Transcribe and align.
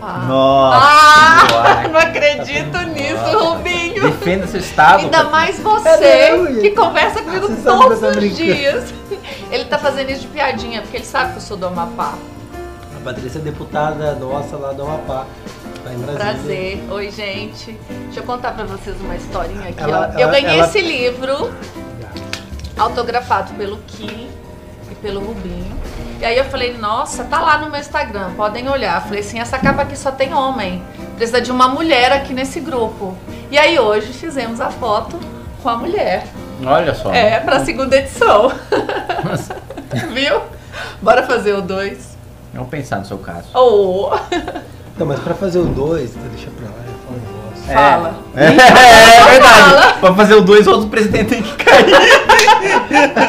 pá. 0.00 0.24
Nossa. 0.26 0.86
Ah, 0.86 1.88
não 1.88 2.00
acredito 2.00 2.78
nisso, 2.94 3.38
Rubinho. 3.38 4.02
Defenda 4.02 4.46
seu 4.46 4.60
estado. 4.60 5.00
Ainda 5.00 5.24
mais 5.24 5.58
É 5.58 5.62
você, 5.62 5.98
mesmo, 5.98 6.60
que 6.60 6.70
conversa 6.70 7.22
comigo 7.22 7.46
Você 7.48 7.62
todos 7.62 8.02
os 8.02 8.36
dias. 8.36 8.92
Ele 9.50 9.64
tá 9.66 9.78
fazendo 9.78 10.10
isso 10.10 10.22
de 10.22 10.26
piadinha, 10.28 10.80
porque 10.82 10.96
ele 10.96 11.04
sabe 11.06 11.32
que 11.32 11.38
eu 11.38 11.42
sou 11.42 11.56
do 11.56 11.66
Amapá. 11.66 12.14
A 12.96 13.04
Patrícia 13.04 13.38
é 13.38 13.42
deputada 13.42 14.14
nossa 14.14 14.56
lá 14.56 14.72
do 14.72 14.82
Amapá. 14.82 15.26
Tá 15.82 15.92
em 15.94 15.98
Brasília. 15.98 16.16
Prazer. 16.18 16.84
Oi, 16.90 17.10
gente. 17.10 17.78
Deixa 18.04 18.20
eu 18.20 18.24
contar 18.24 18.52
pra 18.52 18.64
vocês 18.64 18.94
uma 19.00 19.16
historinha 19.16 19.68
aqui, 19.70 19.80
Ela- 19.82 20.10
ó. 20.14 20.18
Eu 20.18 20.20
ela- 20.28 20.32
ganhei 20.32 20.58
ela- 20.58 20.66
esse 20.66 20.80
livro 20.80 21.50
autografado 22.76 23.52
pelo 23.54 23.78
Kim 23.86 24.28
e 24.90 24.94
pelo 24.96 25.20
Rubinho. 25.20 25.76
E 26.20 26.24
aí 26.24 26.36
eu 26.36 26.44
falei, 26.44 26.76
nossa, 26.76 27.24
tá 27.24 27.40
lá 27.40 27.56
no 27.58 27.70
meu 27.70 27.80
Instagram, 27.80 28.32
podem 28.36 28.68
olhar. 28.68 29.02
Falei 29.02 29.20
assim, 29.20 29.38
essa 29.40 29.58
capa 29.58 29.82
aqui 29.82 29.96
só 29.96 30.12
tem 30.12 30.34
homem. 30.34 30.82
Precisa 31.16 31.40
de 31.40 31.50
uma 31.50 31.66
mulher 31.68 32.12
aqui 32.12 32.34
nesse 32.34 32.60
grupo. 32.60 33.16
E 33.50 33.58
aí 33.58 33.78
hoje 33.78 34.12
fizemos 34.12 34.60
a 34.60 34.70
foto 34.70 35.18
com 35.62 35.68
a 35.70 35.76
mulher. 35.76 36.26
Olha 36.64 36.94
só. 36.94 37.10
É, 37.12 37.40
pra 37.40 37.64
segunda 37.64 37.96
edição. 37.96 38.52
Viu? 40.12 40.42
Bora 41.00 41.22
fazer 41.22 41.54
o 41.54 41.62
2. 41.62 42.18
Vamos 42.52 42.68
pensar 42.68 42.98
no 42.98 43.06
seu 43.06 43.16
caso. 43.18 43.48
Oh, 43.54 44.10
Então, 44.94 45.06
mas 45.06 45.20
pra 45.20 45.34
fazer 45.34 45.58
o 45.60 45.64
2, 45.64 46.14
deixa 46.32 46.50
pra 46.50 46.66
lá, 46.66 46.89
eu 47.70 47.78
falo 47.78 47.96
um 47.96 48.02
negócio. 48.02 48.14
fala. 48.14 48.14
É, 48.36 48.46
é 48.46 49.30
verdade. 49.30 49.98
Pra 50.00 50.14
fazer 50.14 50.34
o 50.34 50.40
dois, 50.40 50.66
outro 50.66 50.88
presidente 50.88 51.24
tem 51.30 51.42
que 51.42 51.64
cair. 51.64 51.86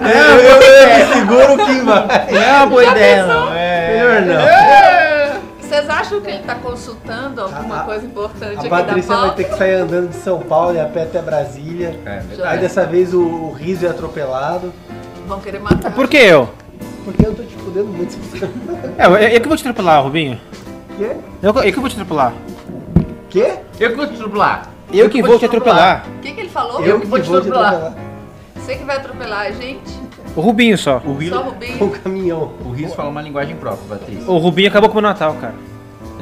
É, 0.00 0.30
eu, 0.30 0.38
eu, 0.38 0.62
eu 0.62 1.12
seguro 1.12 1.54
o 1.54 1.66
Kim 1.66 1.84
vai. 1.84 2.06
Não 2.32 2.42
é 2.42 2.56
uma 2.58 2.66
boa 2.66 2.84
Já 2.84 2.90
ideia, 2.92 3.26
não. 3.26 3.52
É. 3.54 3.92
Melhor 3.92 4.22
não. 4.22 4.40
É. 4.40 5.36
Vocês 5.60 5.88
acham 5.88 6.20
que 6.20 6.30
ele 6.30 6.38
tá 6.42 6.54
consultando 6.56 7.40
alguma 7.42 7.80
A- 7.80 7.84
coisa 7.84 8.04
importante 8.06 8.56
A 8.56 8.60
aqui 8.60 8.68
Patrícia 8.68 9.16
vai 9.16 9.34
ter 9.34 9.44
que 9.44 9.56
sair 9.56 9.74
andando 9.74 10.08
de 10.08 10.16
São 10.16 10.40
Paulo 10.40 10.74
e 10.74 10.80
a 10.80 10.84
pé 10.86 11.02
até 11.02 11.20
Brasília. 11.22 11.98
É 12.04 12.10
Aí 12.18 12.20
verdade. 12.26 12.58
dessa 12.58 12.84
vez 12.86 13.14
o, 13.14 13.20
o 13.20 13.52
riso 13.52 13.86
é 13.86 13.90
atropelado. 13.90 14.72
Vão 15.26 15.40
querer 15.40 15.60
matar. 15.60 15.92
Por 15.92 16.08
que 16.08 16.16
eu? 16.16 16.48
Porque 17.04 17.24
eu 17.26 17.34
tô 17.34 17.42
te 17.42 17.54
fudendo 17.56 17.86
muito. 17.88 18.16
É, 18.98 19.06
eu, 19.06 19.16
eu 19.16 19.40
que 19.40 19.48
vou 19.48 19.56
te 19.56 19.60
atropelar, 19.60 20.02
Rubinho. 20.02 20.40
Quê? 20.98 21.12
Eu, 21.42 21.54
eu 21.54 21.72
que 21.72 21.80
vou 21.80 21.88
te 21.88 21.92
atropelar. 21.94 22.32
Quê? 23.30 23.58
Eu 23.78 23.90
que 23.90 23.96
vou 23.96 24.06
te 24.06 24.14
atropelar. 24.14 24.68
Eu 24.92 25.08
que 25.08 25.22
vou 25.22 25.38
te 25.38 25.44
atropelar. 25.44 26.04
O 26.16 26.20
que, 26.20 26.32
que 26.32 26.40
ele 26.40 26.48
falou? 26.48 26.84
Eu 26.84 27.00
que 27.00 27.06
vou 27.06 27.20
te 27.20 27.28
atropelar. 27.34 27.94
Você 28.56 28.74
que 28.74 28.84
vai 28.84 28.96
atropelar 28.96 29.46
a 29.46 29.50
gente? 29.52 30.00
O 30.36 30.40
Rubinho 30.40 30.76
só. 30.76 30.98
O 30.98 31.00
Só 31.02 31.10
o 31.10 31.14
Riso, 31.14 31.30
Com 31.34 31.40
o 31.40 31.50
Rubinho? 31.50 31.90
caminhão. 32.02 32.52
o 32.64 32.70
Riso 32.70 32.94
fala 32.94 33.08
uma 33.08 33.22
linguagem 33.22 33.56
própria, 33.56 33.98
Patrícia. 33.98 34.30
O 34.30 34.38
Rubinho 34.38 34.68
acabou 34.68 34.90
com 34.90 34.98
o 34.98 35.00
Natal, 35.02 35.34
cara. 35.40 35.54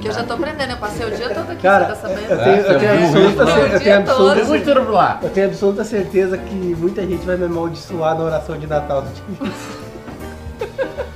Que 0.01 0.07
eu 0.09 0.13
já 0.13 0.23
tô 0.23 0.35
aprendendo, 0.35 0.71
eu 0.71 0.77
passei 0.77 1.07
o 1.07 1.11
dia 1.11 1.29
todo 1.29 1.51
aqui, 1.51 1.61
Cara, 1.63 1.87
você 1.87 1.91
tá 2.03 2.09
sabendo? 2.09 2.31
eu 2.31 2.39
tenho, 2.39 2.57
eu 2.57 2.79
tenho 2.79 2.93
absoluta, 3.05 3.43
eu 3.43 3.47
cer- 3.49 3.73
eu 3.75 3.81
tenho 3.81 3.97
absoluta, 3.99 4.39
Eu 4.39 4.55
atropelar. 4.55 5.19
eu 5.25 5.31
tenho 5.31 5.47
absoluta 5.49 5.85
certeza 5.85 6.39
que 6.39 6.55
muita 6.55 7.03
gente 7.05 7.27
vai 7.27 7.37
me 7.37 7.45
amaldiçoar 7.47 8.17
na 8.17 8.25
oração 8.25 8.57
de 8.57 8.67
Natal 8.69 9.03
do 9.03 9.11
time. 9.11 9.53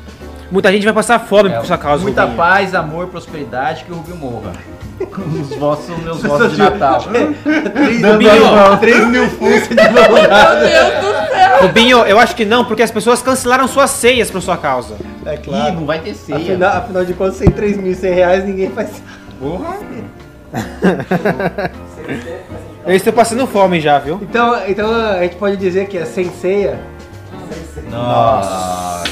Muita 0.52 0.70
gente 0.70 0.84
vai 0.84 0.92
passar 0.92 1.18
fome 1.18 1.48
É, 1.50 1.56
por 1.56 1.64
sua 1.66 1.78
causa, 1.78 2.02
Muita 2.02 2.22
Rubinho. 2.22 2.36
paz, 2.36 2.74
amor, 2.74 3.06
prosperidade, 3.08 3.84
que 3.84 3.90
o 3.90 3.94
Rubinho 3.96 4.16
morra. 4.18 4.52
Os 5.00 5.56
votos 5.56 5.86
são 5.86 5.96
meus 5.98 6.22
votos 6.22 6.52
de 6.52 6.58
Natal. 6.58 7.00
Rubinho. 7.00 8.78
3 8.78 9.06
mil 9.08 9.28
funções 9.30 9.68
de 9.68 9.74
maldade. 9.74 10.60
Meu 10.60 10.68
Deus 10.68 11.00
do 11.00 11.30
céu! 11.30 11.58
Rubinho, 11.62 11.98
eu 12.04 12.18
acho 12.18 12.36
que 12.36 12.44
não, 12.44 12.64
porque 12.66 12.82
as 12.82 12.90
pessoas 12.90 13.22
cancelaram 13.22 13.66
suas 13.66 13.90
ceias 13.90 14.30
por 14.30 14.42
sua 14.42 14.58
causa. 14.58 14.94
É 15.24 15.34
Ih, 15.34 15.38
claro. 15.38 15.72
não 15.74 15.86
vai 15.86 15.98
ter 16.00 16.14
ceia. 16.14 16.36
Afinal, 16.38 16.76
afinal 16.76 17.04
de 17.06 17.14
contas, 17.14 17.36
sem 17.36 17.48
3.100 17.48 18.14
reais 18.14 18.44
ninguém 18.44 18.70
faz. 18.70 19.02
Porra. 19.40 19.76
Eu 22.84 22.94
estou 22.94 23.12
passando 23.12 23.46
fome 23.46 23.80
já, 23.80 23.98
viu? 23.98 24.18
Então, 24.20 24.54
então 24.68 24.92
a 24.94 25.22
gente 25.22 25.36
pode 25.36 25.56
dizer 25.56 25.86
que 25.86 25.96
é 25.96 26.04
sem 26.04 26.30
ceia. 26.30 26.78
Nossa. 27.90 29.02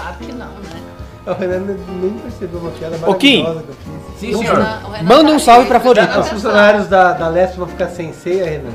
Claro 0.00 0.16
que 0.20 0.32
não, 0.32 0.46
né? 0.46 0.80
O 1.26 1.32
Renan 1.34 1.76
nem 2.00 2.10
percebeu 2.18 2.60
uma 2.60 2.70
piada 2.70 2.96
Ô, 3.06 3.14
Kim. 3.14 3.42
maravilhosa 3.42 3.66
que 3.66 3.70
eu 3.70 3.76
fiz. 4.10 4.20
Sim, 4.20 4.38
senhor. 4.38 4.58
Manda 5.04 5.28
tá 5.30 5.34
um 5.34 5.38
salve 5.38 5.66
pra 5.68 5.78
prestando 5.78 5.94
Floripa. 6.06 6.20
Os 6.20 6.26
atenção. 6.26 6.38
funcionários 6.50 6.86
da, 6.88 7.12
da 7.12 7.28
Leste 7.28 7.58
vão 7.58 7.66
ficar 7.68 7.88
sem 7.88 8.12
ceia, 8.12 8.44
Renan? 8.46 8.72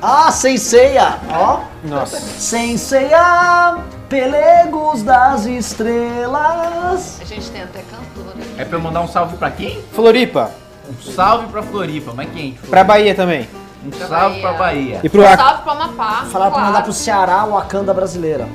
Ah, 0.00 0.30
sem 0.30 0.56
ceia, 0.56 1.18
ó. 1.30 1.60
Nossa. 1.84 2.18
Sem 2.20 2.76
ceia, 2.78 3.76
pelegos 4.08 5.02
das 5.02 5.44
estrelas. 5.46 7.18
A 7.20 7.24
gente 7.24 7.50
tem 7.50 7.62
até 7.62 7.80
cantora. 7.82 8.36
É 8.56 8.64
pra 8.64 8.78
eu 8.78 8.82
mandar 8.82 9.00
um 9.02 9.08
salve 9.08 9.36
pra 9.36 9.50
quem? 9.50 9.82
Floripa. 9.92 10.50
Um 10.88 11.12
salve 11.12 11.48
pra 11.48 11.62
Floripa, 11.62 12.12
mas 12.14 12.30
quem? 12.30 12.58
Pra 12.70 12.82
Bahia 12.84 13.14
também. 13.14 13.48
Um 13.84 13.90
Pra 13.90 14.06
salve 14.06 14.40
Bahia. 14.40 14.42
pra 14.42 14.52
Bahia. 14.54 15.00
E 15.04 15.08
pro 15.08 15.22
Um 15.22 15.26
Acre. 15.26 15.36
salve 15.44 15.62
pro 15.62 15.70
Amapá. 15.72 16.24
Falar 16.30 16.44
pra 16.46 16.50
claro. 16.54 16.66
mandar 16.66 16.82
pro 16.82 16.92
Ceará 16.92 17.44
o 17.44 17.50
Wakanda 17.52 17.92
brasileira. 17.94 18.48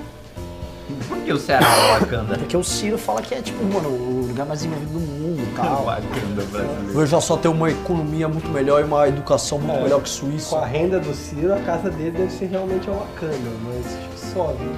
Por 1.08 1.18
que 1.20 1.32
o 1.34 1.38
Ceará 1.40 1.66
é 1.66 1.86
o 1.96 2.00
Wakanda? 2.00 2.38
Porque 2.38 2.58
o 2.58 2.64
Ciro 2.64 2.98
fala 2.98 3.22
que 3.22 3.34
é 3.34 3.42
tipo, 3.42 3.64
mano, 3.64 3.90
o 3.90 4.26
lugar 4.28 4.46
mais 4.46 4.60
desenvolvido 4.60 4.92
do 4.94 5.00
mundo 5.00 5.40
e 5.40 5.44
O 5.44 5.56
tal. 5.56 5.86
Wakanda 5.86 6.44
brasileiro. 6.52 7.00
Veja 7.00 7.22
só 7.22 7.38
ter 7.38 7.48
uma 7.48 7.70
economia 7.72 8.28
muito 8.28 8.50
melhor 8.50 8.82
e 8.82 8.84
uma 8.84 9.08
educação 9.08 9.58
muito 9.60 9.80
É. 9.80 9.84
melhor 9.84 10.02
que 10.02 10.10
Com 10.10 10.16
Suíça. 10.30 10.58
a 10.58 10.66
renda 10.66 11.00
do 11.00 11.14
Ciro, 11.14 11.54
a 11.54 11.60
casa 11.60 11.90
dele 11.90 12.12
deve 12.12 12.32
ser 12.32 12.46
realmente 12.48 12.90
a 12.90 12.94
Wakanda, 12.94 13.50
mas 13.64 13.86
que 13.86 14.34
só, 14.34 14.48
viu? 14.60 14.72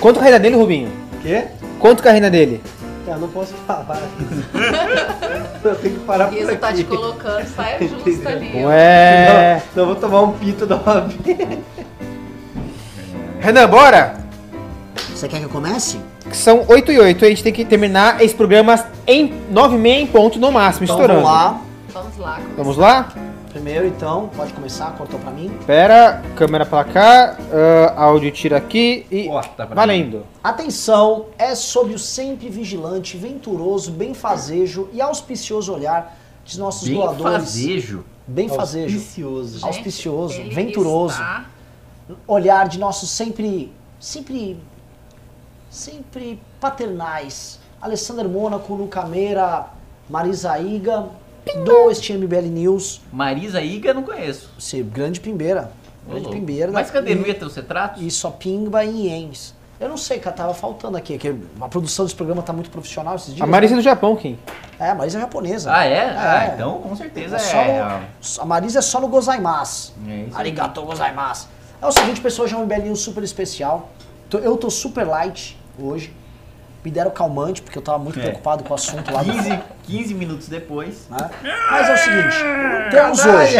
Quanto 0.00 0.18
é 0.18 0.22
a 0.22 0.24
renda 0.26 0.38
dele, 0.38 0.56
Rubinho? 0.56 0.90
Quê? 1.22 1.44
Quanto 1.80 2.00
que 2.02 2.08
é 2.08 2.10
a 2.12 2.14
renda 2.14 2.30
dele? 2.30 2.60
Ah, 3.10 3.16
não 3.16 3.28
posso 3.28 3.54
falar. 3.66 4.02
eu 5.64 5.74
tenho 5.76 5.94
que 5.94 6.00
parar 6.04 6.28
por 6.28 6.36
Isso 6.36 6.56
tá 6.58 6.68
te 6.72 6.82
aqui. 6.82 6.84
colocando, 6.84 7.46
saia 7.46 7.78
justa 7.88 8.28
ali. 8.28 8.52
ó. 8.62 8.68
Ué. 8.68 9.62
Não, 9.74 9.82
não 9.86 9.92
vou 9.94 10.00
tomar 10.00 10.20
um 10.22 10.32
pito 10.32 10.66
da 10.66 10.76
uma 10.76 11.00
vez. 11.00 11.58
Renan, 13.40 13.66
bora? 13.68 14.14
Você 15.18 15.26
quer 15.28 15.40
que 15.40 15.46
eu 15.46 15.50
comece? 15.50 15.98
São 16.32 16.64
8 16.68 16.92
e 16.92 16.98
8, 17.00 17.24
a 17.24 17.28
gente 17.28 17.42
tem 17.42 17.52
que 17.52 17.64
terminar 17.64 18.22
esse 18.22 18.32
programa 18.36 18.86
em 19.04 19.34
9 19.50 19.74
e 19.74 19.78
meia 19.80 20.00
em 20.00 20.06
ponto 20.06 20.38
no 20.38 20.52
máximo, 20.52 20.84
Então 20.84 20.94
estourando. 20.94 21.22
vamos 21.26 21.36
lá. 21.36 21.60
Vamos 21.92 22.18
lá. 22.18 22.34
começar. 22.36 22.54
Vamos 22.56 22.76
lá? 22.76 23.12
Primeiro 23.50 23.84
então, 23.88 24.30
pode 24.36 24.52
começar, 24.52 24.92
cortou 24.92 25.18
pra 25.18 25.32
mim. 25.32 25.50
Pera, 25.66 26.22
câmera 26.36 26.64
pra 26.64 26.84
cá, 26.84 27.36
ah, 27.52 27.94
áudio 28.04 28.30
tira 28.30 28.58
aqui 28.58 29.06
e 29.10 29.24
Corta 29.24 29.66
pra 29.66 29.74
valendo. 29.74 30.22
Atenção, 30.44 31.26
é 31.36 31.52
sob 31.56 31.92
o 31.94 31.98
sempre 31.98 32.48
vigilante, 32.48 33.16
venturoso, 33.16 33.90
benfazejo 33.90 34.88
e 34.92 35.00
auspicioso 35.00 35.72
olhar 35.74 36.16
de 36.44 36.60
nossos 36.60 36.86
Bem 36.86 36.96
doadores. 36.96 37.32
fazejo. 37.32 38.04
Benfazejo. 38.24 38.94
Auspicioso. 38.96 39.52
Gente, 39.54 39.64
auspicioso, 39.66 40.34
ele 40.40 40.54
venturoso. 40.54 41.14
está- 41.14 41.44
olhar 42.28 42.68
de 42.68 42.78
nossos 42.78 43.10
sempre, 43.10 43.72
sempre, 43.98 44.56
sempre 45.70 46.40
paternais. 46.60 47.58
Alessandro 47.80 48.28
Mônaco, 48.28 48.74
Luca 48.74 49.04
Meira, 49.04 49.66
Marisa 50.08 50.58
Iga, 50.58 51.06
do 51.64 51.90
este 51.90 52.12
MBL 52.12 52.48
News, 52.48 53.00
Marisa 53.12 53.60
Iga 53.62 53.94
não 53.94 54.02
conheço. 54.02 54.50
esse 54.58 54.82
grande 54.82 55.20
pimbeira, 55.20 55.70
Ô, 56.06 56.10
grande 56.10 56.24
louco. 56.26 56.38
pimbeira. 56.38 56.72
Mas 56.72 56.90
cadê? 56.90 57.12
E- 57.12 57.14
os 57.46 57.54
retratos? 57.54 58.02
E 58.02 58.10
só 58.10 58.30
pimba 58.30 58.84
em 58.84 59.06
ienes. 59.06 59.56
Eu 59.80 59.88
não 59.88 59.96
sei, 59.96 60.18
cara, 60.18 60.34
tava 60.34 60.52
faltando 60.54 60.96
aqui, 60.96 61.16
que 61.16 61.32
a 61.60 61.68
produção 61.68 62.04
desse 62.04 62.16
programa 62.16 62.42
tá 62.42 62.52
muito 62.52 62.68
profissional 62.68 63.14
esses 63.14 63.32
dias. 63.32 63.40
A 63.40 63.46
Marisa 63.46 63.74
é 63.74 63.76
né? 63.76 63.80
do 63.80 63.84
Japão, 63.84 64.16
Kim. 64.16 64.36
É, 64.76 64.90
a 64.90 64.94
Marisa 64.96 65.18
é 65.18 65.20
japonesa. 65.20 65.72
Ah, 65.72 65.84
é? 65.84 66.00
Ah, 66.18 66.44
É. 66.50 66.54
então 66.54 66.80
com 66.80 66.96
certeza 66.96 67.36
É 67.36 67.38
é. 67.76 67.80
no- 68.20 68.40
a 68.40 68.44
Marisa 68.44 68.80
é 68.80 68.82
só 68.82 69.00
no 69.00 69.06
gozaimasu. 69.06 69.92
É 70.08 70.16
isso. 70.22 70.36
Arigato 70.36 70.82
gozaimasu. 70.82 71.46
É 71.80 71.86
o 71.86 71.92
seguinte, 71.92 72.20
pessoal, 72.20 72.48
já 72.48 72.56
é 72.56 72.60
um 72.60 72.66
News 72.82 72.98
super 73.00 73.22
especial. 73.22 73.88
Tô- 74.30 74.38
Eu 74.38 74.56
tô 74.56 74.70
super 74.70 75.06
light 75.06 75.58
hoje. 75.78 76.12
Me 76.84 76.92
deram 76.92 77.10
calmante, 77.10 77.60
porque 77.60 77.76
eu 77.76 77.82
tava 77.82 77.98
muito 77.98 78.18
É. 78.18 78.22
preocupado 78.22 78.62
com 78.62 78.70
o 78.70 78.74
assunto 78.74 79.12
lá 79.12 79.22
do 79.22 79.32
15, 79.32 79.58
15 79.82 80.14
minutos 80.14 80.48
depois. 80.48 81.06
né? 81.10 81.28
Mas 81.70 81.88
é 81.88 81.94
o 81.94 81.98
seguinte, 81.98 82.36
temos 82.90 83.24
hoje, 83.26 83.56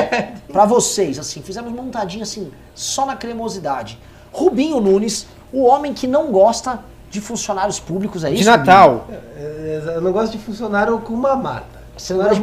pra 0.53 0.65
vocês, 0.65 1.19
assim, 1.19 1.43
fizemos 1.43 1.73
montadinha 1.73 2.23
assim, 2.23 2.51
só 2.75 3.05
na 3.05 3.17
cremosidade. 3.17 3.99
Rubinho 4.33 4.81
Nunes, 4.81 5.27
o 5.53 5.65
homem 5.65 5.93
que 5.93 6.07
não 6.07 6.31
gosta 6.31 6.79
de 7.11 7.21
funcionários 7.21 7.81
públicos, 7.81 8.23
é 8.23 8.31
isso? 8.31 8.45
De 8.45 8.49
Natal. 8.49 9.07
É, 9.37 9.83
Eu 9.97 10.01
não 10.01 10.13
gosto 10.13 10.33
de 10.33 10.39
funcionário 10.39 10.99
com 11.01 11.15
mamata. 11.15 11.65
Você 11.97 12.15
não 12.15 12.21
gosta 12.23 12.35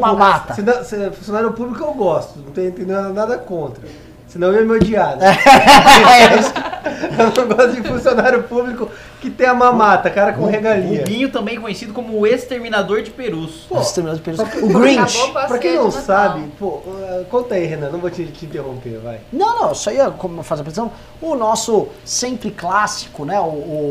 de 0.56 0.62
não- 0.64 0.84
se- 0.84 1.12
funcionário 1.12 1.54
público 1.54 1.84
eu 1.84 1.94
gosto, 1.94 2.38
não 2.40 2.52
tenho, 2.52 2.72
tenho 2.74 3.14
nada 3.14 3.38
contra. 3.38 3.82
Senão 4.28 4.50
eu 4.50 4.56
ia 4.56 4.66
me 4.66 4.72
odiar. 4.76 5.16
né? 5.16 5.38
eu 6.86 7.44
não 7.46 7.56
gosto 7.56 7.82
de 7.82 7.88
funcionário 7.88 8.44
público 8.44 8.90
que 9.20 9.30
tem 9.30 9.48
a 9.48 9.54
mamata, 9.54 10.10
cara 10.10 10.34
com 10.34 10.46
regalia. 10.46 11.00
Rubinho 11.00 11.32
também 11.32 11.60
conhecido 11.60 11.94
como 11.94 12.20
o 12.20 12.28
exterminador 12.28 13.02
de 13.02 13.12
perus. 13.12 13.66
Pô, 13.68 13.82
Exterminador 13.82 14.22
de 14.22 14.24
Perus. 14.24 14.40
O 14.62 14.80
Grinch. 14.80 15.32
Pra 15.32 15.58
quem 15.58 15.76
não 15.76 15.90
sabe, 15.92 16.48
pô, 16.60 16.68
uh, 16.68 17.26
conta 17.30 17.56
aí, 17.56 17.66
Renan, 17.66 17.90
não 17.90 18.00
vou 18.00 18.10
te, 18.10 18.26
te 18.28 18.46
interromper, 18.46 19.00
vai. 19.00 19.20
Não, 19.34 19.62
não, 19.64 19.76
só 19.76 19.92
ia 19.92 20.10
como 20.12 20.44
fazer 20.44 20.62
a 20.62 20.64
apresentação. 20.64 20.92
O 21.22 21.36
nosso 21.36 21.88
sempre 22.04 22.52
clássico, 22.52 23.26
né? 23.26 23.40
O, 23.40 23.46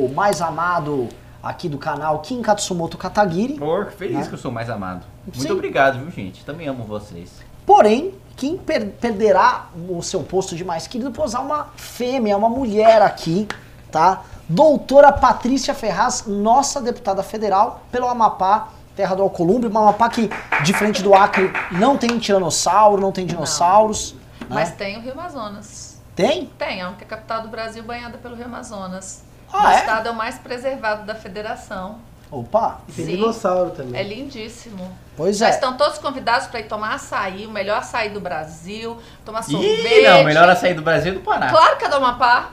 o 0.06 0.12
mais 0.14 0.40
amado 0.40 1.08
aqui 1.42 1.68
do 1.68 1.76
canal 1.78 2.20
Kim 2.20 2.40
Katsumoto 2.40 2.96
Katagiri. 2.96 3.54
Por 3.54 3.90
feliz 3.92 4.18
Né? 4.18 4.26
que 4.28 4.34
eu 4.34 4.38
sou 4.38 4.50
mais 4.50 4.70
amado. 4.70 5.04
Muito 5.26 5.42
Sim. 5.42 5.50
obrigado, 5.50 5.98
viu, 5.98 6.10
gente? 6.10 6.44
Também 6.44 6.68
amo 6.68 6.84
vocês. 6.84 7.30
Porém, 7.66 8.14
quem 8.36 8.56
per- 8.56 8.90
perderá 9.00 9.66
o 9.88 10.02
seu 10.02 10.22
posto 10.22 10.56
de 10.56 10.64
mais 10.64 10.86
querido 10.86 11.12
usar 11.22 11.40
uma 11.40 11.68
fêmea, 11.76 12.36
uma 12.36 12.48
mulher 12.48 13.00
aqui, 13.02 13.46
tá? 13.90 14.22
Doutora 14.48 15.10
Patrícia 15.12 15.74
Ferraz, 15.74 16.24
nossa 16.26 16.80
deputada 16.80 17.22
federal 17.22 17.82
pelo 17.90 18.06
Amapá, 18.08 18.68
terra 18.94 19.14
do 19.14 19.22
Alcolumbre, 19.22 19.68
uma 19.68 19.80
Amapá 19.80 20.08
que, 20.08 20.30
diferente 20.62 21.02
do 21.02 21.14
Acre, 21.14 21.50
não 21.72 21.96
tem 21.96 22.18
tiranossauro, 22.18 23.00
não 23.00 23.10
tem 23.12 23.24
dinossauros. 23.26 24.14
né? 24.40 24.46
Mas 24.50 24.72
tem 24.72 24.98
o 24.98 25.00
Rio 25.00 25.12
Amazonas. 25.12 26.00
Tem? 26.14 26.46
Tem, 26.58 26.80
é 26.80 26.84
a 26.84 26.92
capital 26.92 27.42
do 27.42 27.48
Brasil 27.48 27.82
banhada 27.82 28.18
pelo 28.18 28.36
Rio 28.36 28.44
Amazonas. 28.44 29.22
Ah, 29.52 29.68
o 29.68 29.70
é? 29.70 29.78
estado 29.80 30.08
é 30.08 30.10
o 30.10 30.14
mais 30.14 30.38
preservado 30.38 31.04
da 31.06 31.14
federação. 31.14 31.98
Opa, 32.40 32.80
E 32.88 32.92
tem 32.92 33.04
Sim. 33.06 33.10
dinossauro 33.16 33.70
também. 33.70 34.00
É 34.00 34.02
lindíssimo. 34.02 34.90
pois 35.16 35.36
Já 35.38 35.46
é. 35.48 35.50
estão 35.50 35.76
todos 35.76 35.98
convidados 35.98 36.46
para 36.48 36.60
ir 36.60 36.64
tomar 36.64 36.94
açaí, 36.94 37.46
o 37.46 37.50
melhor 37.50 37.78
açaí 37.78 38.10
do 38.10 38.20
Brasil, 38.20 38.96
tomar 39.24 39.40
Ih, 39.40 39.50
sorvete. 39.52 40.02
não, 40.08 40.24
melhor 40.24 40.48
a 40.48 40.56
sair 40.56 40.74
do 40.74 40.82
Brasil 40.82 41.12
e 41.12 41.14
do 41.16 41.20
Pará. 41.20 41.48
Claro 41.50 41.76
que 41.78 41.84
é 41.84 41.88
do 41.88 41.96
Amapá. 41.96 42.50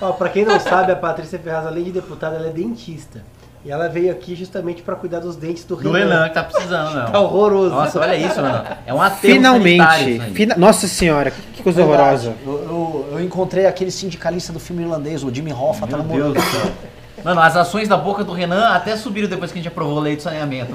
Ó, 0.00 0.12
pra 0.12 0.28
quem 0.28 0.44
não 0.44 0.58
sabe, 0.60 0.92
a 0.92 0.96
Patrícia 0.96 1.38
Ferraz, 1.38 1.66
além 1.66 1.84
de 1.84 1.92
deputada, 1.92 2.36
ela 2.36 2.48
é 2.48 2.50
dentista. 2.52 3.22
E 3.64 3.70
ela 3.72 3.88
veio 3.88 4.10
aqui 4.12 4.34
justamente 4.36 4.82
pra 4.82 4.94
cuidar 4.94 5.18
dos 5.18 5.34
dentes 5.34 5.64
do 5.64 5.74
Do 5.76 5.90
Renan. 5.90 6.08
Renan, 6.08 6.28
que 6.28 6.34
tá 6.34 6.44
precisando, 6.44 6.94
não. 6.94 7.10
Tá 7.10 7.20
horroroso. 7.20 7.74
Nossa, 7.74 7.98
olha 8.00 8.14
isso, 8.16 8.36
Renan. 8.36 8.64
É 8.86 8.94
um 8.94 9.02
aterro 9.02 9.42
sanitário 9.42 10.04
Finalmente. 10.04 10.32
fina- 10.34 10.54
Nossa 10.56 10.86
senhora, 10.86 11.30
que, 11.32 11.42
que 11.54 11.62
coisa 11.62 11.84
Verdade. 11.84 12.28
horrorosa. 12.28 12.34
Eu, 12.46 12.52
eu- 12.52 13.08
eu 13.12 13.20
encontrei 13.24 13.66
aquele 13.66 13.90
sindicalista 13.90 14.52
do 14.52 14.60
filme 14.60 14.82
irlandês, 14.84 15.22
o 15.24 15.34
Jimmy 15.34 15.52
Hoffa, 15.52 15.86
tá 15.86 15.96
Meu 15.96 16.06
namorando. 16.06 16.32
Deus 16.34 16.44
do 16.44 16.50
céu. 16.50 16.70
Mano, 17.24 17.40
as 17.40 17.56
ações 17.56 17.88
da 17.88 17.96
boca 17.96 18.22
do 18.24 18.32
Renan 18.32 18.68
até 18.70 18.96
subiram 18.96 19.28
depois 19.28 19.50
que 19.50 19.58
a 19.58 19.62
gente 19.62 19.68
aprovou 19.70 19.98
a 19.98 20.02
lei 20.02 20.16
de 20.16 20.22
saneamento. 20.22 20.72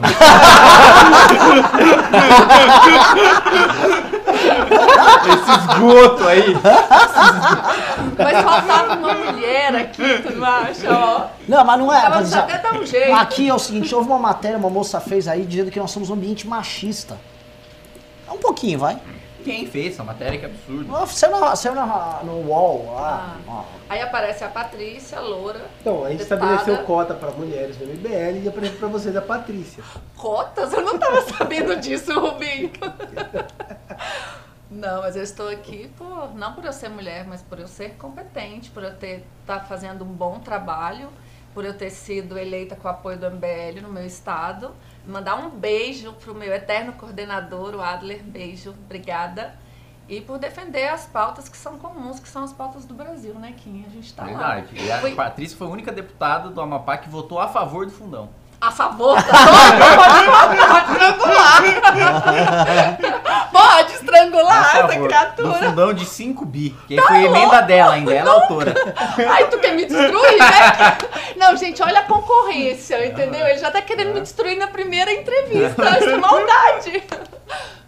Esse 5.25 5.51
esgoto 5.59 6.27
aí. 6.27 6.55
Mas 8.17 8.43
faltava 8.43 8.95
uma 8.95 9.13
mulher 9.13 9.75
aqui, 9.75 10.21
tu 10.21 10.35
não 10.35 10.45
acha? 10.45 10.91
Ó. 10.91 11.27
Não, 11.47 11.63
mas 11.63 11.79
não 11.79 11.93
é. 11.93 11.97
Ela 11.97 12.09
Patrícia. 12.09 12.39
até 12.39 12.57
dar 12.57 12.73
um 12.73 12.85
jeito. 12.85 13.13
Aqui 13.13 13.49
é 13.49 13.53
o 13.53 13.59
seguinte, 13.59 13.93
houve 13.95 14.07
uma 14.09 14.19
matéria, 14.19 14.57
uma 14.57 14.69
moça 14.69 14.99
fez 14.99 15.27
aí 15.27 15.45
dizendo 15.45 15.71
que 15.71 15.79
nós 15.79 15.91
somos 15.91 16.09
um 16.09 16.13
ambiente 16.13 16.47
machista. 16.47 17.17
É 18.27 18.31
um 18.31 18.37
pouquinho, 18.37 18.79
vai. 18.79 18.97
Quem 19.43 19.67
fez 19.67 19.93
essa 19.93 20.03
matéria? 20.03 20.39
Que 20.39 20.45
absurdo. 20.45 20.95
Ah, 20.95 21.05
Saiu, 21.05 21.39
na, 21.39 21.55
saiu 21.55 21.75
na, 21.75 22.21
no 22.23 22.47
UOL 22.47 22.93
lá. 22.93 23.37
ó. 23.47 23.63
Aí 23.89 24.01
aparece 24.01 24.43
a 24.43 24.49
Patrícia, 24.49 25.19
loura. 25.19 25.61
Então, 25.81 26.03
a 26.05 26.09
gente 26.09 26.19
Deputada. 26.19 26.53
estabeleceu 26.55 26.85
cota 26.85 27.13
pra 27.13 27.31
mulheres 27.31 27.75
do 27.77 27.85
MBL 27.85 28.43
e 28.43 28.47
apresento 28.47 28.77
pra 28.77 28.87
vocês 28.87 29.15
a 29.15 29.21
Patrícia. 29.21 29.83
Cotas? 30.17 30.73
Eu 30.73 30.81
não 30.81 30.97
tava 30.97 31.21
sabendo 31.37 31.75
disso, 31.75 32.17
Rubinho. 32.19 32.71
Não, 34.69 35.01
mas 35.01 35.15
eu 35.15 35.21
estou 35.21 35.49
aqui 35.49 35.87
por, 35.95 36.33
não 36.35 36.53
por 36.53 36.65
eu 36.65 36.73
ser 36.73 36.89
mulher, 36.89 37.25
mas 37.27 37.43
por 37.43 37.59
eu 37.59 37.67
ser 37.67 37.91
competente, 37.95 38.71
por 38.71 38.83
eu 38.83 38.95
ter 38.95 39.23
estar 39.41 39.59
fazendo 39.67 40.03
um 40.03 40.07
bom 40.07 40.39
trabalho, 40.39 41.09
por 41.53 41.63
eu 41.63 41.75
ter 41.77 41.91
sido 41.91 42.39
eleita 42.39 42.75
com 42.75 42.87
o 42.87 42.91
apoio 42.91 43.17
do 43.19 43.29
MBL 43.29 43.81
no 43.83 43.89
meu 43.89 44.03
estado. 44.03 44.71
Mandar 45.05 45.35
um 45.35 45.49
beijo 45.49 46.13
pro 46.13 46.33
meu 46.33 46.53
eterno 46.53 46.93
coordenador, 46.93 47.75
o 47.75 47.81
Adler, 47.81 48.23
beijo, 48.23 48.71
obrigada. 48.85 49.53
E 50.07 50.19
por 50.21 50.37
defender 50.37 50.87
as 50.89 51.05
pautas 51.05 51.47
que 51.49 51.55
são 51.57 51.77
comuns, 51.77 52.19
que 52.19 52.27
são 52.27 52.43
as 52.43 52.51
pautas 52.53 52.85
do 52.85 52.93
Brasil, 52.93 53.33
né, 53.35 53.53
Kim? 53.57 53.85
A 53.87 53.89
gente 53.89 54.13
tá 54.13 54.23
lá. 54.23 54.29
Verdade. 54.29 54.67
E 54.81 54.91
a 54.91 54.99
Fui- 54.99 55.15
Patrícia 55.15 55.57
foi 55.57 55.67
a 55.67 55.69
única 55.69 55.91
deputada 55.91 56.49
do 56.49 56.59
Amapá 56.61 56.97
que 56.97 57.09
votou 57.09 57.39
a 57.39 57.47
favor 57.47 57.85
do 57.85 57.91
fundão. 57.91 58.29
A 58.63 58.71
favor 58.71 59.15
da 59.15 59.23
Pode 60.63 60.87
estrangular. 60.87 61.61
Pode 63.51 63.91
estrangular 63.91 64.75
essa 64.77 64.87
criatura. 64.87 65.53
fundão 65.55 65.93
de 65.93 66.05
5 66.05 66.45
bi. 66.45 66.69
Que 66.87 67.01
foi 67.01 67.17
a 67.17 67.23
emenda 67.23 67.61
dela 67.61 67.95
ainda, 67.95 68.13
ela 68.13 68.29
é 68.29 68.33
autora. 68.33 68.73
Ai, 69.29 69.49
tu 69.49 69.59
quer 69.59 69.73
me 69.73 69.85
destruir, 69.85 70.37
né? 70.39 70.97
Não, 71.35 71.57
gente, 71.57 71.83
olha 71.83 71.99
a 71.99 72.03
concorrência, 72.03 73.05
entendeu? 73.05 73.45
Ele 73.45 73.59
já 73.59 73.69
tá 73.69 73.81
querendo 73.81 74.13
me 74.13 74.21
destruir 74.21 74.57
na 74.57 74.67
primeira 74.67 75.11
entrevista. 75.11 75.99
Isso 75.99 76.09
é 76.11 76.17
maldade. 76.17 77.03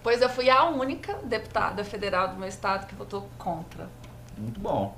Pois 0.03 0.21
eu 0.21 0.27
fui 0.27 0.49
a 0.49 0.65
única 0.65 1.15
deputada 1.23 1.85
federal 1.85 2.27
do 2.27 2.35
meu 2.35 2.49
estado 2.49 2.85
que 2.85 2.95
votou 2.95 3.29
contra. 3.37 3.87
Muito 4.37 4.59
bom. 4.59 4.93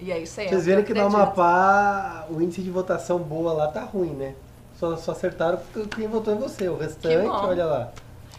E 0.00 0.10
é 0.10 0.18
isso 0.18 0.40
aí. 0.40 0.48
Vocês 0.48 0.66
é 0.66 0.72
o 0.72 0.76
viram 0.76 0.82
que 0.84 0.94
no. 0.94 1.04
Amapá 1.06 2.24
o 2.30 2.40
índice 2.40 2.62
de 2.62 2.70
votação 2.70 3.18
boa 3.18 3.52
lá 3.52 3.68
tá 3.68 3.82
ruim, 3.82 4.14
né? 4.14 4.34
Só, 4.78 4.96
só 4.96 5.12
acertaram 5.12 5.58
quem 5.94 6.06
votou 6.06 6.34
em 6.34 6.38
você. 6.38 6.68
O 6.68 6.76
restante, 6.76 7.28
olha 7.28 7.64
lá. 7.64 7.88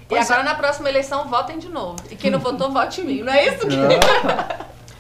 E 0.10 0.18
agora 0.18 0.44
na 0.44 0.56
próxima 0.56 0.88
eleição 0.88 1.28
votem 1.28 1.60
de 1.60 1.68
novo. 1.68 1.98
E 2.10 2.16
quem 2.16 2.31
não 2.31 2.39
votou, 2.39 2.72
vote 2.72 3.01
em 3.01 3.04
mim. 3.04 3.22
Não 3.22 3.34
é 3.34 3.48
isso 3.48 3.68
que. 3.68 3.75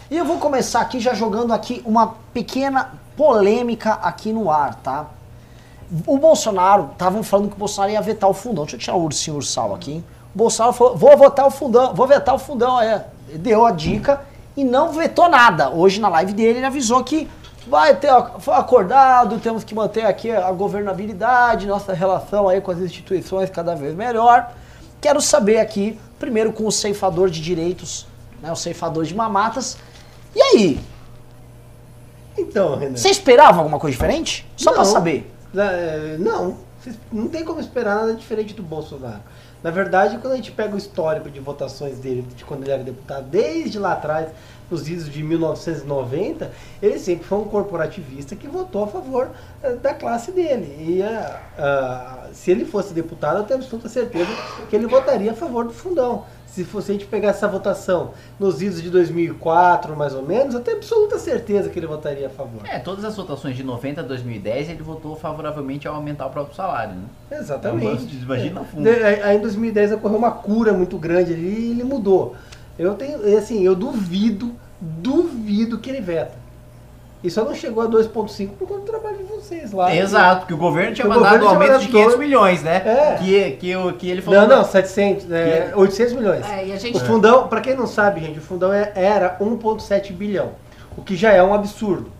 E 0.09 0.17
eu 0.17 0.25
vou 0.25 0.37
começar 0.37 0.81
aqui 0.81 0.99
já 0.99 1.13
jogando 1.13 1.53
aqui 1.53 1.81
uma 1.85 2.15
pequena 2.33 2.93
polêmica 3.15 3.93
aqui 3.93 4.31
no 4.31 4.49
ar, 4.49 4.75
tá? 4.75 5.07
O 6.05 6.17
Bolsonaro, 6.17 6.89
estavam 6.91 7.23
falando 7.23 7.49
que 7.49 7.55
o 7.55 7.59
Bolsonaro 7.59 7.93
ia 7.93 8.01
vetar 8.01 8.29
o 8.29 8.33
fundão. 8.33 8.63
Deixa 8.63 8.75
eu 8.75 8.79
tirar 8.79 8.95
o 8.95 9.03
ursinho 9.03 9.37
ursal 9.37 9.75
aqui. 9.75 10.03
O 10.33 10.37
Bolsonaro 10.37 10.73
falou, 10.73 10.97
vou 10.97 11.17
votar 11.17 11.45
o 11.45 11.51
fundão, 11.51 11.93
vou 11.93 12.07
vetar 12.07 12.35
o 12.35 12.39
fundão, 12.39 12.81
é. 12.81 13.05
Deu 13.33 13.65
a 13.65 13.71
dica 13.71 14.21
e 14.55 14.63
não 14.63 14.91
vetou 14.91 15.29
nada. 15.29 15.69
Hoje 15.69 15.99
na 15.99 16.09
live 16.09 16.33
dele 16.33 16.59
ele 16.59 16.65
avisou 16.65 17.03
que 17.03 17.29
vai 17.69 17.95
ter, 17.95 18.09
foi 18.39 18.53
acordado, 18.55 19.39
temos 19.39 19.63
que 19.63 19.75
manter 19.75 20.05
aqui 20.05 20.31
a 20.31 20.51
governabilidade, 20.51 21.67
nossa 21.67 21.93
relação 21.93 22.47
aí 22.47 22.61
com 22.61 22.71
as 22.71 22.79
instituições 22.79 23.49
cada 23.49 23.75
vez 23.75 23.93
melhor. 23.95 24.51
Quero 25.01 25.21
saber 25.21 25.59
aqui, 25.59 25.99
primeiro 26.19 26.51
com 26.53 26.65
o 26.65 26.71
ceifador 26.71 27.29
de 27.29 27.41
direitos, 27.41 28.07
né, 28.41 28.51
o 28.51 28.55
ceifador 28.55 29.03
de 29.03 29.13
mamatas. 29.15 29.77
E 30.35 30.41
aí, 30.41 30.79
Então, 32.37 32.77
Renan. 32.77 32.95
você 32.97 33.09
esperava 33.09 33.59
alguma 33.59 33.79
coisa 33.79 33.93
diferente? 33.93 34.47
Só 34.55 34.71
pra 34.71 34.83
Não. 34.83 34.91
saber. 34.91 35.31
É, 35.55 36.15
Não, 36.19 36.57
não 37.11 37.27
tem 37.27 37.43
como 37.43 37.59
esperar 37.59 37.95
nada 37.95 38.13
diferente 38.13 38.53
do 38.53 38.61
Bolsonaro. 38.63 39.21
Na 39.63 39.71
verdade, 39.71 40.17
quando 40.19 40.33
a 40.33 40.35
gente 40.35 40.51
pega 40.51 40.75
o 40.75 40.77
histórico 40.77 41.29
de 41.29 41.39
votações 41.39 41.97
dele, 41.97 42.21
de 42.35 42.45
quando 42.45 42.63
ele 42.63 42.71
era 42.71 42.83
deputado, 42.83 43.27
desde 43.27 43.79
lá 43.79 43.93
atrás, 43.93 44.29
nos 44.69 44.87
idos 44.87 45.09
de 45.09 45.23
1990, 45.23 46.51
ele 46.81 46.99
sempre 46.99 47.25
foi 47.25 47.37
um 47.39 47.45
corporativista 47.45 48.35
que 48.35 48.47
votou 48.47 48.83
a 48.83 48.87
favor 48.87 49.29
eh, 49.63 49.75
da 49.75 49.93
classe 49.93 50.31
dele. 50.31 50.75
E 50.79 51.01
ah, 51.01 51.41
ah, 51.57 52.27
se 52.33 52.51
ele 52.51 52.65
fosse 52.65 52.93
deputado, 52.93 53.39
eu 53.39 53.43
tenho 53.45 53.59
absoluta 53.59 53.87
certeza 53.87 54.29
que 54.69 54.75
ele 54.75 54.85
votaria 54.85 55.31
a 55.31 55.35
favor 55.35 55.65
do 55.65 55.73
fundão. 55.73 56.25
Se 56.57 56.63
fosse 56.63 56.89
a 56.89 56.93
gente 56.95 57.05
pegar 57.05 57.29
essa 57.29 57.47
votação 57.47 58.13
nos 58.39 58.63
idos 58.63 58.81
de 58.81 58.89
2004, 58.89 59.95
mais 59.95 60.15
ou 60.15 60.23
menos, 60.23 60.55
eu 60.55 60.59
tenho 60.59 60.77
absoluta 60.77 61.19
certeza 61.19 61.69
que 61.69 61.77
ele 61.77 61.85
votaria 61.85 62.25
a 62.25 62.31
favor. 62.31 62.61
É, 62.65 62.79
todas 62.79 63.05
as 63.05 63.15
votações 63.15 63.55
de 63.55 63.63
90 63.63 64.01
a 64.01 64.03
2010 64.03 64.71
ele 64.71 64.81
votou 64.81 65.15
favoravelmente 65.15 65.87
ao 65.87 65.93
aumentar 65.93 66.25
o 66.25 66.31
próprio 66.31 66.55
salário, 66.55 66.95
né? 66.95 67.37
Exatamente. 67.37 68.05
Então, 68.05 68.23
imagina 68.23 68.61
a 68.61 68.63
fundo. 68.63 68.89
Aí 68.89 69.37
em 69.37 69.39
2010 69.39 69.91
ocorreu 69.91 70.17
uma 70.17 70.31
cura 70.31 70.73
muito 70.73 70.97
grande 70.97 71.31
ali 71.31 71.67
e 71.67 71.71
ele 71.73 71.83
mudou. 71.83 72.35
Eu 72.79 72.95
tenho, 72.95 73.37
assim, 73.37 73.63
eu 73.63 73.75
duvido, 73.75 74.55
duvido 74.81 75.77
que 75.77 75.91
ele 75.91 76.01
veta. 76.01 76.46
E 77.23 77.31
só 77.31 77.43
não 77.43 77.55
chegou 77.55 77.83
a 77.83 77.87
2.5 77.87 78.49
por 78.59 78.67
conta 78.67 78.81
do 78.81 78.85
trabalho 78.85 79.17
de 79.17 79.23
vocês 79.23 79.71
lá. 79.71 79.93
Exato, 79.95 80.41
porque 80.41 80.53
o 80.53 80.57
governo 80.57 80.93
tinha 80.93 81.05
O 81.07 81.09
mandado 81.09 81.23
governo 81.39 81.45
um 81.45 81.49
aumento 81.49 81.67
de 81.67 81.73
mandado 81.73 81.91
500 81.91 82.07
dois- 82.13 82.19
milhões, 82.19 82.63
né? 82.63 82.75
É. 82.85 83.15
Que, 83.19 83.51
que, 83.53 83.75
o- 83.75 83.93
que 83.93 84.09
ele 84.09 84.21
falou. 84.21 84.41
Não, 84.41 84.57
não, 84.57 84.63
700, 84.63 85.31
é, 85.31 85.71
800 85.75 86.13
milhões. 86.13 86.45
É, 86.47 86.67
e 86.67 86.71
a 86.71 86.75
O 86.75 86.79
gente. 86.79 86.99
fundão, 87.03 87.47
pra 87.47 87.59
quem 87.59 87.75
não 87.75 87.87
sabe, 87.87 88.21
gente, 88.21 88.37
o 88.37 88.41
fundão 88.41 88.71
é- 88.71 88.91
era 88.95 89.35
1,7 89.41 90.13
bilhão, 90.13 90.51
o 90.95 91.01
que 91.01 91.15
já 91.15 91.31
é 91.33 91.41
um 91.41 91.53
absurdo. 91.55 92.11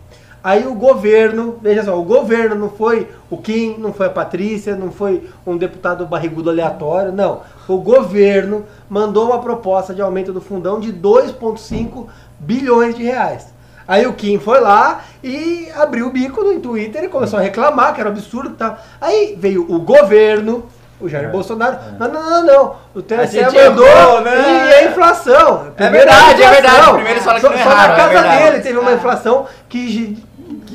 Aí 0.42 0.66
o 0.66 0.74
governo, 0.74 1.58
veja 1.62 1.84
só, 1.84 1.98
o 1.98 2.02
governo 2.02 2.54
não 2.56 2.70
foi 2.70 3.08
o 3.30 3.36
Kim, 3.36 3.76
não 3.78 3.92
foi 3.92 4.06
a 4.06 4.10
Patrícia, 4.10 4.74
não 4.76 4.90
foi 4.90 5.28
um 5.46 5.56
deputado 5.56 6.06
barrigudo 6.06 6.48
aleatório, 6.50 7.12
não. 7.12 7.40
O 7.68 7.78
governo 7.78 8.64
mandou 8.88 9.26
uma 9.26 9.40
proposta 9.40 9.92
de 9.94 10.00
aumento 10.02 10.32
do 10.32 10.40
fundão 10.40 10.78
de 10.80 10.92
2,5 10.92 12.06
bilhões 12.38 12.94
de 12.96 13.02
reais. 13.04 13.52
Aí 13.88 14.06
o 14.06 14.12
Kim 14.12 14.38
foi 14.38 14.60
lá 14.60 15.00
e 15.24 15.66
abriu 15.74 16.06
o 16.08 16.10
bico 16.10 16.44
no 16.44 16.60
Twitter 16.60 17.02
e 17.04 17.08
começou 17.08 17.38
a 17.38 17.42
reclamar 17.42 17.94
que 17.94 18.00
era 18.00 18.10
um 18.10 18.12
absurdo 18.12 18.50
e 18.50 18.52
tal. 18.52 18.78
Aí 19.00 19.34
veio 19.40 19.64
o 19.66 19.80
governo, 19.80 20.66
o 21.00 21.08
Jair 21.08 21.28
É. 21.28 21.30
Bolsonaro, 21.30 21.78
não, 21.98 22.06
não, 22.08 22.30
não, 22.30 22.44
não, 22.44 22.76
o 22.94 23.00
TSE 23.00 23.40
mandou 23.40 23.86
errou, 23.86 24.20
né? 24.20 24.68
e 24.68 24.74
a 24.74 24.90
inflação. 24.90 25.72
É 25.76 25.88
verdade, 25.88 26.42
é 26.42 26.46
inflação. 26.46 26.50
verdade. 26.62 26.92
Primeiro 26.94 27.22
só, 27.22 27.38
só 27.38 27.52
erraram, 27.52 27.88
na 27.88 27.94
é 27.94 27.96
casa 27.96 28.08
verdade. 28.12 28.42
dele 28.50 28.62
teve 28.62 28.78
uma 28.78 28.90
Ah. 28.90 28.94
inflação 28.94 29.46
que 29.70 30.18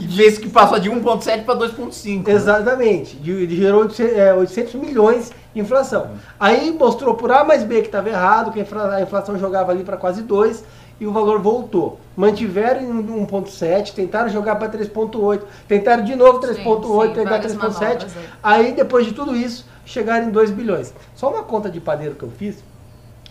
vez 0.08 0.38
que 0.38 0.50
passou 0.50 0.80
de 0.80 0.90
1,7 0.90 1.44
para 1.44 1.56
2,5. 1.56 2.28
Exatamente, 2.30 3.16
de 3.18 3.56
gerou 3.56 3.82
800, 3.82 4.18
é, 4.18 4.34
800 4.34 4.74
milhões 4.76 5.32
de 5.54 5.62
inflação. 5.62 6.08
Aí 6.40 6.72
mostrou 6.72 7.14
por 7.16 7.32
A 7.32 7.44
mais 7.44 7.64
B 7.64 7.82
que 7.82 7.88
estava 7.88 8.10
errado, 8.10 8.52
que 8.52 8.60
a 8.60 9.02
inflação 9.02 9.38
jogava 9.38 9.72
ali 9.72 9.84
para 9.84 9.98
quase 9.98 10.22
2, 10.24 10.64
e 11.04 11.08
o 11.08 11.12
valor 11.12 11.42
voltou. 11.42 12.00
Mantiveram 12.16 12.82
em 12.82 13.26
1.7, 13.26 13.94
tentaram 13.94 14.30
jogar 14.30 14.56
para 14.56 14.70
3.8, 14.70 15.42
tentaram 15.68 16.04
de 16.04 16.16
novo 16.16 16.40
3.8, 16.40 17.08
sim, 17.08 17.14
tentaram 17.14 17.30
várias 17.30 17.56
3.7. 17.56 17.58
manobras 17.58 18.16
aí. 18.42 18.72
Depois 18.72 19.06
de 19.06 19.12
tudo 19.12 19.36
isso, 19.36 19.66
chegaram 19.86 20.28
em 20.28 20.32
2 20.32 20.52
bilhões. 20.52 20.94
Só 21.14 21.30
uma 21.30 21.44
conta 21.44 21.70
de 21.70 21.82
padeiro 21.82 22.16
que 22.16 22.24
eu 22.24 22.32
fiz, 22.32 22.64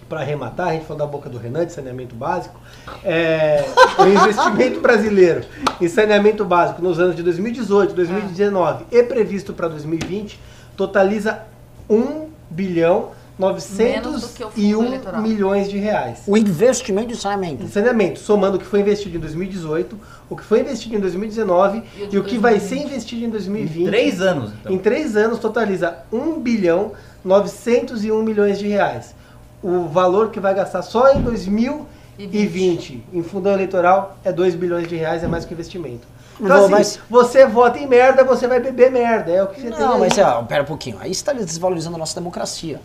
para 0.07 0.21
arrematar, 0.21 0.69
a 0.69 0.73
gente 0.73 0.85
falou 0.85 0.99
da 0.99 1.07
boca 1.07 1.31
do 1.31 1.39
Renan, 1.39 1.65
de 1.65 1.73
saneamento 1.73 2.15
básico, 2.15 2.61
é, 3.03 3.65
o 3.99 4.07
investimento 4.07 4.81
brasileiro 4.83 5.43
em 5.81 5.89
saneamento 5.89 6.45
básico 6.45 6.83
nos 6.83 7.01
anos 7.01 7.17
de 7.17 7.23
2018, 7.23 7.95
2019 7.95 8.85
e 8.91 9.03
previsto 9.05 9.55
para 9.55 9.69
2020 9.69 10.39
totaliza 10.77 11.45
1 11.89 12.29
bilhão 12.51 13.13
Menos 13.51 14.23
do 14.23 14.29
que 14.29 14.45
o 14.45 14.51
fundo 14.51 14.61
901 14.63 14.85
eleitoral. 14.87 15.23
milhões 15.23 15.69
de 15.71 15.79
reais. 15.79 16.23
O 16.27 16.37
investimento 16.37 17.09
de 17.09 17.17
saneamento. 17.17 17.65
Em 17.65 17.69
saneamento, 17.69 18.21
somando 18.21 18.57
o 18.57 18.61
que 18.61 18.67
foi 18.67 18.81
investido 18.81 19.17
em 19.17 19.21
2018, 19.21 19.99
o 20.31 20.37
que 20.37 20.45
foi 20.45 20.61
investido 20.61 20.95
em 20.97 21.01
2019 21.01 21.83
E 21.97 22.03
o 22.03 22.09
e 22.15 22.19
o 22.19 22.25
que 22.25 22.39
vai 22.39 22.53
2020. 22.55 22.69
ser 22.69 22.77
investido 22.87 23.25
em 23.25 23.31
2020. 23.31 23.87
Três 23.87 24.21
anos, 24.21 24.53
então. 24.61 24.73
Em 24.73 24.79
três 24.79 25.17
anos 25.17 25.39
totaliza 25.39 25.99
1 26.13 26.39
bilhão 26.41 26.93
901 27.25 28.23
milhões 28.23 28.59
de 28.59 28.67
reais. 28.69 29.15
O 29.63 29.87
valor 29.89 30.31
que 30.31 30.41
vai 30.41 30.55
gastar 30.55 30.83
só 30.83 31.13
em 31.13 31.21
2020 32.19 33.05
em 33.13 33.23
fundão 33.23 33.53
eleitoral 33.53 34.17
é 34.25 34.33
2 34.33 34.55
bilhões 34.55 34.89
de 34.89 34.97
reais, 34.97 35.23
é 35.23 35.27
mais 35.29 35.45
que 35.45 35.55
investimento. 35.55 36.07
Então, 36.41 36.49
Não, 36.57 36.65
assim, 36.65 36.71
mas- 36.73 36.99
você 37.09 37.47
vota 37.47 37.79
em 37.79 37.87
merda, 37.87 38.25
você 38.25 38.49
vai 38.49 38.59
beber 38.59 38.91
merda. 38.91 39.31
É 39.31 39.43
o 39.43 39.47
que 39.49 39.61
você 39.61 39.71
tem 39.71 39.79
Não, 39.79 39.99
mas 39.99 40.17
ó, 40.19 40.43
pera 40.43 40.63
um 40.63 40.67
pouquinho. 40.67 40.97
Aí 40.99 41.09
você 41.15 41.21
está 41.21 41.33
desvalorizando 41.33 41.95
a 41.97 41.99
nossa 41.99 42.19
democracia. 42.19 42.81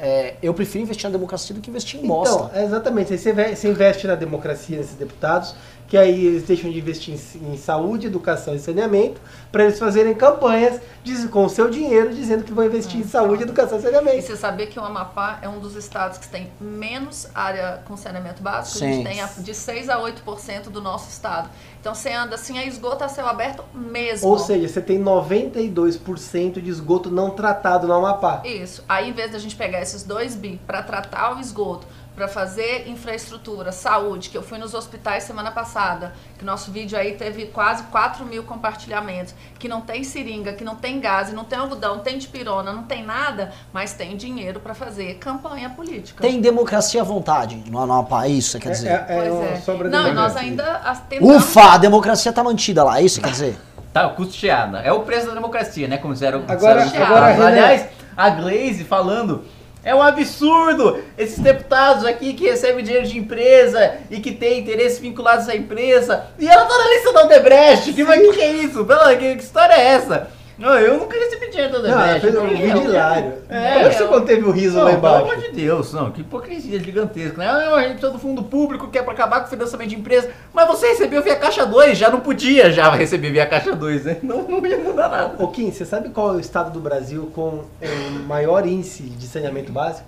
É, 0.00 0.34
eu 0.42 0.54
prefiro 0.54 0.82
investir 0.84 1.04
na 1.08 1.12
democracia 1.12 1.54
do 1.54 1.60
que 1.60 1.68
investir 1.70 2.00
em 2.02 2.06
bosta. 2.06 2.34
Então, 2.52 2.62
exatamente. 2.64 3.12
Aí 3.12 3.18
você, 3.18 3.32
ve- 3.32 3.54
você 3.54 3.68
investe 3.68 4.06
na 4.06 4.14
democracia 4.14 4.78
nesses 4.78 4.94
deputados, 4.94 5.54
que 5.90 5.96
aí 5.98 6.24
eles 6.24 6.44
deixam 6.44 6.70
de 6.70 6.78
investir 6.78 7.12
em, 7.14 7.52
em 7.52 7.56
saúde, 7.58 8.06
educação 8.06 8.54
e 8.54 8.60
saneamento, 8.60 9.20
para 9.50 9.64
eles 9.64 9.76
fazerem 9.78 10.14
campanhas 10.14 10.80
diz- 11.02 11.24
com 11.28 11.44
o 11.44 11.48
seu 11.50 11.68
dinheiro 11.68 12.14
dizendo 12.14 12.44
que 12.44 12.52
vão 12.52 12.64
investir 12.64 13.00
em 13.00 13.04
saúde, 13.04 13.42
educação 13.42 13.76
e 13.76 13.80
E 13.80 13.82
saneamento. 13.82 14.22
você 14.22 14.36
sabia 14.36 14.68
que 14.68 14.78
o 14.78 14.84
Amapá 14.84 15.40
é 15.42 15.48
um 15.48 15.58
dos 15.58 15.74
estados 15.74 16.16
que 16.16 16.28
tem 16.28 16.48
menos 16.60 17.26
área 17.34 17.82
com 17.86 17.96
saneamento 17.96 18.40
básico? 18.40 18.76
A 18.78 18.80
Sim. 18.80 18.92
gente 18.94 19.04
tem 19.08 19.20
a- 19.20 19.26
de 19.38 19.52
6 19.52 19.88
a 19.88 19.98
8% 19.98 20.70
do 20.70 20.80
nosso 20.80 21.10
estado. 21.10 21.50
Então 21.80 21.92
você 21.94 22.10
anda 22.12 22.36
assim, 22.36 22.56
é 22.56 22.68
esgoto 22.68 23.02
a 23.02 23.08
céu 23.08 23.26
aberto 23.26 23.64
mesmo. 23.74 24.28
Ou 24.28 24.38
seja, 24.38 24.68
você 24.68 24.80
tem 24.80 24.98
92% 24.98 26.60
de 26.60 26.70
esgoto 26.70 27.10
não 27.10 27.30
tratado 27.30 27.86
no 27.86 27.94
Amapá. 27.94 28.42
Isso. 28.44 28.84
Aí, 28.88 29.08
em 29.08 29.12
vez 29.12 29.32
da 29.32 29.38
gente 29.38 29.56
pegar 29.56 29.80
esses 29.80 30.02
dois 30.02 30.34
bi 30.36 30.60
para 30.66 30.82
tratar 30.82 31.36
o 31.36 31.40
esgoto, 31.40 31.86
para 32.20 32.28
fazer 32.28 32.86
infraestrutura, 32.86 33.72
saúde, 33.72 34.28
que 34.28 34.36
eu 34.36 34.42
fui 34.42 34.58
nos 34.58 34.74
hospitais 34.74 35.22
semana 35.22 35.50
passada, 35.50 36.12
que 36.38 36.44
nosso 36.44 36.70
vídeo 36.70 36.98
aí 36.98 37.14
teve 37.14 37.46
quase 37.46 37.84
4 37.84 38.26
mil 38.26 38.42
compartilhamentos, 38.42 39.34
que 39.58 39.66
não 39.66 39.80
tem 39.80 40.04
seringa, 40.04 40.52
que 40.52 40.62
não 40.62 40.76
tem 40.76 41.00
gás, 41.00 41.32
não 41.32 41.44
tem 41.44 41.58
algodão, 41.58 41.96
não 41.96 42.02
tem 42.02 42.18
dipirona, 42.18 42.74
não 42.74 42.82
tem 42.82 43.02
nada, 43.02 43.52
mas 43.72 43.94
tem 43.94 44.18
dinheiro 44.18 44.60
para 44.60 44.74
fazer 44.74 45.14
campanha 45.14 45.70
política. 45.70 46.20
Tem 46.20 46.42
democracia 46.42 47.00
à 47.00 47.04
vontade 47.04 47.56
no 47.70 47.80
é 48.22 48.28
isso 48.28 48.58
que 48.58 48.64
quer 48.64 48.72
dizer? 48.72 48.88
É, 48.90 48.92
é 48.92 49.30
Pois 49.30 49.50
é. 49.52 49.56
sobra 49.62 49.88
de 49.88 49.96
Não, 49.96 50.06
e 50.06 50.12
nós 50.12 50.34
democracia. 50.34 50.40
ainda 50.50 50.72
as- 50.90 51.00
tentamos... 51.00 51.36
Ufa, 51.36 51.72
a 51.72 51.78
democracia 51.78 52.32
tá 52.34 52.44
mantida 52.44 52.84
lá, 52.84 53.00
é 53.00 53.02
isso 53.02 53.18
que 53.18 53.24
quer 53.24 53.32
dizer? 53.32 53.58
Tá, 53.94 54.08
custeada. 54.10 54.78
É 54.80 54.92
o 54.92 55.00
preço 55.00 55.26
da 55.26 55.34
democracia, 55.34 55.88
né? 55.88 55.96
Como 55.96 56.12
disseram. 56.12 56.44
Agora- 56.46 56.84
os 56.84 56.94
agora, 56.94 57.46
Aliás, 57.46 57.86
a 58.16 58.30
Glaze 58.30 58.84
falando. 58.84 59.42
É 59.82 59.94
um 59.94 60.02
absurdo 60.02 61.02
esses 61.16 61.38
deputados 61.38 62.04
aqui 62.04 62.34
que 62.34 62.44
recebem 62.48 62.84
dinheiro 62.84 63.06
de 63.06 63.18
empresa 63.18 63.96
e 64.10 64.20
que 64.20 64.32
têm 64.32 64.60
interesses 64.60 64.98
vinculados 64.98 65.48
à 65.48 65.56
empresa. 65.56 66.26
E 66.38 66.46
ela 66.46 66.66
tá 66.66 66.76
na 66.76 66.88
lista 66.90 67.12
da 67.12 67.24
Odebrecht. 67.24 67.92
Que, 67.92 68.04
que, 68.04 68.32
que 68.32 68.40
é 68.42 68.52
isso? 68.52 68.84
Pela, 68.84 69.16
que, 69.16 69.36
que 69.36 69.42
história 69.42 69.74
é 69.74 69.80
essa? 69.80 70.28
Não, 70.60 70.78
eu 70.78 70.98
nunca 70.98 71.18
recebi 71.18 71.50
dinheiro 71.50 71.72
da 71.82 71.88
Não, 71.88 71.98
Odebrecht. 71.98 72.20
fez 72.20 72.36
um 72.36 72.46
vídeo 72.48 72.84
hilário. 72.84 73.32
É, 73.48 73.72
Como 73.72 73.86
é 73.86 73.88
que 73.88 73.94
você 73.96 74.02
eu- 74.02 74.08
conteve 74.08 74.42
o 74.44 74.50
riso 74.50 74.76
Não, 74.76 74.84
lá 74.84 74.90
pelo 74.90 74.98
embaixo? 74.98 75.24
amor 75.24 75.36
de 75.38 75.48
Deus, 75.52 75.92
não, 75.94 76.10
que 76.10 76.20
hipocrisia 76.20 76.78
gigantesca, 76.78 77.38
né? 77.38 77.48
Ah, 77.48 77.58
não, 77.70 77.74
a 77.76 77.80
gente 77.82 77.92
precisa 77.92 78.12
do 78.12 78.18
fundo 78.18 78.42
público 78.42 78.88
que 78.88 78.98
é 78.98 79.02
pra 79.02 79.12
acabar 79.14 79.40
com 79.40 79.46
o 79.46 79.48
financiamento 79.50 79.88
de 79.88 79.96
empresa, 79.96 80.30
mas 80.52 80.66
você 80.68 80.88
recebeu 80.88 81.22
via 81.22 81.34
Caixa 81.36 81.64
2, 81.64 81.96
já 81.96 82.10
não 82.10 82.20
podia 82.20 82.70
já 82.70 82.90
receber 82.90 83.30
via 83.32 83.46
Caixa 83.46 83.74
2, 83.74 84.04
né? 84.04 84.18
Não, 84.22 84.42
não 84.42 84.64
ia 84.66 84.76
mudar 84.78 85.08
nada. 85.08 85.34
Ô 85.42 85.48
Kim, 85.48 85.72
você 85.72 85.84
sabe 85.86 86.10
qual 86.10 86.34
é 86.34 86.36
o 86.36 86.40
estado 86.40 86.70
do 86.70 86.78
Brasil 86.80 87.32
com 87.34 87.64
o 87.82 88.18
maior 88.28 88.66
índice 88.66 89.02
de 89.04 89.26
saneamento 89.26 89.72
básico? 89.72 90.06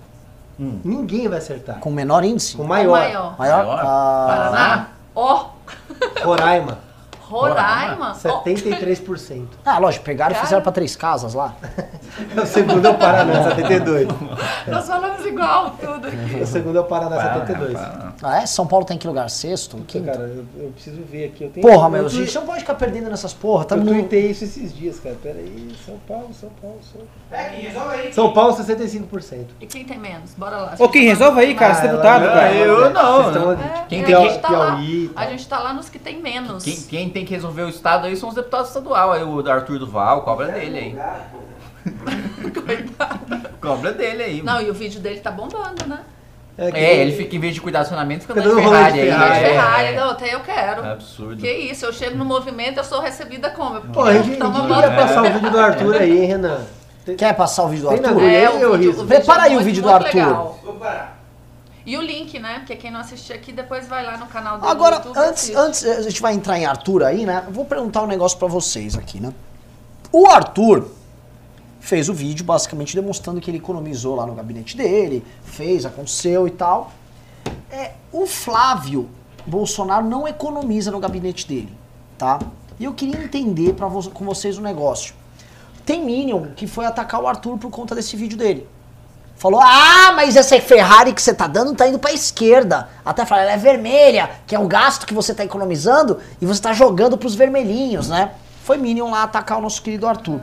Hum. 0.59 0.77
Ninguém 0.85 1.27
vai 1.27 1.39
acertar. 1.39 1.79
Com 1.79 1.89
menor 1.89 2.23
índice? 2.23 2.55
Com 2.55 2.61
O 2.61 2.67
maior. 2.67 2.91
maior. 2.91 3.35
Maior? 3.39 3.65
Maior? 3.65 3.79
Ah, 3.83 4.25
Paraná. 4.27 4.87
Ó, 5.15 5.45
Roraima, 6.23 6.77
Roraima. 7.29 8.15
Ó, 8.25 8.43
73%. 8.43 9.45
Ah, 9.65 9.77
lógico, 9.79 10.03
pegaram 10.05 10.31
e 10.31 10.35
Cara. 10.35 10.45
fizeram 10.45 10.61
pra 10.61 10.71
três 10.71 10.95
casas 10.95 11.33
lá. 11.33 11.55
O 12.41 12.45
segundo 12.45 12.85
é 12.85 12.89
o 12.91 12.95
Paraná, 12.97 13.43
72. 13.55 14.07
nós 14.67 14.85
falamos 14.87 15.25
igual 15.25 15.71
tudo 15.79 16.07
aqui. 16.07 16.41
O 16.41 16.45
segundo 16.45 16.77
é 16.77 16.81
o 16.81 16.83
Paraná, 16.83 17.15
Para, 17.15 17.33
72. 17.45 17.73
para. 17.73 18.13
Ah, 18.21 18.41
é? 18.41 18.45
São 18.45 18.67
Paulo 18.67 18.85
tá 18.85 18.93
em 18.93 18.97
que 18.97 19.07
lugar? 19.07 19.29
Sexto? 19.29 19.77
Quinto? 19.87 20.05
cara, 20.05 20.19
eu, 20.19 20.45
eu 20.57 20.69
preciso 20.71 21.01
ver 21.03 21.25
aqui. 21.25 21.45
Eu 21.45 21.49
tenho, 21.49 21.65
Porra, 21.67 21.87
eu 21.87 21.89
meu, 21.91 22.09
tui- 22.09 22.25
gente, 22.25 22.35
não 22.35 22.45
pode 22.45 22.59
ficar 22.59 22.75
perdendo 22.75 23.09
nessas 23.09 23.33
porra. 23.33 23.65
Tá 23.65 23.75
Eu 23.75 23.83
no... 23.83 23.91
tuitei 23.93 24.29
isso 24.31 24.43
esses 24.43 24.75
dias, 24.75 24.99
cara. 24.99 25.15
Pera 25.23 25.39
aí, 25.39 25.73
São 25.85 25.97
Paulo, 26.07 26.29
São 26.33 26.49
Paulo, 26.61 26.77
São 26.83 27.01
Paulo. 27.01 28.13
São 28.13 28.33
Paulo, 28.33 28.55
65%. 28.55 29.45
E 29.61 29.65
quem 29.65 29.83
tem 29.85 29.97
menos? 29.97 30.31
Bora 30.35 30.57
lá. 30.57 30.75
Ô, 30.77 30.87
Kim, 30.89 31.05
resolve 31.05 31.39
aí, 31.41 31.55
cara, 31.55 31.71
Ah, 31.73 31.75
você 31.75 31.85
é 31.87 31.89
deputado, 31.89 32.23
ela- 32.25 32.33
cara. 32.33 32.53
Eu 32.53 32.89
não, 32.91 33.23
Vocês 33.23 33.35
estão- 33.35 33.51
É, 33.53 33.85
Quem 33.89 34.01
é, 34.01 34.05
tem 34.05 34.15
a 34.15 34.17
que- 34.19 34.29
gente 34.29 34.39
tá 34.41 34.49
lá. 34.49 34.79
A 35.15 35.25
gente 35.27 35.47
tá 35.47 35.59
lá 35.59 35.73
nos 35.73 35.89
que 35.89 35.99
tem 35.99 36.21
menos. 36.21 36.63
Quem, 36.63 36.75
quem 36.75 37.09
tem 37.13 37.23
que 37.25 37.33
resolver 37.33 37.61
o 37.63 37.69
estado 37.69 38.07
aí 38.07 38.15
são 38.17 38.29
os 38.29 38.35
deputados 38.35 38.67
estaduais, 38.69 39.21
aí 39.21 39.23
o 39.23 39.49
Arthur 39.49 39.79
Duval, 39.79 40.21
cobra 40.23 40.47
dele 40.47 40.77
aí. 40.77 40.97
Cobra 43.61 43.91
dele 43.93 44.23
aí. 44.23 44.41
Não, 44.41 44.61
e 44.61 44.69
o 44.69 44.73
vídeo 44.73 44.99
dele 44.99 45.19
tá 45.19 45.31
bombando, 45.31 45.85
né? 45.87 45.99
que- 46.55 46.61
É, 46.77 46.97
ele 46.97 47.11
fica, 47.13 47.35
em 47.35 47.39
vez 47.39 47.53
de 47.55 47.61
cuidar 47.61 47.79
do 47.79 47.83
acionamento, 47.83 48.21
fica 48.21 48.33
andando 48.39 48.55
de 48.55 48.61
Ferrari 48.61 48.99
aí. 49.01 49.07
Ferrari. 49.09 49.33
de 49.33 49.45
é, 49.45 49.49
Ferrari, 49.49 49.87
é. 49.87 49.95
não, 49.99 50.09
até 50.11 50.33
eu 50.35 50.39
quero. 50.41 50.85
É 50.85 50.91
absurdo. 50.91 51.37
Que 51.37 51.49
isso, 51.51 51.85
eu 51.85 51.93
chego 51.93 52.17
no 52.17 52.25
movimento, 52.25 52.77
eu 52.77 52.83
sou 52.83 53.01
recebida 53.01 53.49
como? 53.49 53.81
Pô, 53.81 54.03
a 54.03 54.13
gente, 54.13 54.31
ia 54.37 54.91
passar 54.91 55.21
o 55.23 55.31
vídeo 55.33 55.49
do 55.51 55.59
Arthur 55.59 55.95
aí, 55.95 56.19
hein, 56.21 56.25
Renan? 56.25 56.61
Tem- 57.05 57.15
Quer 57.17 57.33
passar 57.33 57.63
o 57.63 57.69
vídeo 57.69 57.83
do 57.83 57.89
Tem 57.89 57.99
na 58.01 58.09
Arthur? 58.09 58.21
agulha? 58.21 58.37
É, 58.37 58.49
o 58.49 58.73
ô, 58.73 58.77
vídeo, 58.77 59.01
o 59.01 59.07
Prepara 59.07 59.41
vídeo 59.43 59.55
é 59.55 59.57
aí 59.57 59.57
o 59.57 59.65
vídeo 59.65 59.83
do 59.83 59.89
Arthur. 59.89 60.15
legal. 60.15 60.59
E 61.85 61.97
o 61.97 62.01
link, 62.01 62.39
né? 62.39 62.59
Porque 62.59 62.75
quem 62.75 62.91
não 62.91 63.01
assistir 63.01 63.33
aqui, 63.33 63.51
depois 63.51 63.87
vai 63.87 64.05
lá 64.05 64.17
no 64.17 64.27
canal 64.27 64.57
dele 64.57 64.71
Agora, 64.71 64.95
YouTube 64.97 65.17
antes, 65.17 65.43
assiste. 65.43 65.55
antes, 65.55 65.83
a 65.83 66.01
gente 66.01 66.21
vai 66.21 66.33
entrar 66.33 66.57
em 66.57 66.65
Arthur 66.65 67.03
aí, 67.03 67.25
né? 67.25 67.43
Eu 67.45 67.51
vou 67.51 67.65
perguntar 67.65 68.01
um 68.03 68.07
negócio 68.07 68.37
pra 68.37 68.47
vocês 68.47 68.95
aqui, 68.95 69.19
né? 69.19 69.33
O 70.11 70.27
Arthur 70.27 70.89
fez 71.79 72.07
o 72.07 72.13
vídeo 72.13 72.45
basicamente 72.45 72.95
demonstrando 72.95 73.41
que 73.41 73.49
ele 73.49 73.57
economizou 73.57 74.15
lá 74.15 74.25
no 74.25 74.33
gabinete 74.33 74.77
dele, 74.77 75.25
fez, 75.43 75.85
aconteceu 75.85 76.47
e 76.47 76.51
tal. 76.51 76.91
É, 77.69 77.91
o 78.11 78.25
Flávio 78.25 79.09
Bolsonaro 79.45 80.05
não 80.05 80.25
economiza 80.25 80.89
no 80.91 80.99
gabinete 80.99 81.45
dele, 81.45 81.75
tá? 82.17 82.39
E 82.79 82.85
eu 82.85 82.93
queria 82.93 83.21
entender 83.21 83.73
pra 83.73 83.87
vo 83.87 84.09
com 84.11 84.23
vocês 84.23 84.57
um 84.57 84.61
negócio. 84.61 85.13
Tem 85.85 86.03
Minion 86.03 86.53
que 86.55 86.65
foi 86.65 86.85
atacar 86.85 87.21
o 87.21 87.27
Arthur 87.27 87.57
por 87.57 87.69
conta 87.69 87.93
desse 87.93 88.15
vídeo 88.15 88.37
dele. 88.37 88.67
Falou, 89.43 89.59
ah, 89.61 90.13
mas 90.15 90.37
essa 90.37 90.57
Ferrari 90.61 91.11
que 91.11 91.21
você 91.21 91.33
tá 91.33 91.47
dando 91.47 91.75
tá 91.75 91.85
indo 91.85 91.99
pra 91.99 92.13
esquerda. 92.13 92.87
Até 93.03 93.25
falar, 93.25 93.41
ela 93.41 93.51
é 93.51 93.57
vermelha, 93.57 94.29
que 94.47 94.55
é 94.55 94.59
o 94.59 94.65
gasto 94.69 95.05
que 95.05 95.13
você 95.13 95.35
tá 95.35 95.43
economizando 95.43 96.17
e 96.39 96.45
você 96.45 96.61
tá 96.61 96.71
jogando 96.71 97.17
pros 97.17 97.35
vermelhinhos, 97.35 98.07
né? 98.07 98.31
Foi 98.63 98.77
Minion 98.77 99.11
lá 99.11 99.23
atacar 99.23 99.57
o 99.57 99.61
nosso 99.61 99.81
querido 99.81 100.07
Arthur. 100.07 100.39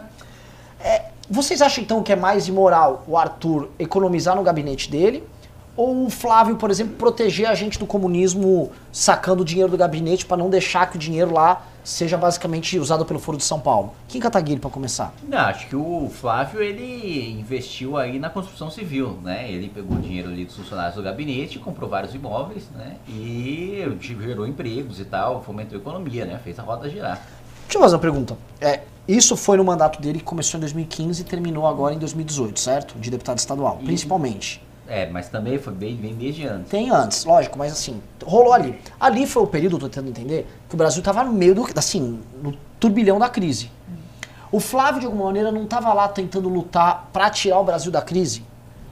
É, 0.78 1.04
vocês 1.30 1.62
acham 1.62 1.82
então 1.82 2.02
que 2.02 2.12
é 2.12 2.16
mais 2.16 2.46
imoral 2.46 3.02
o 3.08 3.16
Arthur 3.16 3.70
economizar 3.78 4.36
no 4.36 4.42
gabinete 4.42 4.90
dele? 4.90 5.26
Ou 5.74 6.04
o 6.04 6.10
Flávio, 6.10 6.56
por 6.56 6.70
exemplo, 6.70 6.94
proteger 6.96 7.48
a 7.48 7.54
gente 7.54 7.78
do 7.78 7.86
comunismo 7.86 8.70
sacando 8.92 9.40
o 9.40 9.46
dinheiro 9.46 9.70
do 9.70 9.78
gabinete 9.78 10.26
pra 10.26 10.36
não 10.36 10.50
deixar 10.50 10.90
que 10.90 10.96
o 10.96 11.00
dinheiro 11.00 11.32
lá 11.32 11.62
seja 11.84 12.16
basicamente 12.16 12.78
usado 12.78 13.04
pelo 13.04 13.18
Foro 13.18 13.36
de 13.38 13.44
São 13.44 13.58
Paulo? 13.60 13.94
Kim 14.08 14.20
Kataguiri, 14.20 14.60
pra 14.60 14.70
começar. 14.70 15.12
Não, 15.26 15.38
acho 15.38 15.68
que 15.68 15.76
o 15.76 16.10
Flávio 16.12 16.62
ele 16.62 17.30
investiu 17.40 17.96
aí 17.96 18.18
na 18.18 18.30
construção 18.30 18.70
civil, 18.70 19.18
né? 19.22 19.50
Ele 19.50 19.68
pegou 19.68 19.96
o 19.96 20.00
dinheiro 20.00 20.28
ali 20.28 20.44
dos 20.44 20.56
funcionários 20.56 20.94
do 20.96 21.02
gabinete, 21.02 21.58
comprou 21.58 21.88
vários 21.88 22.14
imóveis, 22.14 22.64
né? 22.74 22.96
E 23.08 23.82
gerou 24.00 24.46
empregos 24.46 25.00
e 25.00 25.04
tal, 25.04 25.42
fomentou 25.42 25.78
a 25.78 25.80
economia, 25.80 26.24
né? 26.24 26.40
Fez 26.42 26.58
a 26.58 26.62
roda 26.62 26.88
girar. 26.88 27.20
Deixa 27.64 27.78
eu 27.78 27.82
fazer 27.82 27.94
uma 27.94 28.00
pergunta. 28.00 28.36
É, 28.60 28.80
isso 29.06 29.36
foi 29.36 29.56
no 29.56 29.64
mandato 29.64 30.00
dele 30.00 30.18
que 30.18 30.24
começou 30.24 30.58
em 30.58 30.60
2015 30.60 31.22
e 31.22 31.24
terminou 31.24 31.66
agora 31.66 31.94
em 31.94 31.98
2018, 31.98 32.58
certo? 32.58 32.98
De 32.98 33.10
deputado 33.10 33.38
estadual, 33.38 33.78
E- 33.80 33.84
principalmente. 33.84 34.60
É, 34.90 35.08
mas 35.08 35.28
também 35.28 35.56
foi 35.56 35.72
bem, 35.72 35.94
bem 35.94 36.16
desde 36.16 36.44
antes. 36.48 36.68
Tem 36.68 36.90
antes, 36.90 37.24
lógico, 37.24 37.56
mas 37.56 37.70
assim, 37.70 38.02
rolou 38.24 38.52
ali. 38.52 38.76
Ali 38.98 39.24
foi 39.24 39.44
o 39.44 39.46
período, 39.46 39.78
tô 39.78 39.88
tentando 39.88 40.08
entender, 40.08 40.48
que 40.68 40.74
o 40.74 40.76
Brasil 40.76 41.00
tava 41.00 41.22
no 41.22 41.32
meio 41.32 41.54
do, 41.54 41.64
assim, 41.76 42.20
no 42.42 42.52
turbilhão 42.80 43.16
da 43.16 43.28
crise. 43.28 43.70
O 44.50 44.58
Flávio, 44.58 44.98
de 44.98 45.06
alguma 45.06 45.26
maneira, 45.26 45.52
não 45.52 45.64
tava 45.64 45.92
lá 45.92 46.08
tentando 46.08 46.48
lutar 46.48 47.08
pra 47.12 47.30
tirar 47.30 47.60
o 47.60 47.64
Brasil 47.64 47.92
da 47.92 48.02
crise? 48.02 48.42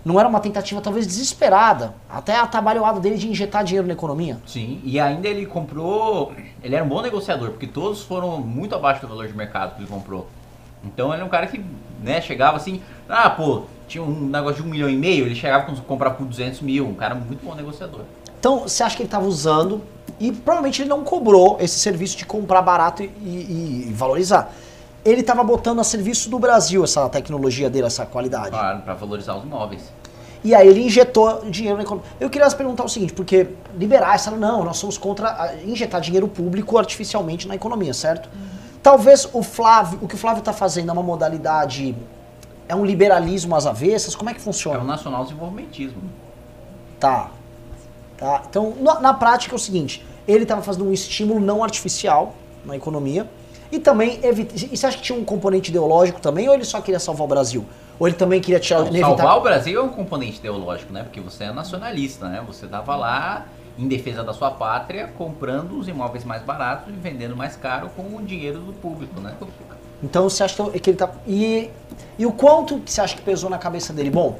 Não 0.04 0.20
era 0.20 0.28
uma 0.28 0.38
tentativa 0.38 0.80
talvez 0.80 1.04
desesperada, 1.04 1.92
até 2.08 2.36
atabalhoada 2.36 3.00
dele 3.00 3.16
de 3.16 3.28
injetar 3.28 3.64
dinheiro 3.64 3.88
na 3.88 3.94
economia? 3.94 4.38
Sim, 4.46 4.80
e 4.84 5.00
ainda 5.00 5.26
ele 5.26 5.46
comprou. 5.46 6.32
Ele 6.62 6.76
era 6.76 6.84
um 6.84 6.88
bom 6.88 7.02
negociador, 7.02 7.50
porque 7.50 7.66
todos 7.66 8.02
foram 8.02 8.38
muito 8.40 8.72
abaixo 8.72 9.00
do 9.00 9.08
valor 9.08 9.26
de 9.26 9.36
mercado 9.36 9.74
que 9.74 9.80
ele 9.80 9.90
comprou. 9.90 10.28
Então 10.84 11.12
ele 11.12 11.22
é 11.22 11.24
um 11.24 11.28
cara 11.28 11.48
que 11.48 11.60
né, 12.02 12.20
chegava 12.20 12.56
assim, 12.56 12.80
ah, 13.08 13.30
pô, 13.30 13.62
tinha 13.86 14.02
um 14.02 14.26
negócio 14.28 14.62
de 14.62 14.68
um 14.68 14.70
milhão 14.70 14.88
e 14.88 14.96
meio, 14.96 15.24
ele 15.26 15.34
chegava 15.34 15.64
com 15.64 15.74
comprar 15.76 16.10
por 16.12 16.26
200 16.26 16.60
mil, 16.60 16.86
um 16.86 16.94
cara 16.94 17.14
muito 17.14 17.44
bom 17.44 17.54
negociador. 17.54 18.00
Então, 18.38 18.60
você 18.60 18.82
acha 18.82 18.94
que 18.96 19.02
ele 19.02 19.08
estava 19.08 19.26
usando 19.26 19.82
e 20.20 20.30
provavelmente 20.32 20.82
ele 20.82 20.88
não 20.88 21.02
cobrou 21.02 21.56
esse 21.60 21.78
serviço 21.78 22.16
de 22.16 22.24
comprar 22.26 22.62
barato 22.62 23.02
e, 23.02 23.06
e- 23.06 23.86
e 23.88 23.92
valorizar. 23.92 24.52
Ele 25.04 25.20
estava 25.22 25.42
botando 25.42 25.80
a 25.80 25.84
serviço 25.84 26.28
do 26.28 26.38
Brasil 26.38 26.84
essa 26.84 27.08
tecnologia 27.08 27.70
dele, 27.70 27.86
essa 27.86 28.04
qualidade. 28.04 28.50
Claro, 28.50 28.80
para 28.82 28.94
valorizar 28.94 29.36
os 29.36 29.44
imóveis. 29.44 29.82
E 30.44 30.54
aí 30.54 30.68
ele 30.68 30.82
injetou 30.84 31.44
dinheiro 31.50 31.76
na 31.78 31.82
economia. 31.82 32.08
Eu 32.20 32.30
queria 32.30 32.48
perguntar 32.50 32.84
o 32.84 32.88
seguinte, 32.88 33.12
porque 33.12 33.48
liberais 33.76 34.24
falam, 34.24 34.38
não, 34.38 34.64
nós 34.64 34.76
somos 34.76 34.96
contra 34.98 35.54
injetar 35.64 36.00
dinheiro 36.00 36.28
público 36.28 36.78
artificialmente 36.78 37.48
na 37.48 37.54
economia, 37.56 37.92
certo? 37.94 38.28
Talvez 38.82 39.28
o 39.32 39.42
Flávio, 39.42 39.98
o 40.02 40.08
que 40.08 40.14
o 40.14 40.18
Flávio 40.18 40.40
está 40.40 40.52
fazendo 40.52 40.88
é 40.90 40.92
uma 40.92 41.02
modalidade, 41.02 41.94
é 42.68 42.74
um 42.74 42.84
liberalismo 42.84 43.54
às 43.56 43.66
avessas, 43.66 44.14
como 44.14 44.30
é 44.30 44.34
que 44.34 44.40
É 44.40 44.42
funciona? 44.42 44.78
o 44.80 44.84
nacional 44.84 45.24
desenvolvimentismo. 45.24 46.02
Tá. 47.00 47.30
Tá. 48.16 48.42
Então, 48.48 48.74
na, 48.80 49.00
na 49.00 49.14
prática 49.14 49.54
é 49.54 49.56
o 49.56 49.58
seguinte, 49.58 50.04
ele 50.26 50.42
estava 50.44 50.62
fazendo 50.62 50.84
um 50.88 50.92
estímulo 50.92 51.40
não 51.40 51.62
artificial 51.62 52.34
na 52.64 52.76
economia 52.76 53.28
e 53.70 53.78
também 53.78 54.18
evita, 54.22 54.54
e 54.56 54.76
você 54.76 54.86
acha 54.86 54.96
que 54.96 55.02
tinha 55.02 55.18
um 55.18 55.24
componente 55.24 55.70
ideológico 55.70 56.20
também 56.20 56.48
ou 56.48 56.54
ele 56.54 56.64
só 56.64 56.80
queria 56.80 56.98
salvar 56.98 57.24
o 57.24 57.28
Brasil? 57.28 57.64
Ou 57.98 58.06
ele 58.06 58.16
também 58.16 58.40
queria 58.40 58.60
tirar 58.60 58.80
Não, 58.80 58.86
evitar- 58.88 59.06
salvar 59.08 59.38
o 59.38 59.40
Brasil 59.40 59.80
é 59.80 59.82
um 59.82 59.88
componente 59.88 60.38
ideológico, 60.38 60.92
né? 60.92 61.02
Porque 61.02 61.20
você 61.20 61.44
é 61.44 61.52
nacionalista, 61.52 62.28
né? 62.28 62.42
Você 62.46 62.66
tava 62.66 62.94
lá 62.96 63.46
em 63.78 63.86
defesa 63.86 64.24
da 64.24 64.32
sua 64.32 64.50
pátria, 64.50 65.08
comprando 65.16 65.78
os 65.78 65.86
imóveis 65.86 66.24
mais 66.24 66.42
baratos 66.42 66.92
e 66.92 66.96
vendendo 66.96 67.36
mais 67.36 67.54
caro 67.54 67.88
com 67.96 68.16
o 68.16 68.22
dinheiro 68.22 68.58
do 68.58 68.72
público, 68.72 69.20
né? 69.20 69.34
Então 70.02 70.28
você 70.28 70.42
acha 70.42 70.70
que 70.70 70.90
ele 70.90 70.96
tá. 70.96 71.10
E, 71.26 71.70
e 72.18 72.26
o 72.26 72.32
quanto 72.32 72.80
que 72.80 72.90
você 72.90 73.00
acha 73.00 73.16
que 73.16 73.22
pesou 73.22 73.48
na 73.48 73.58
cabeça 73.58 73.92
dele? 73.92 74.10
Bom, 74.10 74.38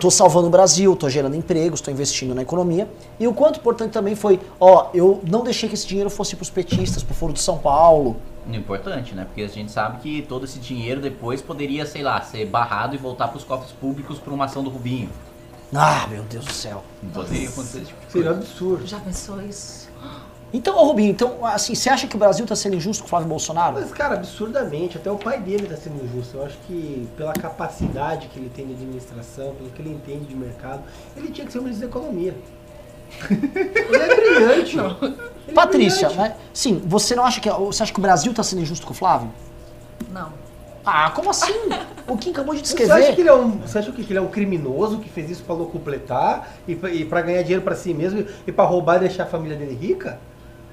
tô 0.00 0.10
salvando 0.10 0.46
o 0.46 0.50
Brasil, 0.50 0.94
tô 0.94 1.08
gerando 1.08 1.34
empregos, 1.34 1.80
tô 1.80 1.90
investindo 1.90 2.34
na 2.34 2.42
economia. 2.42 2.88
E 3.18 3.26
o 3.26 3.34
quanto 3.34 3.58
importante 3.58 3.92
também 3.92 4.14
foi, 4.14 4.40
ó, 4.60 4.90
eu 4.94 5.20
não 5.28 5.42
deixei 5.42 5.68
que 5.68 5.74
esse 5.74 5.86
dinheiro 5.86 6.10
fosse 6.10 6.36
pros 6.36 6.50
petistas, 6.50 7.02
pro 7.02 7.14
Foro 7.14 7.32
de 7.32 7.40
São 7.40 7.58
Paulo. 7.58 8.16
Importante, 8.50 9.14
né? 9.14 9.24
Porque 9.24 9.42
a 9.42 9.48
gente 9.48 9.70
sabe 9.70 9.98
que 10.00 10.22
todo 10.22 10.44
esse 10.44 10.58
dinheiro 10.58 11.00
depois 11.00 11.42
poderia, 11.42 11.84
sei 11.84 12.02
lá, 12.02 12.20
ser 12.22 12.46
barrado 12.46 12.94
e 12.94 12.98
voltar 12.98 13.28
para 13.28 13.36
os 13.36 13.44
cofres 13.44 13.72
públicos 13.72 14.18
por 14.18 14.32
uma 14.32 14.46
ação 14.46 14.62
do 14.62 14.70
Rubinho. 14.70 15.10
Ah, 15.74 16.06
meu 16.08 16.22
Deus 16.24 16.44
do 16.44 16.52
céu. 16.52 16.82
Não 17.02 17.10
poderia 17.10 17.48
acontecer 17.48 17.78
esse 17.78 17.86
tipo 17.88 18.06
de 18.06 18.12
Seria 18.12 18.28
coisa. 18.28 18.40
absurdo. 18.40 18.86
Já 18.86 18.98
pensou 19.00 19.42
isso? 19.42 19.88
Então, 20.50 20.76
ô 20.78 20.84
Rubinho, 20.84 21.10
então, 21.10 21.44
assim, 21.44 21.74
você 21.74 21.90
acha 21.90 22.06
que 22.06 22.16
o 22.16 22.18
Brasil 22.18 22.46
tá 22.46 22.56
sendo 22.56 22.74
injusto 22.76 23.02
com 23.02 23.06
o 23.06 23.10
Flávio 23.10 23.28
Bolsonaro? 23.28 23.74
Mas, 23.74 23.92
cara, 23.92 24.14
absurdamente. 24.14 24.96
Até 24.96 25.10
o 25.10 25.18
pai 25.18 25.38
dele 25.40 25.66
tá 25.66 25.76
sendo 25.76 26.02
injusto. 26.02 26.38
Eu 26.38 26.46
acho 26.46 26.56
que 26.66 27.06
pela 27.18 27.34
capacidade 27.34 28.28
que 28.28 28.38
ele 28.38 28.48
tem 28.48 28.66
de 28.66 28.72
administração, 28.72 29.54
pelo 29.56 29.68
que 29.70 29.82
ele 29.82 29.90
entende 29.90 30.24
de 30.24 30.34
mercado, 30.34 30.82
ele 31.14 31.28
tinha 31.30 31.46
que 31.46 31.52
ser 31.52 31.58
o 31.58 31.62
ministro 31.62 31.86
da 31.86 31.90
Economia. 31.98 32.34
ele 33.30 33.96
é 34.02 34.16
brilhante. 34.16 34.76
Ele 34.78 35.28
é 35.48 35.52
Patrícia, 35.52 36.08
brilhante. 36.08 36.30
né? 36.30 36.36
Sim, 36.54 36.82
você 36.86 37.14
não 37.14 37.24
acha 37.26 37.40
que. 37.42 37.50
Você 37.50 37.82
acha 37.82 37.92
que 37.92 37.98
o 37.98 38.02
Brasil 38.02 38.32
tá 38.32 38.42
sendo 38.42 38.62
injusto 38.62 38.86
com 38.86 38.92
o 38.92 38.96
Flávio? 38.96 39.30
Não. 40.10 40.32
Ah, 40.90 41.10
como 41.14 41.28
assim? 41.30 41.52
O 42.06 42.16
Kim 42.16 42.30
acabou 42.30 42.54
de 42.54 42.60
Você 42.66 42.74
acha, 42.74 42.84
que 42.84 42.86
descrever. 42.98 43.20
ele 43.20 43.28
é 43.28 43.34
um, 43.34 43.50
você 43.58 43.78
acha 43.78 43.92
que 43.92 44.00
ele 44.10 44.18
é 44.18 44.22
um 44.22 44.28
criminoso 44.28 44.98
que 44.98 45.08
fez 45.10 45.30
isso 45.30 45.42
pra 45.44 45.54
locupletar 45.54 46.48
e 46.66 46.74
pra, 46.74 46.90
e 46.90 47.04
pra 47.04 47.20
ganhar 47.20 47.42
dinheiro 47.42 47.62
pra 47.62 47.74
si 47.74 47.92
mesmo 47.92 48.24
e 48.46 48.52
pra 48.52 48.64
roubar 48.64 48.96
e 48.96 49.00
deixar 49.00 49.24
a 49.24 49.26
família 49.26 49.56
dele 49.56 49.76
rica? 49.78 50.18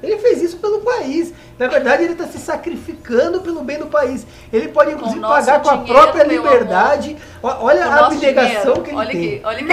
Ele 0.03 0.17
fez 0.17 0.41
isso 0.41 0.57
pelo 0.57 0.81
país. 0.81 1.33
Na 1.57 1.67
verdade, 1.67 2.03
ele 2.03 2.13
está 2.13 2.25
se 2.27 2.37
sacrificando 2.37 3.39
pelo 3.41 3.63
bem 3.63 3.79
do 3.79 3.87
país. 3.87 4.27
Ele 4.53 4.67
pode, 4.67 4.91
inclusive, 4.91 5.19
nosso 5.19 5.45
pagar 5.47 5.61
com 5.61 5.69
a 5.69 5.75
dinheiro, 5.77 5.93
própria 5.93 6.23
liberdade. 6.23 7.17
Olha 7.41 7.87
O 7.87 7.91
a 7.91 8.05
abnegação 8.07 8.73
dinheiro. 8.73 8.81
que 8.83 8.89
ele 8.91 8.97
olha 8.97 9.09
tem. 9.09 9.35
Aqui, 9.35 9.41
olha 9.43 9.59
aqui. 9.59 9.69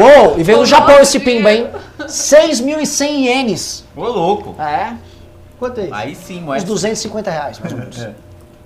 Uou, 0.00 0.38
e 0.38 0.42
veio 0.42 0.58
O 0.58 0.60
do 0.62 0.66
Japão 0.66 0.98
esse 1.00 1.20
pimba, 1.20 1.52
hein? 1.52 1.70
6.100 2.00 3.04
ienes. 3.24 3.84
Ô, 3.94 4.04
louco! 4.08 4.60
É, 4.60 4.94
Quanto 5.58 5.80
é 5.80 5.84
isso? 5.84 5.94
Aí 5.94 6.14
sim, 6.14 6.42
uns 6.42 6.46
mas... 6.46 6.64
250 6.64 7.30
reais, 7.30 7.58
mais 7.58 7.72
ou 7.72 7.78
menos. 7.78 7.98
É. 8.02 8.14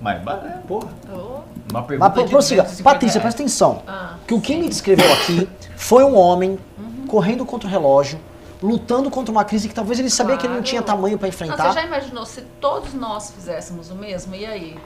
Mas 0.02 0.22
barato. 0.22 0.66
Porra. 0.66 0.88
Oh, 1.12 1.40
Uma 1.70 1.82
pergunta 1.82 2.14
Mas 2.16 2.30
prossiga. 2.30 2.62
250 2.62 2.82
Patrícia, 2.82 3.20
presta 3.20 3.42
atenção. 3.42 3.82
Ah, 3.86 4.14
O 4.22 4.26
que 4.26 4.32
o 4.32 4.40
Kim 4.40 4.58
me 4.60 4.68
descreveu 4.70 5.12
aqui 5.12 5.46
foi 5.76 6.02
um 6.04 6.16
homem 6.16 6.58
correndo 7.06 7.44
contra 7.44 7.68
o 7.68 7.70
relógio, 7.70 8.18
lutando 8.62 9.10
contra 9.10 9.30
uma 9.30 9.44
crise 9.44 9.68
que 9.68 9.74
talvez 9.74 9.98
ele 9.98 10.08
sabia 10.08 10.38
que 10.38 10.46
ele 10.46 10.54
não 10.54 10.60
Claro. 10.60 10.64
tinha 10.70 10.80
tamanho 10.82 11.18
pra 11.18 11.28
Não, 11.28 11.32
você 11.36 11.44
enfrentar. 11.44 11.72
já 11.72 11.84
imaginou 11.84 12.24
se 12.24 12.40
todos 12.58 12.94
nós 12.94 13.30
fizéssemos 13.30 13.90
o 13.90 13.94
mesmo? 13.94 14.34
E 14.34 14.46
aí? 14.46 14.78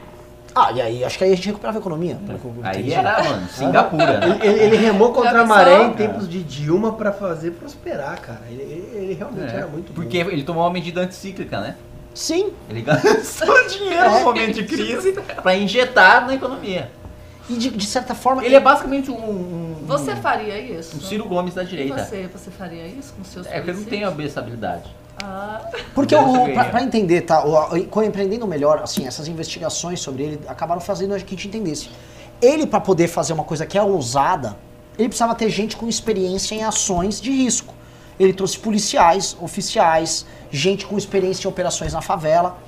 Ah, 0.52 0.72
e 0.72 0.80
aí, 0.82 1.04
acho 1.04 1.16
que 1.16 1.22
aí 1.22 1.32
a 1.32 1.36
gente 1.36 1.46
recuperava 1.46 1.78
a 1.78 1.80
economia. 1.80 2.18
pelo 2.26 2.38
que 2.40 2.44
eu 2.46 2.54
Aí 2.64 2.92
era, 2.92 3.22
mano, 3.22 3.48
Singapura, 3.50 4.18
né? 4.18 4.38
Ele, 4.42 4.58
ele 4.64 4.76
remou 4.78 5.12
contra 5.12 5.42
a 5.42 5.44
maré 5.46 5.84
em 5.84 5.92
tempos 5.92 6.28
de 6.28 6.42
Dilma 6.42 6.92
pra 6.92 7.12
fazer 7.12 7.52
prosperar, 7.52 8.20
cara. 8.20 8.40
Ele, 8.50 8.62
ele- 8.62 8.90
ele 8.96 9.14
realmente 9.14 9.52
É, 9.52 9.56
era 9.58 9.66
muito 9.68 9.92
bom. 9.92 10.02
Porque 10.02 10.16
ele 10.16 10.42
tomou 10.42 10.64
uma 10.64 10.70
medida 10.72 11.00
anticíclica, 11.02 11.60
né? 11.60 11.76
Sim. 12.14 12.53
Ele 12.70 12.83
gastou 12.83 13.55
dinheiro 13.68 14.05
É. 14.05 14.09
no 14.18 14.24
momento 14.24 14.55
de 14.55 14.64
crise 14.64 15.12
pra 15.42 15.57
injetar 15.57 16.27
na 16.27 16.35
economia. 16.35 16.90
E 17.50 17.55
de, 17.57 17.70
de 17.70 17.85
certa 17.87 18.14
forma. 18.14 18.44
Ele 18.44 18.55
é 18.55 18.61
basicamente 18.61 19.11
um, 19.11 19.14
um, 19.16 19.77
Você 19.87 20.16
faria 20.16 20.59
isso? 20.59 20.96
um 20.96 21.00
Ciro 21.00 21.29
Gomes 21.29 21.53
da 21.55 21.62
E 21.62 21.66
direita. 21.66 21.98
você, 22.05 22.27
você 22.33 22.50
faria 22.50 22.87
isso 22.87 23.12
com 23.14 23.24
seus 23.24 23.46
É 23.46 23.61
que 23.61 23.68
eu 23.70 23.74
não 23.74 23.85
tenho 23.85 24.09
essa 24.22 24.40
habilidade. 24.40 24.85
Ah, 25.22 25.61
Porque, 25.94 26.14
ganhei. 26.16 26.55
pra 26.55 26.83
entender, 26.83 27.20
tá? 27.22 27.44
O, 27.44 27.77
o, 27.77 27.85
com 27.87 28.00
o 28.00 28.03
Empreendendo 28.03 28.46
Melhor, 28.46 28.81
assim, 28.83 29.07
essas 29.07 29.29
investigações 29.29 30.00
sobre 30.00 30.22
ele 30.22 30.40
acabaram 30.48 30.81
fazendo 30.81 31.14
a 31.14 31.18
gente 31.18 31.46
entendesse. 31.48 31.90
Ele, 32.40 32.66
pra 32.66 32.81
poder 32.81 33.09
fazer 33.09 33.33
uma 33.33 33.44
coisa 33.44 33.64
que 33.66 33.77
é 33.79 33.83
ousada, 33.83 34.57
ele 34.98 35.09
precisava 35.09 35.35
ter 35.35 35.48
gente 35.50 35.77
com 35.77 35.87
experiência 35.88 36.55
em 36.55 36.64
ações 36.64 37.20
de 37.20 37.31
risco. 37.31 37.74
Ele 38.18 38.33
trouxe 38.33 38.59
policiais, 38.59 39.37
oficiais, 39.40 40.24
gente 40.50 40.87
com 40.87 40.96
experiência 40.96 41.46
em 41.46 41.50
operações 41.50 41.92
na 41.92 42.00
favela, 42.00 42.59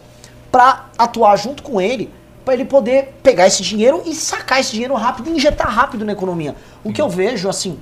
pra 0.51 0.87
atuar 0.99 1.37
junto 1.37 1.63
com 1.63 1.81
ele, 1.81 2.13
pra 2.45 2.55
ele 2.55 2.65
poder 2.65 3.15
pegar 3.23 3.47
esse 3.47 3.63
dinheiro 3.63 4.03
e 4.07 4.15
sacar 4.15 4.61
esse 4.61 4.73
dinheiro 4.73 4.95
rápido 4.95 5.31
e 5.31 5.33
injetar 5.33 5.69
rápido 5.69 6.05
na 6.05 6.13
economia. 6.13 6.55
O 6.85 6.93
que 6.93 7.01
eu 7.01 7.09
vejo, 7.09 7.49
assim, 7.49 7.79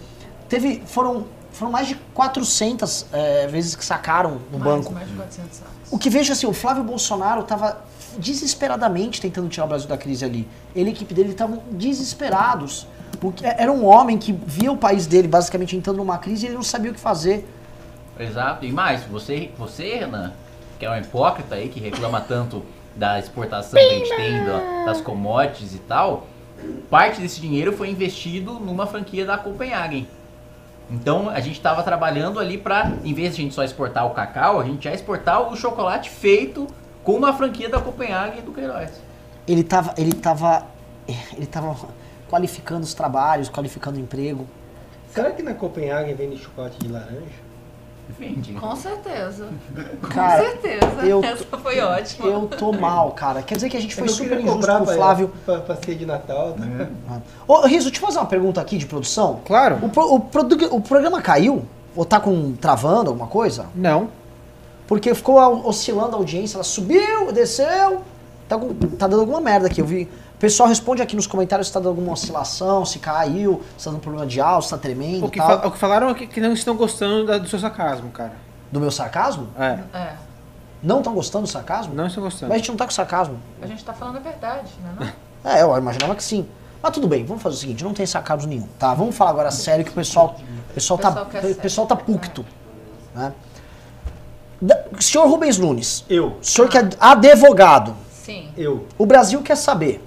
teve, 0.48 0.82
foram, 0.86 1.26
foram 1.52 1.70
mais 1.70 1.88
de 1.88 1.94
400 2.14 3.06
eh, 3.12 3.46
vezes 3.46 3.76
que 3.76 3.84
sacaram 3.84 4.40
no 4.50 4.58
mais, 4.58 4.64
banco. 4.64 4.92
mais 4.92 5.08
de 5.08 5.14
400 5.14 5.60
anos. 5.60 5.74
O 5.90 5.98
que 5.98 6.10
vejo 6.10 6.32
assim, 6.32 6.46
o 6.46 6.52
Flávio 6.52 6.82
Bolsonaro 6.82 7.42
estava 7.42 7.78
desesperadamente 8.18 9.20
tentando 9.20 9.48
tirar 9.48 9.66
o 9.66 9.68
Brasil 9.68 9.88
da 9.88 9.96
crise 9.96 10.24
ali. 10.24 10.48
Ele 10.74 10.90
e 10.90 10.92
a 10.92 10.92
equipe 10.92 11.14
dele 11.14 11.30
estavam 11.30 11.62
desesperados. 11.70 12.86
Porque 13.16 13.44
era 13.46 13.70
um 13.72 13.84
homem 13.84 14.18
que 14.18 14.32
via 14.32 14.70
o 14.72 14.76
país 14.76 15.06
dele 15.06 15.28
basicamente 15.28 15.76
entrando 15.76 15.96
numa 15.96 16.18
crise 16.18 16.44
e 16.44 16.48
ele 16.48 16.54
não 16.56 16.62
sabia 16.62 16.90
o 16.90 16.94
que 16.94 17.00
fazer. 17.00 17.46
Exato. 18.18 18.64
E 18.64 18.72
mais, 18.72 19.02
você, 19.04 19.50
você 19.58 19.96
Renan, 19.96 20.32
que 20.78 20.84
é 20.86 20.90
um 20.90 20.96
hipócrita 20.96 21.54
aí, 21.56 21.68
que 21.68 21.80
reclama 21.80 22.20
tanto 22.20 22.62
da 22.94 23.18
exportação 23.18 23.78
que 23.78 23.84
a 23.86 23.98
gente 23.98 24.16
tem, 24.16 24.44
da- 24.44 24.84
das 24.86 25.00
commodities 25.00 25.74
e 25.74 25.78
tal, 25.78 26.26
parte 26.88 27.20
desse 27.20 27.40
dinheiro 27.40 27.72
foi 27.72 27.90
investido 27.90 28.54
numa 28.54 28.86
franquia 28.86 29.24
da 29.26 29.36
Copenhagen. 29.36 30.06
Então 30.90 31.28
a 31.28 31.40
gente 31.40 31.56
estava 31.56 31.82
trabalhando 31.82 32.38
ali 32.38 32.56
para, 32.58 32.92
em 33.04 33.12
vez 33.14 33.34
de 33.34 33.40
a 33.40 33.44
gente 33.44 33.54
só 33.54 33.64
exportar 33.64 34.06
o 34.06 34.10
cacau, 34.10 34.60
a 34.60 34.64
gente 34.64 34.84
ia 34.84 34.94
exportar 34.94 35.50
o 35.50 35.56
chocolate 35.56 36.10
feito 36.10 36.66
com 37.02 37.12
uma 37.12 37.32
franquia 37.32 37.68
da 37.68 37.80
Copenhagen 37.80 38.38
e 38.38 38.42
do 38.42 38.52
Queiroz. 38.52 38.90
Ele 39.48 39.62
estava 39.62 39.92
ele 39.98 40.12
tava, 40.12 40.66
ele 41.36 41.46
tava 41.46 41.76
qualificando 42.38 42.82
os 42.82 42.92
trabalhos, 42.94 43.48
qualificando 43.48 43.96
o 43.96 44.00
emprego. 44.02 44.44
Será 45.14 45.30
que 45.30 45.40
na 45.42 45.54
Copenhague 45.54 46.12
vende 46.14 46.36
chocolate 46.36 46.76
de 46.80 46.88
laranja? 46.88 47.44
Vende. 48.18 48.52
Com 48.54 48.74
certeza. 48.76 49.48
Cara, 50.10 50.42
Com 50.42 50.50
certeza. 50.50 51.06
eu- 51.06 51.24
Essa 51.24 51.44
foi 51.56 51.78
ótima. 51.80 52.26
Eu 52.26 52.46
tô 52.48 52.72
mal, 52.72 53.12
cara. 53.12 53.40
Quer 53.42 53.54
dizer 53.54 53.70
que 53.70 53.76
a 53.76 53.80
gente 53.80 53.94
foi 53.94 54.08
super 54.08 54.38
injusto 54.40 54.66
com 54.66 54.82
o 54.82 54.86
Flávio. 54.86 55.32
Pra, 55.46 55.60
pra 55.60 55.76
ceia 55.76 55.96
de 55.96 56.04
Natal. 56.04 56.54
tá? 56.54 57.20
Ô, 57.46 57.60
Riso, 57.66 57.88
deixa 57.90 58.02
eu 58.02 58.06
fazer 58.06 58.18
uma 58.18 58.26
pergunta 58.26 58.60
aqui 58.60 58.76
de 58.76 58.84
produção. 58.86 59.40
Claro. 59.46 59.78
O, 59.80 59.88
pro- 59.88 60.12
o 60.16 60.76
o 60.76 60.80
programa 60.82 61.22
caiu? 61.22 61.64
Ou 61.96 62.04
tá 62.04 62.18
com 62.20 62.52
travando 62.54 63.08
alguma 63.10 63.28
coisa? 63.28 63.66
Não. 63.74 64.08
Porque 64.88 65.14
ficou 65.14 65.36
oscilando 65.66 66.14
a 66.16 66.18
audiência, 66.18 66.56
ela 66.56 66.64
subiu, 66.64 67.32
desceu. 67.32 68.02
Tá, 68.48 68.58
tá 68.98 69.06
dando 69.06 69.20
alguma 69.20 69.40
merda 69.40 69.68
aqui. 69.68 69.80
Eu 69.80 69.86
vi. 69.86 70.10
O 70.44 70.46
pessoal 70.46 70.68
responde 70.68 71.00
aqui 71.00 71.16
nos 71.16 71.26
comentários 71.26 71.68
se 71.68 71.72
tá 71.72 71.80
dando 71.80 71.88
alguma 71.88 72.12
oscilação, 72.12 72.84
se 72.84 72.98
caiu, 72.98 73.62
se 73.78 73.86
tá 73.86 73.90
dando 73.90 74.00
problema 74.02 74.26
de 74.26 74.42
áudio, 74.42 74.64
se 74.64 74.70
tá 74.74 74.76
tremendo 74.76 75.24
O 75.24 75.28
e 75.28 75.30
que, 75.30 75.38
tal. 75.38 75.48
fa- 75.58 75.66
o 75.66 75.70
que 75.70 75.78
falaram 75.78 76.10
é 76.10 76.14
que, 76.14 76.26
que 76.26 76.38
não 76.38 76.52
estão 76.52 76.76
gostando 76.76 77.24
da- 77.24 77.38
do 77.38 77.48
seu 77.48 77.58
sarcasmo, 77.58 78.10
cara. 78.10 78.34
Do 78.70 78.78
meu 78.78 78.90
sarcasmo? 78.90 79.48
É, 79.58 79.78
É. 79.94 80.12
Não 80.82 80.98
estão 80.98 81.14
gostando 81.14 81.46
do 81.46 81.50
sarcasmo? 81.50 81.94
não 81.94 82.06
estão 82.08 82.22
gostando. 82.22 82.50
Mas 82.50 82.56
a 82.56 82.58
gente 82.58 82.68
não 82.68 82.76
tá 82.76 82.84
com 82.84 82.90
sarcasmo. 82.90 83.38
A 83.62 83.66
gente 83.66 83.82
tá 83.82 83.94
falando 83.94 84.16
a 84.16 84.20
verdade, 84.20 84.68
né? 84.82 84.94
Não? 85.00 85.24
É, 85.50 85.62
eu 85.62 85.74
imaginava 85.78 86.14
que 86.14 86.22
sim. 86.22 86.46
Mas 86.82 86.92
tudo 86.92 87.08
bem, 87.08 87.24
vamos 87.24 87.42
fazer 87.42 87.56
o 87.56 87.58
seguinte, 87.60 87.82
não 87.82 87.94
tem 87.94 88.04
sarcasmo 88.04 88.46
nenhum, 88.46 88.68
tá? 88.78 88.92
Vamos 88.92 89.16
falar 89.16 89.30
agora 89.30 89.50
sério 89.50 89.82
que 89.82 89.92
o 89.92 89.94
pessoal, 89.94 90.36
o 90.70 90.74
pessoal, 90.74 90.98
tá, 90.98 91.08
pessoal 91.10 91.26
quer 91.30 91.44
o 91.52 91.54
pessoal 91.54 91.86
tá 91.86 91.96
pucto, 91.96 92.44
né? 93.14 93.32
Da- 94.60 94.84
senhor 95.00 95.26
Rubens 95.26 95.56
Nunes, 95.56 96.04
Eu. 96.06 96.32
o 96.32 96.44
senhor 96.44 96.68
que 96.68 96.76
é 96.76 96.86
advogado, 97.00 97.94
Sim. 98.12 98.50
Eu. 98.58 98.86
o 98.98 99.06
Brasil 99.06 99.40
quer 99.40 99.56
saber. 99.56 100.04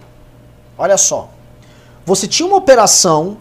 Olha 0.77 0.97
só. 0.97 1.29
Você 2.05 2.27
tinha 2.27 2.47
uma 2.47 2.57
operação 2.57 3.37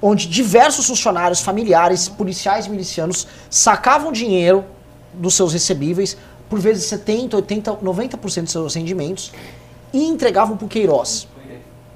onde 0.00 0.28
diversos 0.28 0.86
funcionários, 0.86 1.40
familiares, 1.40 2.08
policiais 2.08 2.66
e 2.66 2.70
milicianos 2.70 3.26
sacavam 3.50 4.12
dinheiro 4.12 4.64
dos 5.12 5.34
seus 5.34 5.52
recebíveis, 5.52 6.16
por 6.48 6.60
vezes 6.60 6.84
70, 6.84 7.36
80, 7.36 7.72
90% 7.74 8.42
dos 8.42 8.52
seus 8.52 8.74
rendimentos, 8.74 9.32
e 9.92 10.04
entregavam 10.04 10.56
pro 10.56 10.68
Queiroz. 10.68 11.26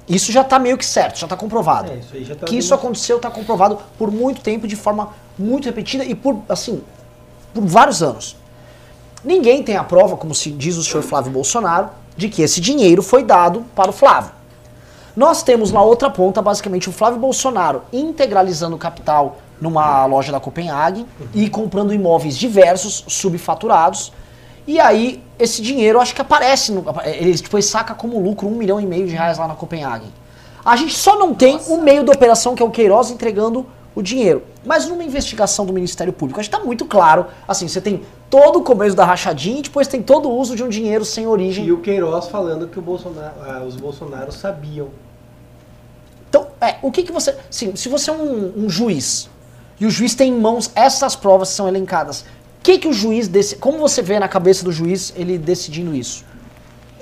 Isso 0.07 0.31
já 0.31 0.43
tá 0.43 0.59
meio 0.59 0.77
que 0.77 0.85
certo, 0.85 1.19
já 1.19 1.27
tá 1.27 1.37
comprovado. 1.37 1.91
É, 1.91 1.95
isso 1.95 2.25
já 2.25 2.35
tá 2.35 2.45
que 2.45 2.57
isso 2.57 2.69
demonstrado. 2.69 2.81
aconteceu, 2.81 3.19
tá 3.19 3.31
comprovado 3.31 3.79
por 3.97 4.11
muito 4.11 4.41
tempo, 4.41 4.67
de 4.67 4.75
forma 4.75 5.13
muito 5.37 5.65
repetida 5.65 6.03
e 6.03 6.13
por, 6.13 6.41
assim, 6.49 6.83
por 7.53 7.63
vários 7.65 8.03
anos. 8.03 8.35
Ninguém 9.23 9.63
tem 9.63 9.77
a 9.77 9.83
prova, 9.83 10.17
como 10.17 10.35
se 10.35 10.51
diz 10.51 10.75
o 10.75 10.83
senhor 10.83 11.03
Flávio 11.03 11.31
Bolsonaro, 11.31 11.89
de 12.17 12.27
que 12.27 12.41
esse 12.41 12.59
dinheiro 12.59 13.01
foi 13.01 13.23
dado 13.23 13.65
para 13.73 13.89
o 13.89 13.93
Flávio. 13.93 14.31
Nós 15.15 15.43
temos 15.43 15.71
na 15.71 15.81
outra 15.81 16.09
ponta, 16.09 16.41
basicamente, 16.41 16.89
o 16.89 16.91
Flávio 16.91 17.19
Bolsonaro 17.19 17.83
integralizando 17.93 18.75
o 18.75 18.79
capital 18.79 19.37
numa 19.61 20.05
loja 20.05 20.31
da 20.31 20.39
Copenhague 20.39 21.05
e 21.33 21.49
comprando 21.49 21.93
imóveis 21.93 22.35
diversos, 22.37 23.05
subfaturados. 23.07 24.11
E 24.65 24.79
aí, 24.79 25.23
esse 25.37 25.61
dinheiro, 25.61 25.99
acho 25.99 26.15
que 26.15 26.21
aparece, 26.21 26.71
no, 26.71 26.83
ele 27.05 27.33
depois 27.33 27.65
saca 27.65 27.93
como 27.93 28.19
lucro 28.19 28.47
um 28.47 28.55
milhão 28.55 28.79
e 28.79 28.85
meio 28.85 29.05
de 29.05 29.13
reais 29.13 29.37
lá 29.37 29.47
na 29.47 29.55
Copenhague. 29.55 30.07
A 30.65 30.75
gente 30.75 30.95
só 30.95 31.17
não 31.17 31.33
tem 31.33 31.59
o 31.67 31.77
meio 31.77 32.03
da 32.03 32.13
operação, 32.13 32.55
que 32.55 32.63
é 32.63 32.65
o 32.65 32.71
Queiroz 32.71 33.11
entregando 33.11 33.65
o 33.93 34.01
dinheiro. 34.01 34.43
Mas 34.65 34.87
numa 34.87 35.03
investigação 35.03 35.65
do 35.65 35.73
Ministério 35.73 36.13
Público, 36.13 36.39
a 36.39 36.43
gente 36.43 36.51
tá 36.51 36.59
muito 36.59 36.85
claro, 36.85 37.27
assim, 37.47 37.67
você 37.67 37.81
tem 37.81 38.01
todo 38.33 38.57
o 38.57 38.63
começo 38.63 38.95
da 38.95 39.05
rachadinha 39.05 39.59
e 39.59 39.61
depois 39.61 39.87
tem 39.87 40.01
todo 40.01 40.27
o 40.27 40.35
uso 40.35 40.55
de 40.55 40.63
um 40.63 40.67
dinheiro 40.67 41.05
sem 41.05 41.27
origem. 41.27 41.65
E 41.65 41.71
o 41.71 41.81
Queiroz 41.81 42.25
falando 42.29 42.67
que 42.67 42.79
o 42.79 42.81
Bolsonaro, 42.81 43.35
ah, 43.39 43.63
os 43.63 43.75
Bolsonaros 43.75 44.33
sabiam. 44.33 44.89
Então, 46.27 46.47
é, 46.59 46.77
o 46.81 46.91
que 46.91 47.03
que 47.03 47.11
você. 47.11 47.37
Sim, 47.51 47.75
se 47.75 47.87
você 47.89 48.09
é 48.09 48.13
um, 48.13 48.65
um 48.65 48.67
juiz 48.67 49.29
e 49.79 49.85
o 49.85 49.91
juiz 49.91 50.15
tem 50.15 50.33
em 50.33 50.39
mãos 50.39 50.71
essas 50.73 51.15
provas 51.15 51.49
que 51.49 51.55
são 51.55 51.67
elencadas, 51.67 52.21
o 52.21 52.63
que 52.63 52.79
que 52.79 52.87
o 52.87 52.93
juiz 52.93 53.27
desse, 53.27 53.57
como 53.57 53.77
você 53.77 54.01
vê 54.01 54.17
na 54.17 54.27
cabeça 54.27 54.65
do 54.65 54.71
juiz 54.71 55.13
ele 55.15 55.37
decidindo 55.37 55.93
isso? 55.93 56.25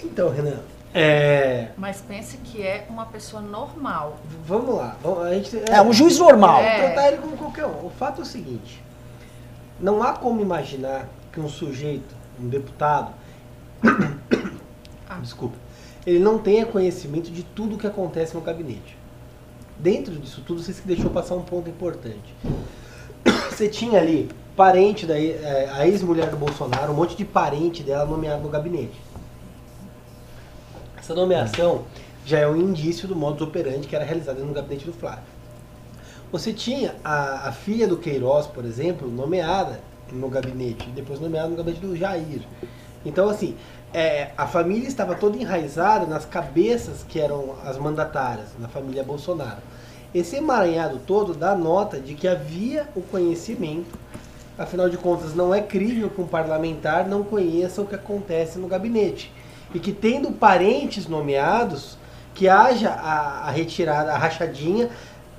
Então, 0.04 0.32
Renan, 0.32 0.60
é, 0.94 1.70
Mas 1.78 2.02
pense 2.06 2.36
que 2.40 2.62
é 2.62 2.86
uma 2.90 3.06
pessoa 3.06 3.42
normal. 3.42 4.18
vamos 4.46 4.76
lá. 4.76 4.98
gente, 5.32 5.62
É 5.72 5.82
um 5.82 5.94
juiz 5.94 6.20
normal. 6.20 6.60
É. 6.60 6.88
tratar 6.88 7.08
ele 7.08 7.22
como 7.22 7.38
qualquer 7.38 7.68
um. 7.68 7.86
O 7.86 7.90
fato 7.98 8.20
é 8.20 8.24
o 8.24 8.28
seguinte: 8.28 8.84
não 9.80 10.04
há 10.04 10.12
como 10.12 10.42
imaginar 10.42 11.08
que 11.32 11.40
um 11.40 11.50
sujeito, 11.50 12.16
um 12.40 12.48
deputado, 12.48 13.14
Ah. 15.10 15.20
desculpa, 15.20 15.58
ele 16.06 16.20
não 16.20 16.38
tenha 16.40 16.66
conhecimento 16.66 17.30
de 17.30 17.44
tudo 17.44 17.76
o 17.76 17.78
que 17.78 17.86
acontece 17.86 18.34
no 18.34 18.42
gabinete. 18.42 18.98
Dentro 19.78 20.16
disso 20.16 20.42
tudo, 20.46 20.62
você 20.62 20.72
se 20.72 20.88
deixou 20.88 21.10
passar 21.10 21.36
um 21.36 21.44
ponto 21.44 21.70
importante. 21.70 22.36
Você 23.50 23.68
tinha 23.68 24.00
ali 24.00 24.30
parente 24.56 25.06
da 25.06 25.20
eh, 25.20 25.70
a 25.74 25.86
ex-mulher 25.88 26.30
do 26.30 26.38
Bolsonaro, 26.38 26.92
um 26.92 26.96
monte 26.96 27.16
de 27.16 27.26
parente 27.26 27.84
dela 27.84 28.06
nomeado 28.06 28.42
no 28.42 28.50
gabinete. 28.50 29.00
Essa 30.98 31.14
nomeação 31.14 31.86
já 32.26 32.40
é 32.40 32.48
um 32.48 32.56
indício 32.56 33.08
do 33.08 33.16
modus 33.16 33.42
operandi 33.42 33.88
que 33.88 33.96
era 33.96 34.06
realizado 34.06 34.44
no 34.44 34.54
gabinete 34.54 34.86
do 34.86 34.94
Flávio. 34.94 35.24
Você 36.32 36.54
tinha 36.54 36.96
a, 37.04 37.50
a 37.50 37.52
filha 37.52 37.88
do 37.88 37.98
Queiroz, 37.98 38.48
por 38.48 38.64
exemplo, 38.66 39.10
nomeada 39.10 39.82
no 40.12 40.30
gabinete, 40.30 40.90
depois 40.90 41.20
nomeada 41.20 41.50
no 41.50 41.56
gabinete 41.56 41.82
do 41.82 41.96
Jair. 41.96 42.42
Então, 43.06 43.30
assim, 43.30 43.56
é, 43.94 44.30
a 44.38 44.48
família 44.48 44.88
estava 44.88 45.16
toda 45.16 45.38
enraizada 45.38 46.06
nas 46.06 46.26
cabeças 46.26 47.04
que 47.08 47.20
eram 47.20 47.56
as 47.66 47.78
mandatárias, 47.78 48.50
na 48.60 48.68
família 48.68 49.04
Bolsonaro. 49.04 49.62
Esse 50.14 50.36
emaranhado 50.36 51.00
todo 51.00 51.34
dá 51.34 51.56
nota 51.56 52.00
de 52.00 52.14
que 52.14 52.28
havia 52.28 52.88
o 52.96 53.02
conhecimento, 53.02 53.98
afinal 54.58 54.90
de 54.90 54.98
contas, 54.98 55.34
não 55.34 55.54
é 55.54 55.62
crível 55.62 56.10
que 56.10 56.22
um 56.22 56.28
parlamentar 56.28 57.08
não 57.08 57.24
conheça 57.24 57.82
o 57.82 57.86
que 57.86 57.96
acontece 57.96 58.60
no 58.60 58.68
gabinete. 58.68 59.32
E 59.74 59.80
que, 59.80 59.94
tendo 59.94 60.32
parentes 60.32 61.08
nomeados, 61.08 61.98
que 62.34 62.48
haja 62.48 62.90
a, 62.90 63.48
a 63.48 63.52
retirada, 63.52 64.14
a 64.14 64.18
rachadinha, 64.18 64.90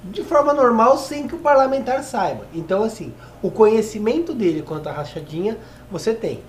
de 0.04 0.22
forma 0.22 0.52
normal, 0.52 0.98
sem 0.98 1.28
que 1.28 1.34
o 1.34 1.38
parlamentar 1.38 2.02
saiba. 2.02 2.44
Então, 2.52 2.82
assim, 2.82 3.12
o 3.40 3.50
conhecimento 3.50 4.34
dele 4.34 4.62
quanto 4.62 4.88
à 4.88 4.92
rachadinha, 4.92 5.56
você 5.90 6.12
tem. 6.12 6.40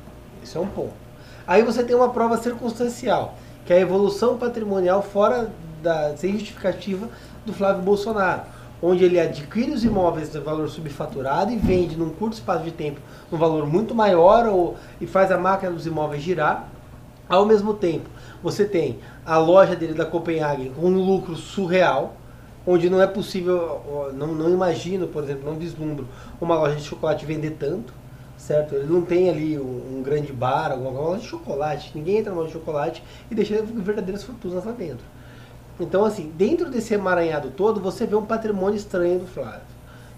Isso 0.42 0.58
é 0.58 0.62
um 0.62 0.68
ponto. 0.68 0.94
Aí 1.46 1.62
você 1.62 1.84
tem 1.84 1.96
uma 1.96 2.10
prova 2.10 2.38
circunstancial, 2.38 3.36
que 3.66 3.74
é 3.74 3.78
a 3.78 3.82
evolução 3.82 4.38
patrimonial 4.38 5.02
fora 5.02 5.52
da 5.82 6.16
sem 6.16 6.34
justificativa 6.34 7.10
do 7.46 7.54
Flávio 7.54 7.84
Bolsonaro, 7.84 8.44
onde 8.82 9.04
ele 9.04 9.20
adquire 9.20 9.72
os 9.72 9.84
imóveis 9.84 10.32
de 10.32 10.40
valor 10.40 10.70
subfaturado 10.70 11.52
e 11.52 11.58
vende 11.58 11.98
num 11.98 12.10
curto 12.10 12.34
espaço 12.34 12.64
de 12.64 12.72
tempo 12.72 13.02
um 13.32 13.38
valor 13.38 13.68
muito 13.68 13.94
maior 13.94 14.48
ou, 14.48 14.78
e 15.00 15.06
faz 15.06 15.32
a 15.32 15.38
máquina 15.38 15.72
dos 15.72 15.86
imóveis 15.86 16.24
girar. 16.24 16.70
Ao 17.28 17.46
mesmo 17.46 17.74
tempo, 17.74 18.10
você 18.42 18.66
tem 18.66 19.00
a 19.26 19.38
loja 19.38 19.76
dele 19.76 19.94
da 19.94 20.06
Copenhagen 20.06 20.72
com 20.74 20.88
um 20.88 21.06
lucro 21.06 21.36
surreal, 21.36 22.16
onde 22.66 22.90
não 22.90 23.02
é 23.02 23.08
possível, 23.08 24.12
não, 24.14 24.28
não 24.28 24.50
imagino, 24.50 25.08
por 25.08 25.24
exemplo, 25.24 25.46
não 25.46 25.58
vislumbro 25.58 26.08
uma 26.40 26.56
loja 26.56 26.76
de 26.76 26.84
chocolate 26.84 27.26
vender 27.26 27.58
tanto, 27.60 27.94
certo? 28.38 28.76
Ele 28.76 28.92
não 28.92 29.02
tem 29.02 29.30
ali 29.30 29.60
um, 29.60 29.98
um 29.98 30.04
grande 30.04 30.32
bar, 30.32 30.72
alguma 30.72 30.92
uma 30.92 31.02
loja 31.02 31.22
de 31.22 31.28
chocolate, 31.28 31.92
ninguém 31.96 32.18
entra 32.18 32.32
na 32.32 32.38
loja 32.38 32.48
de 32.48 32.54
chocolate 32.54 33.04
e 33.30 33.36
deixa 33.36 33.62
verdadeiras 33.62 34.24
fortunas 34.24 34.64
lá 34.64 34.72
dentro. 34.72 35.06
Então, 35.80 36.06
assim, 36.06 36.32
dentro 36.38 36.70
desse 36.70 36.94
emaranhado 36.94 37.50
todo, 37.52 37.82
você 37.82 38.06
vê 38.06 38.16
um 38.16 38.26
patrimônio 38.26 38.78
estranho 38.78 39.20
do 39.20 39.28
Flávio, 39.28 39.62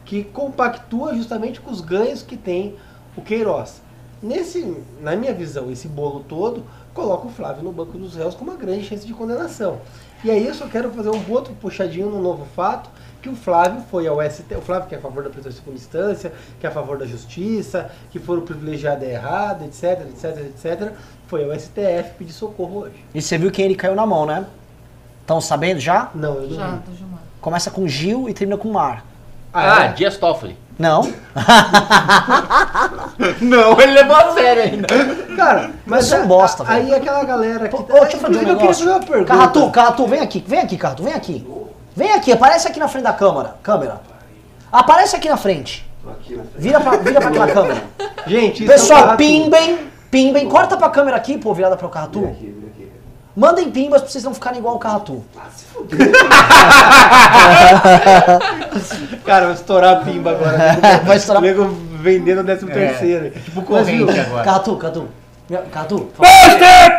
que 0.04 0.24
compactua 0.24 1.16
justamente 1.16 1.62
com 1.62 1.72
os 1.72 1.82
ganhos 1.82 2.22
que 2.22 2.36
tem 2.36 2.76
o 3.16 3.22
Queiroz. 3.22 3.82
Nesse, 4.22 4.76
na 5.02 5.16
minha 5.16 5.34
visão, 5.34 5.72
esse 5.72 5.88
bolo 5.88 6.26
todo 6.28 6.64
coloca 6.94 7.28
o 7.28 7.30
Flávio 7.30 7.64
no 7.64 7.72
banco 7.72 7.98
dos 7.98 8.16
réus 8.16 8.34
com 8.36 8.44
uma 8.44 8.56
grande 8.56 8.86
chance 8.86 9.06
de 9.06 9.14
condenação. 9.14 9.80
E 10.26 10.32
aí 10.32 10.48
eu 10.48 10.56
só 10.56 10.66
quero 10.66 10.90
fazer 10.90 11.12
um 11.12 11.22
outro 11.30 11.54
puxadinho 11.62 12.10
no 12.10 12.20
novo 12.20 12.48
fato, 12.56 12.90
que 13.22 13.30
o 13.30 13.36
Flávio 13.36 13.84
foi 13.92 14.08
ao 14.08 14.20
ST, 14.28 14.56
o 14.56 14.62
Flávio 14.62 14.90
que 14.90 14.96
é 14.96 14.98
a 14.98 15.02
favor 15.02 15.24
da 15.24 15.30
prisão 15.30 15.52
em 15.52 15.56
segunda 15.56 15.78
instância, 15.78 16.34
que 16.60 16.66
é 16.66 16.70
a 16.70 16.72
favor 16.72 16.98
da 16.98 17.06
justiça, 17.06 17.92
que 18.10 18.18
for 18.18 18.40
o 18.40 18.42
privilegiado 18.42 19.06
é 19.06 19.12
errado, 19.12 19.64
etc, 19.66 20.02
etc, 20.10 20.38
etc, 20.48 20.94
foi 21.28 21.44
ao 21.44 21.54
STF 21.60 22.16
pedir 22.18 22.34
socorro 22.34 22.86
hoje. 22.86 23.06
E 23.14 23.22
você 23.22 23.38
viu 23.38 23.52
quem 23.52 23.66
ele 23.66 23.76
caiu 23.76 23.94
na 23.94 24.04
mão, 24.04 24.26
né? 24.26 24.48
Estão 25.22 25.40
sabendo 25.40 25.80
já? 25.80 26.10
Não, 26.16 26.38
eu 26.38 26.50
não 26.50 26.56
Já, 26.56 26.72
vi. 26.72 26.82
Começa 27.40 27.70
com 27.70 27.88
Gil 27.88 28.28
e 28.28 28.34
termina 28.34 28.58
com 28.58 28.72
Mar. 28.72 29.06
Ah, 29.56 29.86
é? 29.86 29.88
Dias 29.94 30.18
Toffoli. 30.18 30.58
Não? 30.78 31.10
Não, 33.41 33.80
ele 33.80 33.94
levou 33.94 34.15
a 34.15 34.32
sério 34.34 34.63
ainda. 34.63 34.88
Cara, 35.36 35.72
mas 35.86 36.06
sou 36.06 36.20
um 36.20 36.24
a- 36.24 36.26
bosta, 36.26 36.63
a- 36.63 36.65
velho. 36.65 36.86
aí 36.88 36.94
aquela 36.96 37.24
galera 37.24 37.70
que. 37.70 37.76
Pô, 37.78 37.84
ô, 37.84 38.00
deixa 38.02 38.18
eu 38.18 38.22
fazer 38.22 38.38
um 38.38 38.41
Inclusive, 38.41 38.50
eu 38.50 38.56
queria 38.56 38.56
negócio. 38.56 38.86
fazer 38.86 38.98
uma 38.98 39.06
pergunta. 39.06 39.34
Carratu, 39.34 39.70
Carratu, 39.72 40.08
vem 40.08 40.20
aqui, 40.20 40.44
vem 40.46 40.60
aqui, 40.60 40.78
Carratu, 40.78 41.04
vem 41.04 41.13
aqui. 41.13 41.48
Vem 41.96 42.13
aqui, 42.13 42.32
aparece 42.34 42.68
aqui 42.68 42.80
na 42.80 42.88
frente 42.89 43.04
da 43.04 43.13
câmera. 43.13 43.56
Câmera. 43.63 44.02
Aparece 44.72 45.15
aqui 45.15 45.30
na 45.30 45.38
frente. 45.38 45.89
Vira 46.58 46.80
pra, 46.82 46.98
vira 46.98 47.22
pra 47.22 47.30
aquela 47.30 47.48
câmera. 47.54 47.82
Gente, 48.28 48.63
isso 48.63 48.72
é 48.72 48.76
um 48.76 48.80
Pessoal, 48.80 49.08
fato. 49.08 49.18
pimbem, 49.18 49.80
pimbem. 50.12 50.50
Corta 50.50 50.76
pra 50.76 50.89
câmera 50.89 51.15
aqui, 51.15 51.38
pô, 51.38 51.54
virada 51.54 51.78
pro 51.78 51.88
Carratu. 51.89 52.36
Mandem 53.36 53.69
pimbas 53.69 54.02
pra 54.02 54.10
vocês 54.10 54.24
não 54.24 54.34
ficarem 54.34 54.60
igual 54.60 54.76
o 54.76 54.80
Carratu. 54.80 55.24
Cara, 59.26 59.45
vai 59.48 59.56
estourar 59.56 59.98
a 59.98 60.06
pimba 60.06 60.32
agora. 60.32 60.58
Vai 61.06 61.17
estourar. 61.17 61.43
O 61.43 61.45
nego 61.45 61.65
vendendo 62.00 62.39
o 62.39 62.43
décimo 62.43 62.71
terceiro. 62.71 63.32
Tipo 63.32 63.62
corrente 63.63 64.19
agora. 64.19 64.43
Carratu, 64.43 64.76
Carratu. 64.78 65.08
Carratu, 65.71 66.10
sabia 66.17 66.95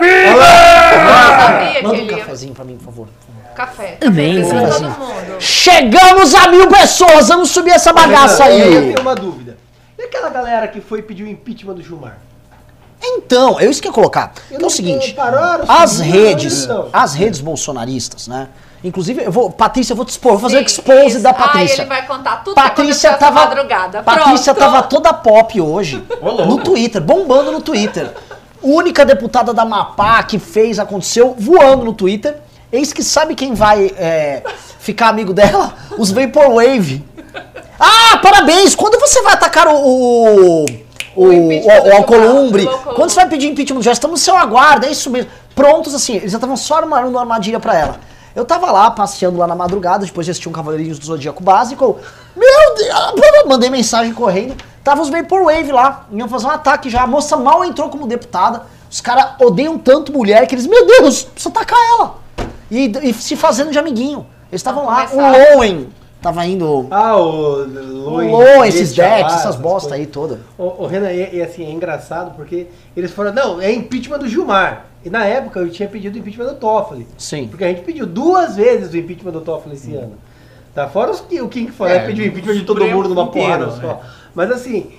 que 1.75 1.83
manda 1.83 2.03
um 2.03 2.07
cafezinho 2.07 2.55
pra 2.55 2.65
mim, 2.65 2.77
por 2.77 2.85
favor. 2.85 3.09
Café. 3.55 3.97
Amém. 4.07 4.43
Chegamos 5.41 6.35
a 6.35 6.49
mil 6.49 6.69
pessoas, 6.69 7.29
vamos 7.29 7.51
subir 7.51 7.71
essa 7.71 7.93
bagaça 7.93 8.45
aí 8.45 8.75
eu 8.75 8.83
tenho 8.83 9.01
uma 9.01 9.15
dúvida. 9.15 9.57
E 9.99 10.03
aquela 10.03 10.29
galera 10.29 10.69
que 10.69 10.81
foi 10.81 11.01
pedir 11.01 11.25
o 11.25 11.29
impeachment 11.29 11.75
do 11.75 11.83
Gilmar? 11.83 12.19
Então, 13.03 13.59
é 13.61 13.67
isso 13.67 13.81
que 13.81 13.89
eu 13.89 13.91
ia 13.91 13.95
colocar. 13.95 14.33
Eu 14.51 14.59
Que 14.59 14.65
é 14.65 14.67
o 14.67 14.71
seguinte, 14.71 15.17
as 15.69 16.01
redes, 16.01 16.65
então. 16.65 16.89
as 16.93 17.15
redes 17.15 17.41
bolsonaristas, 17.41 18.27
né? 18.29 18.49
Inclusive, 18.85 19.25
eu 19.25 19.33
vou, 19.33 19.51
Patrícia, 19.51 19.93
eu 19.93 19.97
vou 19.97 20.05
te 20.05 20.11
expor, 20.11 20.33
vou 20.33 20.41
fazer 20.41 20.59
o 20.59 20.61
expose 20.61 21.15
Isso. 21.15 21.23
da 21.23 21.31
Ah, 21.31 21.35
Patrícia. 21.35 21.83
ele 21.83 21.89
vai 21.89 22.07
contar 22.07 22.45
tudo 22.45 22.55
Patrícia 22.55 23.13
que 23.15 23.19
tava, 23.19 23.41
madrugada. 23.47 24.03
Patrícia 24.03 24.55
Pronto. 24.55 24.73
tava 24.73 24.83
toda 24.87 25.13
pop 25.13 25.61
hoje 25.61 26.05
no 26.47 26.59
Twitter, 26.59 27.01
bombando 27.01 27.51
no 27.53 27.61
Twitter. 27.61 28.13
Única 28.63 29.05
deputada 29.05 29.53
da 29.53 29.65
Mapá 29.65 30.23
que 30.23 30.39
fez, 30.39 30.79
aconteceu, 30.79 31.35
voando 31.39 31.85
no 31.85 31.93
Twitter. 31.93 32.37
Eis 32.71 32.93
que 32.93 33.03
sabe 33.03 33.35
quem 33.35 33.55
vai 33.55 33.87
é, 33.97 34.43
ficar 34.79 35.09
amigo 35.09 35.33
dela? 35.33 35.75
Os 35.99 36.11
Vaporwave. 36.11 37.05
Ah, 37.79 38.19
parabéns! 38.23 38.75
Quando 38.75 38.99
você 39.01 39.23
vai 39.23 39.35
atacar 39.35 39.67
o. 39.69 39.75
o... 40.63 40.67
O, 41.17 41.27
O 41.27 41.31
o, 41.31 41.89
o 41.89 41.97
Alcolumbre. 41.97 42.67
Quando 42.95 43.11
você 43.11 43.17
vai 43.17 43.29
pedir 43.29 43.49
impeachment, 43.49 43.83
já 43.83 43.93
estamos 43.93 44.21
no 44.21 44.25
seu 44.25 44.37
aguardo, 44.37 44.87
é 44.87 44.91
isso 44.91 45.11
mesmo. 45.11 45.31
Prontos, 45.55 45.95
assim, 45.95 46.17
eles 46.17 46.31
já 46.31 46.37
estavam 46.37 46.57
só 46.57 46.77
armando 46.77 47.09
uma 47.09 47.21
armadilha 47.21 47.59
pra 47.59 47.75
ela. 47.75 47.99
Eu 48.35 48.45
tava 48.45 48.71
lá, 48.71 48.91
passeando 48.91 49.39
lá 49.39 49.47
na 49.47 49.55
madrugada, 49.55 50.05
depois 50.05 50.27
de 50.27 50.31
assistir 50.31 50.49
um 50.49 50.53
Cavaleirinhos 50.53 50.99
do 50.99 51.07
Zodíaco 51.07 51.43
Básico. 51.43 51.83
eu, 51.83 51.99
Meu 52.37 52.75
Deus! 52.77 53.47
Mandei 53.47 53.71
mensagem 53.71 54.13
correndo. 54.13 54.55
Tava 54.85 55.01
os 55.01 55.09
Vaporwave 55.09 55.73
lá, 55.73 56.07
iam 56.13 56.29
fazer 56.29 56.47
um 56.47 56.51
ataque 56.51 56.91
já. 56.91 57.03
A 57.03 57.07
moça 57.07 57.37
mal 57.37 57.65
entrou 57.65 57.89
como 57.89 58.07
deputada. 58.07 58.63
Os 58.91 59.01
caras 59.01 59.31
odeiam 59.41 59.79
tanto 59.79 60.13
mulher 60.13 60.47
que 60.47 60.55
eles, 60.55 60.67
meu 60.67 60.87
Deus, 60.87 61.23
precisa 61.23 61.49
atacar 61.49 61.79
ela. 61.93 62.19
E, 62.71 62.93
e 63.03 63.15
se 63.15 63.35
fazendo 63.37 63.71
de 63.71 63.79
amiguinho. 63.79 64.27
Eles 64.53 64.61
estavam 64.61 64.85
lá. 64.85 65.09
O. 65.13 65.17
Lowen 65.17 65.89
tava 66.27 66.45
indo. 66.45 66.89
Ah, 66.91 67.17
o 67.17 67.65
Lowen, 67.65 68.69
esses 68.69 68.93
decks, 68.93 69.35
essas 69.35 69.55
bosta 69.57 69.91
coisas. 69.91 70.07
aí 70.07 70.13
toda. 70.13 70.41
O, 70.59 70.85
o 70.85 70.87
Renan, 70.87 71.13
e, 71.13 71.37
e 71.37 71.43
assim, 71.43 71.65
é 71.65 71.71
engraçado 71.71 72.35
porque 72.35 72.67
eles 72.97 73.13
foram, 73.13 73.33
não, 73.33 73.61
é 73.61 73.73
impeachment 73.73 74.19
do 74.19 74.29
Gilmar. 74.29 74.87
E 75.05 75.11
na 75.11 75.25
época 75.25 75.61
eu 75.61 75.71
tinha 75.71 75.89
pedido 75.89 76.17
o 76.17 76.19
impeachment 76.19 76.47
do 76.47 76.55
Toffoli. 76.57 77.07
Sim. 77.17 77.47
Porque 77.47 77.63
a 77.65 77.69
gente 77.69 77.83
pediu 77.83 78.07
duas 78.07 78.57
vezes 78.57 78.93
o 78.93 78.97
impeachment 78.97 79.31
do 79.31 79.41
Toffoli 79.41 79.77
esse 79.77 79.95
ano. 79.95 80.15
Tá 80.75 80.89
fora 80.89 81.13
os 81.13 81.21
que 81.21 81.41
o 81.41 81.49
King 81.49 81.71
Forever 81.71 82.03
É, 82.03 82.07
pediu 82.07 82.25
o 82.25 82.29
impeachment 82.29 82.55
de 82.55 82.65
todo 82.65 82.85
mundo 82.85 83.09
numa 83.09 83.29
porrada 83.29 83.67
né? 83.67 83.79
só. 83.81 84.03
Mas 84.35 84.51
assim, 84.51 84.91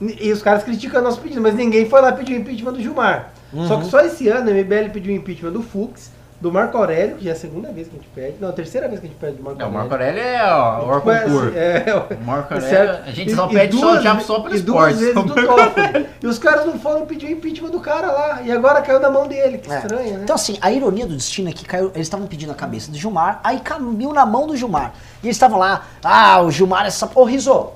e 0.00 0.32
os 0.32 0.42
caras 0.42 0.64
criticando 0.64 1.04
nosso 1.04 1.20
pedido, 1.20 1.40
mas 1.40 1.54
ninguém 1.54 1.88
foi 1.88 2.00
lá 2.00 2.10
pedir 2.10 2.34
o 2.34 2.36
impeachment 2.38 2.72
do 2.72 2.80
Gilmar. 2.80 3.32
Só 3.68 3.76
que 3.76 3.86
só 3.86 4.00
esse 4.00 4.28
ano 4.28 4.50
a 4.50 4.52
MBL 4.52 4.90
pediu 4.92 5.12
o 5.12 5.16
impeachment 5.16 5.52
do 5.52 5.62
Fux, 5.62 6.10
do 6.42 6.50
Marco 6.50 6.76
Aurélio, 6.76 7.16
que 7.18 7.24
já 7.24 7.30
é 7.30 7.32
a 7.34 7.36
segunda 7.36 7.70
vez 7.70 7.86
que 7.86 7.94
a 7.94 7.98
gente 7.98 8.08
pede. 8.12 8.34
Não, 8.40 8.48
a 8.48 8.52
terceira 8.52 8.88
vez 8.88 8.98
que 8.98 9.06
a 9.06 9.08
gente 9.08 9.18
pede 9.18 9.36
do 9.36 9.44
Marco 9.44 9.62
É, 9.62 9.64
o 9.64 9.66
Aurélio. 9.68 9.78
Marco 9.88 9.94
Aurélio 9.94 10.22
é 10.22 10.44
o 10.44 10.86
Mas, 11.06 11.32
Orconcur. 11.32 11.52
é, 11.56 12.16
O 12.20 12.24
Marco 12.26 12.52
é 12.52 12.56
Aurélio, 12.56 12.76
certo. 12.76 13.08
a 13.08 13.10
gente 13.12 13.30
E- 13.32 13.34
só 13.36 13.46
e 13.48 13.54
pede 13.54 13.76
só 13.78 13.78
o 13.86 13.88
duas 13.90 14.02
diabo 14.02 14.18
ve- 14.18 14.24
só 14.26 14.40
pelo 14.40 14.54
E 14.56 14.60
duas 14.60 14.90
esporte. 14.92 14.98
vezes 14.98 15.14
do 15.14 15.46
Toffoli. 15.46 16.06
E 16.20 16.26
os 16.26 16.38
caras 16.40 16.66
não 16.66 16.78
foram 16.80 17.06
pedir 17.06 17.26
o 17.26 17.30
impeachment 17.30 17.70
do 17.70 17.78
cara 17.78 18.10
lá. 18.10 18.42
E 18.42 18.50
agora 18.50 18.82
caiu 18.82 18.98
na 18.98 19.08
mão 19.08 19.28
dele. 19.28 19.58
Que 19.58 19.72
É. 19.72 19.78
estranho, 19.78 20.14
né? 20.18 20.20
Então, 20.24 20.34
assim, 20.34 20.58
a 20.60 20.72
ironia 20.72 21.06
do 21.06 21.14
destino 21.14 21.48
é 21.48 21.52
que 21.52 21.64
caiu, 21.64 21.92
eles 21.94 22.08
estavam 22.08 22.26
pedindo 22.26 22.50
a 22.50 22.56
cabeça 22.56 22.90
do 22.90 22.98
Gilmar, 22.98 23.38
aí 23.44 23.60
caiu 23.60 24.12
na 24.12 24.26
mão 24.26 24.46
do 24.48 24.56
Gilmar. 24.56 24.94
E 25.22 25.26
eles 25.28 25.36
estavam 25.36 25.60
lá, 25.60 25.84
ah, 26.02 26.40
o 26.42 26.50
Gilmar 26.50 26.84
é 26.84 26.88
essa. 26.88 27.08
Ô, 27.14 27.22
Riso, 27.22 27.68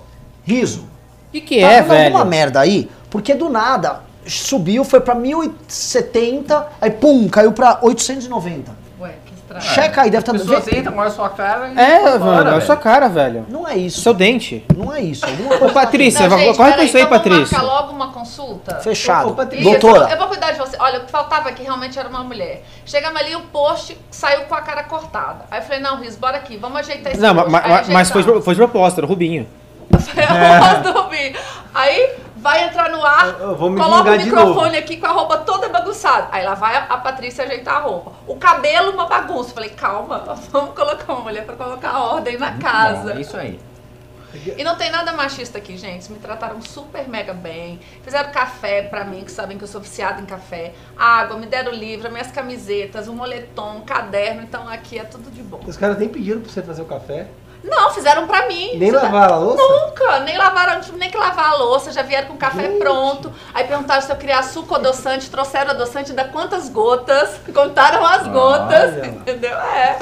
Riso, 0.45 0.81
O 1.29 1.33
que, 1.33 1.41
que 1.41 1.61
tá 1.61 1.69
é, 1.71 1.83
velho? 1.83 2.05
alguma 2.07 2.25
merda 2.25 2.59
aí? 2.61 2.91
Porque 3.11 3.33
do 3.33 3.49
nada 3.49 4.01
subiu, 4.27 4.85
foi 4.85 5.01
pra 5.01 5.15
1070, 5.15 6.67
aí 6.81 6.91
pum, 6.91 7.29
caiu 7.29 7.53
pra 7.53 7.79
890. 7.83 8.73
Ué, 9.01 9.15
que 9.25 9.35
estranho. 9.35 9.63
Checa 9.63 10.03
aí, 10.03 10.11
deve 10.11 10.23
estar 10.23 10.33
As 10.35 10.45
no 10.45 10.49
pessoas 10.57 10.77
entram, 10.79 10.93
olham 10.97 11.09
a 11.09 11.11
sua 11.11 11.29
cara 11.29 11.69
e 11.69 11.79
É, 11.79 12.19
mano, 12.19 12.51
é 12.51 12.55
a 12.57 12.61
sua 12.61 12.77
cara, 12.77 13.09
velho. 13.09 13.47
Não 13.49 13.67
é 13.69 13.77
isso. 13.77 14.01
Seu 14.01 14.13
dente. 14.15 14.65
Não 14.77 14.93
é 14.95 15.01
isso. 15.01 15.25
Ô, 15.27 15.67
tá 15.69 15.73
Patrícia, 15.73 16.29
Não, 16.29 16.39
gente, 16.39 16.57
corre 16.57 16.73
com 16.73 16.83
isso 16.83 16.97
aí, 16.97 17.03
então 17.03 17.19
vamos 17.19 17.31
Patrícia. 17.31 17.59
marcar 17.59 17.75
logo 17.83 17.93
uma 17.93 18.13
consulta? 18.13 18.77
Fechado. 18.81 19.29
Ô, 19.31 19.35
Patrícia. 19.35 19.71
Doutora, 19.79 20.11
eu 20.11 20.19
vou 20.19 20.29
cuidar 20.29 20.53
de 20.53 20.59
você. 20.59 20.77
Olha, 20.79 21.01
o 21.01 21.05
que 21.05 21.11
faltava 21.11 21.49
aqui 21.49 21.63
realmente 21.63 21.99
era 21.99 22.09
uma 22.09 22.23
mulher. 22.25 22.63
Chegamos 22.85 23.21
ali, 23.21 23.35
o 23.37 23.41
post 23.43 23.97
saiu 24.11 24.43
com 24.43 24.55
a 24.55 24.61
cara 24.61 24.83
cortada. 24.85 25.45
Aí 25.51 25.61
eu 25.61 25.63
falei, 25.65 25.81
não, 25.81 25.99
Riz, 26.01 26.17
bora 26.17 26.37
aqui, 26.37 26.57
vamos 26.57 26.79
ajeitar 26.81 27.13
esse 27.13 27.21
Não, 27.21 27.35
post. 27.35 27.51
ma- 27.51 27.61
Aí 27.63 27.71
ma- 27.71 27.83
mas 27.89 28.11
foi, 28.11 28.23
foi 28.23 28.55
de 28.55 28.61
propósito, 28.61 28.99
era 28.99 29.07
o 29.07 29.09
Rubinho. 29.09 29.47
Foi 29.97 30.23
a 30.25 30.81
voz 30.83 30.83
do 30.93 31.01
Rubinho. 31.01 31.33
Aí 31.73 32.11
vai 32.47 32.65
entrar 32.69 32.89
no 32.91 33.05
ar, 33.05 33.27
Eu- 33.41 33.49
eu 33.51 33.57
vou 33.57 33.69
me 33.71 33.81
coloca 33.81 34.09
o 34.11 34.17
microfone 34.17 34.55
novo. 34.55 34.79
aqui 34.79 34.97
com 34.99 35.07
a 35.07 35.11
roupa 35.11 35.39
toda 35.39 35.69
bagunçada. 35.69 36.29
Aí 36.31 36.45
lá 36.45 36.55
vai 36.55 36.77
a, 36.77 36.85
a 36.85 36.97
Patrícia 36.99 37.45
ajeitar 37.45 37.77
a 37.77 37.81
roupa. 37.81 38.13
O 38.27 38.37
cabelo, 38.37 38.93
uma 38.93 39.07
bagunça. 39.07 39.53
Falei, 39.53 39.71
calma, 39.71 40.19
vamos 40.53 40.75
colocar 40.75 41.13
uma 41.13 41.23
mulher 41.23 41.45
pra 41.45 41.57
colocar 41.57 41.99
ordem 41.99 42.39
na 42.39 42.53
casa. 42.59 43.13
Bom, 43.13 43.19
é 43.19 43.21
isso 43.21 43.37
aí. 43.37 43.59
E 44.57 44.63
não 44.63 44.77
tem 44.77 44.91
nada 44.91 45.13
machista 45.13 45.59
aqui, 45.59 45.77
gente. 45.79 46.13
Me 46.13 46.19
trataram 46.19 46.61
super 46.61 47.09
mega 47.09 47.33
bem. 47.33 47.81
Fizeram 48.03 48.31
café 48.31 48.83
pra 48.83 49.03
mim, 49.03 49.25
que 49.25 49.33
sabem 49.33 49.57
que 49.59 49.65
eu 49.65 49.69
sou 49.69 49.81
viciada 49.81 50.21
em 50.21 50.27
café. 50.27 50.75
Água, 50.97 51.37
me 51.39 51.47
deram 51.47 51.73
livro, 51.73 52.11
minhas 52.13 52.31
camisetas, 52.31 53.09
um 53.09 53.15
moletom, 53.15 53.79
um 53.79 53.81
caderno. 53.81 54.43
Então 54.43 54.69
aqui 54.69 54.99
é 54.99 55.05
tudo 55.05 55.31
de 55.31 55.43
bom. 55.43 55.61
Os 55.67 55.77
caras 55.77 55.99
nem 55.99 56.09
pediram 56.09 56.41
pra 56.43 56.53
você 56.53 56.63
fazer 56.63 56.83
o 56.83 56.85
café. 56.85 57.27
Não, 57.69 57.91
fizeram 57.91 58.27
pra 58.27 58.47
mim. 58.47 58.71
Nem 58.77 58.91
Fizeram- 58.91 59.03
lavaram 59.03 59.35
a 59.35 59.39
louça? 59.39 59.63
Nunca, 59.63 60.21
nem 60.21 60.39
lavaram, 60.39 60.75
não 60.75 60.81
tive 60.81 60.97
nem 60.99 61.11
que 61.11 61.17
lavar 61.17 61.53
a 61.53 61.57
louça, 61.57 61.91
já 61.93 62.03
vieram 62.03 62.29
com 62.29 62.35
o 62.35 62.39
café 62.39 62.63
Gente. 62.63 62.79
pronto. 62.79 63.33
Aí 63.53 63.65
perguntaram 63.65 64.01
se 64.03 64.11
eu 64.11 64.17
queria 64.17 64.39
açúcar 64.39 64.75
ou 64.75 64.81
adoçante, 64.81 65.29
trouxeram 65.31 65.73
adoçante, 65.73 66.13
da 66.13 66.25
quantas 66.25 66.69
gotas, 66.69 67.31
contaram 67.53 68.05
as 68.07 68.27
gotas, 68.29 68.95
Olha 68.95 69.07
entendeu? 69.07 69.57
É. 69.57 69.99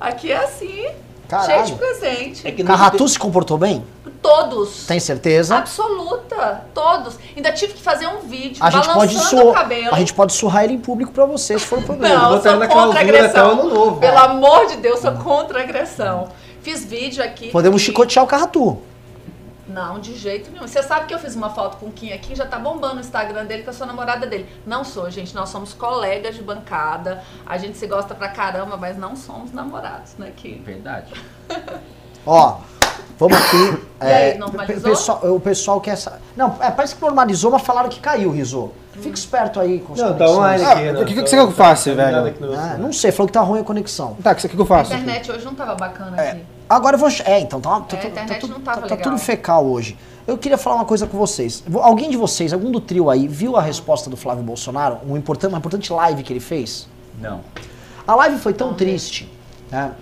Aqui 0.00 0.32
é 0.32 0.36
assim, 0.38 0.86
Caralho. 1.28 1.50
cheio 1.50 1.64
de 1.66 1.74
presente. 1.74 2.48
É 2.48 2.50
Carratu 2.64 3.06
se 3.08 3.18
comportou 3.18 3.58
bem? 3.58 3.84
Todos. 4.22 4.86
Tem 4.86 5.00
certeza? 5.00 5.56
Absoluta, 5.56 6.62
todos. 6.72 7.18
Ainda 7.36 7.50
tive 7.52 7.72
que 7.74 7.82
fazer 7.82 8.06
um 8.06 8.20
vídeo 8.20 8.62
A 8.64 8.70
gente, 8.70 8.86
pode 8.86 9.14
balançando 9.14 9.42
o 9.42 9.44
sur... 9.46 9.52
cabelo. 9.54 9.94
a 9.94 9.98
gente 9.98 10.14
pode 10.14 10.32
surrar 10.32 10.64
ele 10.64 10.74
em 10.74 10.78
público 10.78 11.12
pra 11.12 11.24
você, 11.24 11.58
se 11.58 11.64
for 11.66 11.80
o 11.80 11.82
problema. 11.86 12.14
Não, 12.14 12.36
botar 12.36 12.50
sou 12.50 12.68
contra 12.68 12.98
a 12.98 13.02
agressão. 13.02 13.96
Pelo 13.98 14.18
amor 14.18 14.66
de 14.66 14.76
Deus, 14.76 15.00
sou 15.00 15.12
contra 15.12 15.58
a 15.58 15.62
agressão. 15.62 16.28
Fiz 16.62 16.84
vídeo 16.84 17.22
aqui. 17.22 17.50
Podemos 17.50 17.80
que- 17.82 17.86
chicotear 17.86 18.24
o 18.24 18.28
Carratu. 18.28 18.82
Não, 19.68 19.98
de 20.00 20.14
jeito 20.16 20.50
nenhum. 20.50 20.66
Você 20.66 20.82
sabe 20.82 21.06
que 21.06 21.14
eu 21.14 21.18
fiz 21.18 21.34
uma 21.34 21.48
foto 21.50 21.76
com 21.78 21.86
o 21.86 21.92
Kim 21.92 22.12
aqui, 22.12 22.34
já 22.34 22.44
tá 22.46 22.58
bombando 22.58 22.96
o 22.96 23.00
Instagram 23.00 23.46
dele, 23.46 23.62
que 23.62 23.68
eu 23.68 23.72
sou 23.72 23.86
namorada 23.86 24.26
dele. 24.26 24.46
Não 24.66 24.84
sou, 24.84 25.10
gente. 25.10 25.34
Nós 25.34 25.48
somos 25.48 25.72
colegas 25.72 26.34
de 26.34 26.42
bancada. 26.42 27.22
A 27.46 27.56
gente 27.56 27.78
se 27.78 27.86
gosta 27.86 28.14
pra 28.14 28.28
caramba, 28.28 28.76
mas 28.76 28.98
não 28.98 29.16
somos 29.16 29.50
namorados, 29.52 30.14
né, 30.18 30.32
Kim? 30.36 30.62
Verdade. 30.62 31.12
Ó, 32.26 32.58
vamos 33.18 33.36
aqui. 33.38 33.78
E 34.00 34.04
aí, 34.04 34.38
normalizou? 34.38 34.80
o 34.80 34.94
pessoal, 34.94 35.34
o 35.36 35.40
pessoal 35.40 35.80
quer. 35.80 35.96
sa- 35.96 36.18
Não, 36.36 36.56
é, 36.60 36.70
parece 36.70 36.94
que 36.94 37.00
normalizou, 37.02 37.50
mas 37.50 37.62
falaram 37.62 37.88
que 37.88 38.00
caiu, 38.00 38.30
Rizô. 38.30 38.70
Fica 38.92 39.14
esperto 39.14 39.58
aí 39.60 39.78
com 39.80 39.94
os 39.94 40.00
Não, 40.00 40.14
tá 40.16 40.28
online 40.28 40.64
Ah, 40.64 40.72
aqui. 40.72 40.80
o 40.88 40.92
né? 40.92 41.04
que- 41.04 41.14
que 41.14 41.20
você 41.20 41.36
quer 41.36 41.42
que 41.42 41.48
eu 41.48 41.52
faça, 41.52 41.90
Tá 41.94 42.04
velho? 42.04 42.34
Ah, 42.58 42.76
não 42.78 42.92
sei, 42.92 43.10
falou 43.10 43.26
que 43.26 43.32
tá 43.32 43.40
ruim 43.40 43.60
a 43.60 43.64
conexão. 43.64 44.16
Tá, 44.22 44.32
o 44.32 44.34
que, 44.34 44.48
que 44.48 44.54
eu 44.56 44.62
A 44.64 44.66
faço? 44.66 44.92
aqui? 44.92 45.02
internet 45.02 45.30
hoje 45.30 45.44
não 45.44 45.54
tava 45.54 45.74
bacana 45.74 46.20
É, 46.20 46.30
aqui. 46.32 46.42
agora 46.68 46.96
eu 46.96 47.00
vou. 47.00 47.08
É, 47.24 47.40
então 47.40 47.60
tá, 47.60 47.80
tá, 47.80 47.96
É, 47.96 47.98
a 47.98 48.02
tá- 48.02 48.08
internet 48.08 48.28
tá 48.34 48.40
tudo- 48.40 48.52
não 48.54 48.60
tava 48.60 48.82
tá- 48.82 48.88
tá 48.88 48.96
tudo 49.02 49.16
fecal 49.18 49.64
hoje. 49.64 49.96
Eu 50.26 50.36
queria 50.36 50.58
falar 50.58 50.76
uma 50.76 50.84
coisa 50.84 51.06
com 51.06 51.16
vocês. 51.16 51.64
Vo- 51.66 51.80
Alguém 51.80 52.10
de 52.10 52.16
vocês, 52.16 52.52
algum 52.52 52.70
do 52.70 52.80
trio 52.80 53.08
aí, 53.08 53.26
viu 53.26 53.56
a 53.56 53.62
resposta 53.62 54.10
do 54.10 54.16
Flávio 54.16 54.44
Bolsonaro? 54.44 54.98
Um 55.08 55.16
importante, 55.16 55.50
uma 55.50 55.58
importante 55.58 55.92
live 55.92 56.22
que 56.22 56.32
ele 56.32 56.38
fez? 56.40 56.86
Não. 57.20 57.40
A 58.06 58.14
live 58.16 58.38
foi 58.38 58.52
tão 58.52 58.74
triste, 58.74 59.32
né? 59.70 59.92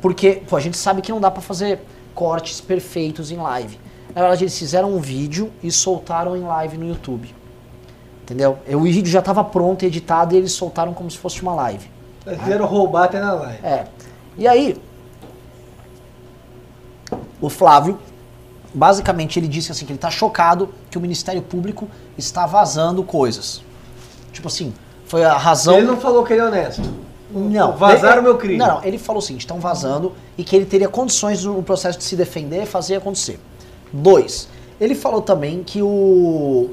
Porque, 0.00 0.42
pô, 0.48 0.56
a 0.56 0.60
gente 0.60 0.76
sabe 0.78 1.02
que 1.02 1.12
não 1.12 1.20
dá 1.20 1.30
pra 1.30 1.42
fazer 1.42 1.80
cortes 2.20 2.60
perfeitos 2.60 3.30
em 3.30 3.38
live. 3.38 3.80
Na 4.14 4.20
verdade, 4.20 4.44
eles 4.44 4.58
fizeram 4.58 4.94
um 4.94 5.00
vídeo 5.00 5.50
e 5.62 5.72
soltaram 5.72 6.36
em 6.36 6.42
live 6.42 6.76
no 6.76 6.86
YouTube. 6.86 7.34
Entendeu? 8.24 8.58
O 8.74 8.80
vídeo 8.80 9.10
já 9.10 9.22
tava 9.22 9.42
pronto, 9.42 9.86
editado, 9.86 10.34
e 10.34 10.36
eles 10.36 10.52
soltaram 10.52 10.92
como 10.92 11.10
se 11.10 11.16
fosse 11.16 11.40
uma 11.40 11.54
live. 11.54 11.90
Eles 12.26 12.38
quiseram 12.40 12.66
roubar 12.66 13.04
até 13.04 13.18
na 13.18 13.32
live. 13.32 13.64
É. 13.64 13.86
E 14.36 14.46
aí, 14.46 14.78
o 17.40 17.48
Flávio, 17.48 17.98
basicamente, 18.74 19.38
ele 19.38 19.48
disse 19.48 19.72
assim 19.72 19.86
que 19.86 19.92
ele 19.92 19.98
tá 19.98 20.10
chocado 20.10 20.68
que 20.90 20.98
o 20.98 21.00
Ministério 21.00 21.40
Público 21.40 21.88
está 22.18 22.44
vazando 22.44 23.02
coisas. 23.02 23.62
Tipo 24.30 24.48
assim, 24.48 24.74
foi 25.06 25.24
a 25.24 25.38
razão... 25.38 25.78
Ele 25.78 25.86
não 25.86 25.96
falou 25.96 26.22
que 26.22 26.34
ele 26.34 26.42
é 26.42 26.44
honesto. 26.44 26.82
Não. 27.32 27.76
Vazaram 27.76 28.16
Ele- 28.16 28.22
meu 28.22 28.36
crime. 28.38 28.58
Não, 28.58 28.76
não, 28.76 28.84
ele 28.84 28.98
falou 28.98 29.20
o 29.20 29.22
seguinte, 29.22 29.42
estão 29.42 29.60
vazando 29.60 30.12
e 30.36 30.44
que 30.44 30.54
ele 30.56 30.66
teria 30.66 30.88
condições 30.88 31.44
no 31.44 31.62
processo 31.62 31.98
de 31.98 32.04
se 32.04 32.16
defender 32.16 32.62
e 32.62 32.66
fazer 32.66 32.96
acontecer. 32.96 33.38
Dois, 33.92 34.48
ele 34.80 34.94
falou 34.94 35.20
também 35.20 35.62
que 35.62 35.82
o 35.82 36.70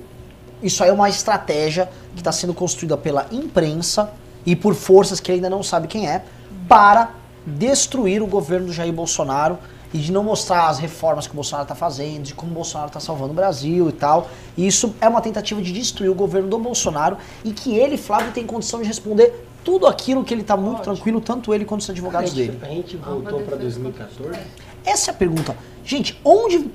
isso 0.61 0.83
aí 0.83 0.89
é 0.89 0.93
uma 0.93 1.07
estratégia 1.07 1.87
que 2.15 2.21
está 2.21 2.31
sendo 2.31 2.53
construída 2.53 2.97
pela 2.97 3.27
imprensa 3.31 4.11
e 4.45 4.55
por 4.55 4.73
forças 4.73 5.19
que 5.19 5.31
ele 5.31 5.37
ainda 5.37 5.49
não 5.49 5.61
sabe 5.61 5.87
quem 5.87 6.09
é, 6.09 6.23
para 6.67 7.11
destruir 7.45 8.23
o 8.23 8.27
governo 8.27 8.67
do 8.67 8.73
Jair 8.73 8.91
Bolsonaro 8.91 9.59
e 9.93 9.99
de 9.99 10.11
não 10.11 10.23
mostrar 10.23 10.67
as 10.67 10.79
reformas 10.79 11.27
que 11.27 11.33
o 11.33 11.35
Bolsonaro 11.35 11.63
está 11.63 11.75
fazendo, 11.75 12.23
de 12.23 12.33
como 12.33 12.51
o 12.51 12.55
Bolsonaro 12.55 12.87
está 12.87 12.99
salvando 12.99 13.31
o 13.31 13.35
Brasil 13.35 13.87
e 13.87 13.91
tal. 13.91 14.29
E 14.57 14.67
isso 14.67 14.93
é 14.99 15.07
uma 15.07 15.21
tentativa 15.21 15.61
de 15.61 15.71
destruir 15.71 16.09
o 16.09 16.15
governo 16.15 16.49
do 16.49 16.57
Bolsonaro 16.57 17.17
e 17.45 17.51
que 17.51 17.75
ele, 17.75 17.95
Flávio, 17.97 18.31
tem 18.33 18.45
condição 18.45 18.81
de 18.81 18.87
responder 18.87 19.46
tudo 19.67 19.85
aquilo 19.85 20.23
que 20.23 20.33
ele 20.33 20.43
está 20.43 20.55
muito 20.55 20.77
Ótimo. 20.79 20.95
tranquilo, 20.95 21.19
tanto 21.19 21.53
ele 21.53 21.65
quanto 21.65 21.81
os 21.81 21.89
A 21.89 21.91
advogados 21.91 22.31
gente, 22.31 22.51
dele. 22.53 22.59
a 22.63 22.69
gente 22.73 22.95
voltou 22.95 23.39
defesa 23.39 23.57
2014. 23.57 24.39
Essa 24.85 25.11
é 25.11 25.13
a 25.13 25.17
pergunta. 25.17 25.57
Gente, 25.83 26.17
onde. 26.23 26.71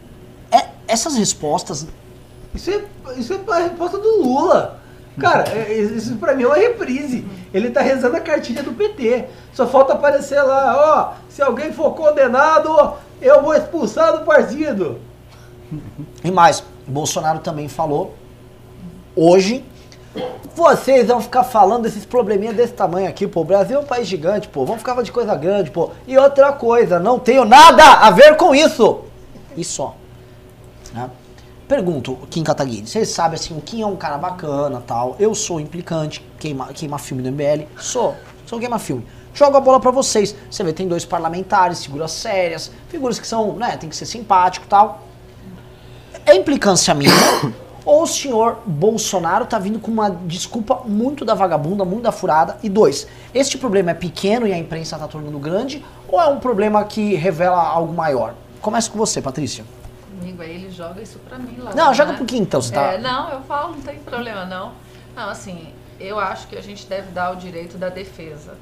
É, 0.50 0.66
essas 0.86 1.16
respostas. 1.16 1.86
Isso 2.54 2.70
é, 2.70 2.84
isso 3.16 3.32
é 3.32 3.40
a 3.50 3.58
resposta 3.60 3.96
do 3.96 4.22
Lula. 4.22 4.78
Cara, 5.18 5.48
é- 5.48 5.72
isso 5.74 6.16
pra 6.16 6.34
mim 6.34 6.42
é 6.42 6.46
uma 6.46 6.56
reprise. 6.56 7.24
Ele 7.54 7.70
tá 7.70 7.80
rezando 7.80 8.14
a 8.18 8.20
cartilha 8.20 8.62
do 8.62 8.72
PT. 8.74 9.24
Só 9.54 9.66
falta 9.66 9.94
aparecer 9.94 10.42
lá, 10.42 11.14
ó, 11.16 11.22
se 11.30 11.40
alguém 11.40 11.72
for 11.72 11.94
condenado, 11.94 12.92
eu 13.22 13.40
vou 13.42 13.54
expulsar 13.54 14.18
do 14.18 14.26
partido. 14.26 14.98
E 16.22 16.30
mais, 16.30 16.62
Bolsonaro 16.86 17.38
também 17.38 17.68
falou 17.68 18.14
hoje 19.16 19.64
Vocês 20.54 21.08
vão 21.08 21.20
ficar 21.20 21.44
falando 21.44 21.84
desses 21.84 22.04
probleminha 22.04 22.52
desse 22.52 22.74
tamanho 22.74 23.08
aqui, 23.08 23.26
pô. 23.26 23.40
O 23.40 23.44
Brasil 23.44 23.78
é 23.78 23.80
um 23.80 23.84
país 23.84 24.06
gigante, 24.06 24.48
pô. 24.48 24.64
Vamos 24.64 24.82
ficar 24.82 25.00
de 25.02 25.10
coisa 25.10 25.34
grande, 25.34 25.70
pô. 25.70 25.90
E 26.06 26.16
outra 26.18 26.52
coisa, 26.52 27.00
não 27.00 27.18
tenho 27.18 27.44
nada 27.44 27.82
a 27.82 28.10
ver 28.10 28.36
com 28.36 28.54
isso. 28.54 29.00
E 29.56 29.64
só. 29.64 29.96
Né? 30.92 31.10
Pergunto, 31.66 32.18
Kim 32.28 32.42
Kataguiri, 32.42 32.86
vocês 32.86 33.08
sabem 33.08 33.36
assim, 33.36 33.56
o 33.56 33.60
Kim 33.62 33.80
é 33.80 33.86
um 33.86 33.96
cara 33.96 34.18
bacana 34.18 34.82
tal. 34.86 35.16
Eu 35.18 35.34
sou 35.34 35.58
implicante, 35.58 36.22
queima, 36.38 36.66
queima 36.66 36.98
filme 36.98 37.22
do 37.22 37.32
MBL. 37.32 37.66
Sou, 37.78 38.14
sou 38.46 38.60
queima 38.60 38.78
filme. 38.78 39.06
Jogo 39.32 39.56
a 39.56 39.60
bola 39.60 39.80
pra 39.80 39.90
vocês. 39.90 40.34
Você 40.50 40.62
vê, 40.62 40.74
tem 40.74 40.86
dois 40.86 41.06
parlamentares, 41.06 41.82
figuras 41.82 42.12
sérias, 42.12 42.70
figuras 42.88 43.18
que 43.18 43.26
são, 43.26 43.54
né, 43.54 43.78
tem 43.78 43.88
que 43.88 43.96
ser 43.96 44.04
simpático 44.04 44.66
tal. 44.66 45.02
É 46.26 46.36
implicância 46.36 46.92
minha? 46.92 47.10
Ou 47.84 48.02
o 48.02 48.06
senhor 48.06 48.58
Bolsonaro 48.66 49.46
tá 49.46 49.58
vindo 49.58 49.78
com 49.78 49.90
uma 49.90 50.10
desculpa 50.10 50.82
muito 50.86 51.24
da 51.24 51.34
vagabunda, 51.34 51.84
muito 51.84 52.02
da 52.02 52.12
furada? 52.12 52.56
E 52.62 52.68
dois, 52.68 53.06
este 53.34 53.58
problema 53.58 53.90
é 53.90 53.94
pequeno 53.94 54.46
e 54.46 54.52
a 54.52 54.58
imprensa 54.58 54.98
tá 54.98 55.08
tornando 55.08 55.38
grande? 55.38 55.84
Ou 56.08 56.20
é 56.20 56.26
um 56.26 56.38
problema 56.38 56.84
que 56.84 57.14
revela 57.14 57.60
algo 57.60 57.92
maior? 57.92 58.34
Começa 58.60 58.90
com 58.90 58.98
você, 58.98 59.20
Patrícia. 59.20 59.64
Amigo, 60.20 60.42
aí 60.42 60.54
ele 60.54 60.70
joga 60.70 61.02
isso 61.02 61.18
pra 61.28 61.38
mim 61.38 61.56
lá. 61.58 61.74
Não, 61.74 61.88
né? 61.88 61.94
joga 61.94 62.14
pro 62.14 62.24
Kim 62.24 62.38
então, 62.38 62.60
você 62.60 62.72
tá... 62.72 62.92
É, 62.92 62.98
não, 62.98 63.30
eu 63.30 63.40
falo, 63.42 63.72
não 63.72 63.80
tem 63.80 63.98
problema 63.98 64.44
não. 64.44 64.72
Não, 65.16 65.28
assim, 65.28 65.68
eu 65.98 66.18
acho 66.18 66.46
que 66.46 66.56
a 66.56 66.62
gente 66.62 66.86
deve 66.86 67.10
dar 67.10 67.32
o 67.32 67.36
direito 67.36 67.76
da 67.76 67.88
defesa. 67.88 68.54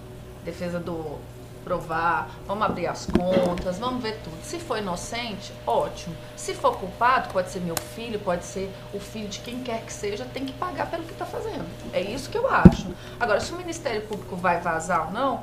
Defesa 0.44 0.78
do 0.78 1.18
provar, 1.64 2.31
vamos 2.46 2.64
abrir 2.64 2.87
as 2.87 3.07
contas, 3.07 3.79
vamos 3.79 4.03
ver 4.03 4.18
tudo. 4.25 4.37
Se 4.42 4.59
for 4.59 4.79
inocente, 4.79 5.53
ótimo. 5.66 6.14
Se 6.37 6.55
for 6.55 6.77
culpado, 6.77 7.33
pode 7.33 7.51
ser 7.51 7.61
meu 7.61 7.77
filho, 7.94 8.18
pode 8.18 8.44
ser 8.44 8.73
o 8.92 9.01
filho 9.01 9.29
de 9.29 9.40
quem 9.40 9.62
quer 9.62 9.83
que 9.83 9.92
seja, 9.92 10.25
tem 10.25 10.44
que 10.44 10.53
pagar 10.53 10.90
pelo 10.90 11.05
que 11.05 11.12
está 11.12 11.27
fazendo. 11.27 11.66
É 11.92 12.01
isso 12.01 12.31
que 12.31 12.38
eu 12.38 12.49
acho. 12.49 12.88
Agora, 13.18 13.40
se 13.40 13.53
o 13.53 13.57
Ministério 13.57 14.03
Público 14.03 14.37
vai 14.37 14.61
vazar 14.61 15.07
ou 15.07 15.12
não, 15.12 15.42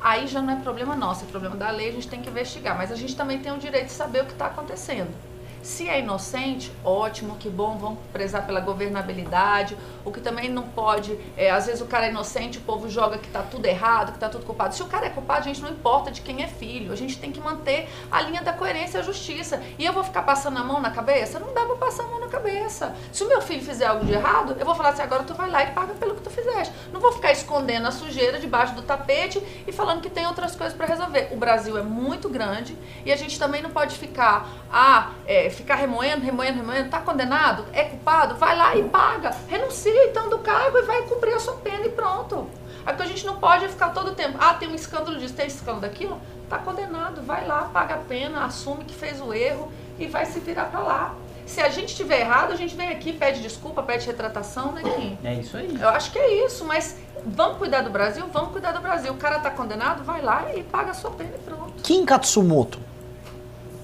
aí 0.00 0.26
já 0.26 0.40
não 0.40 0.52
é 0.52 0.56
problema 0.56 0.96
nosso, 0.96 1.24
é 1.24 1.28
problema 1.28 1.56
da 1.56 1.70
lei, 1.70 1.90
a 1.90 1.92
gente 1.92 2.08
tem 2.08 2.20
que 2.20 2.28
investigar. 2.28 2.76
Mas 2.76 2.90
a 2.90 2.96
gente 2.96 3.14
também 3.14 3.38
tem 3.38 3.52
o 3.52 3.58
direito 3.58 3.86
de 3.86 3.92
saber 3.92 4.22
o 4.22 4.26
que 4.26 4.32
está 4.32 4.46
acontecendo. 4.46 5.29
Se 5.62 5.88
é 5.88 6.00
inocente, 6.00 6.72
ótimo, 6.82 7.36
que 7.36 7.50
bom, 7.50 7.76
vamos 7.76 7.98
prezar 8.12 8.46
pela 8.46 8.60
governabilidade. 8.60 9.76
O 10.04 10.10
que 10.10 10.20
também 10.20 10.48
não 10.48 10.62
pode, 10.62 11.18
é, 11.36 11.50
às 11.50 11.66
vezes 11.66 11.82
o 11.82 11.86
cara 11.86 12.06
é 12.06 12.10
inocente, 12.10 12.58
o 12.58 12.62
povo 12.62 12.88
joga 12.88 13.18
que 13.18 13.28
tá 13.28 13.42
tudo 13.42 13.66
errado, 13.66 14.12
que 14.12 14.18
tá 14.18 14.28
tudo 14.28 14.46
culpado. 14.46 14.74
Se 14.74 14.82
o 14.82 14.86
cara 14.86 15.06
é 15.06 15.10
culpado, 15.10 15.40
a 15.40 15.42
gente 15.42 15.60
não 15.60 15.70
importa 15.70 16.10
de 16.10 16.22
quem 16.22 16.42
é 16.42 16.48
filho. 16.48 16.92
A 16.92 16.96
gente 16.96 17.18
tem 17.18 17.30
que 17.30 17.40
manter 17.40 17.88
a 18.10 18.22
linha 18.22 18.42
da 18.42 18.52
coerência 18.52 18.98
e 18.98 19.00
a 19.00 19.04
justiça. 19.04 19.62
E 19.78 19.84
eu 19.84 19.92
vou 19.92 20.02
ficar 20.02 20.22
passando 20.22 20.58
a 20.58 20.64
mão 20.64 20.80
na 20.80 20.90
cabeça? 20.90 21.38
Não 21.38 21.52
dá 21.52 21.66
pra 21.66 21.76
passar 21.76 22.04
a 22.04 22.06
mão 22.06 22.20
na 22.20 22.28
cabeça. 22.28 22.94
Se 23.12 23.22
o 23.22 23.28
meu 23.28 23.42
filho 23.42 23.62
fizer 23.62 23.86
algo 23.86 24.06
de 24.06 24.12
errado, 24.12 24.56
eu 24.58 24.64
vou 24.64 24.74
falar 24.74 24.90
assim, 24.90 25.02
agora 25.02 25.24
tu 25.24 25.34
vai 25.34 25.50
lá 25.50 25.62
e 25.62 25.72
paga 25.72 25.92
pelo 25.94 26.14
que 26.14 26.22
tu 26.22 26.30
fizeste. 26.30 26.72
Não 26.90 27.00
vou 27.00 27.12
ficar 27.12 27.32
escondendo 27.32 27.86
a 27.86 27.90
sujeira 27.90 28.38
debaixo 28.38 28.74
do 28.74 28.82
tapete 28.82 29.42
e 29.66 29.72
falando 29.72 30.00
que 30.00 30.08
tem 30.08 30.26
outras 30.26 30.56
coisas 30.56 30.74
para 30.74 30.86
resolver. 30.86 31.28
O 31.32 31.36
Brasil 31.36 31.76
é 31.76 31.82
muito 31.82 32.30
grande 32.30 32.76
e 33.04 33.12
a 33.12 33.16
gente 33.16 33.38
também 33.38 33.60
não 33.60 33.70
pode 33.70 33.96
ficar, 33.98 34.48
ah, 34.72 35.12
é, 35.26 35.49
ficar 35.50 35.76
remoendo, 35.76 36.24
remoendo, 36.24 36.58
remoendo, 36.58 36.90
tá 36.90 37.00
condenado, 37.00 37.66
é 37.72 37.84
culpado, 37.84 38.36
vai 38.36 38.56
lá 38.56 38.76
e 38.76 38.82
paga, 38.84 39.34
renuncia 39.48 40.06
então 40.06 40.28
do 40.28 40.38
cargo 40.38 40.78
e 40.78 40.82
vai 40.82 41.02
cumprir 41.02 41.34
a 41.34 41.40
sua 41.40 41.54
pena 41.54 41.86
e 41.86 41.90
pronto. 41.90 42.48
É 42.86 42.92
que 42.92 43.02
a 43.02 43.06
gente 43.06 43.26
não 43.26 43.36
pode 43.36 43.68
ficar 43.68 43.90
todo 43.90 44.12
o 44.12 44.14
tempo, 44.14 44.38
ah, 44.40 44.54
tem 44.54 44.68
um 44.68 44.74
escândalo 44.74 45.18
disso, 45.18 45.34
tem 45.34 45.46
escândalo 45.46 45.80
daquilo, 45.80 46.20
tá 46.48 46.58
condenado, 46.58 47.22
vai 47.22 47.46
lá, 47.46 47.70
paga 47.72 47.94
a 47.94 47.98
pena, 47.98 48.44
assume 48.44 48.84
que 48.84 48.94
fez 48.94 49.20
o 49.20 49.32
erro 49.32 49.70
e 49.98 50.06
vai 50.06 50.24
se 50.26 50.40
virar 50.40 50.64
para 50.64 50.80
lá. 50.80 51.14
Se 51.46 51.60
a 51.60 51.68
gente 51.68 51.96
tiver 51.96 52.20
errado, 52.20 52.52
a 52.52 52.56
gente 52.56 52.76
vem 52.76 52.88
aqui, 52.88 53.12
pede 53.12 53.42
desculpa, 53.42 53.82
pede 53.82 54.06
retratação, 54.06 54.72
né, 54.72 54.82
Kim? 54.82 55.18
É 55.22 55.34
isso 55.34 55.56
aí. 55.56 55.76
Eu 55.80 55.88
acho 55.88 56.12
que 56.12 56.18
é 56.18 56.46
isso, 56.46 56.64
mas 56.64 56.96
vamos 57.26 57.58
cuidar 57.58 57.82
do 57.82 57.90
Brasil? 57.90 58.24
Vamos 58.32 58.52
cuidar 58.52 58.70
do 58.72 58.80
Brasil. 58.80 59.12
O 59.12 59.16
cara 59.16 59.40
tá 59.40 59.50
condenado, 59.50 60.04
vai 60.04 60.22
lá 60.22 60.46
e 60.54 60.62
paga 60.62 60.92
a 60.92 60.94
sua 60.94 61.10
pena 61.10 61.32
e 61.34 61.38
pronto. 61.38 61.82
Kim 61.82 62.04
Katsumoto. 62.04 62.78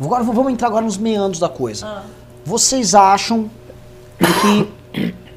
Agora 0.00 0.22
vamos 0.22 0.52
entrar 0.52 0.68
agora 0.68 0.84
nos 0.84 0.98
meandros 0.98 1.40
da 1.40 1.48
coisa. 1.48 1.86
Ah. 1.86 2.02
Vocês 2.44 2.94
acham 2.94 3.50
que 4.18 4.72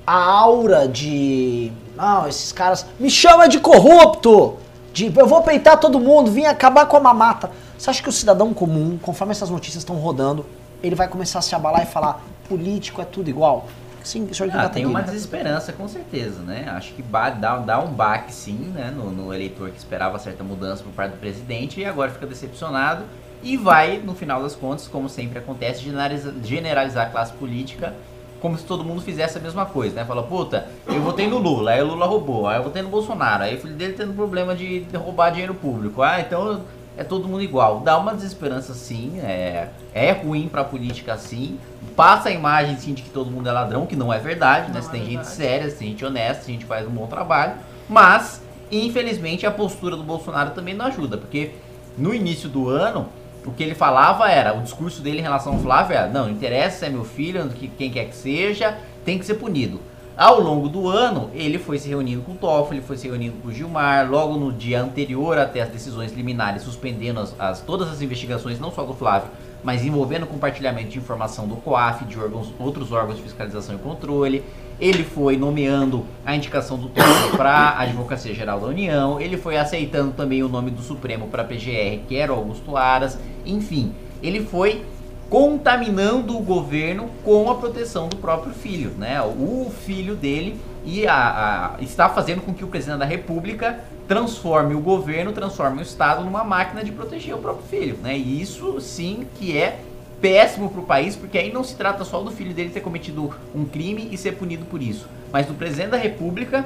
a 0.05 0.23
aura 0.23 0.87
de. 0.87 1.71
Não, 1.95 2.27
esses 2.27 2.51
caras. 2.51 2.85
Me 2.99 3.09
chama 3.09 3.47
de 3.47 3.59
corrupto! 3.59 4.57
De 4.93 5.11
eu 5.15 5.27
vou 5.27 5.41
peitar 5.43 5.79
todo 5.79 5.99
mundo, 5.99 6.31
vim 6.31 6.45
acabar 6.45 6.85
com 6.87 6.97
a 6.97 6.99
mamata. 6.99 7.51
Você 7.77 7.89
acha 7.89 8.03
que 8.03 8.09
o 8.09 8.11
cidadão 8.11 8.53
comum, 8.53 8.97
conforme 9.01 9.31
essas 9.31 9.49
notícias 9.49 9.81
estão 9.81 9.95
rodando, 9.95 10.45
ele 10.83 10.95
vai 10.95 11.07
começar 11.07 11.39
a 11.39 11.41
se 11.41 11.55
abalar 11.55 11.83
e 11.83 11.85
falar: 11.85 12.21
político 12.47 13.01
é 13.01 13.05
tudo 13.05 13.29
igual? 13.29 13.67
Sim, 14.03 14.31
senhor 14.33 14.49
Ah, 14.53 14.69
tem 14.69 14.85
uma 14.85 15.01
desesperança, 15.01 15.73
com 15.73 15.87
certeza, 15.87 16.41
né? 16.41 16.65
Acho 16.71 16.93
que 16.93 17.01
dá, 17.01 17.57
dá 17.57 17.79
um 17.79 17.91
baque, 17.91 18.33
sim, 18.33 18.71
né? 18.73 18.91
No, 18.95 19.11
no 19.11 19.33
eleitor 19.33 19.69
que 19.69 19.77
esperava 19.77 20.17
certa 20.17 20.43
mudança 20.43 20.83
por 20.83 20.91
parte 20.93 21.11
do 21.11 21.17
presidente 21.17 21.79
e 21.79 21.85
agora 21.85 22.09
fica 22.09 22.25
decepcionado 22.25 23.03
e 23.41 23.56
vai, 23.58 23.97
no 23.97 24.13
final 24.13 24.41
das 24.41 24.56
contas, 24.56 24.88
como 24.88 25.08
sempre 25.08 25.39
acontece, 25.39 25.82
generaliza- 25.82 26.34
generalizar 26.43 27.08
a 27.08 27.10
classe 27.10 27.34
política 27.34 27.93
como 28.41 28.58
se 28.58 28.63
todo 28.63 28.84
mundo 28.84 29.02
fizesse 29.02 29.38
a 29.38 29.41
mesma 29.41 29.65
coisa, 29.65 29.95
né? 29.95 30.06
Fala, 30.06 30.23
puta, 30.23 30.67
eu 30.88 31.02
votei 31.02 31.28
no 31.28 31.38
Lula, 31.38 31.71
aí 31.71 31.82
o 31.82 31.86
Lula 31.86 32.06
roubou, 32.06 32.47
aí 32.47 32.58
eu 32.58 32.63
votei 32.63 32.82
no 32.82 32.89
Bolsonaro, 32.89 33.43
aí 33.43 33.56
o 33.56 33.60
filho 33.60 33.75
dele 33.75 33.93
tendo 33.93 34.13
problema 34.13 34.56
de 34.56 34.86
roubar 34.95 35.30
dinheiro 35.30 35.54
público. 35.54 36.02
Ah, 36.02 36.21
então 36.21 36.62
é 36.97 37.04
todo 37.04 37.28
mundo 37.28 37.43
igual. 37.43 37.82
Dá 37.82 37.97
uma 37.97 38.13
desesperança 38.13 38.73
sim, 38.73 39.19
é, 39.19 39.69
é 39.93 40.12
ruim 40.12 40.47
pra 40.47 40.63
política 40.63 41.17
sim. 41.17 41.60
Passa 41.95 42.30
a 42.30 42.32
imagem 42.32 42.78
sim 42.78 42.93
de 42.93 43.02
que 43.02 43.10
todo 43.10 43.30
mundo 43.30 43.49
é 43.49 43.52
ladrão, 43.52 43.86
que 43.86 43.95
não 43.95 44.12
é 44.12 44.19
verdade, 44.19 44.71
né? 44.71 44.82
Se 44.82 44.88
é 44.88 44.91
tem 44.91 45.06
gente 45.06 45.28
séria, 45.28 45.69
se 45.69 45.78
tem 45.78 45.89
gente 45.89 46.06
honesta, 46.06 46.43
se 46.43 46.52
a 46.52 46.54
gente 46.54 46.65
faz 46.65 46.88
um 46.88 46.91
bom 46.91 47.08
trabalho. 47.08 47.54
Mas, 47.89 48.41
infelizmente, 48.71 49.45
a 49.45 49.52
postura 49.52 49.97
do 49.97 50.04
Bolsonaro 50.04 50.52
também 50.52 50.73
não 50.73 50.86
ajuda, 50.86 51.17
porque 51.17 51.52
no 51.97 52.13
início 52.13 52.47
do 52.47 52.69
ano, 52.69 53.10
o 53.49 53.53
que 53.53 53.63
ele 53.63 53.75
falava 53.75 54.29
era, 54.29 54.53
o 54.55 54.62
discurso 54.62 55.01
dele 55.01 55.19
em 55.19 55.23
relação 55.23 55.53
ao 55.53 55.59
Flávio 55.59 55.95
era, 55.95 56.07
não, 56.07 56.29
interessa 56.29 56.85
é 56.85 56.89
meu 56.89 57.03
filho, 57.03 57.47
que- 57.49 57.67
quem 57.67 57.89
quer 57.91 58.05
que 58.05 58.15
seja, 58.15 58.77
tem 59.03 59.17
que 59.19 59.25
ser 59.25 59.35
punido. 59.35 59.79
Ao 60.17 60.39
longo 60.41 60.67
do 60.67 60.89
ano, 60.89 61.29
ele 61.33 61.57
foi 61.57 61.79
se 61.79 61.88
reunindo 61.88 62.21
com 62.23 62.33
o 62.33 62.35
Toffoli, 62.35 62.81
foi 62.81 62.97
se 62.97 63.07
reunindo 63.07 63.38
com 63.41 63.47
o 63.47 63.53
Gilmar, 63.53 64.09
logo 64.12 64.35
no 64.38 64.51
dia 64.51 64.81
anterior 64.81 65.38
até 65.38 65.62
as 65.62 65.69
decisões 65.69 66.12
liminares, 66.12 66.62
suspendendo 66.63 67.21
as, 67.21 67.33
as- 67.39 67.62
todas 67.62 67.89
as 67.89 68.01
investigações, 68.01 68.59
não 68.59 68.69
só 68.71 68.83
do 68.83 68.93
Flávio, 68.93 69.29
mas 69.63 69.83
envolvendo 69.83 70.25
compartilhamento 70.25 70.89
de 70.89 70.97
informação 70.97 71.47
do 71.47 71.55
COAF, 71.55 72.03
de 72.05 72.19
órgãos, 72.19 72.53
outros 72.59 72.91
órgãos 72.91 73.17
de 73.17 73.23
fiscalização 73.23 73.75
e 73.75 73.77
controle. 73.77 74.43
Ele 74.79 75.03
foi 75.03 75.35
nomeando 75.37 76.05
a 76.25 76.35
indicação 76.35 76.77
do 76.77 76.87
Toffoli 76.89 77.31
para 77.37 77.51
a 77.51 77.81
Advocacia 77.81 78.33
Geral 78.33 78.59
da 78.59 78.67
União. 78.67 79.19
Ele 79.19 79.37
foi 79.37 79.57
aceitando 79.57 80.11
também 80.13 80.41
o 80.43 80.47
nome 80.49 80.71
do 80.71 80.81
Supremo 80.81 81.27
para 81.27 81.43
a 81.43 81.45
PGR, 81.45 81.99
que 82.07 82.15
era 82.15 82.31
o 82.33 82.35
Augusto 82.37 82.77
Aras. 82.77 83.17
Enfim, 83.45 83.93
ele 84.23 84.43
foi 84.45 84.83
contaminando 85.29 86.35
o 86.35 86.41
governo 86.41 87.09
com 87.23 87.49
a 87.51 87.55
proteção 87.55 88.07
do 88.09 88.15
próprio 88.17 88.53
filho, 88.53 88.91
né? 88.97 89.21
O 89.21 89.71
filho 89.85 90.15
dele 90.15 90.59
e 90.85 91.05
a, 91.07 91.75
a- 91.77 91.81
está 91.83 92.09
fazendo 92.09 92.41
com 92.41 92.53
que 92.53 92.63
o 92.63 92.67
presidente 92.67 92.99
da 92.99 93.05
República 93.05 93.79
transforme 94.07 94.73
o 94.73 94.79
governo, 94.79 95.31
transforme 95.31 95.79
o 95.79 95.81
Estado 95.83 96.23
numa 96.23 96.43
máquina 96.43 96.83
de 96.83 96.91
proteger 96.91 97.35
o 97.35 97.37
próprio 97.37 97.63
filho, 97.67 97.97
né? 98.01 98.17
E 98.17 98.41
isso 98.41 98.81
sim 98.81 99.27
que 99.35 99.55
é 99.55 99.81
péssimo 100.21 100.69
para 100.69 100.82
o 100.82 100.86
país, 100.86 101.15
porque 101.15 101.38
aí 101.38 101.51
não 101.53 101.63
se 101.63 101.75
trata 101.75 102.03
só 102.03 102.21
do 102.21 102.32
filho 102.32 102.53
dele 102.53 102.69
ter 102.69 102.82
cometido 102.82 103.34
um 103.55 103.65
crime 103.65 104.10
e 104.12 104.17
ser 104.17 104.34
punido 104.34 104.65
por 104.65 104.82
isso, 104.82 105.08
mas 105.32 105.45
do 105.45 105.53
presidente 105.53 105.91
da 105.91 105.97
República 105.97 106.65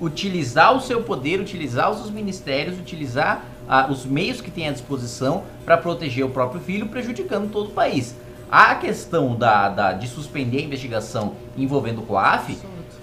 utilizar 0.00 0.74
o 0.76 0.80
seu 0.80 1.02
poder, 1.02 1.40
utilizar 1.40 1.90
os 1.90 2.10
ministérios, 2.10 2.78
utilizar 2.78 3.44
ah, 3.68 3.88
os 3.90 4.06
meios 4.06 4.40
que 4.40 4.50
tem 4.50 4.68
à 4.68 4.72
disposição 4.72 5.42
para 5.64 5.76
proteger 5.76 6.24
o 6.24 6.30
próprio 6.30 6.60
filho, 6.60 6.86
prejudicando 6.86 7.50
todo 7.50 7.68
o 7.68 7.72
país. 7.72 8.14
A 8.50 8.74
questão 8.76 9.34
da, 9.34 9.68
da- 9.68 9.92
de 9.92 10.06
suspender 10.08 10.58
a 10.58 10.62
investigação 10.62 11.34
envolvendo 11.56 12.00
o 12.00 12.06
COAF 12.06 12.56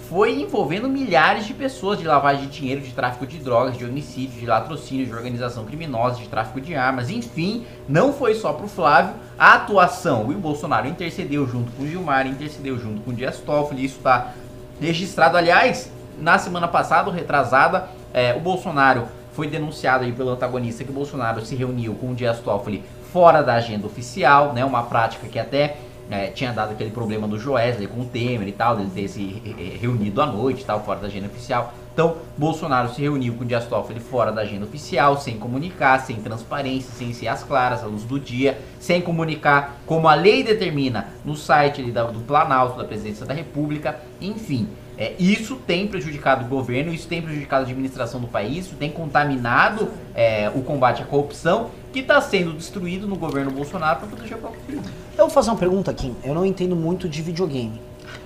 foi 0.10 0.42
envolvendo 0.42 0.88
milhares 0.88 1.46
de 1.46 1.54
pessoas 1.54 1.98
de 1.98 2.06
lavagem 2.06 2.48
de 2.48 2.60
dinheiro, 2.60 2.82
de 2.82 2.92
tráfico 2.92 3.26
de 3.26 3.38
drogas, 3.38 3.78
de 3.78 3.86
homicídio, 3.86 4.40
de 4.40 4.46
latrocínio, 4.46 5.06
de 5.06 5.14
organização 5.14 5.66
criminosa, 5.66 6.20
de 6.20 6.28
tráfico 6.28 6.62
de 6.62 6.76
armas, 6.76 7.10
enfim, 7.10 7.66
não 7.88 8.14
foi 8.14 8.36
só 8.36 8.54
pro 8.54 8.68
Flávio 8.68 9.14
a 9.38 9.56
atuação. 9.56 10.30
O 10.30 10.34
Bolsonaro 10.34 10.88
intercedeu 10.88 11.48
junto 11.48 11.72
com 11.72 11.84
o 11.84 11.88
Gilmar, 11.88 12.28
intercedeu 12.28 12.78
junto 12.80 13.02
com 13.02 13.12
o 13.12 13.14
Dias 13.14 13.40
Toffoli, 13.40 13.86
isso 13.86 13.98
está 13.98 14.34
registrado. 14.80 15.38
Aliás, 15.38 15.92
na 16.20 16.38
semana 16.38 16.68
passada, 16.68 17.12
retrasada, 17.12 17.90
é, 18.14 18.34
o 18.34 18.40
Bolsonaro 18.40 19.08
foi 19.34 19.48
denunciado 19.48 20.06
aí 20.06 20.14
pelo 20.14 20.30
antagonista 20.30 20.84
que 20.84 20.92
o 20.92 20.94
Bolsonaro 20.94 21.46
se 21.46 21.56
reuniu 21.56 21.96
com 21.96 22.12
o 22.12 22.16
Dias 22.16 22.40
Toffoli 22.40 22.84
fora 23.12 23.42
da 23.42 23.56
agenda 23.56 23.86
oficial, 23.88 24.54
né? 24.54 24.64
Uma 24.64 24.84
prática 24.84 25.28
que 25.28 25.40
até 25.40 25.78
é, 26.10 26.28
tinha 26.28 26.52
dado 26.54 26.72
aquele 26.72 26.92
problema 26.92 27.28
do 27.28 27.40
Joesley 27.40 27.88
com 27.88 28.02
o 28.02 28.06
Temer 28.06 28.48
e 28.48 28.52
tal, 28.52 28.76
dele 28.76 28.92
ter 28.94 29.08
se 29.08 29.24
re- 29.24 29.54
re- 29.54 29.78
reunido 29.78 30.22
à 30.22 30.26
noite 30.26 30.62
e 30.62 30.66
tal, 30.66 30.84
fora 30.84 31.00
da 31.00 31.08
agenda 31.08 31.28
oficial. 31.28 31.74
Então, 31.94 32.18
Bolsonaro 32.38 32.94
se 32.94 33.02
reuniu 33.02 33.36
com 33.36 33.44
o 33.44 33.48
Dias 33.48 33.66
Toffoli 33.68 34.02
fora 34.02 34.30
da 34.32 34.42
agenda 34.42 34.66
oficial, 34.66 35.18
sem 35.18 35.38
comunicar, 35.38 36.00
sem 36.02 36.18
transparência, 36.18 36.92
sem 36.94 37.14
ser 37.14 37.30
às 37.30 37.42
claras, 37.42 37.84
à 37.84 37.88
luz 37.88 38.04
do 38.04 38.20
dia, 38.20 38.60
sem 38.80 39.02
comunicar 39.02 39.78
como 39.86 40.08
a 40.10 40.14
lei 40.14 40.44
determina 40.44 41.08
no 41.24 41.38
site 41.38 41.82
ali 41.82 41.92
do 41.92 42.20
Planalto, 42.28 42.78
da 42.78 42.84
Presidência 42.84 43.26
da 43.26 43.34
República, 43.34 43.98
enfim. 44.20 44.68
É, 44.98 45.14
isso 45.20 45.56
tem 45.58 45.88
prejudicado 45.88 46.46
o 46.46 46.48
governo, 46.48 46.94
isso 46.94 47.08
tem 47.08 47.22
prejudicado 47.22 47.66
a 47.66 47.68
administração 47.68 48.20
do 48.22 48.28
país, 48.28 48.66
isso 48.68 48.76
tem 48.76 48.90
contaminado 48.90 49.90
é, 50.14 50.50
o 50.56 50.62
combate 50.62 51.02
à 51.02 51.06
corrupção, 51.06 51.70
que 51.92 52.00
está 52.00 52.22
sendo 52.22 52.54
destruído 52.54 53.08
no 53.08 53.16
governo 53.16 53.52
Bolsonaro 53.52 54.00
para 54.00 54.08
proteger 54.08 54.38
o 54.38 54.42
próprio 54.42 54.62
filho. 54.66 54.82
Eu 55.18 55.26
vou 55.26 55.30
fazer 55.30 55.50
uma 55.50 55.58
pergunta 55.58 55.92
aqui. 55.92 56.14
Eu 56.24 56.34
não 56.34 56.46
entendo 56.46 56.76
muito 56.76 57.10
de 57.10 57.22
videogame. 57.22 57.80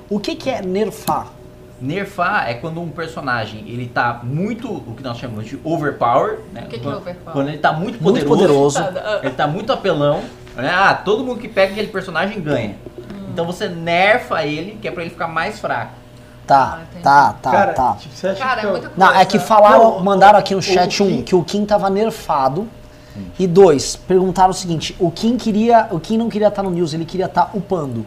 O 0.10 0.20
que, 0.20 0.36
que 0.36 0.50
é 0.50 0.62
nerfar? 0.62 1.28
Nerfar 1.82 2.50
é 2.50 2.56
quando 2.56 2.82
um 2.82 2.90
personagem 2.90 3.64
ele 3.68 3.88
tá 3.88 4.20
muito, 4.24 4.70
o 4.70 4.94
que 4.96 5.02
nós 5.02 5.18
chamamos 5.18 5.46
de 5.46 5.58
overpower, 5.64 6.40
né? 6.54 6.64
O 6.66 6.68
que 6.68 6.78
que 6.80 6.88
é 6.88 6.90
overpower? 6.90 7.34
Quando 7.34 7.48
ele 7.48 7.58
tá 7.58 7.72
muito 7.72 8.04
Muito 8.04 8.26
poderoso, 8.26 8.84
poderoso. 8.84 9.20
ele 9.24 9.34
tá 9.34 9.48
muito 9.48 9.72
apelão, 9.72 10.22
né? 10.56 10.70
Ah, 10.72 10.94
todo 10.94 11.24
mundo 11.24 11.40
que 11.40 11.48
pega 11.48 11.72
aquele 11.72 11.88
personagem 11.88 12.42
ganha. 12.42 12.76
Hum. 12.98 13.30
Então 13.32 13.46
você 13.46 13.70
nerfa 13.70 14.46
ele, 14.46 14.78
que 14.82 14.88
é 14.88 14.92
pra 14.92 15.04
ele 15.04 15.12
ficar 15.12 15.28
mais 15.28 15.60
fraco. 15.60 15.94
Tá, 16.50 16.80
Ah, 16.80 16.82
entendi. 16.90 17.04
tá, 17.04 17.34
tá, 17.42 17.52
Cara, 17.52 17.74
tá. 17.74 17.94
tipo, 18.00 18.16
você 18.16 18.28
acha 18.30 18.44
Cara, 18.44 18.62
que 18.62 18.66
é 18.68 18.70
muita 18.72 18.92
Não, 18.98 19.12
é 19.14 19.24
que 19.26 19.32
coisa. 19.38 19.46
falaram, 19.46 19.84
Não, 19.98 20.04
mandaram 20.04 20.40
aqui 20.40 20.54
no 20.54 20.60
o- 20.60 20.64
chat 20.64 21.02
o 21.02 21.06
um 21.06 21.10
Kim- 21.10 21.22
que 21.22 21.36
o 21.36 21.44
Kim 21.44 21.64
tava 21.66 21.90
nerfado. 21.90 22.68
E 23.38 23.46
dois, 23.46 23.96
perguntaram 23.96 24.50
o 24.50 24.54
seguinte: 24.54 24.96
o 25.00 25.12
Kim 25.12 25.38
queria. 25.38 25.88
O 25.92 26.00
Kim 26.00 26.18
não 26.18 26.28
queria 26.30 26.48
estar 26.48 26.64
no 26.64 26.70
news, 26.72 26.94
ele 26.94 27.06
queria 27.06 27.26
estar 27.28 27.52
upando. 27.54 28.06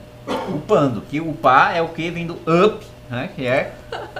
Upando, 0.49 1.03
que 1.03 1.20
upar 1.20 1.76
é 1.76 1.82
o 1.82 1.88
que 1.88 2.11
vem 2.11 2.26
do 2.26 2.34
up, 2.64 2.84
né? 3.11 3.28
Que 3.36 3.47
é 3.47 3.72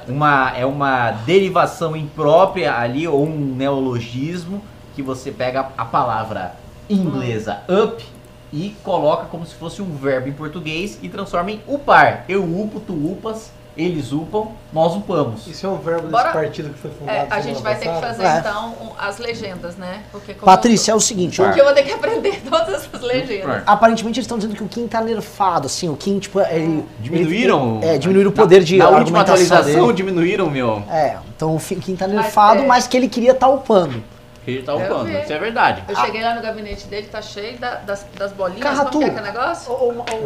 uma, 0.07 0.53
é 0.57 0.64
uma 0.66 1.11
derivação 1.25 1.97
imprópria 1.97 2.77
ali, 2.77 3.09
ou 3.09 3.27
um 3.27 3.37
neologismo, 3.37 4.62
que 4.95 5.03
você 5.03 5.31
pega 5.33 5.68
a 5.77 5.85
palavra 5.85 6.53
inglesa 6.91 7.61
up 7.68 8.05
e 8.53 8.77
coloca 8.85 9.25
como 9.27 9.47
se 9.47 9.55
fosse 9.55 9.81
um 9.81 9.95
verbo 9.97 10.29
em 10.29 10.33
português 10.33 10.99
e 11.03 11.09
transforma 11.09 11.51
em 11.53 11.61
upar. 11.66 12.25
Eu 12.29 12.45
upo, 12.45 12.79
tu 12.81 12.93
upas, 12.93 13.51
eles 13.77 14.12
upam, 14.12 14.53
nós 14.73 14.95
upamos. 14.95 15.47
Isso 15.47 15.66
é 15.66 15.68
um 15.68 15.77
verbo 15.79 16.09
Bora- 16.09 16.25
desse 16.25 16.35
partido 16.35 16.70
que 16.70 16.79
foi 16.79 16.91
fundado 16.91 17.18
É, 17.18 17.27
a 17.31 17.41
gente 17.41 17.62
vai 17.62 17.75
ter 17.75 17.81
que 17.87 17.89
passada? 17.89 18.07
fazer 18.14 18.25
É. 18.25 18.39
então 18.39 18.68
um- 18.83 18.91
as 18.99 19.18
legendas, 19.18 19.77
né? 19.77 20.03
Porque 20.12 20.35
como 20.35 20.45
Patrícia, 20.47 20.93
é 20.93 20.95
o 20.95 21.01
seguinte: 21.01 21.41
Porque 21.43 21.61
eu 21.61 21.64
vou 21.64 21.75
ter 21.75 21.83
que 21.85 21.93
aprender 21.93 22.41
todas 22.49 22.75
essas 22.85 23.01
legendas. 23.01 23.62
aparentemente 23.66 24.18
eles 24.18 24.25
estão 24.27 24.39
dizendo 24.39 24.57
que 24.57 24.62
o 24.62 24.68
Kim 24.68 24.87
tá 24.87 25.01
nerfado, 25.01 25.66
assim, 25.66 25.89
o 25.89 25.97
Kim, 25.97 26.18
tipo, 26.18 26.41
ele. 26.41 26.85
Diminuíram? 27.01 27.79
ele- 27.83 27.87
é, 27.95 27.99
diminuíram 27.99 28.31
o 28.31 28.35
poder 28.35 28.62
de 28.62 28.77
Na 28.79 28.89
última 28.91 29.20
atualização, 29.20 29.64
dele. 29.87 29.93
diminuíram, 29.95 30.51
meu. 30.51 30.83
É, 30.91 31.16
então 31.37 31.55
o 31.57 31.59
Kim 31.61 31.97
tá 31.97 32.07
nerfado, 32.07 32.62
é. 32.62 32.66
mas 32.66 32.87
que 32.87 32.97
ele 32.97 33.09
queria 33.09 33.33
estar 33.33 33.49
upando. 33.49 34.03
Ele 34.45 34.62
tá 34.64 34.74
upando, 34.74 35.05
vi. 35.05 35.20
isso 35.22 35.32
é 35.32 35.38
verdade. 35.38 35.84
Eu 35.88 35.95
cheguei 35.95 36.20
lá 36.22 36.34
no 36.34 36.43
gabinete 36.43 36.86
dele, 36.88 37.07
tá 37.07 37.22
cheio 37.22 37.57
da- 37.59 37.76
das, 37.76 38.05
das 38.18 38.32
bolinhas. 38.32 38.62
Carratu. 38.64 38.90
Como 38.90 39.05
que 39.05 39.11
é 39.11 39.12
aquele 39.12 39.26
negócio? 39.32 39.72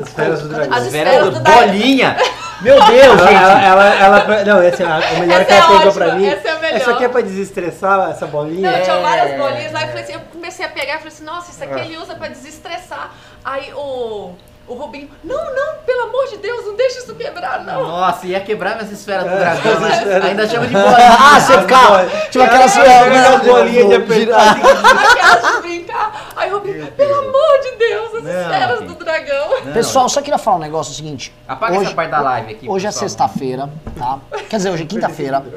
As 0.00 0.08
esferas 0.08 0.40
do 0.42 0.48
dragão. 0.48 0.76
As 0.78 0.86
Esfera 0.86 1.10
esferas 1.10 1.34
do 1.34 1.40
dragão. 1.40 1.66
bolinha! 1.66 2.16
Meu 2.62 2.74
Deus, 2.86 3.20
Ela, 3.20 3.28
gente! 3.28 3.34
ela, 3.42 3.62
ela, 3.64 4.18
ela- 4.20 4.44
não, 4.44 4.62
esse, 4.62 4.82
a, 4.82 4.86
o 5.14 5.18
melhor 5.20 5.40
Essa 5.42 5.44
que 5.44 5.52
ela 5.52 5.60
é 5.60 5.66
pegou 5.66 5.76
ótima, 5.76 5.92
pra 5.92 6.14
mim. 6.14 6.26
essa 6.26 6.48
é 6.48 6.50
a 6.50 6.58
melhor. 6.58 6.76
Essa 6.80 6.90
aqui 6.92 7.04
é 7.04 7.08
pra 7.10 7.20
desestressar 7.20 8.10
essa 8.10 8.26
bolinha. 8.26 8.70
Não, 8.70 8.82
tinha 8.82 8.96
É. 8.96 9.02
várias 9.02 9.38
bolinhas 9.38 9.72
lá. 9.72 9.82
Eu, 9.82 9.88
falei 9.88 10.02
assim, 10.04 10.12
eu 10.14 10.20
comecei 10.32 10.64
a 10.64 10.68
pegar 10.70 10.94
e 10.94 10.96
falei 10.96 11.08
assim, 11.08 11.24
nossa, 11.24 11.50
isso 11.50 11.62
aqui 11.64 11.78
ele 11.80 11.98
usa 11.98 12.14
pra 12.14 12.28
desestressar. 12.28 13.10
Aí 13.44 13.70
o, 13.74 14.32
o 14.68 14.74
Rubinho, 14.74 15.08
não, 15.22 15.36
não, 15.54 15.74
pelo 15.86 16.02
amor 16.02 16.26
de 16.28 16.38
Deus, 16.38 16.64
não 16.66 16.74
deixa 16.76 16.98
isso 17.00 17.14
quebrar, 17.14 17.64
não. 17.64 17.86
Nossa, 17.86 18.26
ia 18.26 18.40
quebrar 18.40 18.74
minhas 18.76 18.90
esferas 18.90 19.24
do 19.24 19.30
É, 19.30 19.38
dragão, 19.38 19.72
as 19.74 19.80
né? 19.80 19.96
esferas. 19.96 20.24
Ainda 20.24 20.48
chama 20.48 20.66
de 20.66 20.72
bolinha. 20.72 20.96
Ah, 21.18 21.40
você 21.40 21.58
ficava. 21.60 22.06
Tipo 22.30 22.44
aquelas. 22.44 22.76
Aquela 22.76 23.38
bolinha 23.38 23.84
de 23.88 23.94
apertar. 23.94 24.56
Aquelas 24.56 25.54
de 25.56 25.60
brincar. 25.62 26.32
Aí 26.36 26.50
o 26.50 26.54
Rubinho, 26.58 26.86
pelo 26.92 27.14
amor 27.14 27.60
de 27.62 27.76
Deus, 27.78 28.14
as 28.14 28.24
esferas 28.24 28.80
do 28.82 28.94
dragão. 28.94 29.48
Pessoal, 29.72 30.08
só 30.08 30.20
queria 30.20 30.38
falar 30.38 30.56
um 30.56 30.60
negócio 30.60 30.92
seguinte. 30.94 31.32
Apaga 31.46 31.76
essa 31.76 31.94
parte 31.94 32.10
da 32.10 32.20
live 32.20 32.52
aqui. 32.54 32.68
Hoje 32.68 32.86
é 32.86 32.90
sexta-feira, 32.90 33.70
tá? 33.98 34.18
Quer 34.48 34.56
dizer, 34.56 34.70
hoje 34.70 34.82
é 34.82 34.86
quinta-feira. 34.86 35.42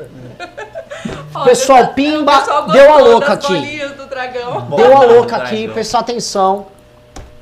Olha, 1.34 1.46
Pessoal, 1.46 1.88
tá- 1.88 1.94
Pimba 1.94 2.44
deu 2.72 2.94
a 2.94 2.98
louca 2.98 3.34
aqui. 3.34 3.54
bolinhas 3.54 3.92
do 3.94 4.06
dragão. 4.08 4.62
Deu 4.76 4.98
a 4.98 5.02
louca 5.04 5.38
Dragão. 5.38 5.46
aqui, 5.46 5.68
pessoal, 5.70 6.02
atenção. 6.02 6.68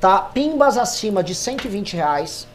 Tá? 0.08 0.20
Pimbas 0.20 0.78
acima 0.78 1.22
de 1.22 1.36
120 1.36 1.97
reais 1.97 2.47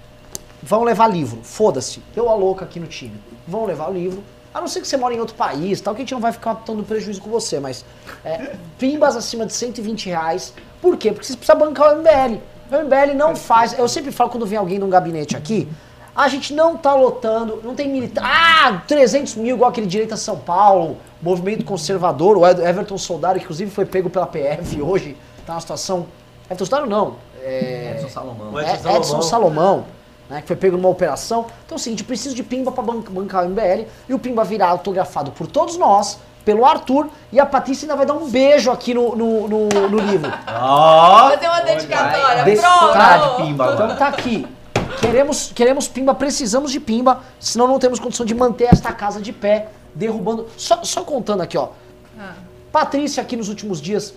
vão 0.63 0.85
levar 0.85 1.07
livro. 1.07 1.41
Foda-se. 1.43 2.03
Deu 2.15 2.31
a 2.31 2.35
louca 2.35 2.65
aqui 2.65 2.81
no 2.81 2.87
time. 2.87 3.13
Vão 3.47 3.67
levar 3.67 3.91
o 3.91 3.93
livro. 3.93 4.25
A 4.55 4.61
não 4.63 4.67
ser 4.67 4.81
que 4.81 4.89
você 4.89 4.97
mora 4.97 5.13
em 5.13 5.21
outro 5.21 5.35
país, 5.35 5.79
tal, 5.79 5.95
que 5.95 6.01
a 6.01 6.03
gente 6.03 6.15
não 6.15 6.21
vai 6.21 6.33
ficar 6.33 6.63
dando 6.67 6.83
prejuízo 6.83 7.21
com 7.21 7.29
você, 7.29 7.61
mas 7.61 7.85
é, 8.25 8.57
pimbas 8.79 9.17
acima 9.17 9.45
de 9.45 9.53
120 9.53 10.07
reais. 10.07 10.55
Por 10.81 10.97
quê? 10.97 11.13
Porque 11.13 11.27
você 11.27 11.37
precisa 11.37 11.55
bancar 11.55 11.93
o 11.93 11.99
MBL. 11.99 12.41
O 12.71 12.85
MBL 12.85 13.15
não 13.15 13.37
faz. 13.37 13.79
Eu 13.79 13.87
sempre 13.87 14.13
falo 14.13 14.31
quando 14.31 14.47
vem 14.47 14.57
alguém 14.57 14.79
num 14.79 14.89
gabinete 14.89 15.37
aqui, 15.37 15.69
a 16.17 16.29
gente 16.29 16.55
não 16.55 16.75
tá 16.79 16.95
lotando, 16.95 17.61
não 17.63 17.75
tem 17.75 17.87
militar. 17.87 18.25
Ah, 18.25 18.83
300 18.89 19.35
mil, 19.35 19.57
igual 19.57 19.71
aquele 19.71 19.87
direito 19.87 20.15
a 20.15 20.17
São 20.17 20.39
Paulo, 20.39 20.97
movimento 21.21 21.67
conservador, 21.67 22.39
o 22.39 22.47
Everton 22.47 22.97
Soldado, 22.97 23.39
que 23.39 23.45
inclusive 23.45 23.71
foi 23.71 23.85
pego 23.85 24.09
pela 24.09 24.27
PF 24.27 24.81
hoje, 24.81 25.19
tá 25.45 25.53
numa 25.53 25.61
situação. 25.61 26.07
Everton 26.47 26.65
Soldado 26.65 26.89
não. 26.89 27.17
É, 27.43 27.95
Edson 27.97 28.09
Salomão. 28.09 28.61
Edson 28.61 28.71
é, 28.71 28.77
Salomão. 28.77 28.97
Edson 28.97 29.23
Salomão, 29.23 29.85
né, 30.31 30.41
que 30.41 30.47
foi 30.47 30.57
pego 30.57 30.77
numa 30.77 30.89
operação. 30.89 31.47
Então 31.67 31.77
é 31.77 31.79
o 31.79 31.79
seguinte, 31.79 32.05
preciso 32.05 32.35
de 32.35 32.43
Pimba 32.43 32.71
para 32.71 32.85
bancar 32.85 33.45
o 33.45 33.49
MBL 33.49 33.87
e 34.09 34.15
o 34.15 34.19
Pimba 34.19 34.45
virá 34.45 34.69
autografado 34.69 35.33
por 35.33 35.47
todos 35.47 35.77
nós, 35.77 36.19
pelo 36.45 36.65
Arthur, 36.65 37.09
e 37.33 37.41
a 37.41 37.47
Patrícia 37.47 37.87
ainda 37.87 37.97
vai 37.97 38.07
dar 38.07 38.15
um 38.15 38.29
beijo 38.29 38.71
aqui 38.71 38.95
no, 38.95 39.15
no, 39.17 39.49
no, 39.49 39.69
no 39.69 39.99
livro. 39.99 40.31
Ó! 40.49 41.31
Fazer 41.31 41.49
uma 41.49 41.61
dedicatória, 41.61 42.45
Desfrutar 42.45 43.21
de 43.21 43.27
pronto. 43.27 43.43
pimba 43.43 43.73
Então 43.75 43.97
tá 43.97 44.07
aqui. 44.09 44.47
Queremos, 45.01 45.53
queremos 45.55 45.89
Pimba, 45.89 46.15
precisamos 46.15 46.71
de 46.71 46.79
Pimba, 46.79 47.21
senão 47.41 47.67
não 47.67 47.79
temos 47.79 47.99
condição 47.99 48.25
de 48.27 48.35
manter 48.35 48.69
esta 48.73 48.93
casa 48.93 49.21
de 49.21 49.33
pé, 49.33 49.69
derrubando. 49.95 50.49
Só, 50.57 50.85
só 50.85 51.03
contando 51.03 51.43
aqui, 51.43 51.57
ó. 51.57 51.69
Ah. 52.19 52.35
Patrícia 52.71 53.23
aqui 53.23 53.37
nos 53.37 53.49
últimos 53.49 53.81
dias 53.81 54.15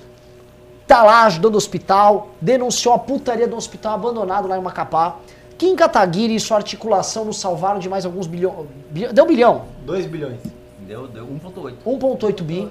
tá 0.88 1.04
lá 1.04 1.24
ajudando 1.26 1.56
o 1.56 1.58
hospital, 1.58 2.30
denunciou 2.40 2.94
a 2.94 3.00
putaria 3.00 3.48
do 3.48 3.56
hospital 3.56 3.96
abandonado 3.96 4.48
lá 4.48 4.58
em 4.58 4.62
Macapá. 4.62 5.18
Kim 5.58 5.76
Kataguiri 5.76 6.36
e 6.36 6.40
sua 6.40 6.58
articulação 6.58 7.26
nos 7.26 7.40
salvaram 7.40 7.80
de 7.80 7.88
mais 7.88 8.06
alguns 8.06 8.28
bilhões. 8.28 8.68
Deu 9.14 9.26
bilhão. 9.26 9.64
2 9.86 10.06
bilhões. 10.06 10.38
Deu, 10.80 11.08
deu 11.08 11.26
1.8. 11.26 11.74
1,8 11.86 12.42
bi. 12.44 12.68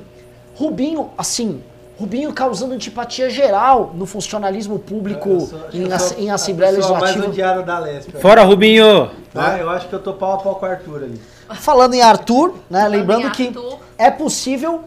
Rubinho, 0.55 1.11
assim, 1.17 1.63
Rubinho 1.99 2.33
causando 2.33 2.75
antipatia 2.75 3.31
geral 3.31 3.93
no 3.95 4.05
funcionalismo 4.05 4.79
público 4.79 5.29
Eu 5.31 5.41
sou- 5.41 5.59
em, 5.73 5.99
sou 5.99 6.19
em 6.19 6.31
a 6.31 6.35
Assembleia 6.35 6.73
mais 6.73 6.87
Legislativa. 6.87 7.27
odiada 7.27 7.63
da 7.63 7.79
Lesp. 7.79 8.11
Fora 8.21 8.43
Rubinho! 8.43 9.11
Ah, 9.35 9.59
eu 9.59 9.71
acho 9.71 9.89
que 9.89 9.95
eu 9.95 10.01
tô 10.01 10.13
pau 10.13 10.35
a 10.35 10.39
pau 10.39 10.57
com 10.57 10.67
o 10.67 10.69
Arthur 10.69 10.97
ali. 11.05 11.21
Falando 11.55 11.95
em 11.95 12.03
Arthur, 12.03 12.55
né? 12.71 12.87
Lembrando 12.89 13.27
em 13.27 13.31
que 13.31 13.53
é 13.99 14.11
possível 14.11 14.83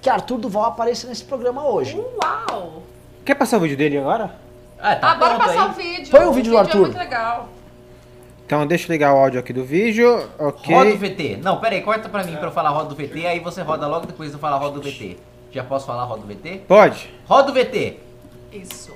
que 0.00 0.08
Arthur 0.08 0.38
Duval 0.38 0.64
apareça 0.64 1.06
nesse 1.06 1.24
programa 1.24 1.64
hoje. 1.66 1.96
Uau! 1.96 2.82
Quer 3.24 3.34
passar 3.34 3.58
o 3.58 3.60
vídeo 3.60 3.76
dele 3.76 3.98
agora? 3.98 4.34
É, 4.78 4.94
tá 4.94 5.12
ah, 5.12 5.14
bora 5.14 5.36
passar 5.36 5.64
aí. 5.64 5.70
o 5.70 5.72
vídeo. 5.72 6.06
Foi 6.06 6.24
o, 6.24 6.30
o 6.30 6.32
vídeo 6.32 6.52
do 6.52 6.56
é 6.56 6.60
Arthur. 6.60 6.78
É 6.78 6.80
muito 6.80 6.98
legal. 6.98 7.48
Então 8.46 8.66
deixa 8.66 8.88
eu 8.88 8.92
ligar 8.92 9.14
o 9.14 9.18
áudio 9.18 9.38
aqui 9.38 9.52
do 9.52 9.64
vídeo, 9.64 10.28
ok? 10.38 10.74
Roda 10.74 10.90
o 10.90 10.98
VT. 10.98 11.38
Não, 11.42 11.60
pera 11.60 11.74
aí, 11.76 11.82
corta 11.82 12.08
pra 12.08 12.24
mim 12.24 12.34
pra 12.36 12.48
eu 12.48 12.52
falar 12.52 12.70
roda 12.70 12.88
do 12.88 12.96
VT, 12.96 13.26
aí 13.26 13.38
você 13.38 13.62
roda 13.62 13.86
logo 13.86 14.06
depois 14.06 14.30
de 14.30 14.34
eu 14.34 14.40
falar 14.40 14.56
roda 14.56 14.80
do 14.80 14.82
VT. 14.82 15.18
Já 15.52 15.62
posso 15.62 15.86
falar 15.86 16.04
roda 16.04 16.22
do 16.22 16.26
VT? 16.26 16.62
Pode. 16.66 17.12
Roda 17.28 17.52
o 17.52 17.54
VT. 17.54 18.00
Isso. 18.52 18.90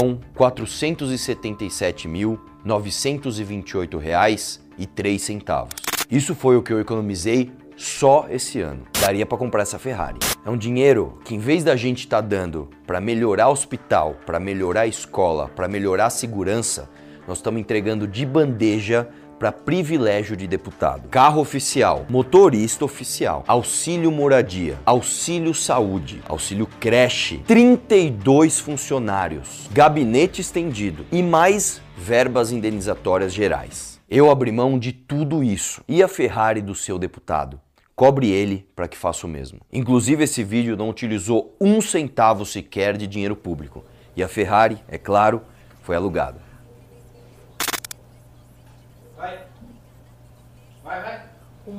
Milhão 0.00 0.20
477 0.34 2.08
mil 2.08 2.40
928 2.64 3.98
reais 3.98 4.60
e 4.78 4.86
3 4.86 5.20
centavos. 5.20 5.74
Isso 6.10 6.34
foi 6.34 6.56
o 6.56 6.62
que 6.62 6.72
eu 6.72 6.80
economizei 6.80 7.52
só 7.76 8.26
esse 8.28 8.60
ano. 8.60 8.82
Daria 9.00 9.24
para 9.24 9.38
comprar 9.38 9.62
essa 9.62 9.78
Ferrari. 9.78 10.18
É 10.44 10.50
um 10.50 10.56
dinheiro 10.56 11.18
que 11.24 11.34
em 11.34 11.38
vez 11.38 11.64
da 11.64 11.76
gente 11.76 12.00
estar 12.00 12.20
dando 12.20 12.68
para 12.86 13.00
melhorar 13.00 13.48
o 13.48 13.52
hospital, 13.52 14.16
para 14.26 14.40
melhorar 14.40 14.82
a 14.82 14.86
escola, 14.86 15.48
para 15.48 15.68
melhorar 15.68 16.06
a 16.06 16.10
segurança, 16.10 16.90
nós 17.26 17.38
estamos 17.38 17.60
entregando 17.60 18.06
de 18.06 18.26
bandeja 18.26 19.08
para 19.40 19.50
privilégio 19.50 20.36
de 20.36 20.46
deputado. 20.46 21.08
Carro 21.08 21.40
oficial, 21.40 22.04
motorista 22.10 22.84
oficial, 22.84 23.42
auxílio 23.46 24.12
moradia, 24.12 24.78
auxílio 24.84 25.54
saúde, 25.54 26.22
auxílio 26.28 26.68
creche, 26.78 27.38
32 27.46 28.60
funcionários, 28.60 29.66
gabinete 29.72 30.42
estendido 30.42 31.06
e 31.10 31.22
mais 31.22 31.80
verbas 31.96 32.52
indenizatórias 32.52 33.32
gerais. 33.32 33.98
Eu 34.10 34.30
abri 34.30 34.52
mão 34.52 34.78
de 34.78 34.92
tudo 34.92 35.42
isso. 35.42 35.82
E 35.88 36.02
a 36.02 36.08
Ferrari 36.08 36.60
do 36.60 36.74
seu 36.74 36.98
deputado? 36.98 37.58
Cobre 37.96 38.30
ele 38.30 38.68
para 38.76 38.88
que 38.88 38.96
faça 38.96 39.26
o 39.26 39.30
mesmo. 39.30 39.60
Inclusive, 39.72 40.24
esse 40.24 40.44
vídeo 40.44 40.76
não 40.76 40.90
utilizou 40.90 41.56
um 41.58 41.80
centavo 41.80 42.44
sequer 42.44 42.96
de 42.96 43.06
dinheiro 43.06 43.36
público. 43.36 43.84
E 44.14 44.22
a 44.22 44.28
Ferrari, 44.28 44.78
é 44.88 44.98
claro, 44.98 45.40
foi 45.82 45.96
alugada. 45.96 46.49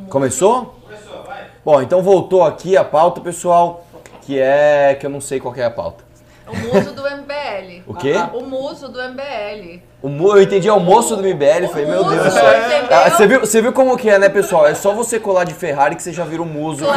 Começou? 0.09 0.75
Começou, 0.83 1.23
vai. 1.23 1.47
Bom, 1.65 1.81
então 1.81 2.01
voltou 2.01 2.43
aqui 2.43 2.77
a 2.77 2.83
pauta, 2.83 3.19
pessoal, 3.19 3.85
que 4.21 4.39
é 4.39 4.95
que 4.99 5.05
eu 5.05 5.09
não 5.09 5.19
sei 5.19 5.39
qual 5.39 5.53
que 5.53 5.61
é 5.61 5.65
a 5.65 5.71
pauta. 5.71 6.03
O 6.47 6.55
muso 6.55 6.93
do 6.93 7.03
MBL. 7.03 7.83
O 7.87 7.93
quê? 7.93 8.13
O 8.33 8.41
muso 8.45 8.89
do 8.89 8.99
MBL. 9.01 9.81
Eu 10.03 10.41
entendi 10.41 10.67
almoço 10.67 11.15
do 11.15 11.21
MBL, 11.21 11.67
falei, 11.69 11.85
meu 11.85 12.03
Deus 12.03 12.17
do 12.17 12.23
Muso, 12.23 12.31
céu. 12.31 12.45
Ah, 12.89 13.09
Você 13.11 13.27
viu, 13.27 13.39
você 13.39 13.61
viu 13.61 13.71
como 13.71 13.95
que 13.95 14.09
é, 14.09 14.17
né, 14.17 14.29
pessoal? 14.29 14.65
É 14.65 14.73
só 14.73 14.93
você 14.93 15.19
colar 15.19 15.43
de 15.43 15.53
Ferrari 15.53 15.95
que 15.95 16.01
você 16.01 16.11
já 16.11 16.23
vira 16.25 16.41
um 16.41 16.45
muso. 16.45 16.83
É 16.85 16.91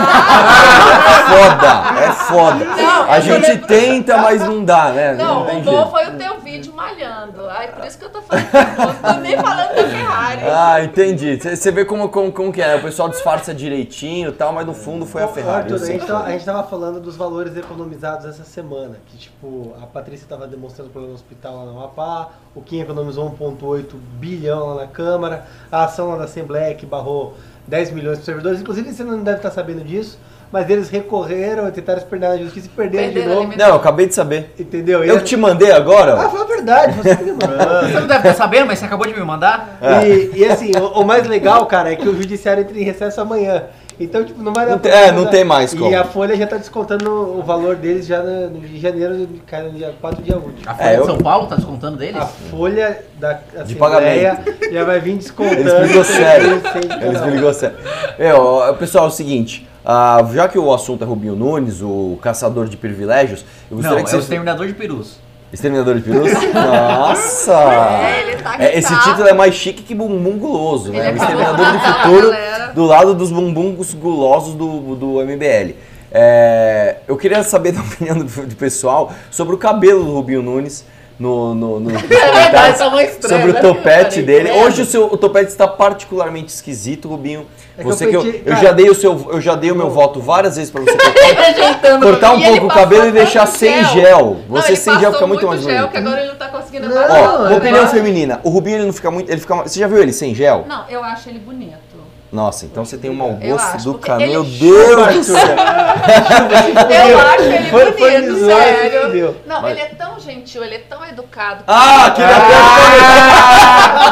foda, 1.29 2.01
é 2.01 2.13
foda. 2.13 2.65
Não, 2.65 3.11
A 3.11 3.19
eu 3.19 3.23
gente 3.23 3.47
lembro- 3.51 3.67
tenta, 3.67 4.17
mas 4.19 4.43
não 4.43 4.65
dá, 4.65 4.91
né? 4.91 5.15
Não, 5.15 5.45
tem 5.45 5.59
o 5.59 5.63
bom 5.63 5.73
jeito. 5.73 5.91
foi 5.91 6.07
o 6.07 6.17
teu 6.17 6.41
vídeo 6.41 6.73
malhando. 6.75 7.47
Ai, 7.49 7.69
por 7.73 7.85
isso 7.85 7.99
que 7.99 8.05
eu 8.07 8.11
tô 8.11 8.23
falando 8.23 8.45
do 8.51 8.83
muso. 8.83 8.99
Tô 9.03 9.21
nem 9.21 9.37
falando 9.37 9.69
da 9.75 9.85
Ferrari. 9.89 10.41
Ah, 10.51 10.83
entendi. 10.83 11.37
Você 11.41 11.57
você 11.57 11.71
vê 11.71 11.85
como, 11.85 12.09
como, 12.09 12.33
como 12.33 12.53
que 12.53 12.63
é, 12.63 12.69
né? 12.69 12.77
O 12.77 12.83
pessoal 12.83 13.09
disfarça 13.09 13.53
direitinho 13.55 14.31
e 14.31 14.33
tal, 14.33 14.53
mas 14.53 14.67
no 14.67 14.75
fundo 14.75 15.05
foi 15.07 15.23
a 15.23 15.29
Ferrari. 15.29 15.73
Arthur, 15.73 15.75
a, 15.75 15.87
gente 15.87 16.07
tava, 16.07 16.25
a 16.25 16.31
gente 16.31 16.45
tava 16.45 16.63
falando 16.65 17.01
dos 17.01 17.17
valores 17.17 17.57
economizados 17.57 18.25
essa 18.27 18.45
semana. 18.45 18.97
Que, 19.07 19.17
tipo, 19.19 19.75
a 19.83 19.87
Patrícia 19.87 20.27
tava 20.29 20.47
demonstrando 20.47 20.91
para 20.91 21.03
o 21.03 21.13
hospital 21.13 21.57
lá 21.57 21.65
no 21.65 21.79
Amapá, 21.79 22.29
o 22.55 22.61
Kim 22.61 22.81
economizou 22.81 23.29
1,8 23.41 23.85
bilhão 24.19 24.69
lá 24.69 24.83
na 24.83 24.87
Câmara, 24.87 25.45
a 25.71 25.85
ação 25.85 26.11
lá 26.11 26.17
da 26.17 26.25
Assembleia 26.25 26.75
que 26.75 26.87
barrou 26.87 27.35
10 27.67 27.91
milhões 27.93 28.19
para 28.19 28.25
servidores. 28.27 28.61
Inclusive, 28.61 28.93
você 28.93 29.03
não 29.05 29.23
deve 29.23 29.39
estar 29.39 29.51
sabendo 29.51 29.83
disso, 29.83 30.19
mas 30.53 30.69
eles 30.71 30.89
recorreram 30.89 31.67
e 31.67 31.73
tentaram 31.73 31.99
espernear 31.99 32.33
na 32.33 32.39
justiça 32.39 32.67
e 32.67 32.71
perderam 32.71 33.09
de 33.09 33.15
Perderam 33.15 33.35
novo. 33.37 33.49
ali 33.49 33.59
Não, 33.59 33.69
eu 33.69 33.75
acabei 33.75 34.07
de 34.07 34.15
saber. 34.15 34.55
Entendeu? 34.59 35.05
E 35.05 35.09
Eu 35.09 35.19
que 35.19 35.25
te 35.25 35.37
mandei 35.37 35.73
agora, 35.73 36.15
Ah, 36.15 36.29
foi 36.29 36.41
a 36.43 36.45
verdade, 36.45 36.93
você 36.97 37.17
que 37.17 37.25
me 37.25 37.33
mandou. 37.33 37.49
Você 37.83 38.01
não 38.01 38.07
deve 38.07 38.19
estar 38.29 38.35
sabendo, 38.35 38.67
mas 38.67 38.79
você 38.79 38.85
acabou 38.85 39.07
de 39.07 39.15
me 39.15 39.25
mandar? 39.25 39.79
E, 40.07 40.39
e 40.39 40.45
assim, 40.45 40.71
o, 40.77 41.01
o 41.01 41.05
mais 41.05 41.27
legal, 41.27 41.67
cara, 41.67 41.93
é 41.93 41.97
que 41.97 42.09
o 42.09 42.15
judiciário 42.15 42.63
entra 42.63 42.79
em 42.79 42.85
recesso 42.85 43.21
amanhã. 43.21 43.65
Então, 43.99 44.25
tipo, 44.25 44.43
não 44.43 44.53
vai 44.53 44.67
dar 44.67 44.73
Não 44.73 44.79
pra 44.81 44.91
tem- 44.91 45.01
é, 45.01 45.13
não 45.13 45.27
tem 45.27 45.45
mais 45.45 45.73
E 45.73 45.77
como. 45.77 45.97
a 45.97 46.05
Folha 46.05 46.35
já 46.37 46.47
tá 46.47 46.57
descontando 46.57 47.11
o 47.39 47.43
valor 47.43 47.77
deles 47.77 48.07
já 48.07 48.21
no, 48.23 48.51
no- 48.51 48.67
em 48.67 48.79
janeiro, 48.81 49.29
cai 49.47 49.63
no 49.63 49.71
dia 49.71 49.95
4 50.01 50.23
dia 50.23 50.37
útil. 50.37 50.53
A 50.67 50.75
Folha 50.75 50.89
É, 50.89 50.97
eu- 50.97 51.01
de 51.03 51.07
São 51.07 51.19
Paulo 51.19 51.47
tá 51.47 51.55
descontando 51.57 51.97
deles? 51.97 52.17
A 52.17 52.27
folha 52.27 53.05
da 53.21 53.35
De 53.35 53.61
Assembleia 53.61 54.39
já 54.73 54.85
vai 54.85 54.99
vir 55.01 55.17
descontando. 55.17 55.61
Eles 55.61 55.75
brigou 55.75 56.05
sério. 56.05 56.63
Sem 56.73 56.81
de 56.99 57.05
Eles 57.07 57.21
um. 57.21 57.31
brigou 57.31 57.55
sério. 57.55 57.77
É, 58.19 58.35
ó, 58.35 58.73
pessoal, 58.73 59.05
é 59.05 59.09
o 59.09 59.11
seguinte. 59.13 59.69
ah, 59.85 60.27
já 60.33 60.49
que 60.49 60.59
o 60.59 60.73
assunto 60.73 61.05
é 61.05 61.07
Rubinho 61.07 61.37
Nunes, 61.37 61.81
o 61.83 62.19
caçador 62.23 62.67
de 62.67 62.77
privilégios, 62.77 63.45
eu 63.71 63.77
Não, 63.77 63.83
gostaria 63.83 63.99
é 63.99 64.03
que 64.03 64.09
o 64.09 64.11
vocês... 64.11 64.23
exterminador 64.25 64.67
de 64.67 64.73
perus. 64.73 65.19
Exterminador 65.55 65.95
de 65.95 66.03
perus? 66.03 66.33
Nossa! 66.53 67.53
É, 67.53 68.37
tá 68.43 68.57
É, 68.59 68.71
que 68.71 68.79
esse 68.79 68.89
tá. 68.93 69.01
título 69.03 69.29
é 69.29 69.33
mais 69.33 69.55
chique 69.55 69.83
que 69.83 69.95
bumbum 69.95 70.37
guloso, 70.39 70.91
né? 70.93 71.09
é 71.11 71.13
O 71.13 71.17
Exterminador 71.17 71.73
do 71.73 71.79
futuro 71.79 72.31
galera. 72.33 72.73
do 72.75 72.85
lado 72.85 73.15
dos 73.15 73.31
bumbuns 73.31 73.95
gulosos 73.95 74.55
do, 74.55 74.97
do 74.97 75.07
MBL. 75.25 75.75
É, 76.11 76.97
eu 77.09 77.17
queria 77.17 77.43
saber 77.43 77.73
da 77.73 77.81
opinião 77.83 78.19
do, 78.19 78.25
do 78.25 78.57
pessoal 78.57 79.13
sobre 79.31 79.55
o 79.55 79.59
cabelo 79.59 80.05
do 80.05 80.13
Rubinho 80.13 80.43
Nunes 80.43 80.85
no, 81.19 81.55
no, 81.55 81.81
no, 81.81 81.91
nos 81.91 82.03
comentários, 82.03 82.79
tá 82.79 82.89
uma 82.89 83.03
estranha, 83.03 83.37
sobre 83.37 83.51
o 83.53 83.55
né? 83.55 83.61
topete 83.61 84.23
dele. 84.23 84.51
Hoje 84.51 84.83
o, 84.83 84.85
seu, 84.87 85.05
o 85.07 85.17
topete 85.17 85.51
está 85.51 85.67
particularmente 85.69 86.53
esquisito, 86.53 87.09
Rubinho. 87.09 87.47
É 87.77 87.83
que 87.83 87.85
Você 87.89 88.05
eu 88.07 88.09
que 88.11 88.17
eu, 88.17 88.23
pedi- 88.23 88.39
eu 88.39 88.45
cara- 88.53 88.63
já 88.67 88.73
dei 88.73 88.89
o 88.91 88.95
seu, 88.95 89.27
eu 89.33 89.41
já 89.41 89.55
dei 89.57 89.71
o 89.73 89.75
meu 89.75 89.91
voto 89.91 90.21
várias 90.21 90.57
vezes 90.57 90.71
para 90.71 90.83
você 90.83 90.93
cortar, 90.97 92.01
cortar 92.01 92.33
um 92.35 92.41
pouco 92.43 92.67
o 92.67 92.69
cabelo 92.69 93.07
e 93.09 93.13
deixar 93.13 93.47
sem 93.47 93.85
gel. 93.87 94.37
Não, 94.49 94.61
Você 94.61 94.73
ele 94.73 94.77
sem 94.77 94.99
gel 95.01 95.13
fica 95.13 95.27
muito 95.27 95.47
mais 95.47 95.61
gel 95.63 95.75
bonito. 95.77 95.91
que 95.91 95.97
agora 95.99 96.21
ele 96.21 96.29
não 96.29 96.37
tá 96.37 96.49
conseguindo 96.49 96.89
Não. 96.89 96.97
Ó, 97.43 97.49
é 97.49 97.57
opinião 97.57 97.89
feminina. 97.89 98.41
O 98.45 98.51
Rubinho 98.51 98.77
ele 98.77 98.87
não 98.87 98.93
fica 98.93 99.11
muito, 99.11 99.29
ele 99.31 99.41
fica, 99.41 99.55
você 99.57 99.81
já 99.81 99.87
viu 99.89 99.99
ele 99.99 100.13
sem 100.13 100.35
gel? 100.35 100.65
Não, 100.69 100.85
eu 100.89 101.03
acho 101.03 101.29
ele 101.29 101.39
bonito. 101.41 101.94
Nossa, 102.35 102.67
então 102.67 102.85
você 102.85 102.99
tem 102.99 103.09
um 103.13 103.15
mau 103.15 103.31
gosto 103.35 103.77
acho, 103.77 103.85
do 103.85 103.95
cara. 103.97 104.27
Meu 104.27 104.43
Deus 104.43 104.97
do 104.97 105.05
Arthur. 105.05 105.23
céu. 105.23 105.37
Eu 107.09 107.19
acho 107.21 107.43
ele 107.43 107.71
Foi- 107.71 107.93
foi 107.93 108.11
bonito, 108.21 108.39
você 108.41 108.47
sério. 108.47 109.37
Não, 109.47 109.63
Mas- 109.63 109.71
ele 109.71 109.81
é 109.81 109.87
tão 109.95 110.19
gentil, 110.19 110.65
ele 110.65 110.75
é 110.75 110.79
tão 110.81 111.05
educado. 111.07 111.63
Ah, 111.69 112.07
aquele 112.07 112.27
até 112.33 112.57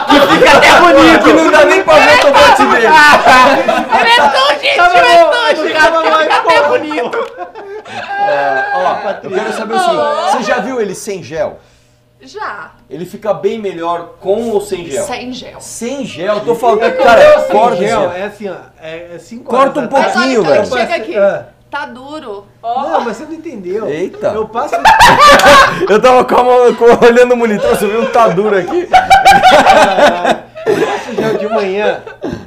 que 0.08 0.20
fica 0.36 0.56
até 0.56 0.80
bonito. 0.80 1.24
Que 1.24 1.32
não 1.32 1.50
dá 1.50 1.64
nem 1.64 1.82
pra 1.82 1.94
ver 1.94 2.14
o 2.14 2.20
topete 2.20 2.64
dele. 2.64 2.86
Ele 2.86 4.10
é 4.12 4.28
tão 4.28 4.48
gentil, 4.60 4.84
é 4.84 5.24
tão 5.24 5.44
que 5.44 5.60
educado 5.60 5.92
tava 5.92 6.02
que 6.04 6.10
mais 6.10 6.22
fica 6.22 6.36
até 6.38 6.68
bonito. 6.68 7.18
É, 8.28 8.64
ó, 8.76 9.10
eu 9.24 9.30
quero 9.32 9.52
saber 9.52 9.74
o 9.74 9.78
seguinte. 9.80 10.30
Você 10.30 10.42
já 10.44 10.60
viu 10.60 10.80
ele 10.80 10.94
sem 10.94 11.24
gel? 11.24 11.58
Já, 12.24 12.72
Ele 12.88 13.04
fica 13.04 13.34
bem 13.34 13.58
melhor 13.58 14.14
com 14.20 14.50
ou 14.50 14.60
sem 14.60 14.84
gel? 14.88 15.02
sem 15.04 15.32
gel. 15.32 15.60
Sem 15.60 16.04
gel, 16.06 16.36
eu 16.36 16.40
tô 16.44 16.54
falando. 16.54 16.82
Eu 16.82 16.96
Cara, 16.96 17.40
sem 17.40 17.50
corta 17.50 17.76
gel, 17.76 18.00
gel. 18.00 18.12
é 18.12 18.22
assim, 18.24 18.48
ó. 18.48 18.54
É, 18.80 19.14
é 19.14 19.18
cinco 19.18 19.44
Corta 19.44 19.80
horas 19.80 19.84
um 19.84 19.88
pouquinho, 19.88 20.42
velho. 20.44 20.66
Chega 20.66 20.94
aqui. 20.94 21.16
Ah. 21.18 21.46
Tá 21.68 21.86
duro. 21.86 22.46
Não, 22.62 23.00
mas 23.00 23.16
você 23.16 23.24
não 23.24 23.32
entendeu. 23.32 23.88
Eita. 23.88 24.28
Eu 24.28 24.46
passo. 24.46 24.74
Eu 25.88 26.00
tava 26.02 26.22
com 26.24 26.34
a 26.36 26.44
mão- 26.44 26.76
olhando 27.02 27.32
o 27.32 27.36
monitor, 27.36 27.70
você 27.70 27.86
viu 27.86 28.02
um 28.02 28.06
tá 28.06 28.28
duro 28.28 28.56
aqui. 28.58 28.86
Gel 31.14 31.38
de 31.38 31.48
manhã 31.48 32.00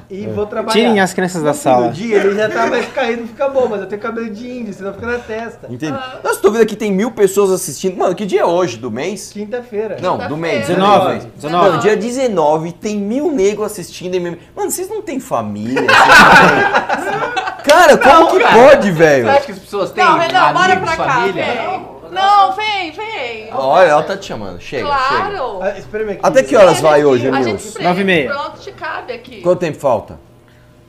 e 0.10 0.28
vou 0.28 0.46
trabalhar. 0.46 0.74
Tirem 0.74 1.00
as 1.00 1.14
crianças 1.14 1.42
da 1.42 1.50
No 1.50 1.56
sala. 1.56 1.88
do 1.88 1.94
dia 1.94 2.18
ele 2.18 2.36
já 2.36 2.50
tá 2.50 2.68
mais 2.68 2.88
caído, 2.88 3.28
fica 3.28 3.48
bom, 3.50 3.68
mas 3.70 3.82
eu 3.82 3.88
tenho 3.88 4.02
cabelo 4.02 4.30
de 4.30 4.48
índio, 4.50 4.74
senão 4.74 4.94
fica 4.94 5.06
na 5.08 5.20
testa. 5.20 5.68
Entendi. 5.70 5.92
Nossa, 6.24 6.40
tô 6.42 6.52
vendo 6.52 6.62
aqui 6.64 6.76
tem 6.76 6.92
mil 6.92 7.12
pessoas 7.12 7.52
assistindo. 7.52 7.98
Mano, 7.98 8.14
que 8.16 8.26
dia 8.26 8.42
é 8.42 8.46
hoje? 8.46 8.78
Do 8.78 8.92
mês? 8.92 9.32
Quinta-feira. 9.34 9.98
Não, 10.02 10.18
do 10.28 10.38
mês. 10.38 10.68
19, 10.68 11.14
né? 11.14 11.22
19. 11.36 11.70
Não, 11.72 11.80
dia 11.80 11.96
19 11.98 12.72
tem 12.74 12.98
mil 12.98 13.32
negros 13.32 13.66
assistindo. 13.72 14.16
MM. 14.16 14.38
Mano, 14.56 14.72
vocês 14.72 14.90
não 14.90 15.02
têm 15.02 15.20
família? 15.20 15.82
Vocês 15.82 17.12
não 17.22 17.32
têm... 17.32 17.46
Cara, 17.66 17.98
como 17.98 18.28
que 18.32 18.40
cara. 18.40 18.54
pode, 18.70 18.88
Você 18.90 18.92
velho? 18.94 19.30
acha 19.30 19.42
que 19.42 19.52
as 19.52 19.60
pessoas 19.60 19.92
têm 19.92 20.04
Não, 20.04 20.18
Renan, 20.20 20.54
bora 20.54 20.74
amigos, 20.74 20.94
pra 20.96 21.06
cá, 21.06 21.14
família? 21.14 21.44
vem. 21.46 21.95
Não, 22.16 22.52
vem, 22.54 22.92
vem. 22.92 23.54
Olha, 23.54 23.88
ela 23.90 24.04
tá 24.04 24.18
te 24.18 24.26
chamando. 24.26 24.60
Chega, 24.60 24.88
chega. 24.88 25.30
Claro. 25.30 25.60
Ah, 25.62 25.78
espera 25.78 26.12
aqui. 26.12 26.20
Até 26.24 26.44
que 26.44 26.56
horas 26.56 26.82
vai 26.82 27.04
hoje, 27.06 27.28
A 27.28 27.32
gente 27.34 27.46
Nilson? 27.46 27.68
espreme, 27.68 27.88
Nove 27.90 28.02
e 28.02 28.06
meia. 28.06 28.30
Pronto, 28.34 28.60
te 28.60 28.72
cabe 28.72 29.14
aqui. 29.14 29.42
Quanto 29.42 29.60
tempo 29.60 29.78
falta? 29.80 30.20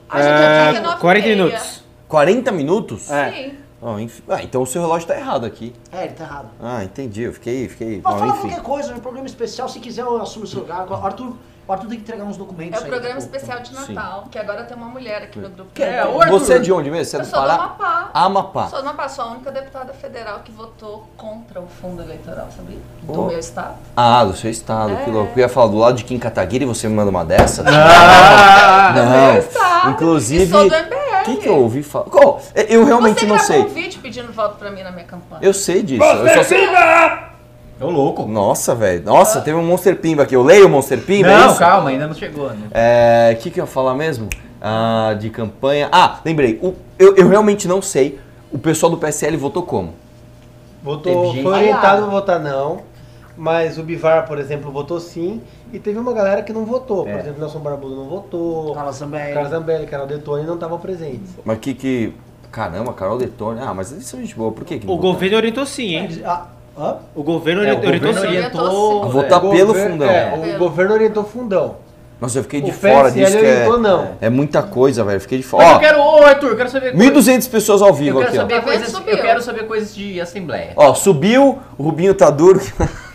A 0.08 0.16
gente 0.22 0.26
já 0.28 0.40
É, 0.40 0.68
fica 0.74 0.80
nove 0.82 0.96
e 0.96 1.00
40 1.00 1.26
meia. 1.28 1.36
minutos. 1.44 1.84
40 2.08 2.52
minutos? 2.52 3.10
É. 3.10 3.32
Sim. 3.32 3.54
Ah, 3.82 4.00
enfim. 4.00 4.22
Ah, 4.28 4.42
então 4.42 4.62
o 4.62 4.66
seu 4.66 4.80
relógio 4.80 5.06
tá 5.06 5.16
errado 5.16 5.44
aqui. 5.44 5.74
É, 5.92 6.04
ele 6.04 6.14
tá 6.14 6.24
errado. 6.24 6.48
Ah, 6.62 6.82
entendi. 6.82 7.22
Eu 7.22 7.32
fiquei. 7.32 7.68
fiquei... 7.68 8.00
Pode 8.00 8.14
Não, 8.14 8.20
falar 8.20 8.32
enfim. 8.38 8.48
qualquer 8.48 8.62
coisa, 8.62 8.94
no 8.94 9.00
programa 9.00 9.26
especial, 9.26 9.68
se 9.68 9.78
quiser 9.80 10.02
eu 10.02 10.20
assumo 10.20 10.44
o 10.44 10.48
seu 10.48 10.60
lugar. 10.60 10.86
Arthur, 11.04 11.34
o 11.68 11.72
Arthur 11.72 11.88
tem 11.88 11.98
que 11.98 12.04
entregar 12.04 12.24
uns 12.24 12.36
documentos 12.36 12.78
É 12.78 12.80
o 12.80 12.84
aí, 12.84 12.90
programa 12.90 13.18
especial 13.18 13.60
de 13.60 13.68
Sim. 13.76 13.94
Natal, 13.94 14.24
que 14.30 14.38
agora 14.38 14.64
tem 14.64 14.76
uma 14.76 14.86
mulher 14.86 15.22
aqui 15.22 15.38
no 15.38 15.48
grupo. 15.48 15.70
É, 15.82 16.02
Eu 16.02 16.10
o 16.16 16.22
Arthur. 16.22 16.38
Você 16.38 16.54
é 16.54 16.58
de 16.58 16.72
onde 16.72 16.90
mesmo? 16.90 17.04
Você 17.04 17.16
é 17.16 17.20
do 17.20 17.26
sou 17.26 17.40
do 17.40 17.46
Pará? 17.48 17.54
Amapá. 17.62 18.10
Amapá. 18.14 18.66
Sou 18.68 18.82
do 18.82 18.88
Amapá, 18.88 19.08
sou 19.08 19.24
a 19.24 19.28
única 19.32 19.50
deputada 19.50 19.92
federal 19.94 20.40
que 20.44 20.52
votou 20.52 21.08
contra 21.16 21.60
o 21.60 21.66
fundo 21.66 22.02
eleitoral, 22.02 22.48
sabia? 22.56 22.78
Do 23.02 23.20
Oh. 23.20 23.26
meu 23.26 23.38
estado. 23.38 23.74
Ah, 23.96 24.24
do 24.24 24.36
seu 24.36 24.50
estado, 24.50 24.96
que 25.04 25.10
É. 25.10 25.12
louco. 25.12 25.32
Eu 25.34 25.40
ia 25.40 25.48
falar 25.48 25.66
do 25.70 25.76
lado 25.78 25.96
de 25.96 26.04
Kim 26.04 26.18
Kataguiri 26.18 26.64
e 26.64 26.68
você 26.68 26.88
me 26.88 26.94
manda 26.94 27.10
uma 27.10 27.24
dessa? 27.24 27.64
Ah, 27.66 28.92
Não. 28.94 29.38
estado. 29.38 29.90
Inclusive, 29.90 30.44
E 30.44 30.48
sou 30.48 30.68
do 30.68 30.74
MBL. 30.74 31.20
o 31.20 31.24
que, 31.24 31.36
que 31.38 31.48
eu 31.48 31.56
ouvi 31.56 31.82
falar? 31.82 32.06
Eu 32.68 32.84
realmente 32.84 33.20
Você 33.20 33.26
não 33.26 33.38
sei. 33.38 33.60
um 33.62 33.68
vídeo 33.68 34.00
pedindo 34.00 34.32
voto 34.32 34.56
pra 34.56 34.70
mim 34.70 34.82
na 34.82 34.90
minha 34.90 35.04
campanha. 35.04 35.40
Eu 35.42 35.52
sei 35.52 35.82
disso. 35.82 36.02
Eu 36.04 36.34
só 36.34 36.42
sei... 36.44 36.66
Ô, 37.80 37.90
louco. 37.90 38.26
Nossa, 38.26 38.74
velho. 38.74 39.04
Nossa, 39.04 39.40
teve 39.42 39.56
um 39.56 39.64
Monster 39.66 39.96
Pimba 39.96 40.22
aqui. 40.22 40.34
Eu 40.34 40.42
leio 40.42 40.66
o 40.66 40.68
Monster 40.70 40.98
Pimba, 41.00 41.28
é 41.28 41.38
Não, 41.38 41.50
isso? 41.50 41.58
calma, 41.58 41.90
ainda 41.90 42.06
não 42.06 42.14
chegou. 42.14 42.48
Né? 42.50 42.68
É, 42.72 43.36
o 43.38 43.42
que, 43.42 43.50
que 43.50 43.60
eu 43.60 43.64
ia 43.64 43.70
falar 43.70 43.94
mesmo? 43.94 44.28
Ah, 44.60 45.14
de 45.18 45.28
campanha. 45.28 45.88
Ah, 45.92 46.18
lembrei. 46.24 46.58
O- 46.62 46.74
eu, 46.98 47.14
eu 47.16 47.28
realmente 47.28 47.68
não 47.68 47.82
sei. 47.82 48.18
O 48.50 48.58
pessoal 48.58 48.90
do 48.90 48.96
PSL 48.96 49.36
votou 49.36 49.62
como? 49.62 49.92
Votou, 50.82 51.32
foi 51.34 51.44
orientado 51.44 52.04
a 52.04 52.08
votar 52.08 52.40
não. 52.40 52.80
Mas 53.36 53.76
o 53.76 53.82
Bivar, 53.82 54.26
por 54.26 54.38
exemplo, 54.38 54.70
votou 54.70 54.98
sim. 54.98 55.42
E 55.70 55.78
teve 55.78 55.98
uma 55.98 56.12
galera 56.14 56.42
que 56.42 56.52
não 56.54 56.64
votou. 56.64 57.02
Por 57.04 57.10
É. 57.12 57.18
exemplo, 57.20 57.40
Nelson 57.40 57.58
Barbudo 57.58 57.94
não 57.96 58.08
votou. 58.08 58.74
Fala 58.74 58.92
Zambelli. 58.92 59.34
Carlos 59.34 59.50
Zambelli, 59.50 59.86
Carol 59.86 60.06
Detone 60.06 60.44
não 60.46 60.54
estavam 60.54 60.78
presentes. 60.78 61.32
Mas 61.44 61.58
que 61.58 61.74
que. 61.74 62.14
Caramba, 62.50 62.94
Carol 62.94 63.18
Detone. 63.18 63.60
Ah, 63.60 63.74
mas 63.74 63.92
eles 63.92 64.06
são 64.06 64.18
gente 64.20 64.34
boa. 64.34 64.50
Por 64.52 64.64
que, 64.64 64.78
que 64.78 64.86
não 64.86 64.94
O 64.94 64.96
votaram? 64.96 65.12
governo 65.14 65.36
orientou 65.36 65.66
sim, 65.66 65.96
hein? 65.96 66.22
Ah, 66.24 66.46
hã? 66.78 66.96
O 67.14 67.22
governo 67.22 67.62
É, 67.64 67.72
o 67.72 67.76
orientou 67.78 68.12
governo 68.12 68.20
sim. 68.20 68.26
orientou- 68.26 69.04
A 69.04 69.08
votar 69.08 69.44
o 69.44 69.50
pelo 69.50 69.74
fundão. 69.74 70.08
É, 70.10 70.54
o 70.54 70.58
governo 70.58 70.94
orientou 70.94 71.24
fundão. 71.24 71.86
Nossa, 72.18 72.38
eu 72.38 72.42
fiquei 72.44 72.62
de 72.62 72.70
O 72.70 72.72
fora 72.72 73.10
PSL 73.12 73.26
disso. 73.26 73.38
Que 73.38 73.44
é, 73.44 73.50
orientou 73.52 73.78
não. 73.78 74.08
é 74.22 74.30
muita 74.30 74.62
coisa, 74.62 75.04
velho. 75.04 75.20
Fiquei 75.20 75.36
de 75.38 75.44
Mas 75.44 75.50
fora. 75.50 75.64
eu 75.68 75.74
Ó, 75.74 75.78
quero, 75.78 76.00
ô 76.00 76.22
Arthur, 76.24 76.50
eu 76.52 76.56
quero 76.56 76.70
saber. 76.70 76.94
1.200 76.96 77.46
pessoas 77.46 77.82
ao 77.82 77.88
Eu 77.88 77.94
vivo 77.94 78.18
quero 78.18 78.28
aqui, 78.28 78.36
saber 78.38 78.62
coisas. 78.62 78.94
Eu 79.06 79.18
quero 79.18 79.42
saber 79.42 79.64
coisas 79.66 79.94
de 79.94 80.18
assembleia. 80.20 80.70
Ó, 80.76 80.94
subiu, 80.94 81.58
o 81.76 81.82
Rubinho 81.82 82.14
tá 82.14 82.30
duro. 82.30 82.60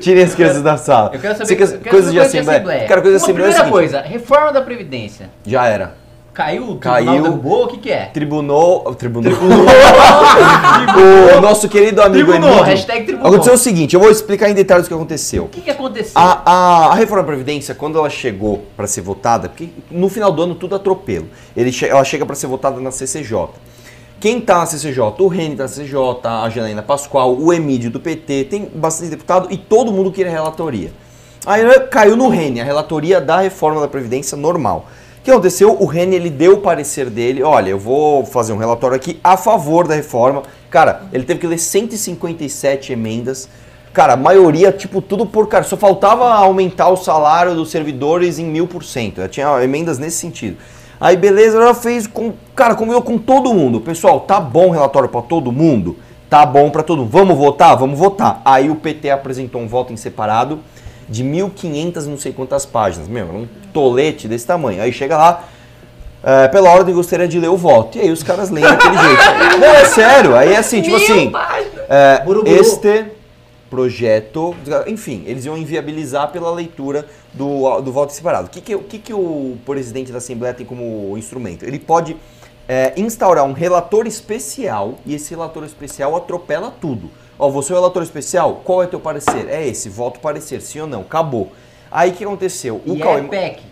Tirem 0.00 0.24
as 0.24 0.34
crianças 0.34 0.62
da 0.62 0.76
sala. 0.76 1.10
Eu 1.12 1.20
quero 1.20 1.34
saber 1.34 1.46
Você 1.46 1.56
quer 1.56 1.64
eu 1.64 1.68
quero 1.78 1.90
coisas 1.90 2.14
saber 2.14 2.30
de 2.30 2.38
assembleia. 2.38 2.86
Cara, 2.86 3.02
coisa 3.02 3.16
de 3.18 3.22
Uma 3.22 3.26
assembleia 3.26 3.46
é 3.46 3.50
o 3.50 3.54
primeira 3.54 3.56
seguinte, 3.56 3.72
coisa, 3.72 4.00
reforma 4.00 4.52
da 4.52 4.62
Previdência. 4.62 5.30
Já 5.44 5.66
era. 5.66 5.94
Caiu? 6.34 6.70
O 6.70 6.76
Caiu. 6.78 7.12
derrubou? 7.22 7.64
O 7.64 7.68
que 7.68 7.76
que 7.76 7.90
é? 7.90 8.06
Tribunou. 8.06 8.82
Tribunou. 8.94 9.32
o 11.36 11.40
nosso 11.40 11.68
querido 11.68 12.00
amigo 12.00 12.24
Tribunou, 12.30 12.48
Emílio. 12.50 12.64
hashtag 12.64 13.04
tribunou. 13.04 13.28
Aconteceu 13.28 13.54
o 13.54 13.58
seguinte, 13.58 13.94
eu 13.94 14.00
vou 14.00 14.10
explicar 14.10 14.48
em 14.48 14.54
detalhes 14.54 14.86
o 14.86 14.88
que 14.88 14.94
aconteceu. 14.94 15.44
O 15.44 15.48
que 15.48 15.60
que 15.60 15.70
aconteceu? 15.70 16.12
A, 16.14 16.42
a, 16.44 16.86
a 16.92 16.94
reforma 16.94 17.22
da 17.22 17.26
Previdência, 17.26 17.74
quando 17.74 17.98
ela 17.98 18.08
chegou 18.08 18.64
para 18.76 18.86
ser 18.86 19.02
votada, 19.02 19.48
porque 19.48 19.68
no 19.90 20.08
final 20.08 20.32
do 20.32 20.42
ano 20.42 20.54
tudo 20.54 20.74
atropelo, 20.74 21.26
ele 21.56 21.70
che- 21.70 21.86
ela 21.86 22.04
chega 22.04 22.24
para 22.24 22.34
ser 22.34 22.46
votada 22.46 22.80
na 22.80 22.90
CCJ. 22.90 23.48
Quem 24.18 24.40
tá 24.40 24.58
na 24.58 24.66
CCJ? 24.66 25.00
O 25.18 25.28
Reni 25.28 25.56
tá 25.56 25.64
na 25.64 25.68
CCJ, 25.68 25.96
a 26.24 26.48
Janaína 26.48 26.82
Pascoal, 26.82 27.36
o 27.36 27.52
Emílio 27.52 27.90
do 27.90 28.00
PT, 28.00 28.44
tem 28.44 28.70
bastante 28.74 29.10
deputado 29.10 29.48
e 29.50 29.56
todo 29.58 29.92
mundo 29.92 30.10
queria 30.12 30.30
relatoria. 30.32 30.92
Aí 31.44 31.62
né, 31.64 31.80
caiu 31.80 32.16
no 32.16 32.28
Reni, 32.28 32.60
a 32.60 32.64
relatoria 32.64 33.20
da 33.20 33.40
reforma 33.40 33.80
da 33.80 33.88
Previdência 33.88 34.36
normal. 34.36 34.86
O 35.22 35.24
que 35.24 35.30
aconteceu? 35.30 35.76
O 35.78 35.86
Reni 35.86 36.16
ele 36.16 36.28
deu 36.28 36.54
o 36.54 36.58
parecer 36.58 37.08
dele, 37.08 37.44
olha, 37.44 37.70
eu 37.70 37.78
vou 37.78 38.26
fazer 38.26 38.52
um 38.52 38.56
relatório 38.56 38.96
aqui 38.96 39.20
a 39.22 39.36
favor 39.36 39.86
da 39.86 39.94
reforma. 39.94 40.42
Cara, 40.68 41.02
ele 41.12 41.22
teve 41.22 41.38
que 41.38 41.46
ler 41.46 41.58
157 41.58 42.92
emendas. 42.92 43.48
Cara, 43.92 44.14
a 44.14 44.16
maioria, 44.16 44.72
tipo, 44.72 45.00
tudo 45.00 45.24
por 45.24 45.46
cara. 45.46 45.62
Só 45.62 45.76
faltava 45.76 46.28
aumentar 46.34 46.88
o 46.88 46.96
salário 46.96 47.54
dos 47.54 47.70
servidores 47.70 48.40
em 48.40 48.44
mil 48.44 48.66
por 48.66 48.82
cento. 48.82 49.28
Tinha 49.28 49.62
emendas 49.62 49.96
nesse 49.96 50.16
sentido. 50.16 50.56
Aí, 51.00 51.16
beleza, 51.16 51.56
ela 51.56 51.72
fez 51.72 52.08
com. 52.08 52.32
Cara, 52.56 52.74
combinou 52.74 53.00
com 53.00 53.16
todo 53.16 53.54
mundo. 53.54 53.80
Pessoal, 53.80 54.18
tá 54.18 54.40
bom 54.40 54.70
o 54.70 54.72
relatório 54.72 55.08
pra 55.08 55.22
todo 55.22 55.52
mundo? 55.52 55.98
Tá 56.28 56.44
bom 56.44 56.68
pra 56.68 56.82
todo 56.82 56.98
mundo. 56.98 57.10
Vamos 57.10 57.38
votar? 57.38 57.76
Vamos 57.76 57.96
votar. 57.96 58.42
Aí 58.44 58.68
o 58.68 58.74
PT 58.74 59.08
apresentou 59.10 59.60
um 59.60 59.68
voto 59.68 59.92
em 59.92 59.96
separado 59.96 60.58
de 61.08 61.22
1.500 61.22 62.06
não 62.06 62.18
sei 62.18 62.32
quantas 62.32 62.66
páginas. 62.66 63.06
Meu, 63.06 63.26
um 63.26 63.46
tolete 63.72 64.28
desse 64.28 64.46
tamanho. 64.46 64.82
Aí 64.82 64.92
chega 64.92 65.16
lá, 65.16 65.44
é, 66.22 66.48
pela 66.48 66.70
ordem 66.70 66.94
gostaria 66.94 67.26
de 67.26 67.38
ler 67.38 67.48
o 67.48 67.56
voto. 67.56 67.98
E 67.98 68.02
aí 68.02 68.10
os 68.10 68.22
caras 68.22 68.50
leem 68.50 68.66
daquele 68.66 68.96
jeito. 68.98 69.58
Não, 69.58 69.68
é 69.68 69.84
sério. 69.84 70.36
Aí 70.36 70.52
é 70.52 70.56
assim, 70.58 70.82
tipo 70.82 70.96
assim. 70.96 71.32
é, 71.88 72.24
este 72.46 73.06
projeto, 73.68 74.54
enfim, 74.86 75.24
eles 75.26 75.46
iam 75.46 75.56
inviabilizar 75.56 76.30
pela 76.30 76.52
leitura 76.52 77.06
do, 77.32 77.80
do 77.80 77.90
voto 77.90 78.12
separado. 78.12 78.48
O 78.48 78.50
que, 78.50 78.60
que, 78.60 78.74
o 78.74 78.82
que, 78.82 78.98
que 78.98 79.14
o 79.14 79.56
presidente 79.64 80.12
da 80.12 80.18
Assembleia 80.18 80.52
tem 80.52 80.66
como 80.66 81.16
instrumento? 81.16 81.64
Ele 81.64 81.78
pode 81.78 82.14
é, 82.68 82.92
instaurar 82.98 83.44
um 83.44 83.54
relator 83.54 84.06
especial 84.06 84.96
e 85.06 85.14
esse 85.14 85.30
relator 85.30 85.64
especial 85.64 86.14
atropela 86.14 86.70
tudo. 86.70 87.10
Ó, 87.38 87.48
você 87.48 87.72
é 87.72 87.74
o 87.74 87.78
relator 87.78 88.02
especial? 88.02 88.60
Qual 88.62 88.82
é 88.82 88.86
teu 88.86 89.00
parecer? 89.00 89.48
É 89.48 89.66
esse, 89.66 89.88
voto 89.88 90.20
parecer, 90.20 90.60
sim 90.60 90.80
ou 90.80 90.86
não? 90.86 91.00
Acabou. 91.00 91.50
Aí 91.92 92.10
o 92.10 92.14
que 92.14 92.24
aconteceu? 92.24 92.80
O 92.86 92.94
e 92.96 92.98
Cauê- 92.98 93.20
é 93.20 93.24
PEC. 93.28 93.62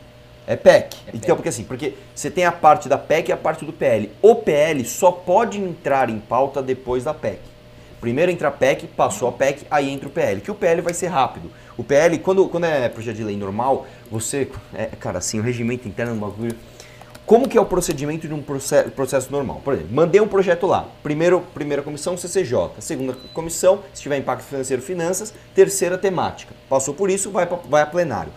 é 0.46 0.56
PEC. 0.56 0.96
É 1.06 1.10
então, 1.14 1.20
PEC. 1.20 1.34
porque 1.36 1.48
assim, 1.48 1.64
porque 1.64 1.94
você 2.14 2.30
tem 2.30 2.44
a 2.44 2.52
parte 2.52 2.88
da 2.88 2.98
PEC 2.98 3.30
e 3.30 3.32
a 3.32 3.36
parte 3.36 3.64
do 3.64 3.72
PL. 3.72 4.10
O 4.20 4.34
PL 4.34 4.84
só 4.84 5.10
pode 5.10 5.58
entrar 5.58 6.10
em 6.10 6.18
pauta 6.18 6.62
depois 6.62 7.04
da 7.04 7.14
PEC. 7.14 7.38
Primeiro 8.00 8.30
entra 8.30 8.48
a 8.48 8.50
PEC, 8.50 8.86
passou 8.86 9.28
a 9.28 9.32
PEC, 9.32 9.66
aí 9.70 9.90
entra 9.90 10.08
o 10.08 10.10
PL. 10.10 10.40
Que 10.40 10.50
o 10.50 10.54
PL 10.54 10.80
vai 10.80 10.94
ser 10.94 11.08
rápido. 11.08 11.50
O 11.76 11.84
PL, 11.84 12.18
quando, 12.18 12.46
quando 12.48 12.64
é 12.64 12.88
projeto 12.88 13.16
de 13.16 13.24
lei 13.24 13.36
normal, 13.36 13.86
você. 14.10 14.50
É, 14.74 14.86
cara, 14.98 15.18
assim, 15.18 15.38
o 15.38 15.42
regimento 15.42 15.88
interno 15.88 16.12
é 16.12 16.14
um 16.14 16.18
bagulho. 16.18 16.54
Como 17.30 17.48
que 17.48 17.56
é 17.56 17.60
o 17.60 17.64
procedimento 17.64 18.26
de 18.26 18.34
um 18.34 18.42
proce- 18.42 18.90
processo 18.90 19.30
normal? 19.30 19.60
Por 19.64 19.74
exemplo, 19.74 19.94
mandei 19.94 20.20
um 20.20 20.26
projeto 20.26 20.66
lá. 20.66 20.86
Primeiro, 21.00 21.40
primeira 21.54 21.80
comissão, 21.80 22.16
CCJ. 22.16 22.70
Segunda 22.80 23.16
comissão, 23.32 23.84
se 23.94 24.02
tiver 24.02 24.16
impacto 24.18 24.42
financeiro, 24.42 24.82
finanças. 24.82 25.32
Terceira, 25.54 25.96
temática. 25.96 26.52
Passou 26.68 26.92
por 26.92 27.08
isso, 27.08 27.30
vai, 27.30 27.46
pra, 27.46 27.56
vai 27.68 27.82
a 27.82 27.86
plenário. 27.86 28.32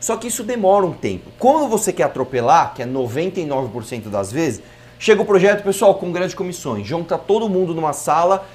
Só 0.00 0.16
que 0.16 0.28
isso 0.28 0.42
demora 0.42 0.86
um 0.86 0.94
tempo. 0.94 1.30
Quando 1.38 1.68
você 1.68 1.92
quer 1.92 2.04
atropelar, 2.04 2.72
que 2.72 2.82
é 2.82 2.86
99% 2.86 4.08
das 4.08 4.32
vezes, 4.32 4.62
chega 4.98 5.20
o 5.20 5.26
projeto, 5.26 5.62
pessoal, 5.62 5.96
congresso 5.96 6.30
de 6.30 6.36
comissões, 6.36 6.86
junta 6.86 7.18
todo 7.18 7.50
mundo 7.50 7.74
numa 7.74 7.92
sala, 7.92 8.46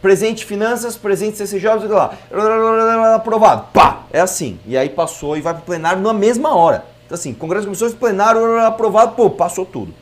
presente 0.00 0.46
finanças, 0.46 0.96
presente 0.96 1.36
CCJ, 1.36 1.88
lá, 1.88 2.16
aprovado. 3.16 3.66
Pá! 3.70 4.04
É 4.10 4.20
assim. 4.20 4.58
E 4.66 4.78
aí 4.78 4.88
passou 4.88 5.36
e 5.36 5.42
vai 5.42 5.52
para 5.52 5.60
o 5.62 5.66
plenário 5.66 6.00
na 6.00 6.14
mesma 6.14 6.56
hora. 6.56 6.90
Então, 7.12 7.20
assim, 7.20 7.34
congresso 7.34 7.64
de 7.64 7.66
comissões, 7.66 7.92
plenário, 7.92 8.58
aprovado, 8.60 9.14
pô, 9.14 9.28
passou 9.28 9.66
tudo. 9.66 9.92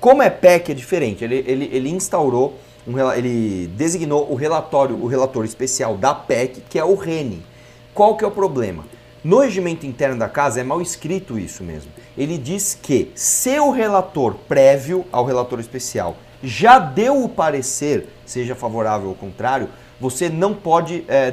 Como 0.00 0.22
é 0.22 0.30
PEC, 0.30 0.72
é 0.72 0.74
diferente. 0.74 1.22
Ele, 1.22 1.44
ele, 1.46 1.68
ele 1.70 1.90
instaurou, 1.90 2.58
um, 2.88 2.98
ele 3.12 3.66
designou 3.76 4.32
o 4.32 4.34
relatório, 4.34 4.96
o 4.96 5.06
relator 5.06 5.44
especial 5.44 5.98
da 5.98 6.14
PEC, 6.14 6.62
que 6.66 6.78
é 6.78 6.84
o 6.84 6.94
RENE. 6.94 7.44
Qual 7.92 8.16
que 8.16 8.24
é 8.24 8.26
o 8.26 8.30
problema? 8.30 8.84
No 9.22 9.40
regimento 9.40 9.84
interno 9.84 10.18
da 10.18 10.30
casa 10.30 10.58
é 10.58 10.64
mal 10.64 10.80
escrito 10.80 11.38
isso 11.38 11.62
mesmo. 11.62 11.92
Ele 12.16 12.38
diz 12.38 12.72
que 12.72 13.12
se 13.14 13.60
o 13.60 13.70
relator 13.70 14.34
prévio 14.48 15.04
ao 15.12 15.26
relator 15.26 15.60
especial 15.60 16.16
já 16.42 16.78
deu 16.78 17.22
o 17.22 17.28
parecer, 17.28 18.08
seja 18.24 18.54
favorável 18.54 19.10
ou 19.10 19.14
contrário, 19.14 19.68
você 20.00 20.28
não 20.28 20.52
pode. 20.54 21.04
É, 21.08 21.32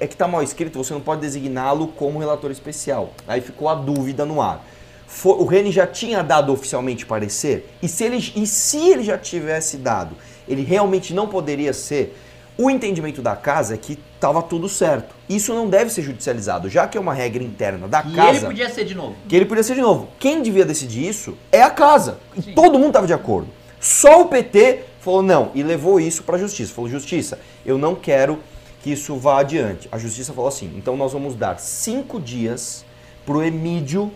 é 0.00 0.06
que 0.06 0.14
está 0.14 0.28
mal 0.28 0.42
escrito, 0.42 0.78
você 0.82 0.92
não 0.94 1.00
pode 1.00 1.20
designá-lo 1.20 1.88
como 1.88 2.18
relator 2.18 2.50
especial. 2.50 3.12
Aí 3.26 3.40
ficou 3.40 3.68
a 3.68 3.74
dúvida 3.74 4.24
no 4.24 4.40
ar. 4.40 4.64
Fo- 5.06 5.34
o 5.34 5.44
Rene 5.44 5.70
já 5.70 5.86
tinha 5.86 6.22
dado 6.22 6.52
oficialmente 6.52 7.04
parecer? 7.06 7.68
E 7.82 7.88
se, 7.88 8.04
ele, 8.04 8.16
e 8.36 8.46
se 8.46 8.78
ele 8.88 9.02
já 9.02 9.18
tivesse 9.18 9.76
dado, 9.76 10.16
ele 10.48 10.62
realmente 10.62 11.12
não 11.14 11.26
poderia 11.28 11.72
ser? 11.72 12.16
O 12.56 12.70
entendimento 12.70 13.20
da 13.20 13.34
casa 13.34 13.74
é 13.74 13.76
que 13.76 13.98
estava 14.14 14.40
tudo 14.40 14.68
certo. 14.68 15.12
Isso 15.28 15.52
não 15.52 15.68
deve 15.68 15.90
ser 15.90 16.02
judicializado, 16.02 16.68
já 16.68 16.86
que 16.86 16.96
é 16.96 17.00
uma 17.00 17.12
regra 17.12 17.42
interna 17.42 17.88
da 17.88 18.00
E 18.00 18.12
casa. 18.14 18.30
ele 18.38 18.46
podia 18.46 18.70
ser 18.70 18.84
de 18.84 18.94
novo. 18.94 19.16
Que 19.28 19.34
ele 19.34 19.44
podia 19.44 19.64
ser 19.64 19.74
de 19.74 19.80
novo. 19.80 20.08
Quem 20.20 20.40
devia 20.40 20.64
decidir 20.64 21.08
isso 21.08 21.36
é 21.50 21.62
a 21.62 21.70
casa. 21.70 22.18
E 22.36 22.52
todo 22.54 22.78
mundo 22.78 22.88
estava 22.90 23.08
de 23.08 23.12
acordo. 23.12 23.48
Só 23.80 24.22
o 24.22 24.26
PT 24.28 24.84
falou 25.04 25.22
não 25.22 25.50
e 25.54 25.62
levou 25.62 26.00
isso 26.00 26.22
para 26.22 26.36
a 26.36 26.38
justiça. 26.38 26.72
Falou, 26.72 26.90
justiça, 26.90 27.38
eu 27.64 27.76
não 27.76 27.94
quero 27.94 28.38
que 28.82 28.90
isso 28.90 29.16
vá 29.16 29.40
adiante. 29.40 29.88
A 29.92 29.98
justiça 29.98 30.32
falou 30.32 30.48
assim, 30.48 30.72
então 30.76 30.96
nós 30.96 31.12
vamos 31.12 31.34
dar 31.34 31.60
cinco 31.60 32.18
dias 32.18 32.84
para 33.24 33.36
o 33.36 33.42
Emídio 33.42 34.10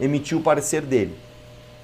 emitir 0.00 0.36
o 0.36 0.40
parecer 0.40 0.82
dele. 0.82 1.16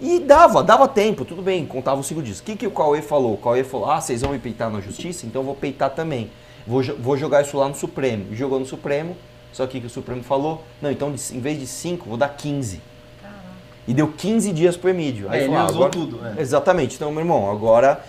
E 0.01 0.19
dava, 0.19 0.63
dava 0.63 0.89
tempo, 0.89 1.25
tudo 1.25 1.43
bem, 1.43 1.67
contava 1.67 2.01
os 2.01 2.07
cinco 2.07 2.23
dias. 2.23 2.39
O 2.39 2.43
que, 2.43 2.57
que 2.57 2.67
o 2.67 2.71
Cauê 2.71 3.03
falou? 3.03 3.35
O 3.35 3.37
Cauê 3.37 3.65
falou, 3.65 3.91
ah, 3.91 4.01
vocês 4.01 4.23
vão 4.23 4.33
me 4.33 4.39
peitar 4.39 4.71
na 4.71 4.81
justiça? 4.81 5.27
Então 5.27 5.43
eu 5.43 5.47
vou 5.47 5.55
peitar 5.55 5.91
também. 5.91 6.31
Vou, 6.67 6.83
vou 6.99 7.17
jogar 7.17 7.43
isso 7.43 7.57
lá 7.57 7.69
no 7.69 7.75
Supremo. 7.75 8.35
Jogou 8.35 8.59
no 8.59 8.67
Supremo, 8.67 9.17
só 9.53 9.67
que 9.67 9.79
o 9.79 9.91
Supremo 9.91 10.23
falou? 10.23 10.65
Não, 10.81 10.91
então 10.91 11.15
em 11.33 11.41
vez 11.41 11.59
de 11.59 11.67
cinco, 11.67 12.09
vou 12.09 12.17
dar 12.17 12.31
15. 12.31 12.81
E 13.91 13.93
deu 13.93 14.07
15 14.07 14.53
dias 14.53 14.76
pro 14.76 14.88
Emílio. 14.88 15.28
É, 15.32 15.38
ele 15.38 15.47
falou, 15.47 15.61
ah, 15.61 15.64
usou 15.64 15.76
agora- 15.78 15.91
tudo, 15.91 16.16
né? 16.18 16.36
Exatamente. 16.38 16.95
Então, 16.95 17.11
meu 17.11 17.22
irmão, 17.22 17.51
agora. 17.51 18.01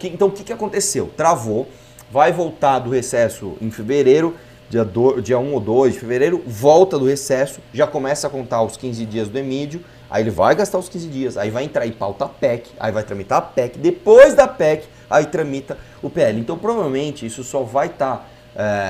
Que- 0.00 0.08
então, 0.08 0.26
o 0.26 0.32
que, 0.32 0.42
que 0.42 0.52
aconteceu? 0.52 1.08
Travou, 1.16 1.68
vai 2.10 2.32
voltar 2.32 2.80
do 2.80 2.90
recesso 2.90 3.52
em 3.62 3.70
fevereiro, 3.70 4.34
dia, 4.68 4.84
do, 4.84 5.20
dia 5.22 5.38
1 5.38 5.52
ou 5.54 5.60
2 5.60 5.94
de 5.94 6.00
fevereiro, 6.00 6.42
volta 6.44 6.98
do 6.98 7.04
recesso, 7.06 7.60
já 7.72 7.86
começa 7.86 8.26
a 8.26 8.30
contar 8.30 8.62
os 8.64 8.76
15 8.76 9.06
dias 9.06 9.28
do 9.28 9.38
Emílio, 9.38 9.80
aí 10.10 10.24
ele 10.24 10.30
vai 10.30 10.56
gastar 10.56 10.76
os 10.78 10.88
15 10.88 11.06
dias, 11.06 11.36
aí 11.36 11.50
vai 11.50 11.62
entrar 11.62 11.86
em 11.86 11.92
pauta 11.92 12.24
a 12.24 12.28
PEC, 12.28 12.70
aí 12.80 12.90
vai 12.90 13.04
tramitar 13.04 13.38
a 13.38 13.42
PEC, 13.42 13.78
depois 13.78 14.34
da 14.34 14.48
PEC, 14.48 14.88
aí 15.08 15.24
tramita 15.26 15.78
o 16.02 16.10
PL. 16.10 16.40
Então, 16.40 16.58
provavelmente, 16.58 17.24
isso 17.24 17.44
só 17.44 17.62
vai 17.62 17.86
estar 17.86 18.28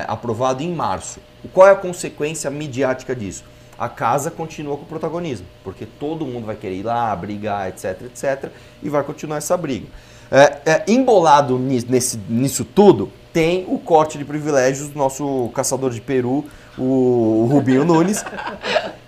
aprovado 0.07 0.63
em 0.63 0.73
março. 0.73 1.19
Qual 1.53 1.67
é 1.67 1.71
a 1.71 1.75
consequência 1.75 2.49
midiática 2.49 3.15
disso? 3.15 3.43
A 3.79 3.87
casa 3.87 4.29
continua 4.29 4.75
com 4.75 4.83
o 4.83 4.85
protagonismo, 4.85 5.47
porque 5.63 5.85
todo 5.85 6.25
mundo 6.25 6.45
vai 6.45 6.55
querer 6.55 6.75
ir 6.75 6.83
lá, 6.83 7.15
brigar, 7.15 7.69
etc, 7.69 8.01
etc, 8.03 8.51
e 8.83 8.89
vai 8.89 9.01
continuar 9.03 9.37
essa 9.37 9.55
briga. 9.55 9.87
É, 10.29 10.57
é, 10.65 10.83
embolado 10.85 11.57
nesse, 11.57 12.17
nisso 12.27 12.65
tudo, 12.65 13.09
tem 13.31 13.65
o 13.69 13.79
corte 13.79 14.17
de 14.17 14.25
privilégios 14.25 14.89
do 14.89 14.97
nosso 14.97 15.49
caçador 15.55 15.91
de 15.91 16.01
peru, 16.01 16.45
o, 16.77 16.83
o 17.43 17.49
Rubinho 17.49 17.85
Nunes. 17.85 18.23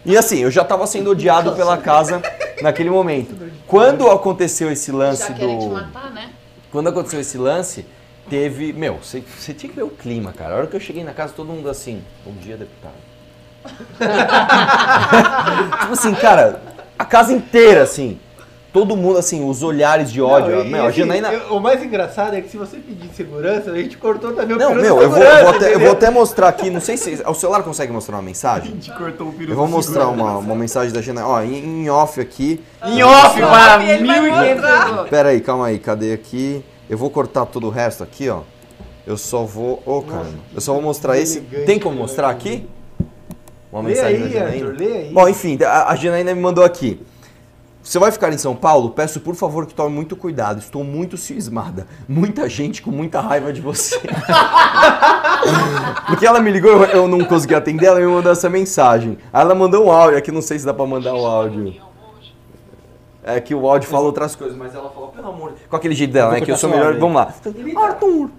E 0.05 0.17
assim, 0.17 0.39
eu 0.39 0.49
já 0.49 0.61
estava 0.61 0.87
sendo 0.87 1.11
odiado 1.11 1.51
pela 1.51 1.77
casa 1.77 2.21
naquele 2.61 2.89
momento. 2.89 3.35
Quando 3.67 4.09
aconteceu 4.09 4.71
esse 4.71 4.91
lance 4.91 5.31
do. 5.33 5.69
matar, 5.69 6.11
né? 6.11 6.31
Quando 6.71 6.87
aconteceu 6.87 7.19
esse 7.19 7.37
lance, 7.37 7.85
teve. 8.29 8.73
Meu, 8.73 8.95
você 8.95 9.21
você 9.21 9.53
tinha 9.53 9.69
que 9.69 9.75
ver 9.75 9.83
o 9.83 9.89
clima, 9.89 10.31
cara. 10.31 10.55
A 10.55 10.57
hora 10.57 10.67
que 10.67 10.75
eu 10.75 10.79
cheguei 10.79 11.03
na 11.03 11.13
casa, 11.13 11.33
todo 11.33 11.47
mundo 11.47 11.69
assim, 11.69 12.01
bom 12.25 12.33
dia, 12.41 12.57
deputado. 12.57 13.10
tipo 15.81 15.93
assim, 15.93 16.13
cara, 16.15 16.61
a 16.97 17.05
casa 17.05 17.33
inteira, 17.33 17.83
assim. 17.83 18.19
Todo 18.73 18.95
mundo, 18.95 19.17
assim, 19.19 19.47
os 19.49 19.63
olhares 19.63 20.09
de 20.09 20.21
ódio. 20.21 20.55
Não, 20.55 20.63
e- 20.63 20.69
meu, 20.69 20.83
e 20.83 20.85
a 20.85 20.87
assim, 20.87 20.99
Janaína. 20.99 21.33
eu- 21.33 21.57
o 21.57 21.59
mais 21.59 21.83
engraçado 21.83 22.37
é 22.37 22.41
que 22.41 22.49
se 22.49 22.55
você 22.55 22.77
pedir 22.77 23.09
segurança, 23.13 23.69
a 23.69 23.75
gente 23.75 23.97
cortou 23.97 24.31
também 24.31 24.55
o 24.55 24.59
Não, 24.59 24.73
meu, 24.73 25.01
eu 25.01 25.09
vou, 25.09 25.21
eu 25.21 25.45
vou 25.45 25.49
até, 25.55 25.75
eu 25.75 25.79
vou 25.81 25.91
até 25.91 26.09
mostrar 26.09 26.47
aqui, 26.47 26.69
não 26.69 26.79
sei 26.79 26.95
se. 26.95 27.21
O 27.27 27.33
celular 27.33 27.63
consegue 27.63 27.91
mostrar 27.91 28.15
uma 28.15 28.21
A 28.21 28.25
mensagem? 28.25 28.71
gente 28.71 28.89
cortou 28.93 29.27
o 29.27 29.33
peru 29.33 29.51
Eu 29.51 29.57
vou 29.57 29.67
mostrar 29.67 30.07
uma, 30.07 30.37
uma 30.37 30.55
mensagem 30.55 30.93
da 30.93 31.01
Janaína. 31.01 31.27
Ó, 31.27 31.41
em, 31.41 31.83
em 31.83 31.89
off 31.89 32.21
aqui. 32.21 32.63
Em 32.85 33.03
off, 33.03 33.37
para 33.41 33.83
Ele 33.83 34.07
vai 34.07 34.19
1.500 34.21 34.55
mostrar. 34.55 35.03
Pera 35.09 35.29
aí, 35.29 35.41
calma 35.41 35.67
aí, 35.67 35.77
cadê 35.77 36.13
aqui? 36.13 36.63
Eu 36.89 36.97
vou 36.97 37.09
cortar 37.09 37.45
todo 37.47 37.67
o 37.67 37.69
resto 37.69 38.03
aqui, 38.03 38.29
ó. 38.29 38.39
Eu 39.05 39.17
só 39.17 39.43
vou. 39.43 39.83
Ô, 39.85 40.01
caramba. 40.01 40.29
Eu 40.55 40.61
só 40.61 40.71
vou 40.71 40.81
mostrar 40.81 41.17
esse. 41.17 41.41
Tem 41.41 41.77
como 41.77 41.95
né? 41.95 42.01
mostrar 42.03 42.29
aqui? 42.29 42.65
Uma 43.71 43.81
Lê 43.81 43.89
mensagem 43.89 44.19
da 44.19 44.25
aí, 44.25 44.33
Janaína. 44.33 44.67
Arthur, 44.67 44.79
lê 44.79 44.93
aí. 44.93 45.13
Bom, 45.13 45.29
enfim, 45.29 45.57
a, 45.63 45.91
a 45.91 45.95
Janaína 45.95 46.35
me 46.35 46.41
mandou 46.41 46.63
aqui. 46.63 46.99
Você 47.83 47.97
vai 47.97 48.11
ficar 48.11 48.31
em 48.31 48.37
São 48.37 48.55
Paulo? 48.55 48.91
Peço 48.91 49.19
por 49.19 49.33
favor 49.33 49.65
que 49.65 49.73
tome 49.73 49.95
muito 49.95 50.15
cuidado. 50.15 50.59
Estou 50.59 50.83
muito 50.83 51.17
cismada. 51.17 51.87
Muita 52.07 52.47
gente 52.47 52.79
com 52.81 52.91
muita 52.91 53.19
raiva 53.19 53.51
de 53.51 53.59
você. 53.59 53.99
Porque 56.05 56.25
ela 56.25 56.39
me 56.39 56.51
ligou, 56.51 56.69
eu, 56.69 56.83
eu 56.85 57.07
não 57.07 57.25
consegui 57.25 57.55
atender, 57.55 57.87
ela 57.87 57.99
me 57.99 58.05
mandou 58.05 58.31
essa 58.31 58.47
mensagem. 58.49 59.17
Aí 59.33 59.41
ela 59.41 59.55
mandou 59.55 59.87
um 59.87 59.91
áudio, 59.91 60.19
aqui 60.19 60.31
não 60.31 60.43
sei 60.43 60.59
se 60.59 60.65
dá 60.65 60.73
pra 60.73 60.85
mandar 60.85 61.15
o 61.15 61.25
áudio. 61.25 61.73
É 63.23 63.39
que 63.39 63.53
o 63.53 63.67
áudio 63.67 63.89
fala 63.89 64.05
outras 64.05 64.35
coisas, 64.35 64.57
mas 64.57 64.73
ela 64.73 64.89
falou, 64.89 65.09
pelo 65.09 65.29
amor 65.29 65.53
de 65.53 65.59
Com 65.69 65.75
aquele 65.75 65.93
jeito 65.93 66.11
dela, 66.11 66.31
né? 66.33 66.41
Que 66.41 66.51
eu 66.51 66.57
sou 66.57 66.69
melhor. 66.69 66.97
Vamos 66.97 67.15
lá. 67.15 67.33
Arthur, 67.83 68.29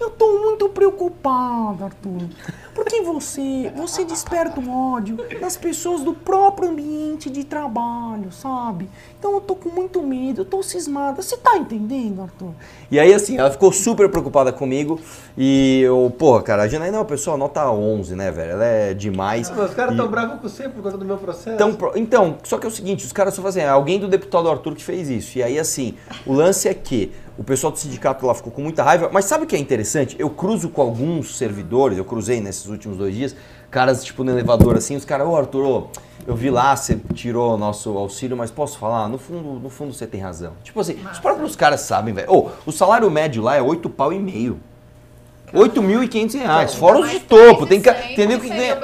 eu 0.00 0.10
tô 0.10 0.38
muito 0.40 0.68
preocupada, 0.70 1.84
Arthur. 1.86 2.28
Porque 2.74 3.02
você, 3.02 3.70
você 3.76 4.04
desperta 4.04 4.58
um 4.60 4.94
ódio 4.94 5.18
nas 5.40 5.56
pessoas 5.56 6.02
do 6.02 6.14
próprio 6.14 6.70
ambiente 6.70 7.28
de 7.28 7.44
trabalho, 7.44 8.32
sabe? 8.32 8.88
Então 9.18 9.32
eu 9.34 9.40
tô 9.40 9.54
com 9.54 9.68
muito 9.68 10.02
medo, 10.02 10.42
eu 10.42 10.44
tô 10.44 10.62
cismada. 10.62 11.20
Você 11.20 11.36
tá 11.36 11.56
entendendo, 11.58 12.22
Arthur? 12.22 12.52
E 12.90 12.98
aí, 12.98 13.12
assim, 13.12 13.36
ela 13.36 13.50
ficou 13.50 13.72
super 13.72 14.08
preocupada 14.08 14.52
comigo. 14.52 14.98
E 15.36 15.80
eu, 15.82 16.12
porra, 16.18 16.42
cara, 16.42 16.62
a 16.62 16.68
Janaína 16.68 16.96
é 16.96 17.00
uma 17.00 17.04
pessoa 17.04 17.36
nota 17.36 17.68
11, 17.70 18.14
né, 18.14 18.30
velho? 18.30 18.52
Ela 18.52 18.64
é 18.64 18.94
demais. 18.94 19.50
Os 19.50 19.74
caras 19.74 19.92
E- 19.92 19.94
estão 19.96 20.08
bravos 20.08 20.36
com 20.40 20.48
você 20.48 20.68
por 20.68 20.82
conta 20.82 20.96
do 20.96 21.04
meu 21.04 21.18
processo. 21.18 21.50
então, 21.54 21.74
pro- 21.74 21.92
então, 21.96 22.38
só 22.44 22.56
que 22.56 22.64
é 22.66 22.68
o 22.68 22.72
seguinte, 22.72 23.04
os 23.04 23.12
caras 23.12 23.34
só 23.34 23.42
fazem, 23.42 23.64
é 23.64 23.68
alguém 23.68 23.98
do 23.98 24.08
deputado 24.08 24.48
Arthur 24.48 24.74
que 24.74 24.82
fez 24.84 25.10
isso. 25.10 25.36
E 25.38 25.42
aí, 25.42 25.58
assim, 25.58 25.94
o 26.24 26.32
lance 26.32 26.68
é 26.68 26.72
que 26.74 27.12
o 27.40 27.42
pessoal 27.42 27.72
do 27.72 27.78
sindicato 27.78 28.26
lá 28.26 28.34
ficou 28.34 28.52
com 28.52 28.60
muita 28.60 28.82
raiva. 28.82 29.08
Mas 29.10 29.24
sabe 29.24 29.44
o 29.44 29.46
que 29.46 29.56
é 29.56 29.58
interessante? 29.58 30.14
Eu 30.18 30.28
cruzo 30.28 30.68
com 30.68 30.82
alguns 30.82 31.38
servidores, 31.38 31.96
eu 31.96 32.04
cruzei 32.04 32.38
nesses 32.38 32.66
últimos 32.66 32.98
dois 32.98 33.14
dias, 33.14 33.34
caras, 33.70 34.04
tipo, 34.04 34.22
no 34.22 34.30
elevador 34.30 34.76
assim, 34.76 34.94
os 34.94 35.06
caras, 35.06 35.26
ô 35.26 35.34
Arthur, 35.34 35.64
ô, 35.64 35.86
eu 36.26 36.36
vi 36.36 36.50
lá, 36.50 36.76
você 36.76 36.98
tirou 37.14 37.56
nosso 37.56 37.96
auxílio, 37.96 38.36
mas 38.36 38.50
posso 38.50 38.78
falar? 38.78 39.08
No 39.08 39.16
fundo, 39.16 39.58
no 39.58 39.70
fundo 39.70 39.94
você 39.94 40.06
tem 40.06 40.20
razão. 40.20 40.52
Tipo 40.62 40.80
assim, 40.80 40.98
os 41.10 41.18
próprios 41.18 41.56
caras 41.56 41.80
sabem, 41.80 42.12
velho. 42.12 42.30
Ô, 42.30 42.50
o 42.66 42.70
salário 42.72 43.10
médio 43.10 43.42
lá 43.42 43.56
é 43.56 43.62
8 43.62 43.88
pau 43.88 44.12
e 44.12 44.18
meio. 44.18 44.60
8.500 45.54 46.34
reais, 46.38 46.74
fora 46.74 47.00
os 47.00 47.10
de 47.10 47.20
topo. 47.20 47.66
Tem, 47.66 47.80
ca- 47.80 47.94
se 47.94 48.14
tem 48.14 48.26
nego 48.26 48.42
cem, 48.42 48.50
que 48.52 48.56
ganha. 48.56 48.74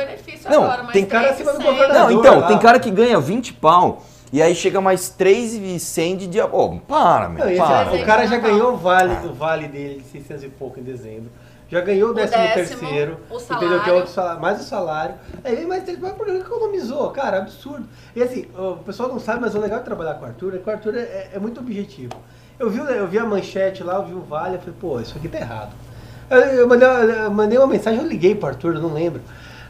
Não, 0.49 0.65
agora, 0.65 0.93
tem 0.93 1.05
cara 1.05 1.35
que. 1.35 1.45
Não, 1.45 2.11
então, 2.11 2.41
lá. 2.41 2.47
tem 2.49 2.59
cara 2.59 2.81
que 2.81 2.91
ganha 2.91 3.21
20 3.21 3.53
pau. 3.53 4.03
E 4.33 4.43
aí 4.43 4.55
chega 4.55 4.81
mais 4.81 5.09
3,100 5.09 6.17
de 6.17 6.27
dia. 6.27 6.47
Ô, 6.47 6.79
para, 6.81 7.29
meu, 7.29 7.45
Não, 7.45 7.51
esse- 7.51 7.61
para. 7.61 7.93
o 7.95 8.05
cara 8.05 8.27
já 8.27 8.37
ganhou 8.39 8.75
o 8.75 8.77
vale, 8.77 9.15
o 9.27 9.33
vale 9.33 9.69
dele 9.69 10.01
de 10.03 10.09
600 10.09 10.45
e 10.45 10.49
pouco 10.49 10.81
em 10.81 10.83
dezembro. 10.83 11.31
Já 11.69 11.81
ganhou 11.81 12.11
o 12.11 12.15
décimo, 12.15 12.43
décimo, 12.43 12.79
terceiro, 12.81 13.17
o 13.29 13.37
entendeu? 13.39 13.59
Que 13.59 13.65
é 13.65 13.69
salário. 13.79 13.95
outro 13.97 14.13
salário, 14.13 14.41
mais 14.41 14.61
o 14.61 14.65
salário. 14.65 15.15
Aí 15.43 15.57
vem 15.57 15.67
mais 15.67 15.83
três, 15.83 15.99
mas 15.99 16.13
por 16.13 16.25
que 16.27 16.33
economizou? 16.33 17.11
Cara, 17.11 17.39
absurdo. 17.39 17.89
E 18.15 18.23
assim, 18.23 18.47
o 18.57 18.77
pessoal 18.77 19.09
não 19.09 19.19
sabe, 19.19 19.41
mas 19.41 19.55
o 19.57 19.59
legal 19.59 19.81
de 19.81 19.85
trabalhar 19.85 20.15
com 20.15 20.25
o 20.25 20.29
Arthur 20.29 20.55
é 20.55 20.59
que 20.59 20.69
o 20.69 20.73
Arthur 20.73 20.95
é, 20.97 21.31
é 21.35 21.39
muito 21.41 21.59
objetivo. 21.61 22.13
Eu 22.59 22.71
vi, 22.71 22.79
eu 22.79 23.07
vi 23.09 23.19
a 23.19 23.25
manchete 23.25 23.83
lá, 23.83 23.95
eu 23.97 24.05
vi 24.05 24.15
o 24.15 24.21
vale, 24.21 24.55
eu 24.57 24.61
falei, 24.61 24.75
pô, 24.81 25.01
isso 25.01 25.19
aqui 25.19 25.29
tá 25.29 25.39
errado. 25.39 25.73
Eu, 26.31 26.39
eu 26.39 26.69
mandei, 26.69 26.89
eu 26.89 27.31
mandei 27.33 27.59
uma 27.59 27.67
mensagem, 27.67 28.01
eu 28.01 28.07
liguei 28.07 28.35
pro 28.37 28.49
Arthur, 28.49 28.75
eu 28.77 28.81
não 28.83 28.93
lembro. 28.93 29.21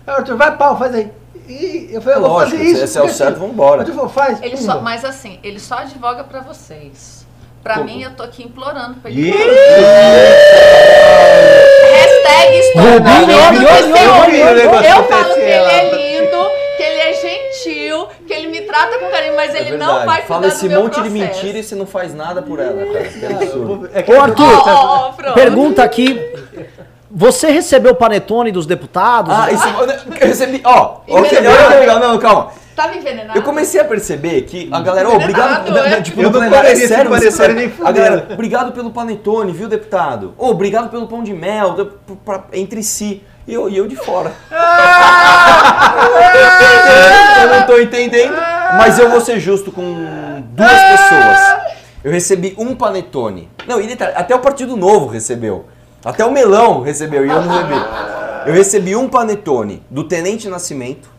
Aí, 0.06 0.14
Arthur, 0.14 0.36
vai 0.36 0.54
pau, 0.56 0.78
faz 0.78 0.94
aí. 0.94 1.10
E 1.48 1.88
eu 1.92 2.00
falei, 2.02 2.18
eu 2.18 2.22
vou 2.22 2.30
Lógico, 2.30 2.56
fazer 2.58 2.70
isso. 2.70 2.84
esse 2.84 2.98
é 2.98 3.02
o 3.02 3.08
certo, 3.08 3.38
vambora. 3.38 3.80
Arthur 3.82 3.94
falou, 3.94 4.10
faz. 4.10 4.42
Ele 4.42 4.56
só, 4.56 4.80
mas 4.80 5.04
assim, 5.04 5.38
ele 5.42 5.60
só 5.60 5.76
advoga 5.78 6.24
pra 6.24 6.40
vocês. 6.40 7.24
Pra 7.62 7.74
Como? 7.74 7.86
mim, 7.86 8.02
eu 8.02 8.14
tô 8.14 8.22
aqui 8.22 8.44
implorando 8.44 9.00
pra 9.00 9.10
ele. 9.10 9.32
Hashtag 11.92 12.58
estou 12.58 12.82
eu, 12.82 12.92
eu 14.82 15.04
falo 15.04 15.34
que 15.34 15.40
ele 15.40 15.50
é 15.50 16.20
lindo, 16.20 16.50
que 16.76 16.82
ele 16.82 17.00
é 17.00 17.12
gentil, 17.12 18.08
que 18.26 18.32
ele 18.32 18.46
me 18.48 18.60
trata 18.60 18.98
com 18.98 19.10
carinho, 19.10 19.34
mas 19.34 19.54
ele 19.54 19.76
não 19.76 20.04
vai 20.06 20.22
cuidar 20.22 20.22
É 20.22 20.26
Fala 20.26 20.46
esse 20.46 20.68
meu 20.68 20.82
monte 20.82 21.02
de 21.02 21.10
mentira 21.10 21.58
e 21.58 21.62
você 21.62 21.74
não 21.74 21.86
faz 21.86 22.14
nada 22.14 22.40
por 22.40 22.60
ela, 22.60 22.84
cara. 22.86 23.34
Absurdo. 23.34 23.90
É 23.92 24.02
que 24.02 24.12
Ô, 24.12 24.20
Arthur, 24.20 25.34
pergunta 25.34 25.82
aqui. 25.82 26.20
Você 27.10 27.50
recebeu 27.50 27.92
o 27.92 27.96
panetone 27.96 28.50
dos 28.50 28.66
deputados? 28.66 29.32
Ah, 29.34 29.50
isso. 29.52 29.64
Eu 30.20 30.26
recebi. 30.28 30.60
Ó, 30.64 31.00
olha 31.08 31.28
que 31.28 31.40
legal. 31.40 32.00
Não, 32.00 32.18
calma. 32.18 32.50
Tá 32.74 32.88
me 32.88 32.98
envenenado? 32.98 33.38
Eu 33.38 33.42
comecei 33.42 33.80
a 33.80 33.84
perceber 33.86 34.42
que 34.42 34.68
a 34.70 34.80
galera, 34.80 35.08
ô, 35.08 35.16
obrigado. 35.16 35.74
É? 35.78 36.02
Tipo, 36.02 36.20
Eu 36.20 36.30
não 36.30 36.44
esse 36.66 36.86
sério, 36.88 37.10
parecer 37.10 37.54
nem 37.54 37.72
A 37.82 37.90
galera, 37.90 38.26
obrigado 38.30 38.72
pelo 38.72 38.90
panetone, 38.90 39.50
viu, 39.52 39.66
deputado? 39.66 40.34
Ô, 40.36 40.50
obrigado 40.50 40.90
pelo 40.90 41.06
pão 41.08 41.22
de 41.22 41.32
mel, 41.32 41.72
pra- 42.06 42.16
pra- 42.22 42.44
entre 42.52 42.82
si. 42.82 43.22
E 43.48 43.54
eu, 43.54 43.70
e 43.70 43.76
eu 43.78 43.86
de 43.86 43.96
fora. 43.96 44.32
eu 47.42 47.48
não 47.48 47.66
tô 47.66 47.78
entendendo, 47.80 48.34
mas 48.76 48.98
eu 48.98 49.08
vou 49.08 49.20
ser 49.22 49.38
justo 49.40 49.72
com 49.72 50.42
duas 50.50 50.82
pessoas. 50.82 51.56
Eu 52.04 52.12
recebi 52.12 52.54
um 52.58 52.74
panetone. 52.74 53.48
Não, 53.66 53.80
e 53.80 53.86
detalhe, 53.86 54.12
até 54.16 54.34
o 54.34 54.40
Partido 54.40 54.76
Novo 54.76 55.06
recebeu. 55.06 55.66
Até 56.04 56.24
o 56.24 56.30
Melão 56.30 56.82
recebeu 56.82 57.26
e 57.26 57.28
eu 57.28 57.42
não 57.42 57.48
recebi. 57.48 57.80
Eu 58.46 58.54
recebi 58.54 58.96
um 58.96 59.08
panetone 59.08 59.82
do 59.90 60.04
Tenente 60.04 60.48
Nascimento 60.48 61.16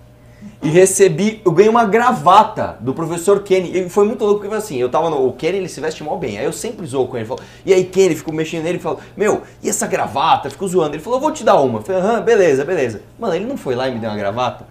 e 0.61 0.69
recebi, 0.69 1.41
eu 1.45 1.51
ganhei 1.51 1.69
uma 1.69 1.85
gravata 1.85 2.77
do 2.79 2.93
professor 2.93 3.43
Kenny. 3.43 3.77
E 3.77 3.89
foi 3.89 4.05
muito 4.05 4.23
louco 4.23 4.41
porque 4.41 4.55
assim, 4.55 4.77
eu 4.77 4.89
tava 4.89 5.09
no. 5.09 5.27
O 5.27 5.33
Kenny 5.33 5.57
ele 5.57 5.69
se 5.69 5.79
veste 5.79 6.03
mal 6.03 6.17
bem. 6.17 6.37
Aí 6.37 6.45
eu 6.45 6.53
sempre 6.53 6.85
zoo 6.85 7.07
com 7.07 7.17
ele. 7.17 7.27
E 7.65 7.73
aí, 7.73 7.83
Kenny, 7.83 8.15
ficou 8.15 8.33
mexendo 8.33 8.63
nele 8.63 8.77
e 8.77 8.81
falou, 8.81 8.99
meu, 9.15 9.43
e 9.61 9.69
essa 9.69 9.85
gravata? 9.87 10.49
Ficou 10.49 10.67
zoando. 10.67 10.95
Ele 10.95 11.03
falou, 11.03 11.17
eu 11.17 11.21
vou 11.21 11.31
te 11.31 11.43
dar 11.43 11.59
uma. 11.59 11.79
Eu 11.79 11.83
falei, 11.83 12.01
aham, 12.01 12.21
beleza, 12.21 12.65
beleza. 12.65 13.01
Mano, 13.19 13.35
ele 13.35 13.45
não 13.45 13.57
foi 13.57 13.75
lá 13.75 13.87
e 13.87 13.93
me 13.93 13.99
deu 13.99 14.09
uma 14.09 14.17
gravata. 14.17 14.65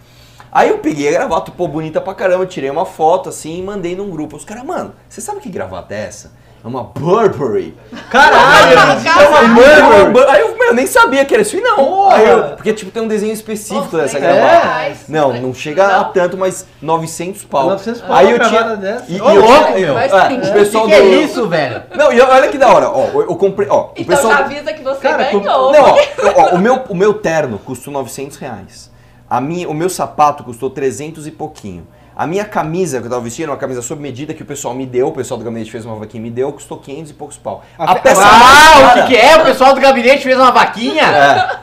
Aí 0.51 0.71
eu 0.71 0.79
peguei 0.79 1.09
a 1.09 1.13
gravata, 1.13 1.53
pô, 1.53 1.69
bonita 1.69 2.01
pra 2.01 2.15
caramba, 2.15 2.47
tirei 2.47 2.71
uma 2.71 2.87
foto 2.87 3.29
assim 3.29 3.59
e 3.59 3.63
mandei 3.63 3.95
num 3.95 4.11
grupo. 4.11 4.37
Os 4.37 4.45
caras, 4.45 4.65
mano, 4.65 4.95
você 5.09 5.21
sabe 5.21 5.41
que 5.41 5.51
gravata 5.51 5.95
é 5.95 6.07
essa? 6.07 6.33
É 6.65 6.69
uma 6.69 6.83
Burberry. 6.83 7.77
Caralho, 8.11 8.77
É 9.07 9.29
uma 9.29 9.43
Burberry. 9.55 10.31
Aí 10.31 10.41
eu, 10.41 10.59
meu, 10.59 10.75
nem 10.75 10.87
sabia 10.87 11.25
que 11.25 11.33
era 11.33 11.43
isso. 11.43 11.57
E 11.57 11.61
não. 11.61 12.11
Eu- 12.19 12.57
porque, 12.57 12.73
tipo, 12.73 12.91
tem 12.91 13.03
um 13.03 13.07
desenho 13.09 13.33
específico 13.33 13.85
Nossa, 13.85 13.99
dessa 13.99 14.19
é? 14.19 14.21
gravata. 14.21 14.97
Não, 15.09 15.33
não 15.41 15.55
chega 15.55 15.85
a 15.87 15.99
Não? 15.99 16.13
tanto, 16.13 16.37
mas 16.37 16.67
900 16.83 17.45
pau. 17.45 17.69
900 17.69 18.01
pau 18.03 18.17
Aí 18.17 18.33
eu 18.33 18.41
tinha. 18.41 18.77
dessa? 18.77 19.05
E, 19.09 19.17
e 19.17 19.21
Ô, 19.23 19.31
eu 19.31 19.43
louco, 19.45 19.73
meu. 19.73 19.95
Tem- 20.29 20.39
o 20.51 20.53
pessoal 20.53 20.85
que, 20.87 20.91
que 20.91 20.97
é 20.97 21.03
do- 21.03 21.07
isso, 21.23 21.49
velho? 21.49 21.83
Não, 21.95 22.13
e 22.13 22.21
olha 22.21 22.49
que 22.49 22.59
da 22.59 22.69
hora. 22.69 22.91
Ó, 22.91 23.07
eu, 23.15 23.21
eu 23.23 23.37
comprei. 23.37 23.69
Ó, 23.71 23.87
o 23.87 23.91
Então 23.97 24.17
pessoal. 24.17 24.33
já 24.33 24.39
avisa 24.41 24.73
que 24.73 24.83
você 24.83 25.01
Cara, 25.01 25.25
ganhou. 25.25 25.43
Não, 25.73 25.83
ó, 25.85 25.97
ó, 26.53 26.55
o, 26.57 26.59
meu, 26.59 26.83
o 26.89 26.95
meu 26.97 27.15
terno 27.15 27.59
custou 27.65 27.93
900 27.93 28.37
reais. 28.39 28.91
A 29.31 29.41
minha, 29.41 29.69
o 29.69 29.75
meu 29.75 29.89
sapato 29.89 30.43
custou 30.45 30.71
300 30.71 31.27
e 31.27 31.31
pouquinho. 31.31 31.87
A 32.17 32.27
minha 32.27 32.47
camisa 32.47 32.99
que 32.99 33.07
eu 33.07 33.11
tava 33.11 33.21
vestindo, 33.23 33.51
uma 33.51 33.59
camisa 33.59 33.83
sob 33.83 34.01
medida 34.01 34.33
que 34.33 34.43
o 34.43 34.47
pessoal 34.47 34.73
me 34.75 34.87
deu, 34.87 35.09
o 35.09 35.13
pessoal 35.13 35.37
do 35.37 35.45
gabinete 35.45 35.71
fez 35.71 35.85
uma 35.85 35.97
vaquinha 35.97 36.19
e 36.21 36.25
me 36.25 36.31
deu, 36.31 36.51
custou 36.51 36.79
500 36.79 37.11
e 37.11 37.15
poucos 37.15 37.37
pau. 37.37 37.63
A, 37.79 37.95
peça 37.97 38.23
mais 38.23 38.33
Ah, 38.33 38.73
cara- 38.81 38.89
o 38.89 39.07
que, 39.07 39.13
que 39.13 39.17
é? 39.21 39.37
O 39.37 39.45
pessoal 39.45 39.75
do 39.75 39.81
gabinete 39.83 40.23
fez 40.23 40.35
uma 40.39 40.51
vaquinha? 40.51 41.03
É. 41.03 41.59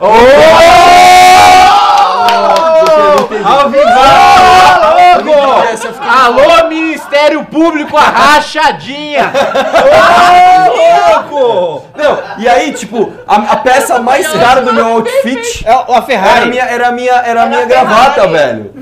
Ao 3.44 3.68
vivo! 3.70 3.84
Essa 5.72 5.88
eu 5.88 5.92
fiquei- 5.94 6.08
Alô, 6.08 6.68
Ministério 7.14 7.44
Público, 7.44 7.96
a 7.96 8.00
rachadinha! 8.02 9.30
Ô, 10.74 11.30
louco! 11.30 11.84
Não, 11.96 12.18
e 12.38 12.48
aí, 12.48 12.72
tipo, 12.72 13.12
a, 13.24 13.36
a 13.52 13.56
peça 13.58 14.00
mais 14.00 14.26
cara 14.32 14.62
do 14.62 14.72
meu 14.72 14.84
outfit 14.88 15.64
É 15.64 15.70
a 15.70 15.74
era 15.86 15.98
a 15.98 16.02
Ferrari. 16.02 16.50
minha, 16.50 16.64
era 16.64 16.88
a 16.88 16.92
minha, 16.92 17.12
era 17.12 17.42
a 17.44 17.46
minha 17.46 17.64
gravata, 17.66 18.22
Ferrari. 18.22 18.32
velho. 18.32 18.72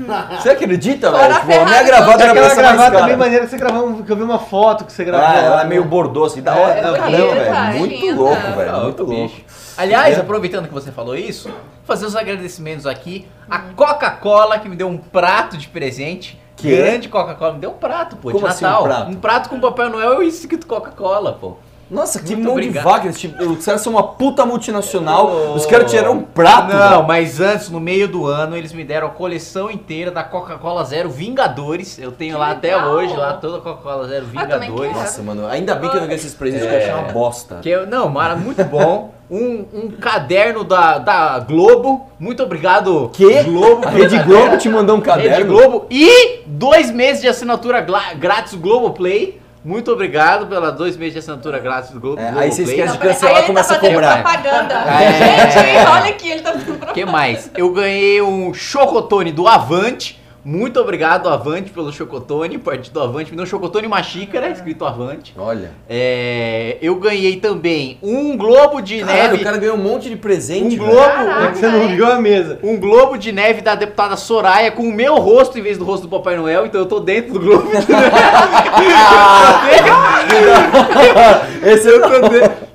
Você 0.41 0.49
acredita, 0.49 1.11
velho? 1.11 1.23
a 1.35 1.39
Tipo, 1.39 1.51
a 1.51 1.55
minha 1.55 1.65
Ferrari, 1.67 1.85
gravata 1.85 2.23
era 2.23 2.31
a 2.31 2.35
peça 2.35 2.61
mais 2.63 2.77
cara. 2.91 3.05
bem 3.05 3.17
maneira 3.17 3.45
que 3.45 3.51
você 3.51 3.57
gravou, 3.57 4.03
que 4.03 4.11
eu 4.11 4.15
vi 4.15 4.23
uma 4.23 4.39
foto 4.39 4.83
que 4.85 4.91
você 4.91 5.03
gravou. 5.03 5.27
Ah, 5.27 5.35
ela 5.39 5.61
é 5.61 5.65
meio 5.65 5.85
bordô, 5.85 6.25
assim, 6.25 6.41
da 6.41 6.55
hora. 6.55 6.73
É 6.73 6.81
Caramba, 6.81 7.01
bonita, 7.03 7.35
velho. 7.35 7.55
é 7.55 7.73
Muito 7.77 7.95
linda. 8.05 8.19
louco, 8.19 8.51
velho. 8.57 8.77
Muito 8.81 9.03
louco. 9.03 9.35
Aliás, 9.77 10.19
aproveitando 10.19 10.67
que 10.67 10.73
você 10.73 10.91
falou 10.91 11.15
isso, 11.15 11.49
vou 11.49 11.55
fazer 11.85 12.07
os 12.07 12.15
agradecimentos 12.15 12.87
aqui. 12.87 13.27
A 13.49 13.59
Coca-Cola 13.75 14.57
que 14.57 14.67
me 14.67 14.75
deu 14.75 14.87
um 14.87 14.97
prato 14.97 15.55
de 15.55 15.67
presente. 15.67 16.41
Que? 16.67 16.75
Grande 16.75 17.09
Coca-Cola 17.09 17.53
me 17.53 17.59
deu 17.59 17.71
um 17.71 17.75
prato, 17.75 18.15
pô, 18.15 18.31
Como 18.31 18.43
de 18.45 18.49
assim, 18.51 18.63
Natal. 18.65 18.81
um 18.81 18.85
prato? 18.85 19.11
Um 19.11 19.15
prato 19.15 19.49
com 19.49 19.59
Papai 19.59 19.89
Noel 19.89 20.23
e 20.23 20.27
escrito 20.27 20.65
Coca-Cola, 20.65 21.33
pô. 21.33 21.53
Nossa, 21.91 22.19
que 22.19 22.29
Muito 22.33 22.43
mão 22.45 22.53
obrigado. 22.53 22.83
de 22.83 22.89
vaca. 22.89 23.11
Tipo, 23.11 23.43
os 23.43 23.63
caras 23.63 23.81
são 23.81 23.93
uma 23.93 24.01
puta 24.03 24.43
multinacional, 24.45 25.27
os 25.53 25.65
caras 25.67 25.91
tiraram 25.91 26.13
um 26.13 26.23
prato. 26.23 26.73
Não, 26.73 26.89
velho. 26.89 27.03
mas 27.07 27.39
antes, 27.39 27.69
no 27.69 27.79
meio 27.79 28.07
do 28.07 28.25
ano, 28.25 28.55
eles 28.57 28.73
me 28.73 28.83
deram 28.83 29.07
a 29.07 29.09
coleção 29.11 29.69
inteira 29.69 30.09
da 30.09 30.23
Coca-Cola 30.23 30.83
Zero 30.85 31.09
Vingadores. 31.09 31.99
Eu 31.99 32.11
tenho 32.11 32.33
Que 32.33 32.39
lá 32.39 32.51
até 32.51 32.75
legal. 32.75 32.89
hoje, 32.93 33.15
lá 33.15 33.33
toda 33.33 33.57
a 33.57 33.61
Coca-Cola 33.61 34.07
Zero 34.07 34.25
Ah, 34.35 34.41
Vingadores. 34.57 34.91
Nossa, 34.95 35.21
mano, 35.21 35.45
ainda 35.45 35.75
bem 35.75 35.89
que 35.89 35.97
eu 35.97 36.01
não 36.01 36.07
ganhei 36.07 36.19
esses 36.19 36.33
presentes, 36.33 36.65
que 36.65 36.73
eu 36.73 36.77
achei 36.79 36.93
uma 36.93 37.11
bosta. 37.11 37.59
Que 37.61 37.69
eu, 37.69 37.85
não, 37.85 38.09
Mara, 38.09 38.35
muito 38.35 38.63
bom. 38.63 39.13
Um, 39.33 39.65
um 39.73 39.91
caderno 39.91 40.63
da, 40.63 40.99
da 40.99 41.39
Globo. 41.39 42.07
Muito 42.19 42.43
obrigado, 42.43 43.09
Que? 43.13 43.41
Globo. 43.43 43.87
A 43.87 43.89
Rede 43.91 44.19
Globo 44.19 44.57
te 44.57 44.69
mandou 44.69 44.95
um 44.95 44.99
Rede 44.99 45.09
caderno? 45.09 45.53
Globo. 45.53 45.87
E 45.89 46.41
dois 46.45 46.91
meses 46.91 47.21
de 47.21 47.27
assinatura 47.27 47.81
grátis 48.19 48.53
Globoplay. 48.53 49.41
Muito 49.65 49.91
obrigado 49.91 50.45
pelas 50.47 50.75
dois 50.75 50.97
meses 50.97 51.13
de 51.13 51.19
assinatura 51.19 51.57
grátis 51.57 51.89
do 51.91 51.99
Globo. 51.99 52.19
É, 52.21 52.31
aí 52.35 52.51
você 52.51 52.63
esquece 52.63 52.93
de 52.93 52.99
Não, 52.99 53.07
cancelar 53.07 53.35
aí 53.35 53.35
e 53.35 53.39
ele 53.39 53.47
começa 53.47 53.69
tá 53.69 53.75
a 53.75 53.79
fazendo 53.79 53.93
cobrar. 53.95 54.21
propaganda. 54.23 54.73
É. 54.75 55.49
Gente, 55.51 55.87
olha 55.89 56.09
aqui, 56.09 56.29
ele 56.29 56.41
tá 56.41 56.51
fazendo 56.51 56.65
propaganda. 56.65 56.91
O 56.91 56.93
que 56.93 57.05
mais? 57.05 57.49
Eu 57.57 57.69
ganhei 57.71 58.21
um 58.21 58.53
chocotone 58.53 59.31
do 59.31 59.47
Avante. 59.47 60.21
Muito 60.45 60.77
obrigado, 60.79 61.29
Avante, 61.29 61.69
pelo 61.71 61.91
chocotone. 61.93 62.57
Partido 62.57 62.93
do 62.93 63.01
Avante 63.01 63.31
me 63.31 63.37
deu 63.37 63.43
um 63.43 63.47
chocotone 63.47 63.85
e 63.85 63.87
uma 63.87 64.03
xícara, 64.03 64.49
escrito 64.49 64.85
Avante. 64.85 65.33
Olha. 65.37 65.71
É, 65.89 66.77
eu 66.81 66.95
ganhei 66.95 67.37
também 67.37 67.97
um 68.03 68.35
globo 68.35 68.81
de 68.81 68.99
Caralho, 68.99 69.21
neve. 69.31 69.35
o 69.35 69.43
cara 69.43 69.57
ganhou 69.57 69.77
um 69.77 69.81
monte 69.81 70.09
de 70.09 70.17
presente, 70.17 70.75
Um 70.75 70.79
globo, 70.85 70.99
É 70.99 71.51
que 71.51 71.57
você 71.59 71.67
não 71.67 71.87
viu 71.87 72.05
a 72.05 72.19
mesa. 72.19 72.59
um 72.61 72.77
globo 72.77 73.17
de 73.17 73.31
neve 73.31 73.61
da 73.61 73.73
deputada 73.75 74.17
Soraya 74.17 74.69
com 74.71 74.83
o 74.83 74.91
meu 74.91 75.15
rosto 75.15 75.57
em 75.57 75.61
vez 75.61 75.77
do 75.77 75.85
rosto 75.85 76.07
do 76.07 76.09
Papai 76.09 76.35
Noel, 76.35 76.65
então 76.65 76.81
eu 76.81 76.87
tô 76.87 76.99
dentro 76.99 77.33
do 77.33 77.39
globo 77.39 77.67
de 77.69 77.73
neve. 77.73 77.93
Esse 81.63 81.87
eu 81.87 82.01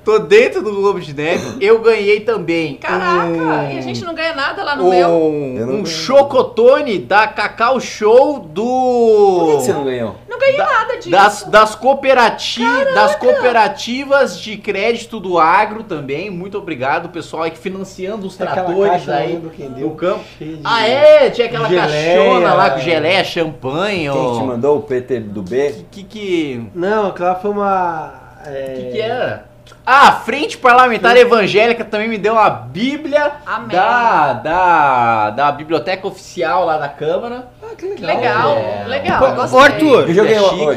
tô 0.03 0.19
dentro 0.19 0.61
do 0.61 0.71
globo 0.71 0.99
de 0.99 1.13
neve. 1.13 1.57
Eu 1.59 1.79
ganhei 1.81 2.21
também 2.21 2.75
Caraca, 2.75 3.27
um, 3.27 3.71
e 3.71 3.77
a 3.77 3.81
gente 3.81 4.03
não 4.03 4.13
ganha 4.13 4.33
nada 4.33 4.63
lá 4.63 4.75
no 4.75 4.89
meu. 4.89 5.09
um, 5.09 5.55
Eu 5.57 5.67
não 5.67 5.75
um 5.81 5.85
chocotone 5.85 6.97
da 6.99 7.27
Cacau 7.27 7.79
Show 7.79 8.39
do 8.39 8.63
Por 8.63 9.45
que 9.51 9.57
que 9.57 9.63
você 9.63 9.73
não 9.73 9.83
ganhou? 9.83 10.15
Não 10.29 10.39
ganhei 10.39 10.57
nada 10.57 10.95
disso. 10.97 11.09
Das, 11.09 11.43
das, 11.43 11.75
cooperati 11.75 12.61
das 12.93 13.15
cooperativas 13.15 14.39
de 14.39 14.57
crédito 14.57 15.19
do 15.19 15.37
agro 15.37 15.83
também. 15.83 16.29
Muito 16.29 16.57
obrigado, 16.57 17.09
pessoal 17.09 17.43
aí 17.43 17.51
que 17.51 17.57
financiando 17.57 18.27
os 18.27 18.35
tratores 18.35 19.07
aí 19.09 19.37
no 19.37 19.49
deu. 19.49 19.91
campo. 19.91 20.23
Ah, 20.63 20.87
é? 20.87 21.29
Tinha 21.29 21.47
aquela 21.47 21.67
Geleia. 21.67 21.87
caixona 21.87 22.53
lá 22.53 22.69
com 22.71 22.79
geleia, 22.79 23.23
champanhe. 23.23 24.09
Quem 24.09 24.09
ó. 24.09 24.39
te 24.39 24.43
mandou 24.45 24.77
o 24.77 24.81
PT 24.81 25.19
do 25.19 25.41
B? 25.41 25.85
Que 25.91 26.03
que. 26.03 26.69
Não, 26.73 27.07
aquela 27.07 27.35
foi 27.35 27.51
uma. 27.51 28.13
É... 28.45 28.73
Que 28.75 28.91
que 28.91 29.01
era? 29.01 29.48
Ah, 29.85 30.09
a 30.09 30.11
Frente 30.11 30.57
Parlamentar 30.57 31.17
Evangélica 31.17 31.83
também 31.83 32.07
me 32.07 32.17
deu 32.17 32.33
uma 32.33 32.49
Bíblia 32.49 33.31
Amém. 33.45 33.69
da, 33.69 34.33
da, 34.33 35.29
da 35.31 35.51
Biblioteca 35.51 36.07
Oficial 36.07 36.65
lá 36.65 36.77
da 36.77 36.87
Câmara. 36.89 37.47
Que 37.77 37.85
legal, 38.03 38.57
É. 38.57 38.83
legal. 38.87 39.23
Ô, 39.23 39.35
gostei. 39.35 39.57
ô, 39.59 39.61
Arthur, 39.63 40.09
Eu 40.09 40.13
joguei 40.13 40.33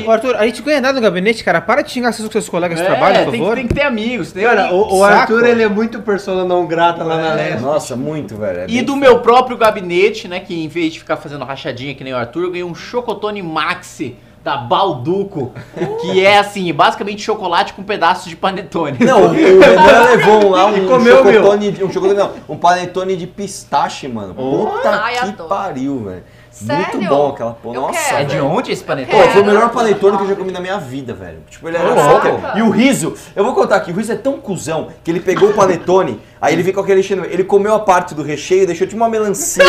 É 0.06 0.10
Arthur, 0.10 0.36
a 0.36 0.46
gente 0.46 0.62
ganha 0.62 0.80
nada 0.80 0.94
no 0.94 1.00
gabinete, 1.00 1.42
cara. 1.42 1.60
Para 1.60 1.82
de 1.82 1.90
xingar 1.90 2.12
seus, 2.12 2.30
seus 2.30 2.48
colegas 2.48 2.78
de 2.78 2.84
É, 2.84 2.86
trabalho, 2.86 3.24
por 3.24 3.30
tem, 3.30 3.32
que- 3.32 3.38
favor. 3.38 3.54
tem 3.56 3.66
que 3.68 3.74
ter 3.74 3.82
amigos. 3.82 4.32
Tem 4.32 4.44
Cara, 4.44 4.68
amigos. 4.68 4.92
o, 4.92 4.94
o 4.96 5.00
Saco. 5.00 5.14
Arthur 5.14 5.46
ele 5.46 5.62
é 5.62 5.68
muito 5.68 6.00
persona 6.00 6.44
não 6.44 6.66
grata 6.66 7.02
lá 7.02 7.16
na 7.16 7.34
leste. 7.34 7.60
Nossa, 7.62 7.96
muito, 7.96 8.36
velho. 8.36 8.60
é 8.60 8.64
E 8.64 8.66
bem 8.68 8.84
do 8.84 8.94
meu 8.96 9.20
próprio 9.20 9.56
gabinete, 9.56 10.28
né? 10.28 10.40
Que 10.40 10.62
em 10.64 10.68
vez 10.68 10.92
de 10.92 10.98
ficar 11.00 11.16
fazendo 11.16 11.44
rachadinha 11.44 11.94
que 11.94 12.04
nem 12.04 12.12
o 12.12 12.16
Arthur, 12.16 12.44
eu 12.44 12.50
ganhei 12.50 12.64
um 12.64 12.74
Chocotone 12.74 13.42
Maxi 13.42 14.16
da 14.42 14.56
Balduco. 14.56 15.52
que 16.00 16.24
é 16.24 16.38
assim, 16.38 16.72
basicamente 16.72 17.22
chocolate 17.22 17.72
com 17.74 17.82
pedaços 17.82 18.26
de 18.28 18.36
panetone. 18.36 18.98
Não, 19.00 19.26
o 19.26 19.28
Renan 19.32 20.00
levou 20.10 20.46
um 20.46 20.50
lá 20.50 20.66
um 20.66 20.76
E 20.76 20.86
comeu, 20.88 21.24
meu. 21.24 21.34
chocotone, 21.34 21.70
de- 21.72 21.84
um 21.84 21.92
chocotone, 21.92 22.18
não, 22.18 22.30
um 22.48 22.56
panetone 22.56 23.16
de 23.16 23.26
pistache, 23.26 24.08
mano. 24.08 24.34
Puta 24.34 24.90
Ai, 24.90 25.14
que 25.14 25.18
adoro. 25.20 25.48
pariu, 25.48 25.98
velho. 26.04 26.24
Sério? 26.52 26.86
Muito 26.94 27.08
bom 27.08 27.28
aquela 27.30 27.52
porra. 27.54 27.74
Eu 27.76 27.80
Nossa, 27.80 27.98
quero. 27.98 28.16
É 28.20 28.24
de 28.24 28.40
onde 28.40 28.72
esse 28.72 28.82
Pô, 28.82 28.88
panetone? 28.88 29.28
foi 29.32 29.42
o 29.42 29.44
melhor 29.44 29.70
panetone 29.70 30.16
que 30.18 30.22
eu 30.24 30.28
já 30.28 30.34
comi 30.36 30.52
na 30.52 30.60
minha 30.60 30.78
vida, 30.78 31.14
velho. 31.14 31.38
Tipo, 31.48 31.68
ele 31.68 31.76
era 31.78 31.94
só 31.94 32.20
E 32.56 32.62
o 32.62 32.70
riso, 32.70 33.14
eu 33.34 33.42
vou 33.44 33.54
contar 33.54 33.76
aqui, 33.76 33.90
o 33.90 33.94
riso 33.94 34.12
é 34.12 34.16
tão 34.16 34.34
cuzão 34.34 34.88
que 35.02 35.10
ele 35.10 35.20
pegou 35.20 35.50
o 35.50 35.54
panetone, 35.54 36.20
aí 36.40 36.54
ele 36.54 36.62
veio 36.62 36.74
com 36.74 36.80
aquele 36.82 37.00
recheio, 37.00 37.24
ele 37.24 37.44
comeu 37.44 37.74
a 37.74 37.80
parte 37.80 38.14
do 38.14 38.22
recheio 38.22 38.62
e 38.64 38.66
deixou 38.66 38.86
tipo 38.86 38.96
uma 38.98 39.08
melancia. 39.08 39.64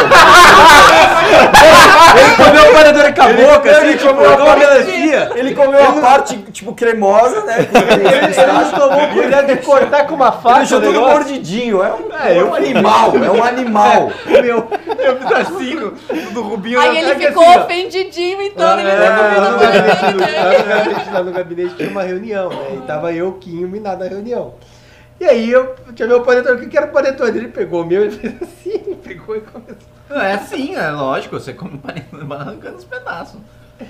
ele 2.16 2.36
comeu 2.36 2.70
o 2.70 2.74
panetone 2.74 3.14
com 3.14 3.22
a 3.22 3.28
boca, 3.34 3.72
assim, 3.72 3.86
ele 3.88 3.98
tipo, 3.98 4.10
comeu 4.14 4.32
igual 4.34 4.40
a 4.42 4.44
uma 4.52 4.56
melancia. 4.58 5.32
Ele 5.36 5.56
comeu 5.56 5.90
a 5.90 5.94
parte, 5.94 6.38
tipo, 6.52 6.74
cremosa, 6.74 7.42
né? 7.46 7.66
com 7.66 7.78
Ele 7.94 8.28
pistache. 8.28 8.52
não 8.52 8.72
tomou 8.72 9.08
cuidado 9.10 9.48
de 9.48 9.56
cortar 9.58 10.06
com 10.08 10.16
uma 10.16 10.28
Ele 10.28 10.38
faca 10.42 10.50
o 10.56 10.60
deixou 10.60 10.82
tudo 10.82 10.92
negócio. 10.94 11.14
mordidinho. 11.18 11.84
É 11.84 11.94
um, 11.94 12.12
é 12.40 12.44
um 12.44 12.54
animal, 12.56 13.14
é 13.16 13.32
um 13.32 13.44
animal. 13.44 14.12
Meu, 14.26 14.68
eu 15.00 15.18
fiz 15.20 15.32
assim 15.32 15.76
no, 15.76 15.92
do 16.32 16.42
Rubinho. 16.42 16.73
Aí 16.82 16.98
ele 16.98 17.16
ficou 17.28 17.44
assim, 17.48 17.60
ofendidinho, 17.62 18.42
então 18.42 18.80
ele 18.80 18.90
É, 18.90 18.96
tá 18.98 19.18
comendo 19.18 19.52
do- 19.52 20.20
dele. 20.26 21.12
lá 21.14 21.24
no- 21.24 21.32
gabinete 21.32 21.76
tinha 21.76 21.90
uma 21.90 22.04
reunião, 22.04 22.50
né? 22.50 22.76
E 22.78 22.82
tava 22.88 23.12
eu, 23.14 23.34
Quinho, 23.34 23.68
o 23.68 23.70
Minado 23.70 24.04
na 24.04 24.10
reunião. 24.10 24.56
E 25.20 25.26
aí 25.26 25.50
eu 25.50 25.76
tinha 25.96 26.08
meu 26.08 26.22
panetone, 26.22 26.58
o 26.58 26.60
que 26.62 26.68
que 26.70 26.78
era 26.78 26.88
o 26.88 26.92
panetone? 26.92 27.38
Ele 27.38 27.48
pegou 27.48 27.84
o 27.84 27.86
meu, 27.86 28.04
ele 28.04 28.12
fez 28.18 28.34
assim, 28.42 28.96
pegou 29.04 29.36
e 29.36 29.42
começou. 29.42 29.76
É 30.10 30.34
assim, 30.34 30.76
é 30.76 30.90
lógico, 30.92 31.40
você 31.40 31.54
come 31.54 31.78
panetone 31.78 32.32
arrancando 32.34 32.78
os 32.78 32.84
pedaços. 32.86 33.40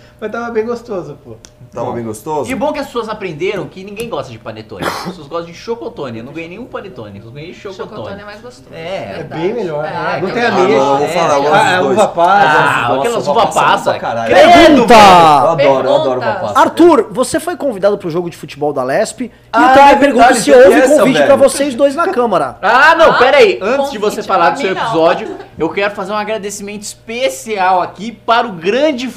Mas 0.20 0.32
tava 0.32 0.52
bem 0.52 0.66
gostoso, 0.66 1.18
pô. 1.24 1.36
Tava 1.74 1.92
bem 1.94 2.04
gostoso? 2.04 2.50
E 2.52 2.56
bom 2.56 2.72
que 2.72 2.80
as 2.80 2.86
pessoas 2.86 3.10
aprenderam 3.10 3.66
que 3.68 3.84
ninguém 3.84 4.08
gosta 4.10 4.32
de 4.32 4.38
panetone. 4.38 4.86
As 4.86 5.04
pessoas 5.06 5.28
gostam 5.28 5.52
de 5.52 5.58
chocotone. 5.58 6.20
Eu 6.20 6.24
não 6.24 6.32
ganhei 6.34 6.50
nenhum 6.50 6.66
panetone, 6.66 7.22
eu 7.24 7.32
ganhei 7.32 7.54
chocotone. 7.54 7.90
Chocotone 7.90 8.22
é 8.22 8.26
mais 8.26 8.42
gostoso. 8.42 8.68
É, 8.74 9.18
é 9.20 9.24
bem 9.24 9.54
melhor. 9.54 9.84
É, 9.86 10.22
não 10.22 10.30
tem 10.30 10.44
a 10.44 10.48
ameixa. 10.50 10.82
Ah, 10.82 10.98
vou 10.98 11.08
falar, 11.08 11.36
eu 11.36 11.42
gosto 11.44 11.56
Ah, 11.56 11.76
dos 11.78 11.84
dois. 11.86 11.98
uva 11.98 12.08
passa. 12.10 12.48
Ah, 12.60 12.96
aquelas 13.00 13.28
uva 13.28 13.48
passa 13.48 13.94
bom 14.00 14.00
velho. 14.00 14.28
Eu 14.30 14.52
Pergunta! 14.52 14.96
adoro, 14.96 15.62
eu 15.62 15.78
adoro 15.78 16.20
Pergunta. 16.20 16.30
uva 16.30 16.36
passa. 16.48 16.60
Arthur, 16.60 17.08
você 17.12 17.40
foi 17.40 17.56
convidado 17.58 17.98
pro 17.98 18.10
jogo 18.10 18.30
de 18.30 18.38
futebol 18.38 18.72
da 18.72 18.84
Lesp 18.84 19.22
e 19.22 19.32
Ah, 19.52 19.62
eu 19.62 19.74
também 19.74 19.84
é 19.94 19.96
pergunto 19.96 20.18
verdade, 20.26 20.42
se 20.42 20.52
houve 20.52 20.80
essa, 20.80 21.00
convite 21.00 21.14
velho. 21.16 21.26
pra 21.28 21.36
vocês 21.36 21.76
dois 21.76 21.96
na 21.96 22.08
Câmara. 22.10 22.58
Ah, 22.62 22.96
não, 22.96 23.12
Ah, 23.12 23.18
pera 23.18 23.38
aí. 23.38 23.58
Antes 23.62 23.92
de 23.92 23.98
você 23.98 24.22
falar 24.22 24.52
do 24.52 24.60
seu 24.60 24.72
episódio, 24.72 25.36
eu 25.58 25.70
quero 25.70 25.94
fazer 25.96 26.12
um 26.12 26.18
agradecimento 26.18 26.82
especial 26.84 27.82
aqui 27.82 28.12
para 28.12 28.46
o 28.48 28.52
grande 28.52 29.08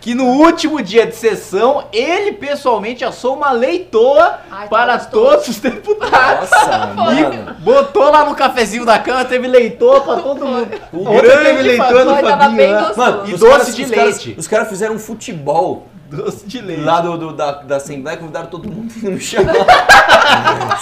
Que 0.00 0.14
no 0.14 0.24
último 0.26 0.82
dia 0.82 1.06
de 1.06 1.16
sessão, 1.16 1.84
ele 1.90 2.32
pessoalmente 2.32 3.02
assou 3.02 3.34
uma 3.36 3.52
leitoa 3.52 4.38
Ai, 4.50 4.64
tá 4.64 4.68
para 4.68 4.98
todos 4.98 5.48
os 5.48 5.58
deputados. 5.60 6.50
Nossa, 6.50 6.86
mano. 6.94 7.54
Botou 7.60 8.10
lá 8.10 8.22
no 8.26 8.34
cafezinho 8.34 8.84
da 8.84 8.98
cama, 8.98 9.24
teve 9.24 9.48
leitoa 9.48 10.02
pra 10.02 10.16
todo 10.16 10.44
mundo. 10.46 10.68
O 10.92 11.08
Ontem 11.08 11.22
teve 11.30 11.62
leitor 11.62 12.04
do 12.04 12.16
Fabinho 12.16 12.78
gostoso. 12.78 12.98
Mano, 12.98 13.22
E 13.26 13.30
doce 13.32 13.46
caras- 13.48 13.74
de 13.76 13.82
os 13.84 13.90
caras- 13.90 14.04
leite. 14.24 14.34
os 14.38 14.46
caras 14.46 14.68
fizeram 14.68 14.94
um 14.94 14.98
futebol 14.98 15.86
Doce 16.10 16.46
de 16.46 16.60
leite. 16.60 16.82
lá 16.82 17.00
do, 17.00 17.16
do- 17.16 17.32
da, 17.32 17.52
da 17.62 17.76
Assembleia, 17.76 18.18
convidaram 18.18 18.48
todo 18.48 18.68
mundo 18.70 18.92
e 19.02 19.08
não 19.08 19.18
chamaram. 19.18 19.64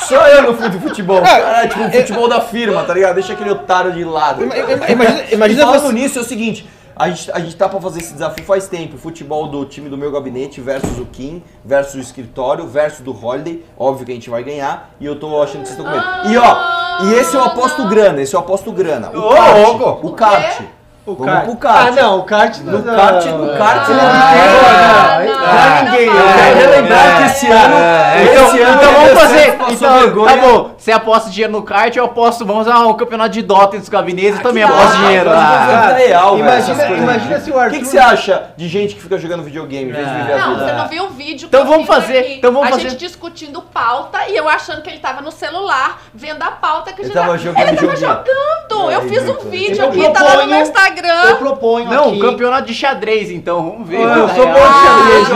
Só 0.09 0.27
eu 0.29 0.43
não 0.43 0.55
fui 0.57 0.69
de 0.69 0.79
futebol. 0.81 1.23
Caralho, 1.23 1.69
tipo, 1.69 1.85
o 1.85 1.93
futebol 1.93 2.29
da 2.29 2.41
firma, 2.41 2.83
tá 2.83 2.93
ligado? 2.93 3.15
Deixa 3.15 3.33
aquele 3.35 3.51
otário 3.51 3.93
de 3.93 4.05
lado. 4.05 4.43
Ima- 4.43 4.57
ima- 4.57 4.89
Imagina, 4.89 5.25
E 5.31 5.35
imagina 5.35 5.65
falando 5.65 5.83
você. 5.83 5.93
nisso, 5.93 6.19
é 6.19 6.23
o 6.23 6.25
seguinte. 6.25 6.69
A 7.03 7.09
gente, 7.11 7.33
a 7.33 7.41
gente 7.41 7.57
tá 7.57 7.69
pra 7.69 7.81
fazer 7.81 7.99
esse 7.99 8.13
desafio 8.13 8.45
faz 8.45 8.69
tempo. 8.69 8.97
Futebol 8.97 9.49
do 9.49 9.65
time 9.65 9.89
do 9.89 9.99
meu 9.99 10.13
gabinete 10.13 10.61
versus 10.61 11.01
o 11.01 11.05
Kim, 11.05 11.43
versus 11.65 11.97
o 11.97 11.99
escritório, 11.99 12.65
versus 12.69 13.01
do 13.01 13.11
Holiday. 13.11 13.65
Óbvio 13.77 14.07
que 14.07 14.13
a 14.13 14.15
gente 14.15 14.31
vai 14.31 14.45
ganhar. 14.45 14.91
E 15.01 15.07
eu 15.07 15.19
tô 15.19 15.27
achando 15.43 15.63
que 15.63 15.69
vocês 15.69 15.77
estão 15.77 15.85
com 15.85 15.91
medo. 15.91 16.33
E 16.33 16.39
ó, 16.39 17.05
e 17.07 17.15
esse 17.15 17.35
eu 17.35 17.43
aposto 17.43 17.89
grana, 17.89 18.23
esse 18.23 18.37
eu 18.37 18.39
aposto 18.39 18.71
grana. 18.71 19.11
O 19.13 19.19
Ô, 19.19 19.35
kart. 19.35 19.59
louco. 19.59 20.07
O 20.07 20.13
kart. 20.13 20.61
O 21.05 21.15
Vamos 21.15 21.33
kart. 21.33 21.45
pro 21.47 21.57
kart. 21.57 21.89
Ah, 21.89 21.91
não, 21.91 22.19
o 22.21 22.23
kart 22.23 22.59
No 22.59 22.83
kart, 22.85 23.27
no 23.27 23.59
kart, 23.59 23.89
Não, 23.89 23.97
não 23.97 24.05
não, 24.05 24.13
não, 24.13 24.29
não, 24.39 25.27
não, 25.27 25.55
não 25.57 25.85
ninguém. 25.85 26.07
Eu 26.07 26.13
quero 26.13 26.39
É, 26.39 26.55
relembrar 26.55 27.07
é, 27.07 27.17
que 27.17 27.23
esse 27.25 27.47
ano. 27.49 27.75
Então, 28.23 28.47
esse 28.47 28.61
ano 28.61 28.77
então 28.77 28.93
vamos 28.93 29.21
fazer. 29.21 29.59
Então, 29.73 30.25
tá 30.25 30.37
bom. 30.37 30.71
Você 30.83 30.91
aposta 30.91 31.31
dinheiro 31.31 31.53
no 31.53 31.63
kart, 31.63 31.95
eu 31.95 32.05
aposto. 32.05 32.45
Vamos 32.45 32.67
fazer 32.67 32.77
um 32.85 32.93
campeonato 32.95 33.31
de 33.31 33.41
Dota 33.41 33.77
entre 33.77 33.85
os 33.85 33.89
gabinetes. 33.89 34.39
Eu 34.39 34.43
também 34.43 34.67
que 34.67 34.73
aposto 34.73 34.97
dinheiro. 34.97 35.31
Ah. 35.31 35.95
Real, 35.97 36.37
Imagina, 36.37 36.87
imagina 36.89 37.39
se 37.41 37.51
o 37.53 37.55
O 37.55 37.59
Arthur. 37.61 37.71
que, 37.79 37.79
que 37.85 37.87
você 37.87 37.99
acha 38.01 38.51
de 38.57 38.67
gente 38.67 38.97
que 38.97 39.01
fica 39.01 39.17
jogando 39.17 39.45
videogame 39.45 39.91
em 39.91 39.93
vez 39.93 40.09
de 40.09 40.13
viver 40.17 40.33
a 40.33 40.39
Não, 40.39 40.55
vida? 40.55 40.65
você 40.67 40.73
não 40.73 40.89
viu 40.89 41.05
o 41.05 41.11
vídeo 41.11 41.47
Então 41.47 41.61
que 41.61 41.67
eu 41.69 41.71
vamos 41.71 41.87
fiz 41.87 41.95
fazer, 41.95 42.19
aqui. 42.19 42.35
então 42.35 42.53
vamos 42.53 42.67
a 42.67 42.71
fazer. 42.73 42.89
gente 42.91 42.99
discutindo 42.99 43.63
pauta 43.63 44.27
e 44.29 44.37
eu 44.37 44.49
achando 44.49 44.83
que 44.83 44.91
ele 44.91 44.99
tava 44.99 45.21
no 45.21 45.31
celular, 45.31 46.01
vendo 46.13 46.43
a 46.43 46.51
pauta 46.51 46.93
que 46.93 47.01
a 47.01 47.05
Ele 47.05 47.13
gente 47.15 47.23
tava 47.23 47.39
jogando 47.39 47.69
Ele 47.69 47.77
tava 47.77 47.97
jogando! 47.97 48.91
É, 48.91 48.97
eu 48.97 49.03
fiz 49.03 49.23
um 49.23 49.31
então. 49.35 49.51
vídeo 49.51 49.83
Eu 49.85 49.89
aqui, 49.89 50.09
tá 50.11 50.23
lá 50.25 50.37
no 50.39 50.47
meu 50.49 50.57
Eu 50.57 50.63
Instagram. 50.63 51.37
proponho 51.37 51.89
Não, 51.89 52.19
campeonato 52.19 52.67
de 52.67 52.75
xadrez, 52.75 53.31
então. 53.31 53.71
Vamos 53.71 53.89
ver. 53.89 53.99
Ah, 54.05 54.19
eu 54.19 54.29
sou 54.31 54.47
bom 54.49 54.53
de 54.53 54.59
xadrez, 54.59 55.29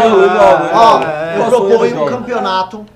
Ah, 0.74 1.01
É, 1.05 1.38
eu 1.38 1.42
eu 1.44 1.51
proponho 1.51 2.03
um 2.03 2.05
do 2.05 2.11
campeonato. 2.11 2.86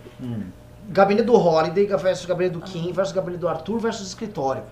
Gabinete 0.91 1.25
do 1.27 1.35
Holiday 1.37 1.87
versus 1.87 2.27
gabinete 2.27 2.55
do 2.55 2.61
Kim 2.61 2.93
versus 2.93 3.13
gabinete 3.15 3.41
do 3.41 3.49
Arthur 3.49 3.79
versus 3.79 4.09
escritório. 4.09 4.63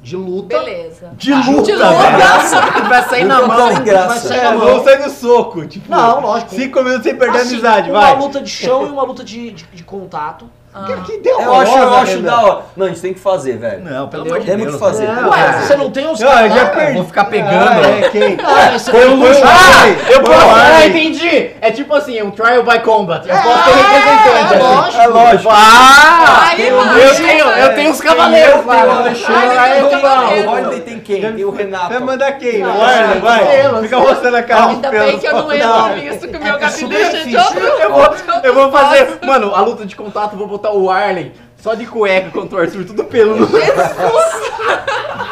de 0.00 0.16
luta. 0.16 0.56
Beleza. 0.60 1.10
De 1.16 1.32
luta, 1.34 1.62
De 1.62 1.72
luta. 1.72 1.88
velho. 1.90 2.88
Vai 2.88 3.08
sair 3.08 3.24
na 3.24 3.38
mão. 3.46 3.48
Vai 3.48 4.18
sair 4.18 4.38
É, 4.38 4.42
na 4.44 4.50
mão. 4.52 4.66
vamos 4.66 4.84
sair 4.84 4.98
no 5.00 5.10
soco. 5.10 5.66
Tipo, 5.66 5.90
Não, 5.90 6.20
lógico. 6.20 6.54
Cinco 6.54 6.82
minutos 6.84 7.02
sem 7.04 7.16
perder 7.16 7.38
Assim, 7.40 7.48
a 7.48 7.52
amizade, 7.54 7.90
uma 7.90 8.00
vai. 8.00 8.16
luta 8.18 8.40
de 8.40 8.48
chão 8.50 8.86
e 8.86 8.90
uma 8.90 9.02
luta 9.02 9.24
de, 9.24 9.50
de, 9.50 9.64
de 9.64 9.82
contato. 9.82 10.48
Que, 10.86 10.94
que 11.12 11.18
deu 11.18 11.40
Eu 11.40 11.54
acho, 11.54 11.76
eu 11.76 11.94
acho 11.94 12.18
da 12.20 12.40
hora. 12.40 12.60
Não, 12.76 12.86
a 12.86 12.88
gente 12.90 13.00
tem 13.00 13.12
que 13.14 13.18
fazer, 13.18 13.56
velho. 13.58 13.82
Não, 13.84 14.06
pelo 14.08 14.24
amor 14.24 14.38
de 14.38 14.46
Temos 14.46 14.66
Deus. 14.66 14.76
que 14.76 14.80
fazer. 14.80 15.08
Não, 15.08 15.30
Ué, 15.30 15.40
é. 15.40 15.52
você 15.62 15.76
não 15.76 15.90
tem 15.90 16.08
os 16.10 16.20
Eu, 16.20 16.28
eu 16.28 16.34
caras 16.34 16.54
já 16.54 16.62
lá? 16.62 16.68
perdi. 16.70 16.92
Vou 16.94 17.04
ficar 17.04 17.20
Ah, 17.22 17.24
pegando. 17.24 17.84
é, 17.84 18.08
quem? 18.10 18.38
Ah, 18.44 18.78
você 18.78 18.90
Foi 18.90 19.06
o 19.08 19.14
Luxo. 19.16 19.40
Ah, 19.44 20.12
eu 20.12 20.22
posso. 20.22 20.38
Ah, 20.54 20.86
entendi. 20.86 21.50
É 21.60 21.70
tipo 21.72 21.92
assim, 21.94 22.22
um 22.22 22.30
trial 22.30 22.62
by 22.62 22.78
combat. 22.80 23.26
Eu 23.28 23.34
É, 23.34 23.42
posso 23.42 23.64
ter 23.64 23.70
representante. 23.74 24.54
é 24.54 24.58
lógico. 24.58 25.02
É 25.02 25.06
lógico. 25.08 25.48
Ah! 25.52 26.48
Aí, 26.50 26.68
eu, 26.68 26.76
mano. 26.76 26.92
tenho, 27.16 27.44
eu 27.46 27.74
tenho 27.74 27.90
os 27.90 28.00
cavaleiros. 28.00 28.60
Tem 28.60 28.64
o. 28.66 28.70
Alexandre, 28.70 30.46
o 30.46 30.50
Holiday 30.50 30.80
tem 30.80 31.00
quem? 31.00 31.20
Tem 31.20 31.44
o 31.44 31.50
Renato. 31.50 31.88
Vai 31.88 31.98
mandar 32.00 32.32
quem? 32.32 32.64
O 32.64 32.70
Arlen, 32.70 33.20
vai. 33.20 33.80
Fica 33.82 33.98
mostrando 33.98 34.36
a 34.36 34.42
cara. 34.42 34.66
Ainda 34.68 34.90
bem 34.90 35.18
que 35.18 35.26
eu 35.26 35.32
não 35.34 35.52
entro 35.52 35.96
nisso, 35.96 36.28
que 36.28 36.36
o 36.36 36.40
meu 36.42 36.56
é 36.56 36.68
super 36.68 36.88
gabinete 36.98 37.16
é 37.16 37.24
de 37.24 37.36
outro. 37.36 37.58
Eu 37.60 37.92
vou, 37.92 38.14
eu 38.44 38.54
vou 38.54 38.70
fazer, 38.72 39.18
mano, 39.24 39.54
a 39.54 39.60
luta 39.60 39.84
de 39.86 39.96
contato, 39.96 40.36
vou 40.36 40.46
botar 40.46 40.67
o 40.70 40.90
Arlen 40.90 41.32
só 41.56 41.74
de 41.74 41.86
cueca 41.86 42.30
contra 42.30 42.58
o 42.58 42.60
Arthur, 42.60 42.84
tudo 42.84 43.04
pelo 43.04 43.36
no 43.36 43.48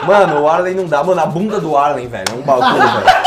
Mano, 0.06 0.42
o 0.42 0.48
Arlen 0.48 0.74
não 0.74 0.86
dá. 0.86 1.02
Mano, 1.02 1.20
a 1.20 1.26
bunda 1.26 1.60
do 1.60 1.76
Arlen, 1.76 2.06
velho, 2.08 2.24
é 2.30 2.34
um 2.38 2.42
bagulho, 2.42 2.82
velho. 2.82 3.26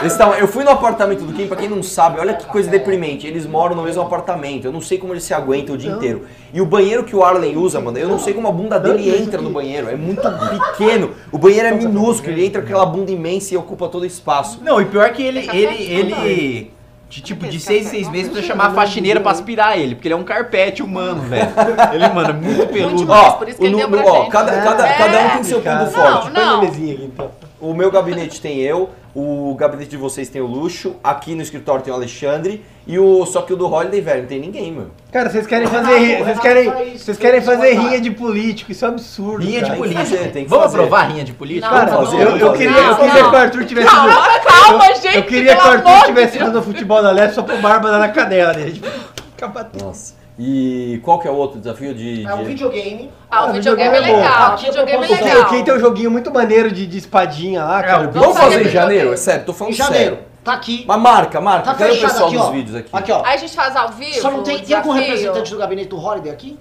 Eles 0.00 0.16
tavam- 0.16 0.34
eu 0.36 0.46
fui 0.46 0.62
no 0.62 0.70
apartamento 0.70 1.24
do 1.24 1.32
Kim, 1.32 1.48
pra 1.48 1.56
quem 1.56 1.68
não 1.68 1.82
sabe, 1.82 2.20
olha 2.20 2.32
que 2.34 2.46
coisa 2.46 2.70
deprimente. 2.70 3.26
Eles 3.26 3.44
moram 3.46 3.74
no 3.74 3.82
mesmo 3.82 4.00
apartamento. 4.00 4.64
Eu 4.64 4.72
não 4.72 4.80
sei 4.80 4.96
como 4.96 5.12
eles 5.12 5.24
se 5.24 5.34
aguentam 5.34 5.74
o 5.74 5.78
dia 5.78 5.90
inteiro. 5.90 6.24
E 6.54 6.60
o 6.60 6.66
banheiro 6.66 7.02
que 7.02 7.16
o 7.16 7.24
Arlen 7.24 7.56
usa, 7.56 7.80
mano, 7.80 7.98
eu 7.98 8.08
não 8.08 8.18
sei 8.18 8.32
como 8.32 8.46
a 8.46 8.52
bunda 8.52 8.78
dele 8.78 9.10
entra 9.18 9.40
no 9.42 9.50
banheiro. 9.50 9.88
É 9.88 9.96
muito 9.96 10.22
pequeno. 10.22 11.10
O 11.32 11.38
banheiro 11.38 11.66
é 11.66 11.72
minúsculo, 11.72 12.32
ele 12.32 12.46
entra 12.46 12.60
com 12.62 12.68
aquela 12.68 12.86
bunda 12.86 13.10
imensa 13.10 13.54
e 13.54 13.56
ocupa 13.56 13.88
todo 13.88 14.02
o 14.02 14.06
espaço. 14.06 14.60
Não, 14.62 14.80
e 14.80 14.84
pior 14.84 15.10
que 15.12 15.22
ele, 15.22 15.42
Fica 15.42 15.56
ele, 15.56 15.82
ele, 15.82 16.70
de 17.08 17.22
tipo, 17.22 17.46
de 17.46 17.58
seis 17.58 17.86
em 17.86 17.90
seis 17.90 18.08
meses 18.10 18.28
precisa 18.30 18.46
chamar 18.52 18.66
a 18.66 18.70
faxineira 18.74 19.18
pra 19.18 19.32
aspirar 19.32 19.78
ele, 19.78 19.94
porque 19.94 20.08
ele 20.08 20.14
é 20.14 20.16
um 20.16 20.22
carpete 20.24 20.82
humano, 20.82 21.22
velho. 21.22 21.48
Ele, 21.94 22.08
mano, 22.08 22.30
é 22.30 22.32
muito 22.34 22.66
peludo. 22.66 23.10
Ó, 23.10 23.30
por 23.32 23.48
isso 23.48 23.56
que 23.58 23.64
o 23.64 23.66
ele 23.66 23.76
deu 23.76 23.88
pra 23.88 24.04
ó, 24.04 24.20
gente. 24.22 24.30
cada, 24.30 24.52
cada, 24.62 24.86
É. 24.86 24.92
cada 24.98 25.20
um 25.20 25.28
tem 25.30 25.44
seu 25.44 25.60
ponto 25.60 25.76
Não, 25.84 25.90
forte. 25.90 26.30
Põe 26.30 26.32
na 26.44 26.56
mesinha 26.60 26.94
aqui, 26.94 27.04
então. 27.04 27.30
O 27.60 27.74
meu 27.74 27.90
gabinete 27.90 28.40
tem 28.40 28.58
eu, 28.60 28.90
o 29.14 29.52
gabinete 29.58 29.90
de 29.90 29.96
vocês 29.96 30.28
tem 30.28 30.40
o 30.40 30.46
Luxo, 30.46 30.94
aqui 31.02 31.34
no 31.34 31.42
escritório 31.42 31.82
tem 31.82 31.92
o 31.92 31.96
Alexandre, 31.96 32.64
e 32.86 32.98
o 33.00 33.26
só 33.26 33.42
que 33.42 33.52
o 33.52 33.56
do 33.56 33.66
Holiday, 33.66 34.00
velho, 34.00 34.20
não 34.22 34.28
tem 34.28 34.38
ninguém, 34.38 34.70
mano. 34.72 34.92
Cara, 35.10 35.28
vocês 35.28 35.44
querem 35.44 35.66
O 35.66 35.70
fazer, 35.70 35.98
ri- 35.98 36.16
vocês 36.22 36.38
querem, 36.38 36.70
faz- 36.70 37.00
vocês 37.02 37.18
querem 37.18 37.40
faz 37.42 37.58
fazer 37.58 37.72
rinha 37.74 38.00
de 38.00 38.10
político, 38.12 38.70
isso 38.70 38.84
é 38.84 38.88
um 38.88 38.92
absurdo. 38.92 39.44
Rinha 39.44 39.60
de 39.62 39.66
cara. 39.70 39.72
Tem 39.72 39.82
que 39.82 39.94
política. 39.94 40.16
fazer, 40.16 40.30
tem 40.32 40.44
que 40.44 40.50
Vamos 40.50 40.64
fazer. 40.66 40.76
aprovar 40.78 41.10
rinha 41.10 41.24
de 41.24 41.32
política? 41.32 41.68
Cara, 41.68 41.90
Vamos 41.90 42.10
fazer, 42.10 42.22
eu, 42.22 42.36
eu 42.36 42.52
queria, 42.52 42.70
eu 42.78 42.86
Não, 42.90 42.96
queria 42.96 43.22
não. 43.22 43.30
que 43.30 43.36
o 43.36 43.38
Arthur 43.38 43.64
tivesse 43.64 43.88
Calma, 43.90 44.10
ido- 44.12 44.44
calma, 44.46 44.86
eu, 44.88 44.94
gente, 44.94 45.16
eu 45.16 45.22
queria 45.24 45.56
que 45.56 45.62
o 45.66 45.70
Arthur 45.70 45.98
de 45.98 46.04
tivesse 46.06 46.36
ido 46.38 46.52
no 46.52 46.62
futebol 46.62 47.02
da 47.02 47.10
leste 47.10 47.34
só 47.34 47.42
pro 47.42 47.58
Bárbara 47.58 47.98
na 47.98 48.08
canela 48.08 48.54
dele. 48.54 48.72
Tipo, 48.72 48.86
fica 49.32 49.48
batendo. 49.48 49.84
Nossa. 49.84 50.17
E 50.38 51.00
qual 51.02 51.18
que 51.18 51.26
é 51.26 51.30
o 51.30 51.34
outro 51.34 51.58
desafio 51.58 51.92
de. 51.92 52.24
É 52.24 52.32
um 52.32 52.38
de- 52.38 52.44
videogame. 52.44 53.10
Ah, 53.28 53.46
o 53.46 53.52
videogame 53.52 53.88
é 53.88 54.00
videogame 54.00 54.20
é 54.22 54.22
legal. 54.22 54.50
O 54.50 54.54
é 54.54 54.56
videogame 54.56 55.04
é 55.04 55.24
legal. 55.34 55.48
quem 55.48 55.64
tem 55.64 55.74
um 55.74 55.78
joguinho 55.80 56.10
muito 56.12 56.32
maneiro 56.32 56.70
de, 56.70 56.86
de 56.86 56.98
espadinha 56.98 57.64
lá, 57.64 57.82
cara. 57.82 58.08
o 58.08 58.12
Vamos 58.12 58.36
fazer 58.38 58.54
em 58.54 58.58
videogame. 58.58 58.72
janeiro? 58.72 59.12
É 59.12 59.16
sério, 59.16 59.44
tô 59.44 59.52
falando 59.52 59.72
Em 59.72 59.76
janeiro. 59.76 60.10
sério. 60.16 60.28
Tá 60.44 60.52
aqui. 60.54 60.84
Mas 60.86 61.00
marca, 61.00 61.40
marca. 61.40 61.64
Tá 61.64 61.74
Cadê 61.74 61.90
o 61.90 61.94
fechado 61.94 62.10
pessoal 62.12 62.28
aqui, 62.28 62.38
dos 62.38 62.46
ó. 62.46 62.50
vídeos 62.52 62.76
aqui? 62.76 62.88
Aqui, 62.92 63.12
ó. 63.12 63.22
Aí 63.24 63.34
a 63.34 63.36
gente 63.36 63.54
faz 63.54 63.74
ao 63.74 63.88
vivo. 63.90 64.20
Só 64.20 64.30
não 64.30 64.42
tem, 64.44 64.58
tem 64.60 64.76
algum 64.76 64.92
representante 64.92 65.50
do 65.50 65.58
gabinete 65.58 65.88
do 65.88 65.98
Holiday 65.98 66.32
aqui? 66.32 66.58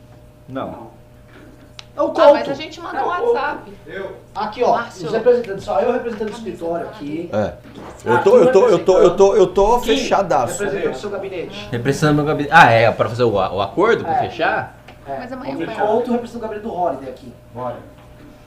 Não. 0.50 0.87
É 1.98 2.02
o 2.02 2.06
Ah, 2.06 2.12
Couto. 2.12 2.34
mas 2.34 2.50
a 2.50 2.54
gente 2.54 2.80
manda 2.80 3.04
um 3.04 3.08
WhatsApp. 3.08 3.72
Aqui, 4.36 4.64
ó. 4.64 4.72
Márcio. 4.78 5.08
Os 5.08 5.14
representantes. 5.14 5.64
Só 5.64 5.80
eu 5.80 5.92
representante 5.94 6.32
do 6.32 6.38
escritório 6.38 6.86
aqui. 6.88 7.30
É. 7.34 7.54
Eu 8.06 8.24
tô, 8.24 8.38
eu 8.38 8.52
tô, 8.52 8.68
eu 8.70 8.80
tô, 8.86 8.98
eu 9.00 9.16
tô, 9.16 9.36
eu 9.36 9.48
tô 9.48 9.80
fechadaço. 9.80 10.64
Representante 10.64 10.94
do 10.96 11.00
seu 11.02 11.10
gabinete. 11.10 11.68
Representando 11.72 12.16
meu 12.18 12.26
gabinete. 12.26 12.54
Ah, 12.56 12.70
é, 12.72 12.92
pra 12.92 13.10
fazer 13.10 13.24
o, 13.24 13.32
o 13.34 13.62
acordo, 13.62 14.04
pra 14.04 14.24
É. 14.24 14.30
fechar? 14.30 14.78
É. 15.08 15.18
Mas 15.18 15.32
amanhã 15.34 15.66
vai. 15.66 15.76
Couto 15.76 16.12
representando 16.12 16.38
o 16.38 16.48
gabinete 16.48 16.64
do 16.68 16.74
Holiday 16.74 17.10
aqui. 17.10 17.34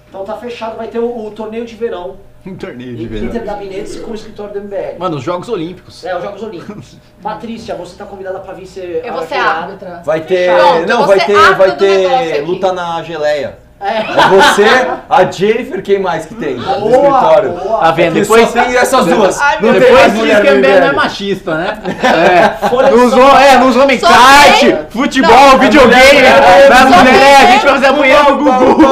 Então 0.09 0.25
tá 0.25 0.37
fechado, 0.37 0.77
vai 0.77 0.87
ter 0.89 0.99
o, 1.01 1.27
o 1.27 1.31
torneio 1.33 1.67
de 1.67 1.75
verão. 1.75 2.17
Um 2.47 2.57
torneio 2.57 3.03
Inter 3.03 3.45
Gabinetes 3.45 4.01
com 4.01 4.13
o 4.13 4.15
escritório 4.15 4.55
do 4.55 4.61
MBL. 4.63 4.99
Mano, 4.99 5.19
os 5.19 5.23
Jogos 5.23 5.49
Olímpicos. 5.49 6.05
É, 6.05 6.17
os 6.17 6.23
Jogos 6.23 6.43
Olímpicos. 6.43 6.97
Patrícia, 7.23 7.75
você 7.75 7.97
tá 7.97 8.07
convidada 8.07 8.41
pra 8.41 8.55
vir 8.55 8.67
ser. 8.67 9.05
Eu 9.05 9.13
vou 9.13 9.27
ser 9.27 9.35
árbitra. 9.35 10.03
Vai 10.05 10.23
ter. 10.23 10.57
Pronto, 10.57 10.89
não, 10.89 11.07
vai 11.07 11.25
ter, 11.25 11.55
vai 11.55 11.77
ter 11.77 12.41
luta 12.43 12.73
na 12.73 13.03
geleia. 13.03 13.59
É. 13.81 13.97
É 13.99 14.29
você, 14.29 14.65
a 15.09 15.25
Jennifer, 15.31 15.83
quem 15.83 15.99
mais 16.01 16.27
que 16.27 16.35
tem? 16.35 16.57
no 16.57 16.63
Boa, 16.81 16.91
escritório. 17.09 17.51
boa. 17.53 17.79
Tá 17.81 17.91
vendo? 17.93 18.07
Porque 18.13 18.21
Depois, 18.21 18.49
só 18.51 18.63
tem 18.63 18.77
essas 18.77 19.07
duas. 19.07 19.41
Ai, 19.41 19.57
não 19.63 19.73
depois 19.73 20.13
mulher 20.13 20.41
diz 20.43 20.51
que 20.51 20.57
no 20.57 20.67
a 20.67 20.81
não 20.81 20.87
é 20.89 20.93
machista, 20.93 21.55
né? 21.55 21.79
É. 22.03 22.67
De 22.69 22.91
Nos, 22.97 23.13
hom- 23.15 23.39
é, 23.39 23.57
nos 23.57 23.77
homens 23.77 24.01
Só 24.01 24.09
kart, 24.09 24.61
tem- 24.61 24.79
futebol, 24.91 25.31
Não, 25.35 25.59
videogame, 25.59 26.13
mulher- 26.13 26.69
nas 26.69 26.79
só 26.81 26.87
mulheres, 26.99 27.39
a 27.39 27.47
gente 27.53 27.65
vai 27.65 27.73
fazer 27.75 27.87
a 27.87 27.93
mulher 27.93 28.23
no 28.25 28.37
Gugu. 28.37 28.51
Não, 28.51 28.77
não, 28.79 28.89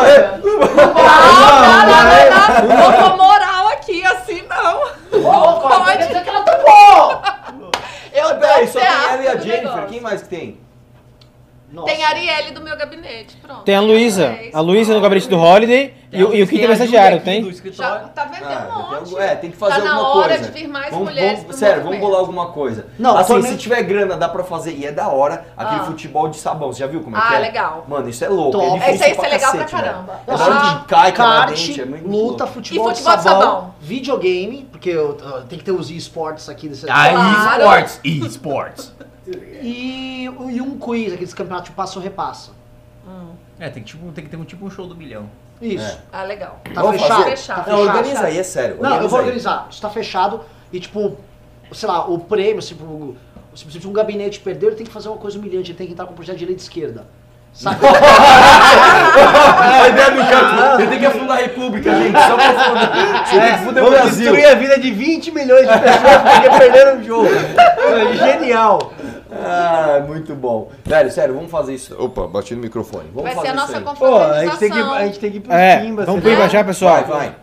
não, 1.87 2.05
não, 2.65 2.69
não. 2.69 2.77
Vou 2.83 3.11
com 3.11 3.17
moral 3.23 3.69
aqui, 3.69 4.03
assim 4.07 4.43
não. 4.49 5.21
Pode. 5.61 5.99
Quer 5.99 6.07
dizer 6.07 6.23
que 6.23 6.29
ela 6.31 6.41
tomou! 6.41 7.23
Eu 8.13 8.35
Peraí, 8.37 8.65
dou 8.65 8.73
só 8.73 8.81
tem 8.81 8.89
ela 8.89 9.23
e 9.23 9.29
a 9.29 9.35
no 9.35 9.41
Jennifer. 9.43 9.87
Quem 9.89 10.01
mais 10.01 10.23
que 10.23 10.29
tem? 10.29 10.59
Nossa. 11.71 11.93
Tem 11.93 12.03
a 12.03 12.09
Arielle 12.09 12.53
do 12.53 12.63
meu 12.63 12.75
gabinete, 12.79 13.37
pronto. 13.43 13.63
Tem 13.63 13.75
a 13.77 13.81
Luísa. 13.81 14.27
É 14.41 14.49
isso. 14.49 14.57
A 14.57 14.61
Luísa 14.61 14.95
no 14.95 15.01
gabinete 15.03 15.29
do 15.29 15.39
Holiday 15.39 15.93
e, 16.11 16.25
o- 16.25 16.35
e 16.35 16.43
o 16.43 16.47
Kim 16.47 16.57
tem 16.61 16.73
estagiário, 16.73 17.21
tem? 17.21 17.53
Já 17.73 17.99
tá 18.09 18.25
vendo 18.25 18.45
Ah, 18.47 18.95
um 18.97 19.01
monte. 19.01 19.19
é, 19.19 19.35
tem 19.35 19.51
que 19.51 19.57
fazer 19.59 19.75
Tá 19.75 19.85
na 19.85 19.95
alguma 19.97 20.17
hora 20.17 20.29
coisa. 20.37 20.51
de 20.51 20.59
vir 20.59 20.67
mais 20.67 20.91
Vamos- 20.91 21.09
mulheres 21.09 21.31
vamos- 21.33 21.45
pro 21.47 21.57
Sério, 21.59 21.75
vamos 21.83 21.85
movimento. 21.99 22.07
bolar 22.07 22.21
alguma 22.21 22.47
coisa. 22.53 22.87
Não, 22.99 23.15
assim, 23.19 23.43
se 23.43 23.57
tiver 23.59 23.83
grana, 23.83 24.17
dá 24.17 24.31
pra 24.31 24.43
fazer. 24.45 24.73
E 24.73 24.87
é 24.87 24.93
da 24.93 25.09
hora 25.09 25.45
aquele 25.55 25.81
Ah. 25.83 25.85
futebol 25.85 26.27
de 26.29 26.39
sabão. 26.39 26.73
Você 26.73 26.81
já 26.81 26.87
viu 26.87 27.03
como 27.03 27.15
é 27.17 27.21
Ah, 27.21 27.29
que 27.29 27.35
é? 27.35 27.39
legal. 27.39 27.85
Mano, 27.87 28.09
isso 28.09 28.25
é 28.25 28.29
louco. 28.31 28.53
Top. 28.53 28.65
É 28.67 28.73
difícil 28.73 28.95
Esse 28.95 29.05
aí 29.05 29.15
pra 29.15 29.27
é 29.27 29.31
legal 29.31 29.51
pra 29.53 29.65
cacete, 29.65 29.83
caramba. 29.83 30.21
É 30.27 30.37
da 30.37 30.45
hora 30.45 30.55
Ah. 30.55 30.79
que 30.81 30.85
cai, 30.89 31.13
quebra 31.13 31.27
Kart, 31.33 31.49
dente, 31.51 31.81
é 31.81 31.85
muito 31.85 32.09
luta, 32.09 32.45
louco. 32.45 32.47
futebol, 32.55 32.87
E 32.91 32.95
futebol 32.95 33.17
de 33.17 33.23
sabão. 33.23 33.75
videogame, 33.81 34.67
porque 34.73 34.89
eu, 34.89 35.19
eu- 35.21 35.43
tem 35.43 35.59
que 35.59 35.65
ter 35.67 35.73
os 35.73 35.91
esportes 35.91 36.49
aqui 36.49 36.67
desse 36.69 36.87
Ah, 36.89 37.11
Claro. 37.11 37.59
esportes, 37.59 38.01
esportes. 38.05 38.93
E, 39.63 40.25
e 40.25 40.61
um 40.63 40.79
quiz, 40.79 41.13
aqueles 41.13 41.35
campeonatos 41.35 41.71
de 41.71 41.77
passo 41.77 41.99
ou 41.99 42.05
repassa. 42.05 42.53
É, 43.59 43.69
tem 43.71 43.83
que, 43.83 43.89
tipo, 43.89 44.13
tem 44.13 44.23
que 44.25 44.31
ter 44.31 44.37
um 44.37 44.45
tipo 44.45 44.65
um 44.65 44.71
show 44.71 44.87
do 44.87 44.95
milhão. 44.95 45.29
Isso. 45.61 45.99
Ah, 46.13 46.23
legal. 46.23 46.61
Tá 46.73 46.83
Vamos 46.83 47.01
fechado? 47.01 47.23
fazer? 47.23 47.31
Fechado. 47.37 47.65
Tá 47.65 47.71
Não, 47.73 47.79
fechado? 47.79 47.97
organiza 47.99 48.27
aí, 48.27 48.39
é 48.39 48.43
sério. 48.45 48.77
Não, 48.81 49.03
eu 49.03 49.09
vou 49.09 49.19
aí. 49.19 49.25
organizar. 49.25 49.67
Isso 49.71 49.81
tá 49.83 49.91
fechado 49.91 50.43
e 50.73 50.79
tipo, 50.79 51.17
sei 51.73 51.89
lá, 51.89 52.07
o 52.09 52.19
prêmio, 52.21 52.63
se, 52.63 52.75
o- 52.75 53.17
se, 53.57 53.85
um 53.87 53.93
gabinete 53.93 54.39
perdeu, 54.39 54.69
ele 54.69 54.77
tem 54.77 54.87
que 54.87 54.93
fazer 54.93 55.09
uma 55.09 55.19
coisa 55.19 55.37
humilhante, 55.39 55.73
ele 55.73 55.79
tem 55.79 55.87
que 55.89 55.93
entrar 55.95 56.07
com 56.07 56.13
o 56.13 56.15
projeto 56.15 56.37
de 56.37 56.45
lei 56.47 56.55
de 56.55 56.63
esquerda. 56.63 57.09
Sabe? 57.53 57.79
A 57.85 57.89
ideia 59.89 60.11
do 60.11 60.19
cara, 60.19 60.81
ele 60.83 60.91
tem 60.91 60.99
que 61.01 61.07
afundar 61.07 61.39
a 61.39 61.41
república, 61.41 61.91
gente, 61.95 62.19
só 62.19 62.35
pra 62.37 62.51
afundar. 62.51 63.27
Você 63.27 63.41
tem 63.41 63.53
que 63.53 63.59
fuder 63.65 63.83
o 63.83 63.87
Vamos 63.87 64.01
Brasil. 64.01 64.33
destruir 64.33 64.47
a 64.47 64.55
vida 64.55 64.79
de 64.79 64.91
20 64.93 65.31
milhões 65.33 65.67
de 65.69 65.79
pessoas 65.79 66.23
porque 66.23 66.51
perderam 66.59 66.99
o 67.01 67.05
jogo. 67.05 67.29
É 67.29 68.15
Genial. 68.17 68.93
Ah, 69.31 70.03
muito 70.07 70.35
bom. 70.35 70.71
Velho, 70.85 71.11
sério, 71.11 71.35
vamos 71.35 71.51
fazer 71.51 71.75
isso. 71.75 71.95
Opa, 72.03 72.27
bati 72.27 72.55
no 72.55 72.63
microfone. 72.63 73.09
Vamos 73.15 73.25
Vai 73.25 73.35
fazer 73.35 73.47
ser 73.49 73.53
a 73.53 73.81
nossa. 73.81 73.81
Pô, 73.97 74.17
a 74.19 74.45
gente 74.45 74.59
tem 74.59 74.71
que, 74.71 74.79
a 74.79 75.07
gente 75.07 75.19
tem 75.19 75.31
que 75.31 75.37
ir 75.37 75.41
pro 75.41 75.53
É, 75.53 75.81
Pimba. 75.81 76.05
vamos 76.07 76.23
pro 76.23 76.31
Pimba 76.31 76.49
já, 76.49 76.65
pessoal. 76.65 76.95
Vai, 77.05 77.05
vai. 77.05 77.37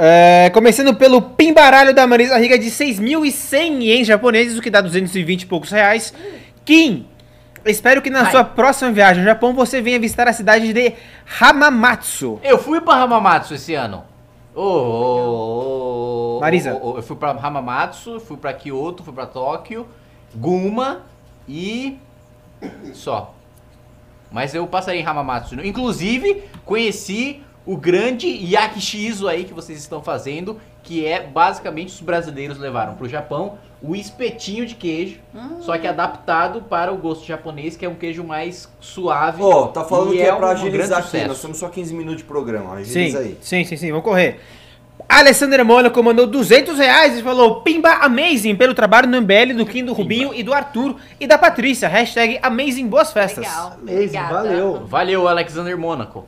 É, 0.00 0.50
começando 0.54 0.94
pelo 0.94 1.20
Pimbaralho 1.20 1.92
da 1.92 2.06
Marisa 2.06 2.36
Riga 2.38 2.56
de 2.58 2.66
6.100 2.70 3.82
ienes 3.82 4.06
japoneses, 4.06 4.56
o 4.56 4.62
que 4.62 4.70
dá 4.70 4.80
220 4.80 5.42
e 5.42 5.46
poucos 5.46 5.70
reais. 5.70 6.14
Kim, 6.64 7.06
espero 7.66 8.00
que 8.00 8.08
na 8.08 8.20
Ai. 8.22 8.30
sua 8.30 8.44
próxima 8.44 8.92
viagem 8.92 9.22
ao 9.22 9.28
Japão 9.28 9.52
você 9.52 9.80
venha 9.80 9.98
visitar 9.98 10.28
a 10.28 10.32
cidade 10.32 10.72
de 10.72 10.92
Hamamatsu. 11.40 12.38
Eu 12.44 12.58
fui 12.58 12.80
pra 12.80 12.94
Hamamatsu 12.94 13.54
esse 13.54 13.74
ano. 13.74 14.04
Ô, 14.54 14.62
ô, 14.62 16.36
ô, 16.36 16.40
Marisa. 16.40 16.74
ô, 16.80 16.92
ô, 16.92 16.96
eu 16.96 17.02
fui 17.02 17.16
pra 17.16 17.30
Hamamatsu, 17.30 18.20
fui 18.20 18.36
pra 18.36 18.52
Kyoto, 18.52 19.02
fui 19.02 19.12
pra 19.12 19.26
Tóquio, 19.26 19.86
Guma 20.34 21.02
e. 21.48 21.98
só. 22.92 23.34
Mas 24.30 24.54
eu 24.54 24.66
passarei 24.66 25.00
em 25.00 25.06
Hamamatsu. 25.06 25.54
Inclusive, 25.64 26.44
conheci 26.64 27.42
o 27.64 27.76
grande 27.76 28.26
Yakishizo 28.26 29.28
aí 29.28 29.44
que 29.44 29.54
vocês 29.54 29.78
estão 29.78 30.02
fazendo, 30.02 30.58
que 30.82 31.04
é 31.06 31.26
basicamente 31.26 31.88
os 31.88 32.00
brasileiros 32.00 32.58
levaram 32.58 32.94
pro 32.94 33.08
Japão 33.08 33.58
o 33.80 33.94
espetinho 33.94 34.66
de 34.66 34.74
queijo, 34.74 35.20
só 35.60 35.78
que 35.78 35.86
adaptado 35.86 36.62
para 36.62 36.92
o 36.92 36.96
gosto 36.96 37.24
japonês, 37.24 37.76
que 37.76 37.84
é 37.86 37.88
um 37.88 37.94
queijo 37.94 38.24
mais 38.24 38.68
suave. 38.80 39.40
Ó, 39.42 39.68
tá 39.68 39.84
falando 39.84 40.10
que 40.10 40.20
é, 40.20 40.32
um 40.32 40.38
pra 40.38 40.52
grande 40.54 40.68
agilizar 40.68 40.98
aqui. 40.98 41.06
sucesso. 41.06 41.28
Nós 41.28 41.40
temos 41.40 41.58
só 41.58 41.68
15 41.68 41.94
minutos 41.94 42.18
de 42.18 42.24
programa. 42.24 42.74
Sim, 42.84 43.00
Agiliza 43.00 43.18
aí. 43.20 43.38
sim, 43.40 43.64
sim, 43.64 43.76
sim, 43.76 43.90
vamos 43.90 44.04
correr. 44.04 44.40
Alessandra 45.06 45.62
Mônaco 45.64 46.02
mandou 46.02 46.26
200 46.26 46.78
reais 46.78 47.18
e 47.18 47.22
falou 47.22 47.60
Pimba 47.60 47.90
Amazing 48.00 48.56
pelo 48.56 48.72
trabalho 48.72 49.08
no 49.08 49.20
MBL 49.20 49.54
do 49.54 49.66
Kim, 49.66 49.84
do 49.84 49.92
Rubinho 49.92 50.32
e 50.34 50.42
do 50.42 50.54
Arthur 50.54 50.96
e 51.20 51.26
da 51.26 51.36
Patrícia. 51.36 51.88
Hashtag 51.88 52.38
Amazing 52.42 52.86
Boas 52.88 53.12
Festas. 53.12 53.44
Legal. 53.44 53.76
Amazing, 53.80 54.04
Obrigada. 54.04 54.34
valeu. 54.34 54.86
Valeu, 54.86 55.28
Alexander 55.28 55.76
Mônaco. 55.76 56.24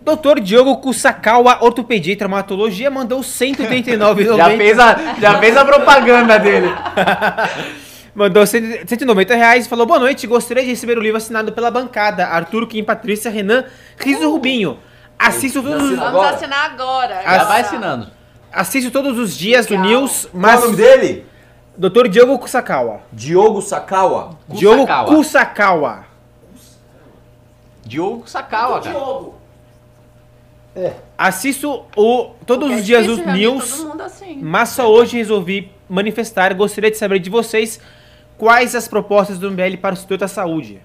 Doutor 0.00 0.40
Diogo 0.40 0.76
Kusakawa, 0.78 1.58
ortopedia 1.62 2.12
e 2.12 2.16
traumatologia, 2.16 2.90
mandou 2.90 3.20
189,90. 3.20 4.36
Já 4.36 4.56
fez, 4.56 4.78
a, 4.78 5.14
já 5.20 5.38
fez 5.38 5.56
a 5.56 5.64
propaganda 5.64 6.38
dele. 6.38 6.68
Mandou 8.14 8.46
100 8.46 8.86
190 8.86 9.34
reais 9.34 9.64
e 9.64 9.68
falou: 9.70 9.86
Boa 9.86 9.98
noite, 9.98 10.26
gostaria 10.26 10.62
de 10.62 10.68
receber 10.68 10.98
o 10.98 11.00
livro 11.00 11.16
assinado 11.16 11.50
pela 11.52 11.70
bancada. 11.70 12.26
Arthur, 12.26 12.66
Kim, 12.66 12.84
Patrícia, 12.84 13.30
Renan, 13.30 13.64
Riso 13.96 14.30
Rubinho. 14.30 14.76
Assisto 15.28 15.62
todos, 15.62 15.82
os- 15.82 15.90
Vamos 15.90 16.04
Agora? 16.08 16.34
assinar 16.36 16.70
agora. 16.70 17.22
Já 17.22 17.44
vai 17.44 17.60
assinando. 17.60 18.08
assisto 18.52 18.90
todos 18.90 19.18
os 19.18 19.36
dias 19.36 19.66
do 19.66 19.74
Legal. 19.74 19.86
News, 19.88 20.26
Qual 20.30 20.42
é 20.52 20.56
o 20.56 20.60
nome 20.60 20.66
mas. 20.68 20.76
dele? 20.76 21.26
Doutor 21.76 22.08
Diogo 22.08 22.38
Kusakawa. 22.38 23.00
Diogo 23.12 23.62
Sakawa. 23.62 24.36
Diogo 24.48 24.82
Kusakawa. 24.86 25.14
Kusakawa. 25.16 26.04
Diogo 27.84 28.28
Sakawa, 28.28 28.80
cara. 28.80 29.32
Assisto 31.18 31.84
o, 31.96 32.30
todos 32.46 32.64
Porque 32.68 32.74
é 32.74 32.76
os 32.78 32.86
dias 32.86 33.04
difícil 33.06 33.24
os 33.26 33.32
News, 33.38 33.86
assim. 34.00 34.38
mas 34.42 34.70
só 34.70 34.90
hoje 34.90 35.16
resolvi 35.18 35.70
manifestar. 35.88 36.54
Gostaria 36.54 36.90
de 36.90 36.96
saber 36.96 37.18
de 37.18 37.28
vocês 37.28 37.78
quais 38.38 38.74
as 38.74 38.88
propostas 38.88 39.38
do 39.38 39.50
MBL 39.50 39.76
para 39.76 39.94
o 39.94 39.96
setor 39.96 40.18
da 40.18 40.28
saúde. 40.28 40.80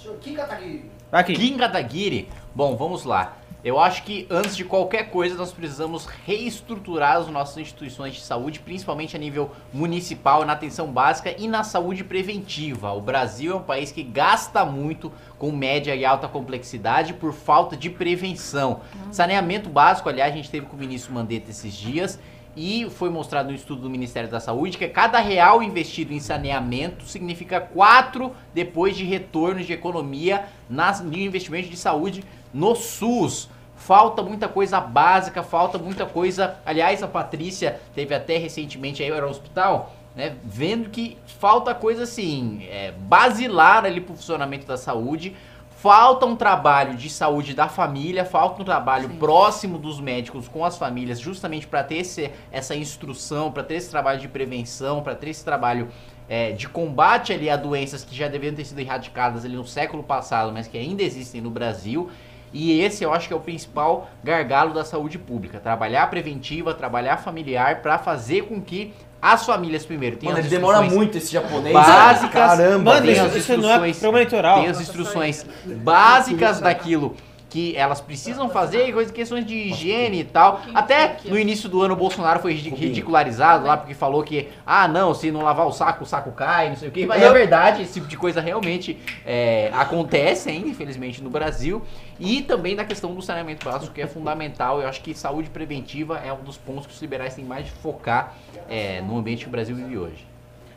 Senhor 0.00 0.16
Kika 0.18 0.44
tá 0.44 0.54
aqui. 0.54 0.84
Vai 1.10 1.20
aqui. 1.22 1.34
Kim 1.34 1.56
Kataguiri. 1.56 2.28
Bom, 2.54 2.76
vamos 2.76 3.04
lá. 3.04 3.38
Eu 3.64 3.80
acho 3.80 4.02
que 4.02 4.26
antes 4.28 4.54
de 4.54 4.62
qualquer 4.62 5.10
coisa 5.10 5.36
nós 5.36 5.52
precisamos 5.52 6.04
reestruturar 6.04 7.16
as 7.16 7.28
nossas 7.28 7.56
instituições 7.56 8.12
de 8.12 8.20
saúde, 8.20 8.60
principalmente 8.60 9.16
a 9.16 9.18
nível 9.18 9.52
municipal, 9.72 10.44
na 10.44 10.52
atenção 10.52 10.88
básica 10.88 11.34
e 11.38 11.48
na 11.48 11.64
saúde 11.64 12.04
preventiva. 12.04 12.92
O 12.92 13.00
Brasil 13.00 13.52
é 13.52 13.56
um 13.56 13.62
país 13.62 13.90
que 13.90 14.02
gasta 14.02 14.66
muito 14.66 15.10
com 15.38 15.50
média 15.50 15.94
e 15.94 16.04
alta 16.04 16.28
complexidade 16.28 17.14
por 17.14 17.32
falta 17.32 17.74
de 17.74 17.88
prevenção. 17.88 18.80
Saneamento 19.10 19.70
básico, 19.70 20.10
aliás, 20.10 20.34
a 20.34 20.36
gente 20.36 20.50
teve 20.50 20.66
com 20.66 20.76
o 20.76 20.78
ministro 20.78 21.14
Mandetta 21.14 21.50
esses 21.50 21.72
dias 21.72 22.18
e 22.54 22.86
foi 22.90 23.08
mostrado 23.08 23.48
no 23.48 23.54
estudo 23.54 23.82
do 23.82 23.90
Ministério 23.90 24.28
da 24.28 24.38
Saúde 24.38 24.76
que 24.76 24.86
cada 24.88 25.18
real 25.20 25.62
investido 25.62 26.12
em 26.12 26.20
saneamento 26.20 27.06
significa 27.06 27.60
quatro 27.60 28.34
depois 28.52 28.96
de 28.96 29.04
retornos 29.04 29.66
de 29.66 29.72
economia 29.72 30.46
no 30.68 31.16
investimento 31.16 31.68
de 31.68 31.76
saúde 31.76 32.22
no 32.52 32.74
SUS. 32.74 33.48
Falta 33.76 34.22
muita 34.22 34.48
coisa 34.48 34.80
básica, 34.80 35.42
falta 35.42 35.76
muita 35.76 36.06
coisa. 36.06 36.56
Aliás, 36.64 37.02
a 37.02 37.08
Patrícia 37.08 37.80
teve 37.94 38.14
até 38.14 38.36
recentemente 38.36 39.02
aí 39.02 39.10
era 39.10 39.26
hospital, 39.26 39.92
né? 40.14 40.36
Vendo 40.44 40.88
que 40.88 41.18
falta 41.26 41.74
coisa 41.74 42.04
assim, 42.04 42.64
é, 42.70 42.92
basilar 42.92 43.84
ali 43.84 44.00
pro 44.00 44.14
funcionamento 44.14 44.66
da 44.66 44.76
saúde. 44.76 45.34
Falta 45.82 46.24
um 46.26 46.36
trabalho 46.36 46.94
de 46.94 47.10
saúde 47.10 47.54
da 47.54 47.68
família, 47.68 48.24
falta 48.24 48.62
um 48.62 48.64
trabalho 48.64 49.08
Sim. 49.08 49.16
próximo 49.16 49.78
dos 49.78 49.98
médicos 49.98 50.46
com 50.46 50.64
as 50.64 50.78
famílias, 50.78 51.18
justamente 51.18 51.66
para 51.66 51.82
ter 51.82 51.96
esse, 51.96 52.30
essa 52.52 52.76
instrução, 52.76 53.50
para 53.50 53.64
ter 53.64 53.74
esse 53.74 53.90
trabalho 53.90 54.20
de 54.20 54.28
prevenção, 54.28 55.02
para 55.02 55.16
ter 55.16 55.30
esse 55.30 55.44
trabalho 55.44 55.88
é, 56.28 56.52
de 56.52 56.68
combate 56.68 57.32
ali 57.32 57.50
a 57.50 57.56
doenças 57.56 58.04
que 58.04 58.14
já 58.14 58.28
deveriam 58.28 58.54
ter 58.54 58.64
sido 58.64 58.78
erradicadas 58.78 59.44
ali 59.44 59.56
no 59.56 59.66
século 59.66 60.04
passado, 60.04 60.52
mas 60.52 60.68
que 60.68 60.78
ainda 60.78 61.02
existem 61.02 61.40
no 61.40 61.50
Brasil. 61.50 62.08
E 62.52 62.80
esse 62.80 63.02
eu 63.02 63.12
acho 63.12 63.28
que 63.28 63.34
é 63.34 63.36
o 63.36 63.40
principal 63.40 64.10
gargalo 64.22 64.74
da 64.74 64.84
saúde 64.84 65.18
pública. 65.18 65.58
Trabalhar 65.58 66.08
preventiva, 66.10 66.74
trabalhar 66.74 67.16
familiar 67.16 67.80
para 67.82 67.98
fazer 67.98 68.42
com 68.42 68.60
que 68.60 68.92
as 69.20 69.46
famílias 69.46 69.86
primeiro 69.86 70.16
tenham 70.16 70.32
Mano, 70.34 70.44
ele 70.44 70.50
demora 70.50 70.78
instruções 70.78 70.98
muito 70.98 71.18
esse 71.18 71.32
japonês. 71.32 71.72
básicas. 71.72 72.32
Caramba, 72.32 72.94
Mano, 72.94 73.06
tem 73.06 73.18
as 73.20 73.36
isso 73.36 73.56
não 73.56 73.70
é 73.70 73.74
instruções, 73.74 73.98
programa 73.98 74.18
eleitoral. 74.18 74.60
tem 74.60 74.68
as 74.68 74.80
instruções 74.80 75.46
básicas 75.64 76.60
daquilo 76.60 77.14
que 77.52 77.76
elas 77.76 78.00
precisam 78.00 78.48
fazer, 78.48 78.88
e 78.88 78.92
coisas 78.94 79.12
questões 79.12 79.44
de 79.44 79.54
higiene 79.54 80.20
e 80.20 80.24
tal. 80.24 80.62
Até 80.74 81.18
no 81.26 81.38
início 81.38 81.68
do 81.68 81.82
ano 81.82 81.92
o 81.92 81.96
Bolsonaro 81.96 82.40
foi 82.40 82.54
ridi- 82.54 82.70
ridicularizado 82.70 83.66
lá 83.66 83.76
porque 83.76 83.92
falou 83.92 84.22
que 84.22 84.48
ah 84.64 84.88
não, 84.88 85.12
se 85.12 85.30
não 85.30 85.42
lavar 85.42 85.66
o 85.66 85.72
saco, 85.72 86.04
o 86.04 86.06
saco 86.06 86.32
cai, 86.32 86.70
não 86.70 86.76
sei 86.76 86.88
o 86.88 86.90
que. 86.92 87.04
Mas 87.04 87.22
é 87.22 87.30
verdade, 87.32 87.82
esse 87.82 87.92
tipo 87.94 88.06
de 88.08 88.16
coisa 88.16 88.40
realmente 88.40 88.98
é, 89.26 89.70
acontece 89.74 90.48
ainda, 90.48 90.68
infelizmente, 90.68 91.22
no 91.22 91.28
Brasil. 91.28 91.82
E 92.18 92.40
também 92.40 92.74
na 92.74 92.84
questão 92.84 93.14
do 93.14 93.20
saneamento 93.20 93.68
básico, 93.68 93.92
que 93.92 94.00
é 94.00 94.06
fundamental. 94.06 94.80
Eu 94.80 94.88
acho 94.88 95.02
que 95.02 95.12
saúde 95.14 95.50
preventiva 95.50 96.18
é 96.24 96.32
um 96.32 96.42
dos 96.42 96.56
pontos 96.56 96.86
que 96.86 96.92
os 96.94 97.02
liberais 97.02 97.34
têm 97.34 97.44
mais 97.44 97.66
de 97.66 97.70
focar 97.72 98.34
é, 98.68 99.02
no 99.02 99.18
ambiente 99.18 99.42
que 99.42 99.48
o 99.48 99.50
Brasil 99.52 99.76
vive 99.76 99.98
hoje. 99.98 100.31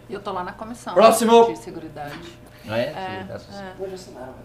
E 0.10 0.14
eu 0.14 0.20
tô 0.20 0.32
lá 0.32 0.43
na 0.43 0.51
comissão 0.51 0.93
Próximo. 0.93 1.45
de 1.45 1.58
seguridade. 1.58 2.14
Não 2.66 2.76
é? 2.76 2.82
É, 2.82 3.26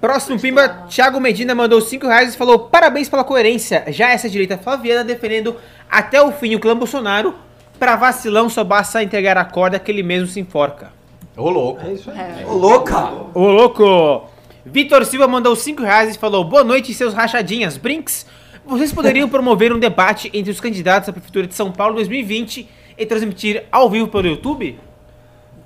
Próximo 0.01 0.39
Pimba, 0.39 0.87
Thiago 0.89 1.19
Medina 1.19 1.55
mandou 1.55 1.81
5 1.81 2.07
reais 2.07 2.35
e 2.35 2.37
falou: 2.37 2.59
Parabéns 2.59 3.09
pela 3.09 3.25
coerência. 3.25 3.85
Já 3.89 4.11
essa 4.11 4.29
direita 4.29 4.59
flaviana 4.59 5.03
defendendo 5.03 5.57
até 5.91 6.21
o 6.21 6.31
fim 6.31 6.55
o 6.55 6.61
clã 6.61 6.77
Bolsonaro. 6.77 7.35
Pra 7.79 7.97
vacilão 7.97 8.51
só 8.51 8.63
basta 8.63 9.03
entregar 9.03 9.39
a 9.39 9.45
corda 9.45 9.79
que 9.79 9.91
ele 9.91 10.03
mesmo 10.03 10.27
se 10.27 10.39
enforca. 10.39 10.93
Ô, 11.35 11.49
louco. 11.49 11.81
É 11.87 11.95
isso 11.95 12.11
aí. 12.11 12.19
É. 12.19 12.47
Ô, 12.47 12.53
louca! 12.53 13.11
Ô 13.33 13.49
louco! 13.49 14.29
Vitor 14.67 15.03
Silva 15.07 15.27
mandou 15.27 15.57
5 15.57 15.83
reais 15.83 16.15
e 16.15 16.19
falou: 16.19 16.45
Boa 16.45 16.63
noite, 16.63 16.93
seus 16.93 17.15
rachadinhas. 17.15 17.79
Brinks, 17.79 18.27
vocês 18.67 18.93
poderiam 18.93 19.29
promover 19.31 19.73
um 19.73 19.79
debate 19.79 20.31
entre 20.35 20.51
os 20.51 20.61
candidatos 20.61 21.09
à 21.09 21.13
Prefeitura 21.13 21.47
de 21.47 21.55
São 21.55 21.73
Paulo 21.73 21.95
2020 21.95 22.69
e 22.99 23.07
transmitir 23.07 23.65
ao 23.73 23.89
vivo 23.89 24.09
pelo 24.09 24.27
YouTube? 24.29 24.79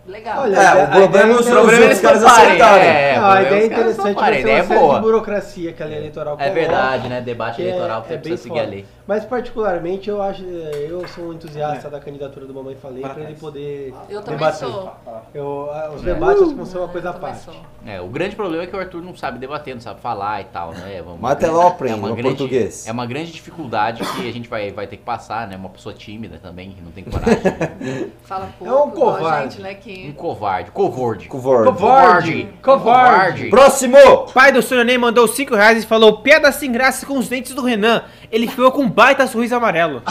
Legal. 0.06 0.42
Olha, 0.42 0.56
É, 0.56 0.66
a 0.66 0.74
o 0.82 0.88
problema 0.88 1.28
ideia 1.28 1.32
é 1.32 1.40
os 1.40 1.46
é 1.46 1.54
outros 1.54 1.78
eles 1.80 2.00
caras 2.00 2.22
toparem, 2.22 2.62
acertarem. 2.62 2.98
é, 2.98 3.18
Não, 3.18 3.24
a 3.30 3.40
os 3.40 3.40
ideia 3.40 3.64
é 3.64 3.68
caras 3.68 3.96
interessante, 3.96 4.20
mas 4.20 4.34
a 4.34 4.38
tem 4.38 4.40
ideia 4.40 4.56
uma 4.56 4.60
é 4.60 4.64
série 4.64 4.80
boa. 4.80 4.94
de 4.94 5.00
burocracia 5.00 5.72
que 5.72 5.82
a 5.82 5.86
lei 5.86 5.98
eleitoral 5.98 6.36
É 6.38 6.50
coloca, 6.50 6.50
verdade, 6.50 7.08
né? 7.08 7.20
Debate 7.22 7.62
que 7.62 7.62
eleitoral 7.62 8.00
é, 8.00 8.02
tem 8.02 8.16
é 8.16 8.20
que 8.20 8.24
bem 8.28 8.36
seguir 8.36 8.60
a 8.60 8.64
lei. 8.64 8.86
Mas 9.06 9.24
particularmente 9.26 10.08
eu 10.08 10.22
acho, 10.22 10.42
eu 10.42 11.06
sou 11.08 11.28
um 11.28 11.32
entusiasta 11.34 11.90
da 11.90 12.00
candidatura 12.00 12.46
do 12.46 12.54
Mamãe 12.54 12.74
Falei 12.74 13.02
para 13.02 13.20
ele 13.20 13.34
poder 13.34 13.92
Eu 14.08 14.22
também 14.22 14.38
debater. 14.38 14.66
sou. 14.68 14.92
Eu, 15.34 15.68
ah, 15.70 15.92
os 15.94 16.00
debates 16.02 16.48
que 16.48 16.54
vão 16.54 16.64
ser 16.64 16.78
uma 16.78 16.88
coisa 16.88 17.10
à 17.10 17.12
parte. 17.12 17.40
sou. 17.44 17.54
É, 17.86 18.00
o 18.00 18.08
grande 18.08 18.34
problema 18.34 18.64
é 18.64 18.66
que 18.66 18.74
o 18.74 18.78
Arthur 18.80 19.02
não 19.02 19.14
sabe 19.14 19.38
debater, 19.38 19.74
não 19.74 19.80
sabe 19.82 20.00
falar 20.00 20.40
e 20.40 20.44
tal, 20.44 20.72
né? 20.72 20.96
É 20.96 21.02
uma 21.02 21.16
Mas 21.20 21.40
lá 21.42 21.48
eu 21.48 21.60
aprendo, 21.66 21.98
uma 21.98 22.08
no 22.08 22.14
grande- 22.14 22.30
português. 22.30 22.86
É 22.86 22.92
uma 22.92 23.04
grande 23.04 23.30
dificuldade 23.30 24.02
que 24.02 24.26
a 24.26 24.32
gente 24.32 24.48
vai, 24.48 24.70
vai 24.72 24.86
ter 24.86 24.96
que 24.96 25.02
passar, 25.02 25.46
né? 25.46 25.54
Uma 25.56 25.68
pessoa 25.68 25.94
tímida 25.94 26.38
também, 26.42 26.70
que 26.72 26.80
não 26.80 26.90
tem 26.90 27.04
coragem. 27.04 28.10
Fala 28.24 28.48
pouco. 28.58 28.72
É 28.74 28.82
um 28.84 28.90
covarde. 28.90 29.54
gente, 29.56 29.62
né, 29.62 29.72
um 29.72 29.74
que... 29.76 30.12
covarde. 30.14 30.70
Covarde. 30.70 31.28
Covarde. 31.28 31.68
Covarde. 31.74 32.48
Covarde. 32.62 33.50
Próximo! 33.50 33.98
Pai 34.32 34.50
do 34.50 34.62
Sônia 34.62 34.84
Ney 34.84 34.96
mandou 34.96 35.28
5 35.28 35.54
reais 35.54 35.84
e 35.84 35.86
falou: 35.86 36.22
Piada 36.22 36.50
sem 36.52 36.72
graça 36.72 37.04
com 37.04 37.18
os 37.18 37.28
dentes 37.28 37.54
do 37.54 37.62
Renan. 37.62 38.02
Ele 38.30 38.46
ficou 38.48 38.70
com 38.72 38.82
um 38.82 38.88
baita 38.90 39.26
sorriso 39.26 39.54
amarelo. 39.54 40.02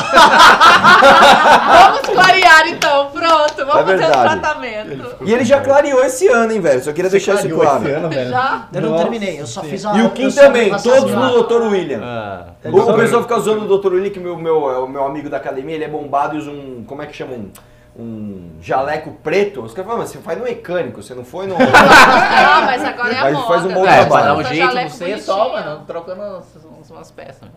Vamos 1.73 1.99
clarear 2.01 2.67
então, 2.67 3.09
pronto. 3.11 3.65
Vamos 3.65 3.89
É 3.89 3.97
fazer 3.97 4.05
o 4.05 4.21
tratamento. 4.21 5.15
E 5.21 5.33
ele 5.33 5.43
já 5.45 5.61
clareou 5.61 6.03
esse 6.03 6.27
ano, 6.27 6.51
hein, 6.53 6.61
velho? 6.61 6.83
Só 6.83 6.91
queria 6.93 7.09
deixar 7.09 7.35
isso 7.35 7.49
claro. 7.49 7.83
Já? 8.29 8.67
Eu 8.73 8.81
não 8.81 8.89
Nossa. 8.91 9.03
terminei, 9.03 9.39
eu 9.39 9.47
só 9.47 9.61
fiz 9.61 9.85
a. 9.85 9.93
E 9.97 10.01
o 10.03 10.09
Kim 10.11 10.29
também, 10.31 10.69
todos 10.77 11.11
no. 11.13 11.43
Dr. 11.43 11.61
William. 11.63 11.99
Ah, 12.03 12.45
O, 12.65 12.77
o 12.79 12.93
pessoal 12.95 13.21
fica 13.23 13.35
usando 13.37 13.69
o 13.69 13.77
Dr. 13.77 13.93
William, 13.93 14.09
que 14.11 14.19
meu, 14.19 14.37
meu, 14.37 14.69
é 14.71 14.77
o 14.79 14.87
meu 14.87 15.05
amigo 15.05 15.29
da 15.29 15.37
academia, 15.37 15.75
ele 15.75 15.83
é 15.85 15.89
bombado 15.89 16.35
e 16.35 16.39
usa 16.39 16.51
um. 16.51 16.83
Como 16.87 17.01
é 17.01 17.05
que 17.05 17.13
chama? 17.15 17.33
Um, 17.33 17.51
um 17.95 18.51
jaleco 18.61 19.11
preto. 19.23 19.61
Os 19.61 19.73
caras 19.73 19.85
falam, 19.87 20.01
mas 20.01 20.09
você 20.11 20.19
faz 20.19 20.37
no 20.37 20.43
mecânico, 20.45 21.01
você 21.01 21.13
não 21.13 21.23
foi 21.25 21.45
no. 21.47 21.57
Não, 21.57 21.65
mas 22.65 22.83
agora 22.83 23.13
é 23.13 23.17
a 23.19 23.23
Mas 23.23 23.33
moda. 23.33 23.47
faz 23.47 23.65
um 23.65 23.73
bom 23.73 23.85
é, 23.85 23.97
trabalho. 24.05 24.25
dar 24.25 24.35
um 24.35 24.43
jeito, 24.43 24.89
você 24.89 25.11
é 25.11 25.17
só, 25.17 25.51
mano, 25.51 25.83
trocando 25.85 26.21
umas, 26.21 26.89
umas 26.89 27.11
peças. 27.11 27.49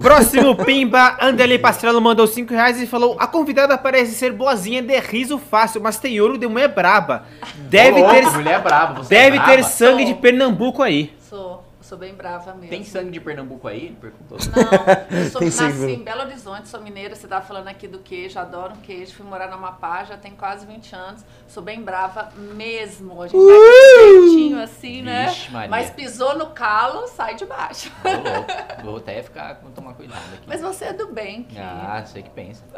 Próximo 0.00 0.56
Pimba, 0.56 1.18
Anderley 1.20 1.58
Pastrello 1.58 2.00
mandou 2.00 2.26
5 2.26 2.50
reais 2.54 2.80
e 2.80 2.86
falou: 2.86 3.16
A 3.18 3.26
convidada 3.26 3.76
parece 3.76 4.14
ser 4.14 4.32
boazinha 4.32 4.80
de 4.80 4.98
riso 4.98 5.38
fácil, 5.38 5.78
mas 5.82 5.98
tem 5.98 6.18
ouro 6.20 6.38
de 6.38 6.46
mulher 6.46 6.68
braba. 6.68 7.24
Deve 7.68 8.00
Ô, 8.00 8.04
louco, 8.06 8.14
ter, 8.14 8.30
mulher 8.30 8.62
brava, 8.62 8.94
você 8.94 9.14
é 9.14 9.24
deve 9.24 9.38
ter 9.40 9.44
brava? 9.58 9.62
sangue 9.62 10.06
de 10.06 10.14
Pernambuco 10.14 10.82
aí. 10.82 11.12
Sou, 11.28 11.59
sou 11.90 11.98
bem 11.98 12.14
brava 12.14 12.54
mesmo. 12.54 12.68
Tem 12.68 12.84
sangue 12.84 13.10
de 13.10 13.20
Pernambuco 13.20 13.66
aí? 13.66 13.86
Ele 13.86 13.96
perguntou. 14.00 14.38
Não, 14.38 14.62
eu 15.18 15.28
sou, 15.28 15.40
Tem 15.40 15.48
nasci 15.48 15.72
sangue. 15.72 15.92
em 15.94 16.04
Belo 16.04 16.20
Horizonte, 16.22 16.68
sou 16.68 16.80
mineira, 16.80 17.16
você 17.16 17.26
tava 17.26 17.44
falando 17.44 17.66
aqui 17.66 17.88
do 17.88 17.98
queijo, 17.98 18.38
adoro 18.38 18.74
um 18.74 18.80
queijo, 18.80 19.12
fui 19.12 19.26
morar 19.26 19.48
no 19.48 19.54
Amapá, 19.54 20.04
já 20.04 20.16
tem 20.16 20.30
quase 20.36 20.64
20 20.66 20.94
anos, 20.94 21.24
sou 21.48 21.60
bem 21.60 21.82
brava 21.82 22.28
mesmo, 22.36 23.20
a 23.20 23.26
gente 23.26 23.36
vai 23.44 23.56
com 23.56 24.20
um 24.22 24.28
jeitinho 24.28 24.62
assim, 24.62 25.02
né? 25.02 25.26
Vixe, 25.26 25.50
Maria. 25.50 25.68
Mas 25.68 25.90
pisou 25.90 26.38
no 26.38 26.50
calo, 26.50 27.08
sai 27.08 27.34
de 27.34 27.44
baixo. 27.44 27.90
Louco. 28.04 28.84
Vou 28.84 28.96
até 28.98 29.20
ficar, 29.20 29.58
vou 29.60 29.72
tomar 29.72 29.94
cuidado 29.94 30.22
aqui. 30.34 30.44
Mas 30.46 30.60
você 30.60 30.84
é 30.86 30.92
do 30.92 31.08
bem, 31.08 31.42
que 31.42 31.58
Ah, 31.58 32.04
sei 32.06 32.22
que 32.22 32.30
pensa. 32.30 32.62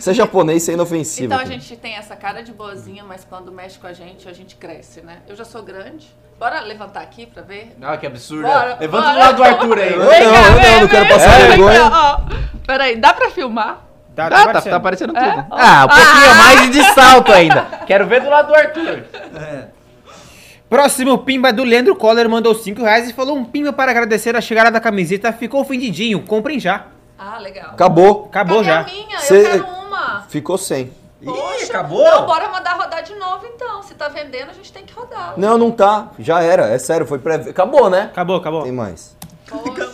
Você 0.00 0.12
é 0.12 0.14
japonês, 0.14 0.62
você 0.62 0.70
é 0.70 0.74
inofensivo. 0.74 1.26
Então 1.26 1.38
a 1.38 1.42
cara. 1.42 1.52
gente 1.52 1.76
tem 1.76 1.94
essa 1.94 2.16
cara 2.16 2.42
de 2.42 2.52
boazinha, 2.52 3.04
mas 3.04 3.22
quando 3.22 3.52
mexe 3.52 3.78
com 3.78 3.86
a 3.86 3.92
gente, 3.92 4.26
a 4.26 4.32
gente 4.32 4.56
cresce, 4.56 5.02
né? 5.02 5.20
Eu 5.28 5.36
já 5.36 5.44
sou 5.44 5.62
grande. 5.62 5.99
Bora 6.38 6.60
levantar 6.60 7.00
aqui 7.02 7.26
pra 7.26 7.42
ver? 7.42 7.76
Ah, 7.82 7.96
que 7.96 8.06
absurdo. 8.06 8.42
Bora, 8.46 8.76
Levanta 8.80 9.02
bora. 9.04 9.12
do 9.12 9.18
lado 9.18 9.36
do 9.36 9.44
Arthur 9.44 9.78
aí. 9.78 9.96
Não, 9.96 10.12
eu 10.12 10.32
não, 10.32 10.80
não 10.82 10.88
quero 10.88 11.08
passar 11.08 11.30
vem 11.38 11.48
vergonha. 11.48 11.90
Peraí, 12.66 12.96
dá 12.96 13.12
pra 13.12 13.30
filmar? 13.30 13.80
Tá, 14.16 14.26
Ah, 14.26 14.30
tá, 14.30 14.40
aparecendo. 14.42 14.70
tá 14.70 14.76
aparecendo 14.76 15.12
tudo. 15.14 15.24
É? 15.24 15.46
Ah, 15.50 15.84
um 15.84 15.88
pouquinho 15.88 16.34
mais 16.36 16.70
de 16.70 16.82
salto 16.94 17.32
ainda. 17.32 17.62
Quero 17.86 18.06
ver 18.06 18.20
do 18.22 18.30
lado 18.30 18.48
do 18.48 18.54
Arthur. 18.54 19.04
Próximo 20.68 21.18
pimba 21.18 21.52
do 21.52 21.64
Leandro 21.64 21.96
Coller 21.96 22.28
mandou 22.28 22.54
5 22.54 22.80
reais 22.82 23.08
e 23.10 23.12
falou 23.12 23.36
um 23.36 23.44
pimba 23.44 23.72
para 23.72 23.90
agradecer 23.90 24.36
a 24.36 24.40
chegada 24.40 24.70
da 24.70 24.80
camiseta. 24.80 25.32
Ficou 25.32 25.60
ofendidinho, 25.62 26.22
comprem 26.22 26.60
já. 26.60 26.86
Ah, 27.18 27.38
legal. 27.38 27.70
Acabou. 27.72 28.26
Acabou 28.30 28.58
Cadê 28.64 28.66
já. 28.68 28.80
a 28.80 28.84
minha? 28.84 29.18
Cê- 29.18 29.40
Eu 29.40 29.50
quero 29.50 29.64
uma. 29.66 30.24
Ficou 30.28 30.56
sem. 30.56 30.92
Poxa, 31.24 31.66
acabou? 31.66 32.04
Não, 32.04 32.26
bora 32.26 32.48
mandar 32.48 32.76
rodar 32.78 33.02
de 33.02 33.14
novo 33.14 33.46
então. 33.54 33.82
Se 33.82 33.94
tá 33.94 34.08
vendendo, 34.08 34.50
a 34.50 34.54
gente 34.54 34.72
tem 34.72 34.84
que 34.84 34.92
rodar. 34.94 35.34
Não, 35.36 35.58
não 35.58 35.70
tá. 35.70 36.08
Já 36.18 36.42
era. 36.42 36.68
É 36.68 36.78
sério, 36.78 37.06
foi 37.06 37.18
pré... 37.18 37.34
Acabou, 37.36 37.90
né? 37.90 38.08
Acabou, 38.12 38.36
acabou. 38.36 38.62
Tem 38.62 38.72
mais. 38.72 39.16
Poxa. 39.48 39.90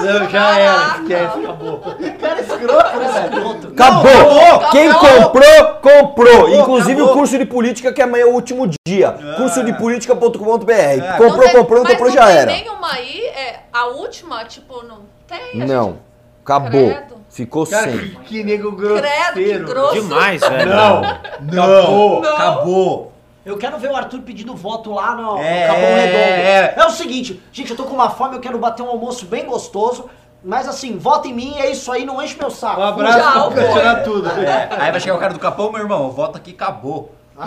Não, 0.00 0.30
já 0.30 0.58
era, 0.58 0.98
esquece, 1.02 1.38
acabou. 1.44 1.80
Cara 2.20 2.40
escroto, 2.40 2.98
né? 2.98 3.72
Acabou! 3.72 4.70
Quem 4.70 4.88
Acabou. 4.88 5.10
comprou, 5.24 5.64
comprou. 5.82 6.32
Acabou, 6.32 6.48
Inclusive 6.60 6.92
acabou. 6.92 7.10
o 7.10 7.16
curso 7.18 7.38
de 7.38 7.44
política, 7.44 7.92
que 7.92 8.00
amanhã 8.00 8.22
é 8.22 8.26
o 8.26 8.32
último 8.32 8.68
dia. 8.86 9.12
Curso 9.36 9.62
de 9.62 9.72
política.com.br. 9.74 10.38
Não 10.38 11.16
Comprou, 11.18 11.42
tem- 11.42 11.52
comprou, 11.56 11.78
não 11.78 11.84
mas 11.84 11.92
comprou, 11.92 12.08
não 12.08 12.14
já 12.14 12.26
tem 12.26 12.36
era. 12.36 12.52
nenhuma 12.52 12.92
aí, 12.94 13.20
é, 13.26 13.60
a 13.72 13.86
última, 13.88 14.44
tipo, 14.46 14.82
não 14.82 15.00
tem? 15.26 15.58
Não. 15.66 15.98
Acabou. 16.42 16.70
Credo. 16.70 17.21
Ficou 17.32 17.66
Cara, 17.66 17.90
sem. 17.90 17.98
que, 17.98 18.16
que 18.24 18.44
nego 18.44 18.72
grosseiro. 18.72 19.08
Credo, 19.32 19.64
que 19.64 19.72
grosso. 19.72 19.94
Demais, 19.94 20.40
velho. 20.40 20.68
Não, 20.70 20.98
Acabou. 21.02 22.20
Não. 22.20 22.34
acabou. 22.36 23.12
Eu 23.44 23.56
quero 23.56 23.78
ver 23.78 23.90
o 23.90 23.96
Arthur 23.96 24.20
pedindo 24.20 24.54
voto 24.54 24.92
lá 24.92 25.14
no, 25.16 25.38
É, 25.38 25.62
no 25.66 25.74
Capão 25.74 25.82
é, 25.82 26.04
Redondo. 26.04 26.80
é. 26.82 26.86
o 26.86 26.90
seguinte, 26.90 27.42
gente, 27.50 27.70
eu 27.70 27.76
tô 27.76 27.84
com 27.84 27.94
uma 27.94 28.10
fome, 28.10 28.36
eu 28.36 28.40
quero 28.40 28.58
bater 28.58 28.82
um 28.82 28.88
almoço 28.88 29.24
bem 29.26 29.46
gostoso. 29.46 30.10
Mas 30.44 30.68
assim, 30.68 30.98
vota 30.98 31.26
em 31.26 31.32
mim, 31.32 31.54
é 31.58 31.70
isso 31.70 31.90
aí, 31.90 32.04
não 32.04 32.20
enche 32.22 32.36
meu 32.38 32.50
saco. 32.50 32.80
Um 32.80 32.84
abraço 32.84 33.18
Tchau, 33.18 33.50
pra 33.50 33.72
tirar 33.72 34.02
tudo. 34.02 34.28
É, 34.28 34.68
aí 34.78 34.90
vai 34.90 35.00
chegar 35.00 35.14
o 35.16 35.18
cara 35.18 35.32
do 35.32 35.38
Capão, 35.40 35.72
meu 35.72 35.80
irmão, 35.80 36.10
volta 36.10 36.36
aqui, 36.38 36.50
acabou. 36.50 37.14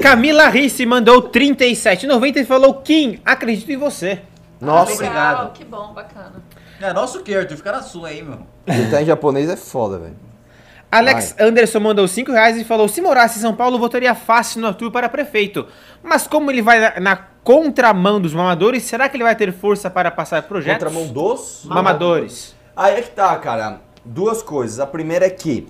Camila 0.00 0.48
Risse 0.48 0.86
mandou 0.86 1.22
37,90 1.22 2.36
e 2.36 2.44
falou: 2.44 2.74
Kim, 2.74 3.20
acredito 3.24 3.70
em 3.70 3.76
você. 3.76 4.20
Nossa, 4.60 4.92
Legal, 5.02 5.32
Obrigado. 5.32 5.52
que 5.52 5.64
bom, 5.64 5.92
bacana. 5.92 6.42
É 6.80 6.92
nosso 6.92 7.22
que, 7.22 7.34
Arthur, 7.34 7.56
fica 7.56 7.72
na 7.72 7.82
sua 7.82 8.08
aí, 8.08 8.22
meu. 8.22 8.38
gritar 8.66 9.02
em 9.02 9.06
japonês 9.06 9.48
é 9.48 9.56
foda, 9.56 9.98
velho. 9.98 10.16
Alex 10.90 11.34
Anderson 11.40 11.80
mandou 11.80 12.06
5 12.06 12.30
reais 12.30 12.56
e 12.56 12.62
falou: 12.64 12.86
se 12.86 13.00
morasse 13.00 13.38
em 13.38 13.42
São 13.42 13.54
Paulo, 13.54 13.78
votaria 13.78 14.14
fácil 14.14 14.60
no 14.60 14.68
Arthur 14.68 14.92
para 14.92 15.08
prefeito. 15.08 15.66
Mas 16.02 16.26
como 16.26 16.50
ele 16.50 16.62
vai 16.62 16.78
na, 16.78 17.00
na 17.00 17.16
contramão 17.42 18.20
dos 18.20 18.32
mamadores, 18.32 18.84
será 18.84 19.08
que 19.08 19.16
ele 19.16 19.24
vai 19.24 19.34
ter 19.34 19.52
força 19.52 19.90
para 19.90 20.10
passar 20.10 20.42
projetos? 20.44 20.84
Contramão 20.84 21.12
dos. 21.12 21.62
Mamadores. 21.64 22.54
Aí 22.76 22.94
é 22.98 23.02
que 23.02 23.10
tá, 23.10 23.36
cara. 23.38 23.80
Duas 24.04 24.40
coisas. 24.42 24.78
A 24.78 24.86
primeira 24.86 25.26
é 25.26 25.30
que, 25.30 25.66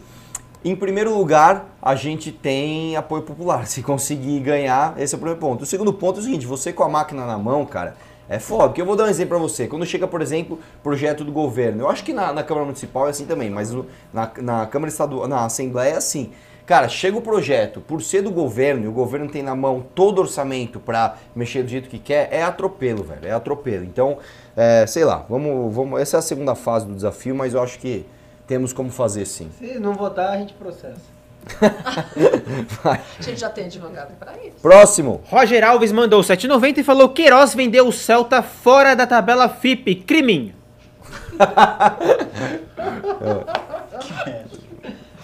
em 0.63 0.77
primeiro 0.77 1.17
lugar, 1.17 1.67
a 1.81 1.95
gente 1.95 2.31
tem 2.31 2.95
apoio 2.97 3.23
popular. 3.23 3.65
Se 3.69 3.83
conseguir 3.83 4.41
ganhar, 4.41 4.95
esse 4.99 5.15
é 5.15 5.17
o 5.17 5.19
primeiro 5.19 5.41
ponto. 5.41 5.63
O 5.63 5.67
segundo 5.67 5.93
ponto 5.93 6.19
é 6.19 6.21
o 6.21 6.25
seguinte: 6.25 6.45
você 6.47 6.71
com 6.71 6.83
a 6.83 6.89
máquina 6.89 7.25
na 7.25 7.39
mão, 7.39 7.65
cara, 7.65 7.97
é 8.29 8.39
foda. 8.39 8.69
Porque 8.69 8.81
eu 8.83 8.87
vou 8.87 8.97
dar 8.97 9.05
um 9.05 9.09
exemplo 9.09 9.31
pra 9.31 9.39
você. 9.39 9.67
Quando 9.67 9.85
chega, 9.87 10.07
por 10.07 10.21
exemplo, 10.23 10.59
projeto 10.83 11.25
do 11.25 11.33
governo, 11.33 11.83
eu 11.83 11.89
acho 11.91 12.05
que 12.05 12.13
na, 12.13 12.33
na 12.33 12.43
Câmara 12.43 12.65
Municipal 12.67 13.07
é 13.07 13.11
assim 13.11 13.27
também, 13.27 13.51
mas 13.51 13.71
no- 13.71 13.87
na, 14.13 14.31
na 14.39 14.67
Câmara 14.67 14.91
Estadual, 14.91 15.27
na 15.29 15.45
Assembleia 15.45 15.95
é 15.95 15.97
assim. 15.97 16.31
Cara, 16.67 16.89
chega 16.89 17.19
o 17.19 17.21
projeto, 17.21 17.83
por 17.83 18.01
ser 18.01 18.23
do 18.23 18.31
governo, 18.31 18.85
e 18.85 18.89
o 18.89 18.93
governo 18.93 19.29
tem 19.29 19.43
na 19.43 19.55
mão 19.55 19.85
todo 19.95 20.17
o 20.19 20.23
orçamento 20.23 20.81
pra 20.81 21.17
mexer 21.37 21.63
do 21.63 21.69
jeito 21.69 21.91
que 21.91 21.99
quer, 21.99 22.29
é 22.33 22.43
atropelo, 22.43 23.05
velho, 23.05 23.27
é 23.27 23.33
atropelo. 23.33 23.85
Então, 23.85 24.17
é, 24.57 24.87
sei 24.87 25.05
lá, 25.05 25.27
vamos, 25.29 25.75
vamos, 25.75 26.01
essa 26.01 26.17
é 26.17 26.19
a 26.21 26.23
segunda 26.23 26.55
fase 26.55 26.87
do 26.87 26.95
desafio, 26.95 27.35
mas 27.35 27.53
eu 27.53 27.63
acho 27.63 27.79
que 27.79 28.07
temos 28.47 28.73
como 28.73 28.91
fazer 28.91 29.27
sim. 29.27 29.51
Se 29.59 29.79
não 29.79 29.93
votar, 29.93 30.31
a 30.33 30.39
gente 30.39 30.55
processa. 30.55 31.14
A 32.85 33.23
gente 33.23 33.41
já 33.41 33.51
tem 33.51 33.67
advogado 33.67 34.15
pra 34.19 34.33
isso. 34.45 34.57
Próximo. 34.63 35.23
Roger 35.27 35.65
Alves 35.65 35.93
mandou 35.93 36.21
7,90 36.23 36.79
e 36.79 36.85
falou: 36.85 37.11
Queiroz 37.11 37.55
vendeu 37.55 37.87
o 37.87 37.93
Celta 37.93 38.43
fora 38.43 38.95
da 38.95 39.07
tabela 39.07 39.49
FIP. 39.49 39.97
Crimin. 39.97 40.55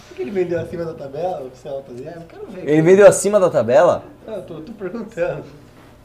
Por 0.09 0.16
que 0.16 0.22
ele 0.22 0.30
vendeu 0.30 0.60
acima 0.60 0.84
da 0.84 0.94
tabela, 0.94 1.42
o 1.42 1.51
Celta? 1.56 1.92
É, 1.92 2.16
eu 2.16 2.22
quero 2.28 2.47
ver. 2.48 2.68
Ele 2.68 2.82
vendeu 2.82 3.06
acima 3.06 3.40
da 3.40 3.48
tabela? 3.48 4.05
Eu 4.26 4.42
tô, 4.42 4.60
tô 4.60 4.72
perguntando. 4.72 5.44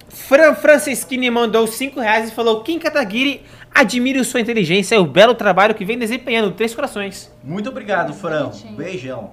Fran 0.07 0.53
Franceschini 0.55 1.29
mandou 1.29 1.67
5 1.67 1.99
reais 1.99 2.29
e 2.29 2.31
falou: 2.31 2.63
Kim 2.63 2.79
Kataguiri, 2.79 3.43
admiro 3.73 4.23
sua 4.23 4.39
inteligência 4.39 4.95
e 4.95 4.99
o 4.99 5.05
belo 5.05 5.35
trabalho 5.35 5.75
que 5.75 5.83
vem 5.83 5.97
desempenhando. 5.97 6.51
Três 6.51 6.73
corações. 6.73 7.31
Muito 7.43 7.69
obrigado, 7.69 8.13
Fran. 8.13 8.51
Beijão. 8.77 9.31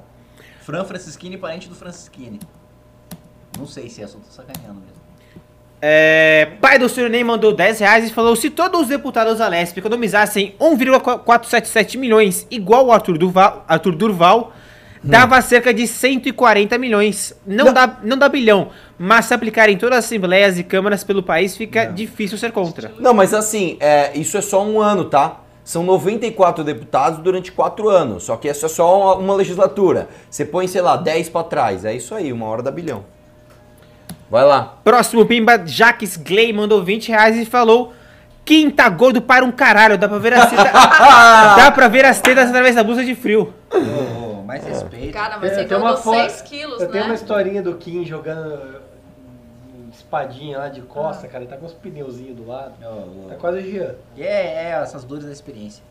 Fran 0.64 0.84
Francisquini, 0.84 1.36
parente 1.36 1.68
do 1.68 1.74
Francisquini. 1.74 2.40
Não 3.58 3.66
sei 3.66 3.88
se 3.88 4.02
é, 4.02 4.06
só 4.06 4.18
tô 4.18 4.30
sacaneando 4.30 4.80
mesmo. 4.80 5.02
É, 5.84 6.52
pai 6.60 6.78
do 6.78 6.88
Sr. 6.88 7.10
Ney 7.10 7.24
mandou 7.24 7.52
10 7.52 7.80
reais 7.80 8.08
e 8.08 8.12
falou: 8.12 8.36
se 8.36 8.48
todos 8.48 8.82
os 8.82 8.88
deputados 8.88 9.38
da 9.38 9.48
Lesp 9.48 9.78
economizassem 9.78 10.54
1,477 10.60 11.98
milhões, 11.98 12.46
igual 12.50 12.86
o 12.86 12.92
Arthur 12.92 13.18
Durval, 13.18 13.64
Arthur 13.66 13.96
Durval 13.96 14.52
dava 15.02 15.40
cerca 15.42 15.74
de 15.74 15.86
140 15.88 16.78
milhões. 16.78 17.34
Não, 17.44 17.72
Dá, 17.72 17.98
não 18.04 18.16
dá 18.16 18.28
bilhão, 18.28 18.70
mas 18.96 19.24
se 19.24 19.34
aplicarem 19.34 19.76
todas 19.76 19.98
as 19.98 20.04
assembleias 20.04 20.56
e 20.58 20.62
câmaras 20.62 21.02
pelo 21.02 21.22
país, 21.22 21.56
fica 21.56 21.86
difícil 21.86 22.38
ser 22.38 22.52
contra. 22.52 22.92
Não, 23.00 23.12
mas 23.12 23.34
assim, 23.34 23.76
é, 23.80 24.16
isso 24.16 24.36
é 24.36 24.40
só 24.40 24.64
um 24.64 24.80
ano, 24.80 25.06
tá? 25.06 25.40
São 25.64 25.84
94 25.84 26.64
deputados 26.64 27.20
durante 27.20 27.52
4 27.52 27.88
anos, 27.88 28.24
só 28.24 28.36
que 28.36 28.48
isso 28.48 28.66
é 28.66 28.68
só 28.68 29.00
uma, 29.00 29.14
uma 29.16 29.34
legislatura. 29.34 30.08
Você 30.28 30.44
põe, 30.44 30.66
sei 30.66 30.80
lá, 30.82 30.96
10 30.96 31.28
pra 31.28 31.44
trás, 31.44 31.84
é 31.84 31.94
isso 31.94 32.14
aí, 32.14 32.32
uma 32.32 32.46
hora 32.46 32.62
dá 32.62 32.70
bilhão. 32.70 33.04
Vai 34.28 34.44
lá. 34.44 34.76
Próximo 34.82 35.26
Pimba, 35.26 35.62
Jaques 35.64 36.16
Gley 36.16 36.52
mandou 36.52 36.82
20 36.82 37.08
reais 37.10 37.36
e 37.36 37.44
falou: 37.44 37.92
Kim 38.44 38.70
tá 38.70 38.88
gordo 38.88 39.22
para 39.22 39.44
um 39.44 39.52
caralho, 39.52 39.96
dá 39.98 40.08
pra 40.08 40.18
ver 40.18 40.32
as 40.32 40.50
tetas. 40.50 40.72
dá 40.72 41.70
pra 41.70 41.86
ver 41.86 42.04
as 42.04 42.20
tetas 42.20 42.48
através 42.48 42.74
da 42.74 42.82
blusa 42.82 43.04
de 43.04 43.14
frio. 43.14 43.52
Ô, 43.70 44.42
mais 44.42 44.64
respeito. 44.64 45.12
Cara, 45.12 45.38
mas 45.38 45.52
você 45.52 45.74
uma 45.76 45.96
foto- 45.96 46.30
6 46.30 46.42
quilos, 46.42 46.80
Eu 46.80 46.90
tenho 46.90 47.04
uma 47.04 47.10
né? 47.10 47.14
historinha 47.14 47.62
do 47.62 47.74
Kim 47.74 48.04
jogando 48.04 48.81
espadinha 50.12 50.58
lá 50.58 50.68
de 50.68 50.82
costa, 50.82 51.26
cara. 51.26 51.42
Ele 51.42 51.50
tá 51.50 51.56
com 51.56 51.64
os 51.64 51.72
pneuzinhos 51.72 52.36
do 52.36 52.46
lado. 52.46 52.72
Ô, 52.84 53.26
ô. 53.26 53.28
Tá 53.30 53.36
quase 53.36 53.58
o 53.58 53.70
Jean. 53.70 53.94
É, 54.18 54.70
é, 54.70 54.80
essas 54.82 55.04
dores 55.04 55.24
da 55.24 55.32
experiência. 55.32 55.82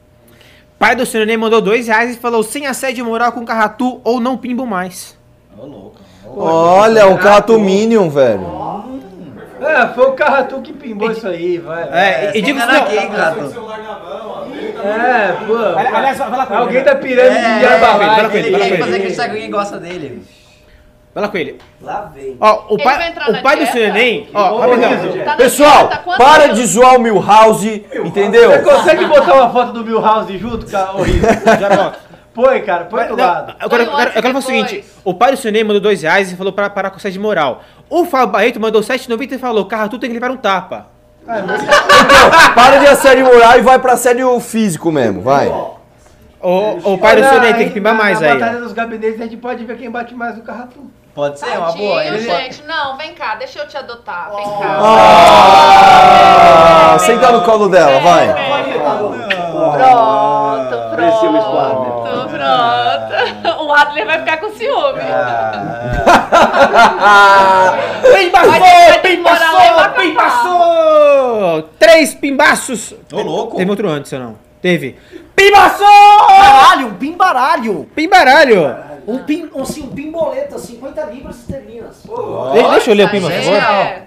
Pai 0.77 0.95
do 0.95 1.06
Sr. 1.06 1.26
Ney 1.26 1.38
mandou 1.38 1.61
2 1.61 1.88
reais 1.88 2.15
e 2.15 2.19
falou: 2.19 2.43
sem 2.43 2.68
assédio 2.68 3.03
moral 3.03 3.31
com 3.31 3.43
Carratu 3.43 3.99
ou 4.03 4.19
não 4.19 4.38
pimbo 4.38 4.65
mais. 4.65 5.18
Ô, 5.57 5.65
louco. 5.65 5.99
Olha, 6.26 7.07
um 7.07 7.18
Cato 7.18 7.60
Minion, 7.60 8.10
velho. 8.10 8.61
É, 9.60 9.88
foi 9.89 10.07
o 10.07 10.14
Carratu 10.14 10.60
que 10.61 10.73
pimbou 10.73 11.11
isso 11.11 11.27
aí, 11.27 11.60
vai. 11.60 11.84
É, 11.91 12.31
e 12.35 12.41
digo 12.41 12.57
não. 12.57 12.68
aqui, 12.68 12.98
hein, 12.98 13.11
gato? 13.11 13.39
É, 14.84 15.45
pô. 15.45 15.56
Aliás, 15.95 16.18
vai 16.18 16.31
lá 16.31 16.45
com 16.48 16.53
Alguém 16.56 16.84
vai 16.84 16.93
tá 16.93 16.95
pirando 16.95 17.35
É, 17.35 17.60
de 17.60 17.65
Herbalife. 17.65 18.38
ele, 18.38 18.57
quer 18.57 18.69
com 18.72 18.77
fazer 18.77 18.88
ele. 18.88 18.95
acreditar 18.95 19.26
que 19.26 19.31
alguém 19.31 19.52
gosta 19.52 19.77
dele. 19.80 20.23
Vai 21.13 21.23
lá 21.23 21.29
com 21.29 21.38
ele. 21.38 21.59
Lá 21.81 22.09
vem. 22.15 22.38
Ó, 22.39 22.63
o 22.69 22.75
Ele 22.75 22.83
pai, 22.83 23.13
o 23.27 23.31
na 23.33 23.41
pai 23.41 23.55
do 23.57 23.65
dieta? 23.65 23.77
Sr. 23.89 23.93
Ney, 23.93 24.29
ó, 24.33 24.51
Ô, 24.53 24.59
rapidão. 24.59 24.89
Tá 25.11 25.25
na 25.25 25.35
Pessoal, 25.35 25.88
dieta, 25.88 26.03
para 26.17 26.47
de 26.47 26.65
zoar 26.65 26.95
o 26.95 26.99
Milhouse, 27.01 27.85
entendeu? 28.05 28.49
Você 28.51 28.59
consegue 28.59 29.05
botar 29.05 29.33
uma 29.33 29.49
foto 29.49 29.73
do 29.73 29.83
Milhouse 29.83 30.38
junto, 30.38 30.65
cara? 30.67 30.93
Ô, 30.95 31.01
Rizzo? 31.03 31.19
Já 31.59 31.69
volto. 31.75 31.99
Põe, 32.33 32.61
cara, 32.61 32.85
põe 32.85 33.07
do 33.07 33.17
lado. 33.17 33.55
eu 33.61 33.69
quero, 33.69 33.83
eu 33.83 33.89
quero, 33.97 34.09
eu 34.09 34.21
quero 34.21 34.27
falar 34.27 34.39
o 34.39 34.41
seguinte: 34.41 34.85
o 35.03 35.13
pai 35.13 35.31
do 35.31 35.38
Sr. 35.38 35.51
Ney 35.51 35.63
mandou 35.65 35.81
2 35.81 36.01
reais 36.03 36.31
e 36.31 36.35
falou 36.38 36.53
para 36.53 36.69
parar 36.69 36.89
com 36.89 36.95
assédio 36.95 37.21
moral. 37.21 37.61
O 37.89 38.05
Fábio 38.05 38.27
Barreto 38.27 38.57
mandou 38.57 38.79
7,90 38.81 39.33
e 39.33 39.38
falou: 39.38 39.65
Carratu 39.65 39.99
tem 39.99 40.09
que 40.09 40.13
levar 40.13 40.31
um 40.31 40.38
tapa. 40.38 40.88
Para 42.55 42.77
de 42.77 42.88
assédio 42.88 43.25
moral 43.25 43.57
e 43.59 43.61
vai 43.61 43.79
pra 43.79 43.93
assédio 43.93 44.39
físico 44.39 44.91
mesmo, 44.91 45.21
vai. 45.21 45.49
O, 46.43 46.93
o 46.93 46.97
pai 46.97 47.17
do 47.17 47.23
Sr. 47.27 47.41
Ney 47.41 47.53
tem 47.53 47.63
aí, 47.63 47.67
que 47.67 47.71
pimbar 47.75 47.93
na- 47.93 48.01
mais 48.01 48.19
na 48.19 48.27
aí. 48.27 48.33
batalha 48.39 48.57
ó. 48.57 48.61
dos 48.61 48.73
gabinetes 48.73 49.19
a 49.19 49.23
gente 49.25 49.38
pode 49.38 49.63
ver 49.65 49.77
quem 49.77 49.91
bate 49.91 50.15
mais 50.15 50.35
no 50.38 50.41
Carratu. 50.43 50.89
Pode 51.13 51.39
ser, 51.39 51.49
é 51.49 51.57
uma 51.57 51.71
boa. 51.73 51.97
Tadinho, 51.97 52.15
Ele 52.15 52.25
pode- 52.25 52.41
gente. 52.43 52.63
Não, 52.63 52.95
vem 52.97 53.13
cá, 53.13 53.35
deixa 53.35 53.59
eu 53.59 53.67
te 53.67 53.75
adotar. 53.77 54.31
Vem 54.35 54.45
cá. 54.45 54.77
Ah, 56.93 56.99
senta 56.99 57.31
no 57.31 57.41
colo 57.43 57.67
dela, 57.69 57.99
vai. 57.99 58.27
Pronto, 59.51 60.77
Parecia 60.95 61.29
o 61.29 61.33
pronto, 61.33 61.57
Adler. 61.57 62.29
pronto. 62.29 63.63
O 63.63 63.73
Adler 63.73 64.05
vai 64.05 64.19
ficar 64.19 64.38
com 64.38 64.51
ciúme. 64.51 65.01
Pimbaçou! 68.01 68.67
Em 68.95 68.99
Pimbaçou! 69.01 69.53
Macapá. 69.59 69.89
Pimbaçou! 70.01 71.61
Três 71.79 72.13
pimbaços! 72.15 72.93
Ô, 73.11 73.21
louco. 73.21 73.57
Teve 73.57 73.69
outro 73.69 73.89
antes 73.89 74.11
ou 74.13 74.19
não? 74.19 74.35
Teve. 74.61 74.97
Pimbaçou! 75.35 75.88
Caralho, 76.27 76.91
pimbaralho. 76.99 77.89
Pimbaralho! 77.95 78.90
Um, 79.11 79.23
pim, 79.23 79.49
assim, 79.59 79.81
um 79.83 79.88
pimboleta, 79.88 80.57
50 80.57 81.03
libras 81.05 81.39
esterlinas. 81.39 82.03
De- 82.03 82.71
deixa 82.71 82.91
eu 82.91 82.95
ler 82.95 83.05
o 83.05 83.09
pimba, 83.09 83.29
por 83.29 83.41
favor. 83.41 83.57
É. 83.57 84.03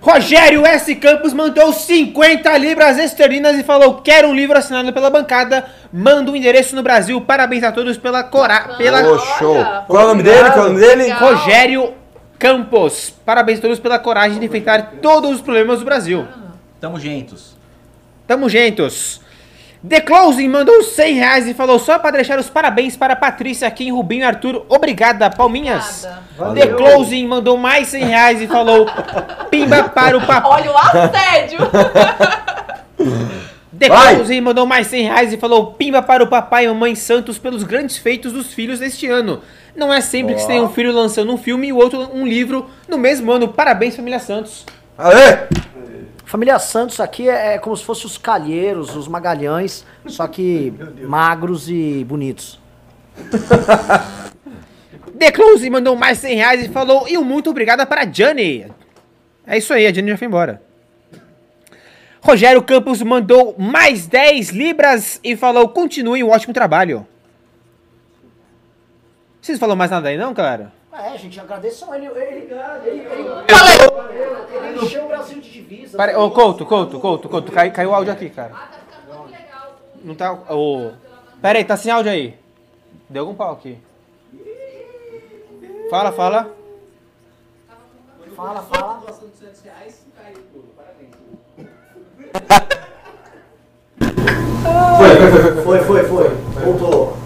Rogério 0.00 0.64
S. 0.64 0.94
Campos 0.96 1.34
mandou 1.34 1.72
50 1.72 2.56
libras 2.56 2.98
esterlinas 2.98 3.58
e 3.58 3.62
falou: 3.62 3.96
Quero 3.96 4.28
um 4.28 4.34
livro 4.34 4.56
assinado 4.56 4.92
pela 4.92 5.10
bancada. 5.10 5.66
Manda 5.92 6.30
o 6.30 6.36
endereço 6.36 6.74
no 6.74 6.82
Brasil. 6.82 7.20
Parabéns 7.20 7.62
a 7.62 7.70
todos 7.70 7.98
pela 7.98 8.22
coragem. 8.22 8.76
Pela... 8.78 9.02
Olha. 9.02 9.18
show. 9.38 9.56
Qual 9.86 10.02
é 10.02 10.04
o 10.04 10.08
nome 10.08 10.22
dele? 10.22 10.50
Qual 10.50 10.58
é 10.58 10.60
o 10.60 10.72
nome 10.72 10.80
dele? 10.80 11.02
Legal. 11.02 11.18
Rogério 11.18 11.94
Campos. 12.38 13.12
Parabéns 13.26 13.58
a 13.58 13.62
todos 13.62 13.78
pela 13.78 13.98
coragem 13.98 14.38
de 14.38 14.46
enfrentar 14.46 14.94
todos 15.02 15.32
os 15.32 15.40
problemas 15.42 15.80
do 15.80 15.84
Brasil. 15.84 16.26
Tamo 16.80 16.98
juntos. 16.98 17.54
Tamo 18.26 18.48
juntos. 18.48 19.20
The 19.88 20.00
Closing 20.02 20.48
mandou 20.48 20.82
100 20.82 21.14
reais 21.14 21.48
e 21.48 21.54
falou 21.54 21.78
só 21.78 21.98
para 21.98 22.10
deixar 22.10 22.38
os 22.38 22.50
parabéns 22.50 22.96
para 22.96 23.16
Patrícia, 23.16 23.70
Kim, 23.70 23.90
Rubinho 23.92 24.20
e 24.20 24.24
Arthur. 24.24 24.66
Obrigada, 24.68 25.30
Palminhas. 25.30 26.06
Obrigada. 26.38 26.76
The 26.76 26.76
Closing 26.76 27.26
mandou 27.26 27.56
mais 27.56 27.88
100 27.88 28.04
reais 28.04 28.42
e 28.42 28.46
falou 28.46 28.86
pimba 29.50 29.84
para 29.84 30.18
o 30.18 30.26
papai. 30.26 30.50
Olha 30.50 30.70
o 30.70 30.76
assédio. 30.76 31.58
The 33.78 33.88
Vai. 33.88 34.16
Closing 34.16 34.42
mandou 34.42 34.66
mais 34.66 34.88
100 34.88 35.04
reais 35.04 35.32
e 35.32 35.38
falou 35.38 35.72
pimba 35.72 36.02
para 36.02 36.22
o 36.22 36.26
papai 36.26 36.66
e 36.66 36.68
mamãe 36.68 36.94
Santos 36.94 37.38
pelos 37.38 37.62
grandes 37.62 37.96
feitos 37.96 38.30
dos 38.30 38.52
filhos 38.52 38.80
deste 38.80 39.06
ano. 39.06 39.40
Não 39.74 39.90
é 39.90 40.02
sempre 40.02 40.34
que 40.34 40.42
se 40.42 40.46
tem 40.46 40.60
um 40.60 40.68
filho 40.68 40.92
lançando 40.92 41.32
um 41.32 41.38
filme 41.38 41.68
e 41.68 41.72
o 41.72 41.78
outro 41.78 42.10
um 42.12 42.26
livro 42.26 42.68
no 42.86 42.98
mesmo 42.98 43.32
ano. 43.32 43.48
Parabéns, 43.48 43.96
família 43.96 44.18
Santos. 44.18 44.66
Aê! 44.98 45.48
Família 46.30 46.60
Santos 46.60 47.00
aqui 47.00 47.28
é, 47.28 47.54
é 47.54 47.58
como 47.58 47.76
se 47.76 47.84
fossem 47.84 48.06
os 48.06 48.16
calheiros, 48.16 48.94
os 48.94 49.08
magalhães, 49.08 49.84
só 50.06 50.28
que 50.28 50.72
magros 51.02 51.68
e 51.68 52.04
bonitos. 52.04 52.60
The 55.18 55.32
Close 55.32 55.68
mandou 55.68 55.96
mais 55.96 56.18
100 56.18 56.36
reais 56.36 56.64
e 56.64 56.68
falou 56.68 57.08
e 57.08 57.18
um 57.18 57.24
muito 57.24 57.50
obrigado 57.50 57.84
para 57.84 58.02
a 58.02 58.04
Johnny. 58.04 58.70
É 59.44 59.58
isso 59.58 59.74
aí, 59.74 59.88
a 59.88 59.90
Johnny 59.90 60.10
já 60.10 60.16
foi 60.16 60.28
embora. 60.28 60.62
Rogério 62.20 62.62
Campos 62.62 63.02
mandou 63.02 63.56
mais 63.58 64.06
10 64.06 64.50
libras 64.50 65.18
e 65.24 65.36
falou 65.36 65.68
continue 65.70 66.22
um 66.22 66.30
ótimo 66.30 66.54
trabalho. 66.54 67.04
Vocês 69.42 69.58
falam 69.58 69.74
mais 69.74 69.90
nada 69.90 70.08
aí 70.08 70.16
não, 70.16 70.32
galera? 70.32 70.72
É, 70.92 71.16
gente, 71.16 71.38
agradeçam 71.38 71.94
ele. 71.94 72.06
Ele, 72.06 72.14
ele, 72.16 72.52
ele, 72.84 73.00
ele, 74.10 74.66
ele 74.66 74.84
encheu 74.84 75.04
o 75.04 75.08
Brasil 75.08 75.40
de 75.40 75.50
divisa. 75.50 75.96
Pera, 75.96 76.18
ô, 76.18 76.30
Couto, 76.30 76.66
Couto, 76.66 76.98
Couto, 76.98 77.28
Couto, 77.28 77.52
cai, 77.52 77.70
caiu 77.70 77.90
o 77.90 77.94
áudio 77.94 78.12
aqui, 78.12 78.28
cara. 78.28 78.52
Não 80.02 80.14
tá, 80.14 80.32
ô... 80.32 80.92
Pera 81.40 81.58
aí, 81.58 81.64
tá 81.64 81.76
sem 81.76 81.92
áudio 81.92 82.10
aí. 82.10 82.38
Deu 83.08 83.22
algum 83.22 83.34
pau 83.34 83.52
aqui. 83.52 83.78
Fala, 85.90 86.12
fala. 86.12 86.54
Fala, 88.36 88.62
fala. 88.62 89.02
Foi, 95.64 95.78
foi, 95.80 96.04
foi. 96.04 96.28
Voltou. 96.64 97.16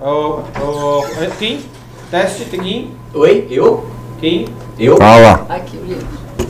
Ô, 0.00 0.40
ô, 0.40 1.02
Kim, 1.38 1.64
teste, 2.12 2.44
Kim, 2.44 2.94
Oi, 3.14 3.46
eu? 3.50 3.90
Kim, 4.20 4.44
Eu? 4.78 4.98
Fala. 4.98 5.46
Aqui 5.48 5.78
o 5.78 5.82
livro. 5.82 6.06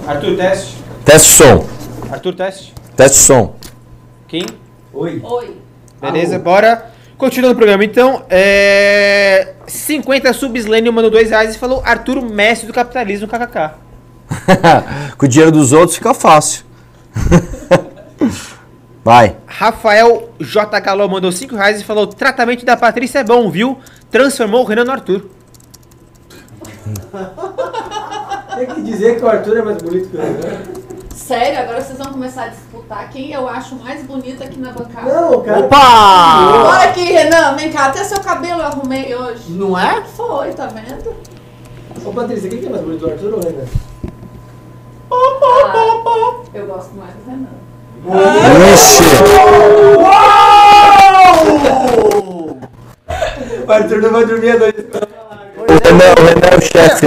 Arthur, 0.08 0.36
teste, 0.36 0.76
Teste 1.04 1.28
som. 1.34 1.64
Arthur, 2.10 2.34
teste, 2.34 2.74
Teste 2.96 3.18
som. 3.18 3.54
Kim, 4.26 4.44
Oi. 4.92 5.20
Oi. 5.22 5.56
beleza, 6.00 6.36
bora. 6.40 6.90
Continuando 7.16 7.54
o 7.54 7.56
programa, 7.56 7.84
então, 7.84 8.24
é... 8.28 9.54
50 9.68 10.32
subslênio 10.32 10.92
mandou 10.92 11.12
2 11.12 11.30
reais 11.30 11.54
e 11.54 11.58
falou 11.58 11.80
Arthur, 11.84 12.20
mestre 12.20 12.66
do 12.66 12.72
capitalismo, 12.72 13.28
kkk. 13.28 13.74
Com 15.16 15.26
o 15.26 15.28
dinheiro 15.28 15.52
dos 15.52 15.72
outros 15.72 15.96
fica 15.96 16.12
fácil. 16.12 16.64
Vai. 19.04 19.36
Rafael 19.46 20.28
J. 20.40 20.80
Galó 20.80 21.06
mandou 21.06 21.30
5 21.30 21.54
reais 21.54 21.80
e 21.80 21.84
falou 21.84 22.08
tratamento 22.08 22.64
da 22.64 22.76
Patrícia 22.76 23.20
é 23.20 23.24
bom, 23.24 23.48
viu? 23.48 23.78
Transformou 24.10 24.62
o 24.62 24.66
Renan 24.66 24.84
no 24.84 24.90
Arthur. 24.90 25.30
Tem 28.56 28.66
que 28.66 28.82
dizer 28.82 29.16
que 29.16 29.24
o 29.24 29.28
Arthur 29.28 29.58
é 29.58 29.62
mais 29.62 29.78
bonito 29.82 30.10
que 30.10 30.16
o 30.16 30.20
Renan. 30.20 30.82
Sério, 31.14 31.60
agora 31.60 31.80
vocês 31.80 31.98
vão 31.98 32.12
começar 32.12 32.44
a 32.44 32.48
disputar 32.48 33.08
quem 33.10 33.32
eu 33.32 33.48
acho 33.48 33.76
mais 33.76 34.02
bonita 34.02 34.44
aqui 34.44 34.58
na 34.58 34.72
bancada. 34.72 35.12
Não, 35.12 35.40
cara. 35.42 35.60
Opa! 35.60 36.66
Olha 36.68 36.90
aqui, 36.90 37.04
Renan, 37.04 37.56
vem 37.56 37.70
cá, 37.72 37.86
até 37.86 38.02
seu 38.04 38.20
cabelo 38.20 38.60
eu 38.60 38.66
arrumei 38.66 39.14
hoje. 39.14 39.52
Não 39.52 39.78
é? 39.78 40.02
Foi, 40.16 40.52
tá 40.52 40.66
vendo? 40.66 41.14
Ô 42.04 42.12
Patrícia, 42.12 42.50
quem 42.50 42.58
que 42.58 42.66
é 42.66 42.70
mais 42.70 42.82
bonito, 42.82 43.06
o 43.06 43.10
Arthur 43.10 43.32
ou 43.34 43.38
o 43.38 43.42
Renan? 43.42 43.64
Ah, 45.10 46.34
eu 46.54 46.66
gosto 46.66 46.94
mais 46.94 47.14
do 47.14 47.30
Renan. 47.30 47.48
Ixi. 48.74 49.04
O 53.66 53.72
Arthur 53.72 54.02
não 54.02 54.10
vai 54.10 54.26
dormir 54.26 54.50
a 54.50 54.58
noite. 54.58 54.86
O 55.72 55.88
Renan, 55.88 56.12
o 56.18 56.22
Renan 56.26 56.48
é 56.52 56.56
o 56.56 56.60
chefe. 56.60 57.06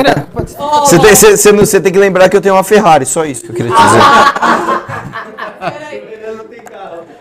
Oh, 0.58 0.80
Você 0.86 0.98
tem, 1.00 1.14
você, 1.16 1.38
você 1.38 1.52
não- 1.52 1.66
você 1.66 1.80
tem 1.82 1.92
que 1.92 2.00
lembrar 2.00 2.30
que 2.30 2.38
eu 2.38 2.42
tenho 2.42 2.56
uma 2.56 2.64
Ferrari, 2.64 3.06
só 3.06 3.26
isso 3.26 3.44
que 3.44 3.50
eu 3.52 3.56
queria 3.56 3.72
te 3.72 3.78
dizer. 3.84 4.02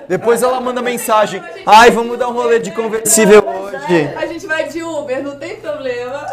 Depois 0.08 0.42
ela 0.42 0.60
manda 0.60 0.80
mensagem. 0.82 1.42
Ai, 1.66 1.90
vamos 1.90 2.18
dar 2.18 2.28
um 2.28 2.32
rolê 2.32 2.58
de 2.58 2.70
conversível 2.70 3.44
hoje. 3.46 4.10
A 4.16 4.26
gente 4.26 4.46
vai 4.46 4.68
de 4.68 4.82
Uber, 4.82 5.22
não 5.22 5.36
tem 5.36 5.56
problema. 5.56 6.26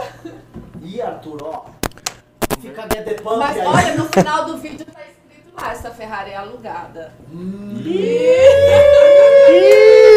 Ih, 0.83 1.01
Arthur, 1.01 1.38
ó. 1.43 1.61
Fica 2.61 2.85
dedepando 2.88 3.39
Mas 3.39 3.57
olha, 3.57 3.95
no 3.95 4.05
final 4.09 4.45
do 4.45 4.57
vídeo 4.57 4.85
tá 4.85 4.99
escrito 5.01 5.51
lá, 5.59 5.71
essa 5.71 5.89
Ferrari 5.91 6.31
é 6.31 6.38
alugada. 6.38 7.11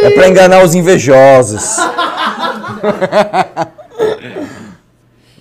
É 0.03 0.11
pra 0.15 0.29
enganar 0.29 0.63
os 0.63 0.75
invejosos. 0.75 1.77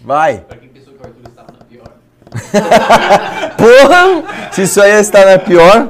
Vai. 0.04 0.40
Pra 0.42 0.58
quem 0.58 0.70
pensou 0.70 0.94
que 0.94 1.02
o 1.02 1.06
Arthur 1.06 1.30
estava 1.30 1.54
na 1.58 1.66
pior. 1.66 1.90
Porra! 3.58 4.52
Se 4.52 4.64
isso 4.64 4.82
aí 4.82 5.00
está 5.00 5.26
na 5.26 5.40
pior. 5.40 5.90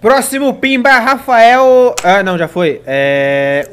Próximo 0.00 0.52
Pimba, 0.54 0.90
Rafael. 0.90 1.94
Ah, 2.04 2.22
não, 2.22 2.36
já 2.36 2.46
foi. 2.46 2.82
É. 2.84 3.70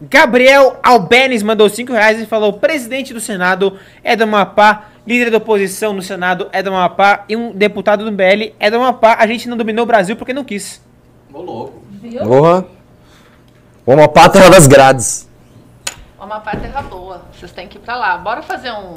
Gabriel 0.00 0.76
Albenes 0.82 1.42
mandou 1.42 1.68
5 1.68 1.92
reais 1.92 2.20
e 2.20 2.26
falou: 2.26 2.54
presidente 2.54 3.14
do 3.14 3.20
Senado 3.20 3.78
é 4.02 4.16
do 4.16 4.24
Amapá, 4.24 4.88
líder 5.06 5.30
da 5.30 5.38
oposição 5.38 5.92
no 5.92 6.02
Senado 6.02 6.48
é 6.52 6.62
do 6.62 6.70
Amapá 6.70 7.24
e 7.28 7.36
um 7.36 7.52
deputado 7.52 8.04
do 8.04 8.10
MBL 8.10 8.54
é 8.58 8.70
do 8.70 8.76
Amapá. 8.76 9.16
A 9.18 9.26
gente 9.28 9.48
não 9.48 9.56
dominou 9.56 9.84
o 9.84 9.86
Brasil 9.86 10.16
porque 10.16 10.32
não 10.32 10.42
quis. 10.42 10.82
Ô, 11.32 11.40
louco. 11.40 11.82
Viu? 12.02 12.22
Porra. 12.22 12.66
Uma 13.86 14.08
pátria 14.08 14.50
das 14.50 14.66
grades. 14.66 15.28
Amapá 16.24 16.52
é 16.52 16.56
terra 16.56 16.82
boa. 16.82 17.22
Vocês 17.32 17.52
têm 17.52 17.68
que 17.68 17.78
ir 17.78 17.80
pra 17.80 17.96
lá. 17.96 18.16
Bora 18.18 18.42
fazer 18.42 18.70
um, 18.72 18.96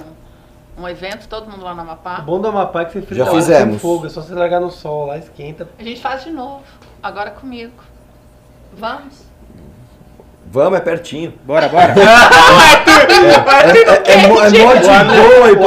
um 0.78 0.88
evento, 0.88 1.28
todo 1.28 1.50
mundo 1.50 1.64
lá 1.64 1.74
no 1.74 1.80
O 1.80 1.84
Amapá? 1.84 2.20
bom 2.22 2.40
do 2.40 2.48
Amapá 2.48 2.82
é 2.82 2.86
que 2.86 2.94
você 2.94 3.02
frita 3.02 3.24
Já 3.26 3.32
fizemos. 3.32 3.82
fogo, 3.82 4.06
é 4.08 4.10
só 4.10 4.22
você 4.22 4.34
largar 4.34 4.60
no 4.62 4.72
sol 4.72 5.06
lá, 5.08 5.18
esquenta. 5.18 5.68
A 5.80 5.84
gente 5.84 6.02
faz 6.02 6.24
de 6.24 6.32
novo. 6.32 6.64
Agora 7.02 7.32
comigo. 7.32 7.74
Vamos? 8.74 9.26
Vamos, 10.50 10.80
é 10.80 10.82
pertinho. 10.82 11.34
Bora, 11.46 11.68
bora. 11.70 11.94
É, 13.08 14.14
é, 14.14 14.28
mo- 14.28 14.42
é 14.42 14.50
de 14.50 14.60
boa 14.60 14.76
ir 14.78 14.86
O 14.86 14.90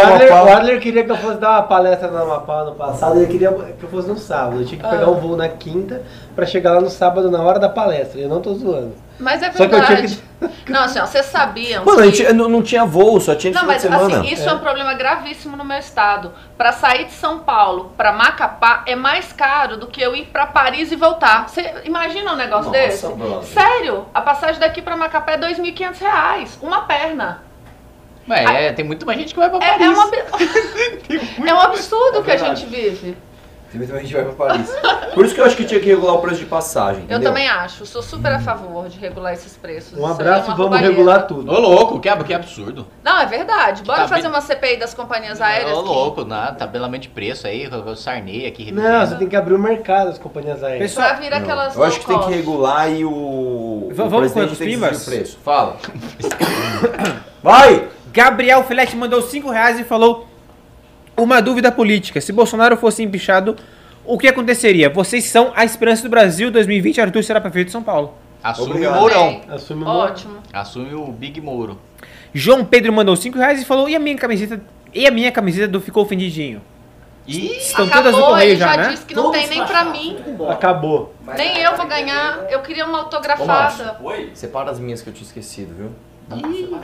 Adler, 0.03 0.31
o 0.31 0.35
Amapá. 0.37 0.57
Adler 0.57 0.81
queria 0.81 1.05
que 1.05 1.11
eu 1.11 1.17
fosse 1.17 1.39
dar 1.39 1.51
uma 1.53 1.63
palestra 1.63 2.09
no 2.11 2.19
Amapá 2.23 2.65
no 2.65 2.75
passado, 2.75 3.17
ele 3.19 3.27
queria 3.27 3.53
que 3.53 3.83
eu 3.85 3.89
fosse 3.89 4.09
no 4.09 4.17
sábado. 4.17 4.61
Eu 4.61 4.67
tinha 4.67 4.81
que 4.81 4.89
pegar 4.89 5.05
Ah. 5.05 5.11
um 5.11 5.15
voo 5.15 5.37
na 5.37 5.49
quinta 5.49 6.03
pra 6.35 6.47
chegar 6.47 6.73
lá 6.73 6.81
no 6.81 6.91
sábado 6.91 7.31
na 7.31 7.41
hora 7.43 7.59
da 7.59 7.69
palestra. 7.69 8.21
Eu 8.21 8.29
não 8.29 8.41
tô 8.41 8.55
zoando. 8.55 8.95
Mas 9.19 9.43
é 9.43 9.53
Só 9.53 9.67
que 9.69 9.75
eu 9.75 9.85
tinha 9.85 9.97
verdade. 9.97 10.23
Não, 10.67 10.81
assim, 10.85 10.99
ó, 10.99 11.05
vocês 11.05 11.27
sabiam 11.27 11.85
Mano, 11.85 11.99
a 12.01 12.03
que... 12.05 12.13
gente 12.15 12.33
não, 12.33 12.49
não 12.49 12.63
tinha 12.63 12.87
voo, 12.87 13.21
só 13.21 13.35
tinha 13.35 13.53
de 13.53 13.59
Não, 13.59 13.67
mas 13.67 13.77
de 13.77 13.83
semana. 13.83 14.21
assim, 14.21 14.33
isso 14.33 14.49
é. 14.49 14.53
um 14.55 14.59
problema 14.59 14.95
gravíssimo 14.95 15.59
no 15.59 15.65
meu 15.65 15.77
estado. 15.79 16.33
Pra 16.57 16.73
sair 16.73 17.05
de 17.05 17.13
São 17.13 17.41
Paulo 17.41 17.93
pra 17.99 18.13
Macapá 18.15 18.83
é 18.87 18.97
mais 18.97 19.31
caro 19.31 19.77
do 19.77 19.87
que 19.89 20.01
eu 20.01 20.17
ir 20.17 20.25
pra 20.27 20.47
Paris 20.47 20.91
e 20.91 20.97
voltar. 20.97 21.47
Você 21.51 21.71
imagina 21.85 22.33
um 22.33 22.37
negócio 22.37 22.71
Nossa, 22.73 22.79
desse? 22.79 23.07
brother. 23.07 23.43
Sério? 23.45 24.07
A 24.15 24.23
passagem 24.23 24.59
daqui 24.59 24.81
pra 24.81 24.97
Macapá 24.97 25.33
é 25.33 25.39
2.500 25.39 25.99
reais. 26.01 26.59
Uma 26.63 26.83
perna. 26.87 27.43
Ué, 28.29 28.67
é, 28.69 28.73
tem 28.73 28.85
muito 28.85 29.05
mais 29.05 29.19
gente 29.19 29.35
que 29.35 29.41
vai 29.41 29.51
pra 29.51 29.59
É, 29.59 29.73
Paris. 29.79 29.87
é 29.87 29.91
um, 29.91 30.01
ab- 30.01 31.49
é 31.49 31.55
um 31.55 31.61
absurdo 31.61 32.23
que 32.23 32.31
a 32.31 32.37
gente 32.39 32.65
vive. 32.65 33.17
A 33.73 33.99
gente 34.01 34.13
vai 34.13 34.25
pra 34.25 34.33
Paris. 34.33 34.69
Por 35.15 35.25
isso 35.25 35.33
que 35.35 35.41
eu 35.41 35.45
acho 35.45 35.57
que 35.57 35.65
tinha 35.65 35.79
que 35.79 35.87
regular 35.87 36.17
o 36.17 36.19
preço 36.21 36.41
de 36.41 36.47
passagem. 36.47 37.03
Eu 37.03 37.17
entendeu? 37.17 37.31
também 37.31 37.49
acho. 37.49 37.87
Sou 37.87 38.03
super 38.03 38.33
a 38.33 38.41
favor 38.41 38.89
de 38.89 38.99
regular 38.99 39.33
esses 39.33 39.57
preços. 39.57 39.97
Um 39.97 40.09
é 40.09 40.11
abraço 40.11 40.43
e 40.43 40.47
vamos 40.47 40.59
roubalheira. 40.59 40.93
regular 40.93 41.27
tudo. 41.29 41.53
Ô, 41.53 41.61
louco, 41.61 42.01
que, 42.01 42.11
que 42.25 42.35
absurdo. 42.35 42.87
Não, 43.03 43.21
é 43.21 43.27
verdade. 43.27 43.85
Bora 43.85 44.03
Tá 44.03 44.09
fazer 44.09 44.23
bem- 44.23 44.31
uma 44.31 44.41
CPI 44.41 44.77
das 44.77 44.93
companhias 44.93 45.41
aéreas. 45.41 45.77
Ô, 45.77 45.83
louco, 45.83 46.25
na 46.25 46.51
tabelamento 46.53 47.03
de 47.03 47.09
preço 47.11 47.47
aí, 47.47 47.69
o 47.69 47.95
Sarney 47.95 48.47
aqui. 48.47 48.73
Não, 48.73 49.07
você 49.07 49.15
tem 49.15 49.29
que 49.29 49.37
abrir 49.37 49.55
o 49.55 49.59
mercado 49.59 50.09
das 50.09 50.19
companhias 50.19 50.65
aéreas. 50.65 50.93
Pra 50.93 51.13
vir 51.13 51.33
aquelas 51.33 51.77
Eu 51.77 51.85
acho 51.85 52.01
que 52.01 52.07
tem 52.07 52.19
que 52.21 52.31
regular 52.31 52.91
e 52.91 53.05
o. 53.05 53.89
V- 53.93 54.03
o 54.03 54.09
vamos 54.09 54.33
com 54.33 54.41
os 54.41 54.51
decidir 54.51 54.77
o 54.79 54.81
preço. 55.05 55.39
Fala. 55.45 55.77
Vai! 57.43 57.89
Gabriel 58.13 58.65
Filete 58.65 58.97
mandou 58.97 59.23
5 59.23 59.51
reais 59.51 59.79
e 59.79 59.85
falou: 59.85 60.27
Uma 61.21 61.43
dúvida 61.43 61.71
política. 61.71 62.19
Se 62.19 62.33
Bolsonaro 62.33 62.79
fosse 62.79 63.03
empichado, 63.03 63.55
o 64.07 64.17
que 64.17 64.27
aconteceria? 64.27 64.89
Vocês 64.89 65.25
são 65.25 65.53
a 65.55 65.67
esperança 65.67 66.03
do 66.03 66.09
Brasil 66.09 66.51
2020. 66.51 66.99
Arthur 66.99 67.23
será 67.23 67.41
prefeito 67.43 67.67
de 67.67 67.73
São 67.73 67.83
Paulo. 67.83 68.15
Assume 68.43 68.71
Obrigado. 68.71 68.97
o 68.97 69.01
Mourão. 69.01 69.41
Assume 69.51 69.85
o 69.85 69.87
Ótimo. 69.87 70.39
Assume 70.51 70.95
o 70.95 71.13
Big 71.13 71.39
Mouro. 71.43 71.79
João 72.33 72.65
Pedro 72.65 72.91
mandou 72.91 73.15
5 73.15 73.37
reais 73.37 73.61
e 73.61 73.67
falou: 73.67 73.87
e 73.87 73.95
a 73.95 73.99
minha 73.99 74.17
camiseta? 74.17 74.63
E 74.95 75.07
a 75.07 75.11
minha 75.11 75.31
camiseta 75.31 75.69
do 75.69 75.79
Ficou 75.79 76.05
Ofendidinho? 76.05 76.63
E 77.27 77.59
Estão 77.59 77.87
todas 77.87 78.13
no 78.13 78.19
Acabou, 78.19 78.29
correio 78.31 78.51
ele 78.53 78.59
já, 78.59 78.67
já, 78.69 78.77
né? 78.79 78.89
disse 78.89 79.05
que 79.05 79.15
não 79.15 79.31
tem 79.31 79.47
nem 79.47 79.65
pra 79.67 79.85
mim. 79.85 80.17
Acabou. 80.49 81.15
Nem 81.37 81.59
eu 81.59 81.77
vou 81.77 81.87
ganhar. 81.87 82.47
Eu 82.49 82.61
queria 82.63 82.87
uma 82.87 83.01
autografada. 83.01 83.99
Separa 84.33 84.71
as 84.71 84.81
minhas 84.81 85.03
que 85.03 85.11
eu 85.11 85.13
tinha 85.13 85.27
esquecido, 85.27 85.75
viu? 85.75 85.91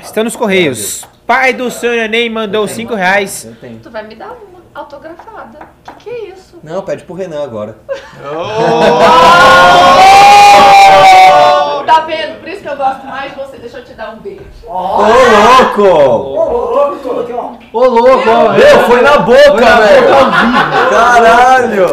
Estão 0.03 0.25
nos 0.25 0.37
correios. 0.37 1.05
Pai 1.27 1.53
do 1.53 1.71
seu 1.71 1.93
neném 1.93 2.31
mandou 2.31 2.67
5 2.69 2.95
reais. 2.95 3.49
Tu 3.83 3.91
vai 3.91 4.07
me 4.07 4.15
dar 4.15 4.29
uma 4.29 4.63
autografada. 4.75 5.59
Que 5.85 5.95
que 5.95 6.11
é 6.11 6.29
isso? 6.29 6.59
Não, 6.63 6.83
pede 6.83 7.05
pro 7.05 7.15
Renan 7.15 7.43
agora. 7.43 7.79
Tá 11.87 12.01
vendo? 12.01 12.41
Por 12.41 12.49
isso 12.49 12.63
que 12.63 12.69
eu 12.69 12.77
gosto 12.77 13.07
mais 13.07 13.31
de 13.33 13.39
você. 13.39 13.57
Deixa 13.59 13.79
eu 13.79 13.85
te 13.85 13.95
dar 13.95 14.11
um 14.11 14.17
beijo. 14.19 14.43
Ô, 14.67 15.03
louco! 15.03 15.83
Ô, 17.73 17.85
louco, 17.87 18.29
ó. 18.29 18.53
Meu, 18.53 18.81
foi 18.87 19.03
na 19.03 19.19
boca, 19.19 19.77
velho! 19.77 20.09
Caralho! 20.91 21.87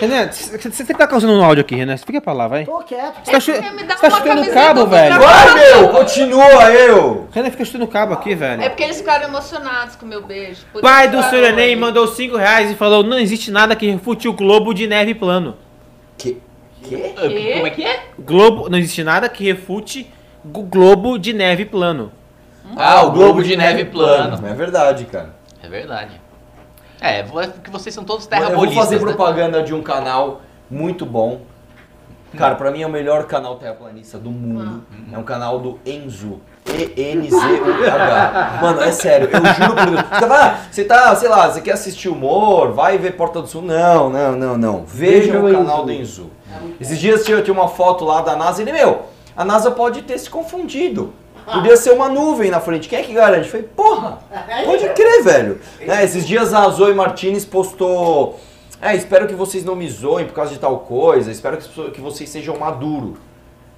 Renan, 0.00 0.30
você 0.30 0.84
tá 0.94 1.06
causando 1.06 1.32
um 1.32 1.42
áudio 1.44 1.62
aqui, 1.62 1.74
Renan. 1.74 1.96
Fica 1.96 2.20
pra 2.20 2.32
lá, 2.32 2.46
vai. 2.48 2.64
Tô 2.64 2.78
quieto. 2.78 3.14
Você 3.24 3.32
tá, 3.32 3.40
chu- 3.40 3.52
você 3.52 3.60
tá 3.84 4.10
chutando 4.10 4.24
camiseta 4.26 4.54
cabo, 4.54 4.86
velho. 4.86 5.20
Vai, 5.20 5.54
meu! 5.54 5.88
Continua, 5.90 6.72
eu! 6.72 7.28
Renan 7.32 7.50
fica 7.50 7.64
chutando 7.64 7.86
cabo 7.86 8.14
aqui, 8.14 8.34
velho. 8.34 8.62
É 8.62 8.68
porque 8.68 8.82
eles 8.84 8.98
ficaram 8.98 9.24
emocionados 9.28 9.96
com 9.96 10.06
o 10.06 10.08
meu 10.08 10.22
beijo. 10.24 10.60
Por 10.72 10.80
Pai 10.82 11.08
do 11.08 11.18
que 11.18 11.32
neném 11.32 11.48
adorei. 11.50 11.76
mandou 11.76 12.06
5 12.06 12.36
reais 12.36 12.70
e 12.70 12.74
falou: 12.74 13.02
não 13.02 13.18
existe 13.18 13.50
nada 13.50 13.74
que 13.74 13.90
refute 13.90 14.28
o 14.28 14.32
globo 14.32 14.72
de 14.72 14.86
neve 14.86 15.14
plano. 15.14 15.56
Que? 16.16 16.40
Que? 16.82 16.96
Como 16.96 17.66
é 17.66 17.70
que 17.70 17.84
é? 17.84 18.00
Globo, 18.18 18.68
não 18.68 18.78
existe 18.78 19.02
nada 19.02 19.28
que 19.28 19.44
refute 19.44 20.08
o 20.44 20.62
globo 20.62 21.18
de 21.18 21.32
neve 21.32 21.64
plano. 21.64 22.12
Ah, 22.76 23.02
o 23.04 23.10
globo 23.10 23.42
de 23.42 23.56
neve 23.56 23.84
plano. 23.86 24.46
É 24.46 24.54
verdade, 24.54 25.04
cara. 25.06 25.34
É 25.62 25.68
verdade. 25.68 26.20
É, 27.00 27.22
vo- 27.22 27.40
porque 27.48 27.70
vocês 27.70 27.94
são 27.94 28.04
todos 28.04 28.24
eu 28.26 28.30
vou 28.30 28.38
terrabolistas. 28.46 28.84
fazer 28.84 28.96
né? 28.96 29.02
propaganda 29.02 29.62
de 29.62 29.72
um 29.74 29.82
canal 29.82 30.40
muito 30.70 31.06
bom. 31.06 31.40
Cara, 32.36 32.54
pra 32.56 32.70
mim 32.70 32.82
é 32.82 32.86
o 32.86 32.90
melhor 32.90 33.24
canal 33.24 33.56
terraplanista 33.56 34.18
do 34.18 34.30
mundo. 34.30 34.82
É 35.10 35.16
um 35.16 35.22
canal 35.22 35.58
do 35.58 35.78
Enzo. 35.86 36.40
E-N-Z-U-H. 37.38 38.58
Mano, 38.60 38.82
é 38.82 38.92
sério, 38.92 39.28
eu 39.32 39.54
juro 39.54 39.74
por 39.74 39.86
Deus. 39.86 40.02
Você, 40.02 40.24
ah, 40.32 40.58
você 40.70 40.84
tá, 40.84 41.16
sei 41.16 41.28
lá, 41.28 41.50
você 41.50 41.60
quer 41.60 41.72
assistir 41.72 42.08
humor, 42.08 42.72
vai 42.72 42.98
ver 42.98 43.12
Porta 43.16 43.40
do 43.40 43.48
Sul. 43.48 43.62
Não, 43.62 44.10
não, 44.10 44.32
não, 44.36 44.58
não. 44.58 44.84
Veja 44.84 45.32
Veja 45.32 45.38
o 45.40 45.52
canal 45.52 45.76
Enzo. 45.78 45.84
do 45.86 45.92
Enzo. 45.92 46.30
Esses 46.80 46.98
dias 46.98 47.24
tinha, 47.24 47.40
tinha 47.42 47.54
uma 47.54 47.68
foto 47.68 48.04
lá 48.04 48.20
da 48.20 48.36
NASA 48.36 48.60
e 48.60 48.64
ele, 48.64 48.72
meu, 48.72 49.02
a 49.36 49.44
NASA 49.44 49.70
pode 49.70 50.02
ter 50.02 50.18
se 50.18 50.28
confundido. 50.28 51.12
Podia 51.52 51.76
ser 51.76 51.92
uma 51.92 52.08
nuvem 52.08 52.50
na 52.50 52.60
frente. 52.60 52.88
Quem 52.88 52.98
é 52.98 53.02
que 53.02 53.12
garante? 53.12 53.46
Eu 53.46 53.50
falei, 53.50 53.68
porra, 53.74 54.18
pode 54.64 54.88
crer, 54.90 55.22
velho. 55.22 55.60
É, 55.80 56.04
esses 56.04 56.26
dias 56.26 56.52
a 56.52 56.68
Zoe 56.68 56.94
Martinez 56.94 57.44
postou. 57.44 58.38
É, 58.80 58.94
espero 58.94 59.26
que 59.26 59.34
vocês 59.34 59.64
não 59.64 59.74
me 59.74 59.88
zoem 59.88 60.26
por 60.26 60.34
causa 60.34 60.52
de 60.52 60.58
tal 60.58 60.80
coisa. 60.80 61.30
Espero 61.30 61.56
que, 61.56 61.90
que 61.90 62.00
vocês 62.00 62.28
sejam 62.28 62.56
maduros. 62.58 63.18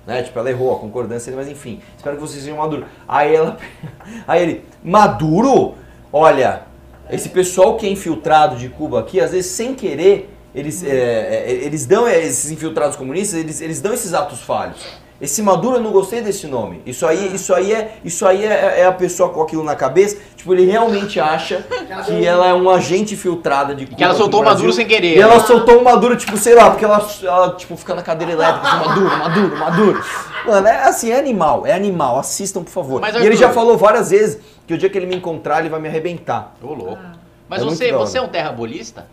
Né? 0.06 0.22
Tipo, 0.22 0.38
ela 0.38 0.50
errou 0.50 0.74
a 0.74 0.78
concordância, 0.78 1.32
mas 1.34 1.48
enfim. 1.48 1.80
Espero 1.96 2.16
que 2.16 2.22
vocês 2.22 2.42
sejam 2.42 2.58
maduros. 2.58 2.86
Aí 3.06 3.34
ela. 3.34 3.56
Aí 4.26 4.42
ele, 4.42 4.64
maduro? 4.82 5.74
Olha, 6.12 6.62
esse 7.10 7.28
pessoal 7.28 7.76
que 7.76 7.86
é 7.86 7.90
infiltrado 7.90 8.56
de 8.56 8.68
Cuba 8.68 9.00
aqui, 9.00 9.20
às 9.20 9.30
vezes 9.30 9.50
sem 9.50 9.74
querer, 9.74 10.34
eles, 10.54 10.82
é, 10.82 10.88
é, 10.88 11.52
eles 11.52 11.86
dão, 11.86 12.08
esses 12.08 12.50
infiltrados 12.50 12.96
comunistas, 12.96 13.38
eles, 13.38 13.60
eles 13.60 13.80
dão 13.80 13.92
esses 13.92 14.12
atos 14.12 14.40
falhos. 14.40 14.99
Esse 15.20 15.42
Maduro 15.42 15.76
eu 15.76 15.82
não 15.82 15.90
gostei 15.92 16.22
desse 16.22 16.46
nome. 16.46 16.80
Isso 16.86 17.06
aí, 17.06 17.34
isso 17.34 17.52
aí 17.54 17.74
é, 17.74 17.98
isso 18.02 18.26
aí 18.26 18.44
é, 18.44 18.80
é 18.80 18.86
a 18.86 18.92
pessoa 18.92 19.28
com 19.28 19.42
aquilo 19.42 19.62
na 19.62 19.76
cabeça. 19.76 20.16
Tipo, 20.34 20.54
ele 20.54 20.64
realmente 20.64 21.20
acha 21.20 21.62
que 22.06 22.24
ela 22.24 22.46
é 22.46 22.54
um 22.54 22.70
agente 22.70 23.14
filtrada 23.16 23.74
de 23.74 23.84
Cuba. 23.84 23.96
Que 23.98 24.04
ela 24.04 24.14
soltou 24.14 24.40
o. 24.40 24.44
Maduro 24.44 24.72
sem 24.72 24.86
querer. 24.86 25.18
E 25.18 25.20
ela 25.20 25.38
soltou 25.40 25.78
um 25.78 25.84
Maduro, 25.84 26.16
tipo, 26.16 26.36
sei 26.38 26.54
lá, 26.54 26.70
porque 26.70 26.84
ela, 26.86 27.06
ela 27.22 27.54
tipo, 27.54 27.76
fica 27.76 27.94
na 27.94 28.02
cadeira 28.02 28.32
elétrica, 28.32 28.66
assim, 28.66 28.88
Maduro, 28.88 29.18
Maduro, 29.18 29.56
Maduro. 29.58 30.04
Mano, 30.46 30.66
é 30.66 30.84
assim, 30.88 31.10
é 31.10 31.18
animal, 31.18 31.66
é 31.66 31.74
animal. 31.74 32.18
Assistam, 32.18 32.62
por 32.64 32.70
favor. 32.70 33.00
Mas, 33.00 33.14
e 33.14 33.18
ele 33.26 33.36
já 33.36 33.50
falou 33.50 33.76
várias 33.76 34.10
vezes 34.10 34.40
que 34.66 34.72
o 34.72 34.78
dia 34.78 34.88
que 34.88 34.96
ele 34.96 35.06
me 35.06 35.16
encontrar, 35.16 35.60
ele 35.60 35.68
vai 35.68 35.80
me 35.80 35.88
arrebentar. 35.88 36.54
Ô, 36.62 36.72
louco. 36.72 36.98
Mas 37.46 37.60
É 37.60 37.64
você, 37.66 37.92
você 37.92 38.16
é 38.16 38.22
um 38.22 38.28
terrabolista? 38.28 39.06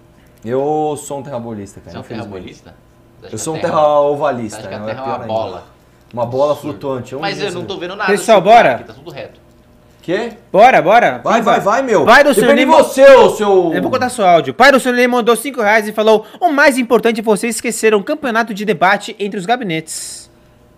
Eu 0.45 0.97
sou 0.97 1.19
um 1.19 1.23
terrabolista, 1.23 1.81
cara. 1.81 1.91
Você 1.91 1.97
é 1.97 1.99
um 1.99 2.03
terrabolista? 2.03 2.75
Eu 3.29 3.37
sou 3.37 3.55
um 3.55 3.59
terra- 3.59 3.99
ovalista. 3.99 4.59
acha 4.59 4.67
que 4.69 4.73
a 4.73 4.79
né? 4.79 4.85
terra 4.85 5.01
é 5.01 5.03
pior 5.03 5.15
uma 5.15 5.23
ainda. 5.23 5.33
bola? 5.33 5.63
Uma 6.13 6.25
bola 6.25 6.55
flutuante. 6.55 7.15
um 7.15 7.19
Mas 7.19 7.41
eu 7.41 7.51
não 7.51 7.65
tô 7.65 7.77
vendo 7.77 7.95
nada. 7.95 8.11
Pessoal, 8.11 8.41
bora. 8.41 8.75
aqui, 8.75 8.83
Tá 8.85 8.93
tudo 8.93 9.09
reto. 9.11 9.39
Quê? 10.01 10.31
Bora, 10.53 10.81
bora. 10.81 11.19
Vai, 11.21 11.41
vai, 11.41 11.59
vai, 11.59 11.81
meu. 11.81 12.05
Vai 12.05 12.23
do 12.23 12.33
Depende 12.33 12.47
de 12.53 12.65
Nemo- 12.65 12.77
você, 12.77 13.03
ô 13.15 13.29
seu... 13.31 13.73
Eu 13.73 13.81
vou 13.81 13.91
contar 13.91 14.07
seu 14.07 14.25
áudio. 14.25 14.53
Pai 14.53 14.71
do 14.71 14.79
neném 14.85 15.05
mandou 15.05 15.35
5 15.35 15.61
reais 15.61 15.85
e 15.85 15.91
falou: 15.91 16.25
o 16.39 16.49
mais 16.49 16.77
importante 16.77 17.19
é 17.19 17.23
vocês 17.23 17.55
esqueceram 17.55 17.97
o 17.97 18.03
campeonato 18.03 18.53
de 18.53 18.63
debate 18.63 19.13
entre 19.19 19.37
os 19.37 19.45
gabinetes. 19.45 20.26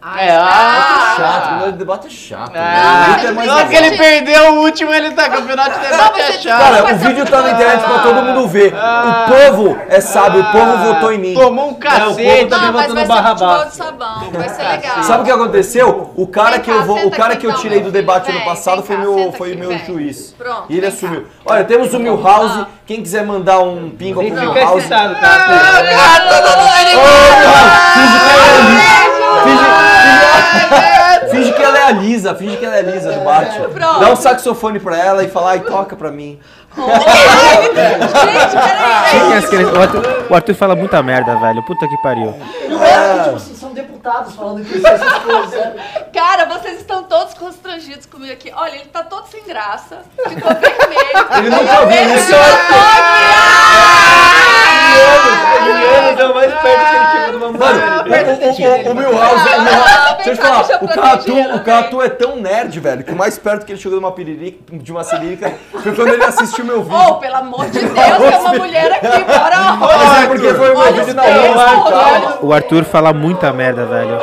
É, 0.01 0.31
ah, 0.31 1.13
Chato, 1.17 1.67
o 1.67 1.71
debate 1.73 2.07
é 2.07 2.09
chato. 2.09 2.53
Ah, 2.55 3.17
O 3.17 3.19
vídeo 3.19 3.41
é 3.41 3.45
só 3.47 3.65
que 3.65 3.75
ele 3.75 3.97
perdeu 3.97 4.53
o 4.53 4.59
último, 4.63 4.93
ele 4.93 5.11
tá 5.11 5.29
campeonato 5.29 5.77
de 5.77 5.87
debate 5.89 6.21
é 6.21 6.31
chato. 6.31 6.57
Cara, 6.57 6.93
o 6.93 6.97
vídeo 6.99 7.23
é 7.23 7.25
tá 7.25 7.41
na 7.41 7.51
internet 7.51 7.83
pra 7.83 7.99
todo 7.99 8.21
mundo 8.23 8.47
ver. 8.47 8.73
O 8.73 9.25
povo 9.27 9.77
é 9.89 9.99
sábio, 9.99 10.39
o 10.41 10.51
povo 10.53 10.77
votou 10.77 11.11
em 11.11 11.17
mim. 11.17 11.33
Tomou 11.33 11.71
um 11.71 11.73
cacete. 11.73 12.45
Também 12.45 12.47
Não, 12.49 12.59
mas 12.59 12.71
votou 12.71 12.73
vai 12.73 12.87
no 12.87 12.95
ser 13.01 13.07
Barra 13.07 13.29
futebol 13.31 13.49
Baixa. 13.55 13.69
de 13.69 13.75
sabão. 13.75 14.29
Vai 14.31 14.49
ser 14.49 14.63
legal. 14.63 15.03
Sabe 15.03 15.21
o 15.21 15.25
que 15.25 15.31
aconteceu? 15.31 16.11
O 16.15 16.27
cara 16.27 16.51
Vem 16.51 16.59
que 16.61 16.71
eu 16.71 16.83
vou, 16.85 17.05
o 17.05 17.11
cara 17.11 17.35
que 17.35 17.45
eu 17.45 17.53
tirei 17.55 17.81
do 17.81 17.91
debate 17.91 18.31
ano 18.31 18.45
passado 18.45 18.81
foi 18.81 18.95
cá, 18.95 19.01
meu, 19.01 19.33
foi 19.33 19.55
meu 19.57 19.77
juiz. 19.79 20.33
Pronto, 20.37 20.63
E 20.69 20.77
ele 20.77 20.87
assumiu. 20.87 21.23
cá. 21.23 21.27
Olha, 21.55 21.65
temos 21.65 21.93
o 21.93 21.99
Milhouse. 21.99 22.65
Quem 22.85 23.01
quiser 23.03 23.25
mandar 23.25 23.59
um 23.59 23.89
pingo 23.89 24.21
pro 24.21 24.29
Fica 24.29 24.41
Milhouse. 24.45 24.81
sentado, 24.83 25.17
Ah, 25.17 25.19
cara. 25.19 25.83
Finge 31.31 31.53
que 31.53 31.61
ela 31.61 31.77
é 31.77 31.83
a 31.83 31.91
Lisa, 31.91 32.35
finge 32.35 32.57
que 32.57 32.65
ela 32.65 32.75
é 32.75 32.79
a 32.79 32.83
Lisa 32.83 33.11
do 33.11 33.19
Bart. 33.21 33.53
Pronto. 33.53 33.99
Dá 33.99 34.09
um 34.11 34.15
saxofone 34.15 34.79
pra 34.79 34.97
ela 34.97 35.23
e 35.23 35.29
fala, 35.29 35.51
ai, 35.51 35.59
toca 35.59 35.95
pra 35.95 36.11
mim. 36.11 36.39
Gente, 36.75 37.75
peraí. 38.53 39.47
Quem 39.49 39.59
é? 39.59 39.65
O 39.65 39.81
Arthur, 39.81 40.25
o 40.29 40.35
Arthur 40.35 40.55
fala 40.55 40.75
muita 40.75 41.01
merda, 41.03 41.35
velho. 41.37 41.63
Puta 41.63 41.87
que 41.87 41.97
pariu. 41.97 42.33
Não 42.69 42.83
é 42.83 43.13
que, 43.17 43.23
tipo 43.23 43.35
assim, 43.35 43.55
são 43.55 43.73
deputados 43.73 44.35
falando 44.35 44.63
que 44.63 44.77
isso, 44.77 44.87
essas 44.87 45.13
coisas. 45.19 45.53
é. 45.53 45.73
Cara, 46.13 46.45
vocês 46.45 46.79
estão 46.79 47.03
todos 47.03 47.33
constrangidos 47.33 48.05
comigo 48.05 48.31
aqui. 48.31 48.51
Olha, 48.55 48.75
ele 48.75 48.85
tá 48.85 49.03
todo 49.03 49.27
sem 49.27 49.43
graça. 49.43 49.99
Ficou 50.27 50.51
vermelho. 50.51 51.27
Ele 51.37 51.49
nunca 51.49 51.85
viu 51.85 52.15
isso. 52.15 52.33
Anos 54.99 56.19
é 56.19 56.25
o 56.25 56.35
mais 56.35 56.53
perto 56.53 56.89
que 56.89 56.95
ele 56.95 57.07
chegou 57.11 57.29
de 57.31 57.35
uma 57.37 57.51
Mano, 57.51 58.03
mulher. 58.03 58.87
o, 58.87 58.95
Milhouse, 58.95 59.49
o 59.49 60.23
deixa 60.23 60.29
eu 60.29 60.35
te 60.35 60.41
falar, 60.41 60.63
Catu, 60.87 61.33
o 61.55 61.59
Catu 61.63 62.01
é 62.01 62.09
tão 62.09 62.35
nerd, 62.35 62.79
velho, 62.79 63.03
que 63.03 63.11
o 63.11 63.15
mais 63.15 63.37
perto 63.37 63.65
que 63.65 63.71
ele 63.71 63.79
chegou 63.79 63.97
de 63.99 64.05
uma 64.05 64.11
piririca, 64.11 64.57
de 64.71 64.91
uma 64.91 65.03
cirílica 65.03 65.53
foi 65.71 65.95
quando 65.95 66.13
ele 66.13 66.23
assistiu 66.23 66.65
meu 66.65 66.83
vídeo. 66.83 66.97
Oh, 66.97 67.15
pelo 67.15 67.35
amor 67.35 67.65
de 67.67 67.79
Deus, 67.79 67.93
tem 67.93 68.39
uma 68.39 68.53
mulher 68.53 68.91
aqui, 68.93 69.23
bora. 69.23 69.57
Mas 69.79 70.23
é 70.23 70.27
porque 70.27 70.53
foi 70.53 70.71
o 70.73 70.77
meu 70.77 70.93
vídeo 70.93 71.13
na 71.13 71.23
olha. 71.23 71.53
calma. 71.55 72.37
O 72.41 72.53
Arthur 72.53 72.83
fala 72.83 73.13
muita 73.13 73.51
merda, 73.53 73.85
velho. 73.85 74.19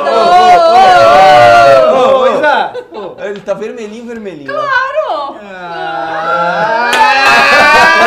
Ô, 2.91 2.97
ô, 2.97 3.15
Isa, 3.17 3.25
Ele 3.29 3.39
tá 3.41 3.53
vermelhinho, 3.53 4.05
vermelhinho. 4.05 4.51
ele 4.51 4.59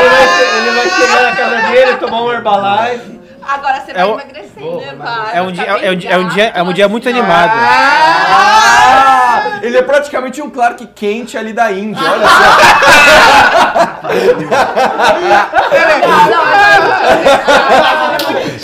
vai, 0.09 0.57
ele 0.57 0.71
vai 0.71 0.89
chegar 0.91 1.23
na 1.23 1.37
casa 1.37 1.57
dele, 1.71 1.97
tomar 1.97 2.23
um 2.23 2.33
Herbalife. 2.33 3.21
Agora 3.43 3.81
você 3.81 3.91
É 3.91 3.95
vai 3.95 4.05
o- 4.05 4.11
emagrecer, 4.13 4.63
né, 4.63 4.95
vai? 4.97 5.37
É 5.37 5.43
um 5.43 5.51
dia, 5.51 5.65
é 5.65 5.91
um 5.91 5.97
dia, 5.97 6.11
é 6.11 6.19
um 6.19 6.29
dia, 6.29 6.53
é 6.55 6.63
um 6.63 6.73
dia 6.73 6.89
muito 6.89 7.09
animado. 7.09 7.51
Ah, 7.53 9.43
ele 9.63 9.77
é 9.79 9.83
praticamente 9.83 10.41
um 10.43 10.51
Clark 10.51 10.87
Kent 10.89 11.35
ali 11.37 11.53
da 11.53 11.73
Índia, 11.73 12.03
olha 12.11 12.29
só. 12.29 12.41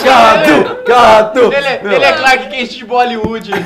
Catu, 0.03 0.83
Catu. 0.85 1.53
Ele, 1.53 1.67
é- 1.67 2.09
é 2.09 2.13
Clark 2.13 2.47
Kent 2.49 2.69
de 2.77 2.85
Bollywood. 2.85 3.51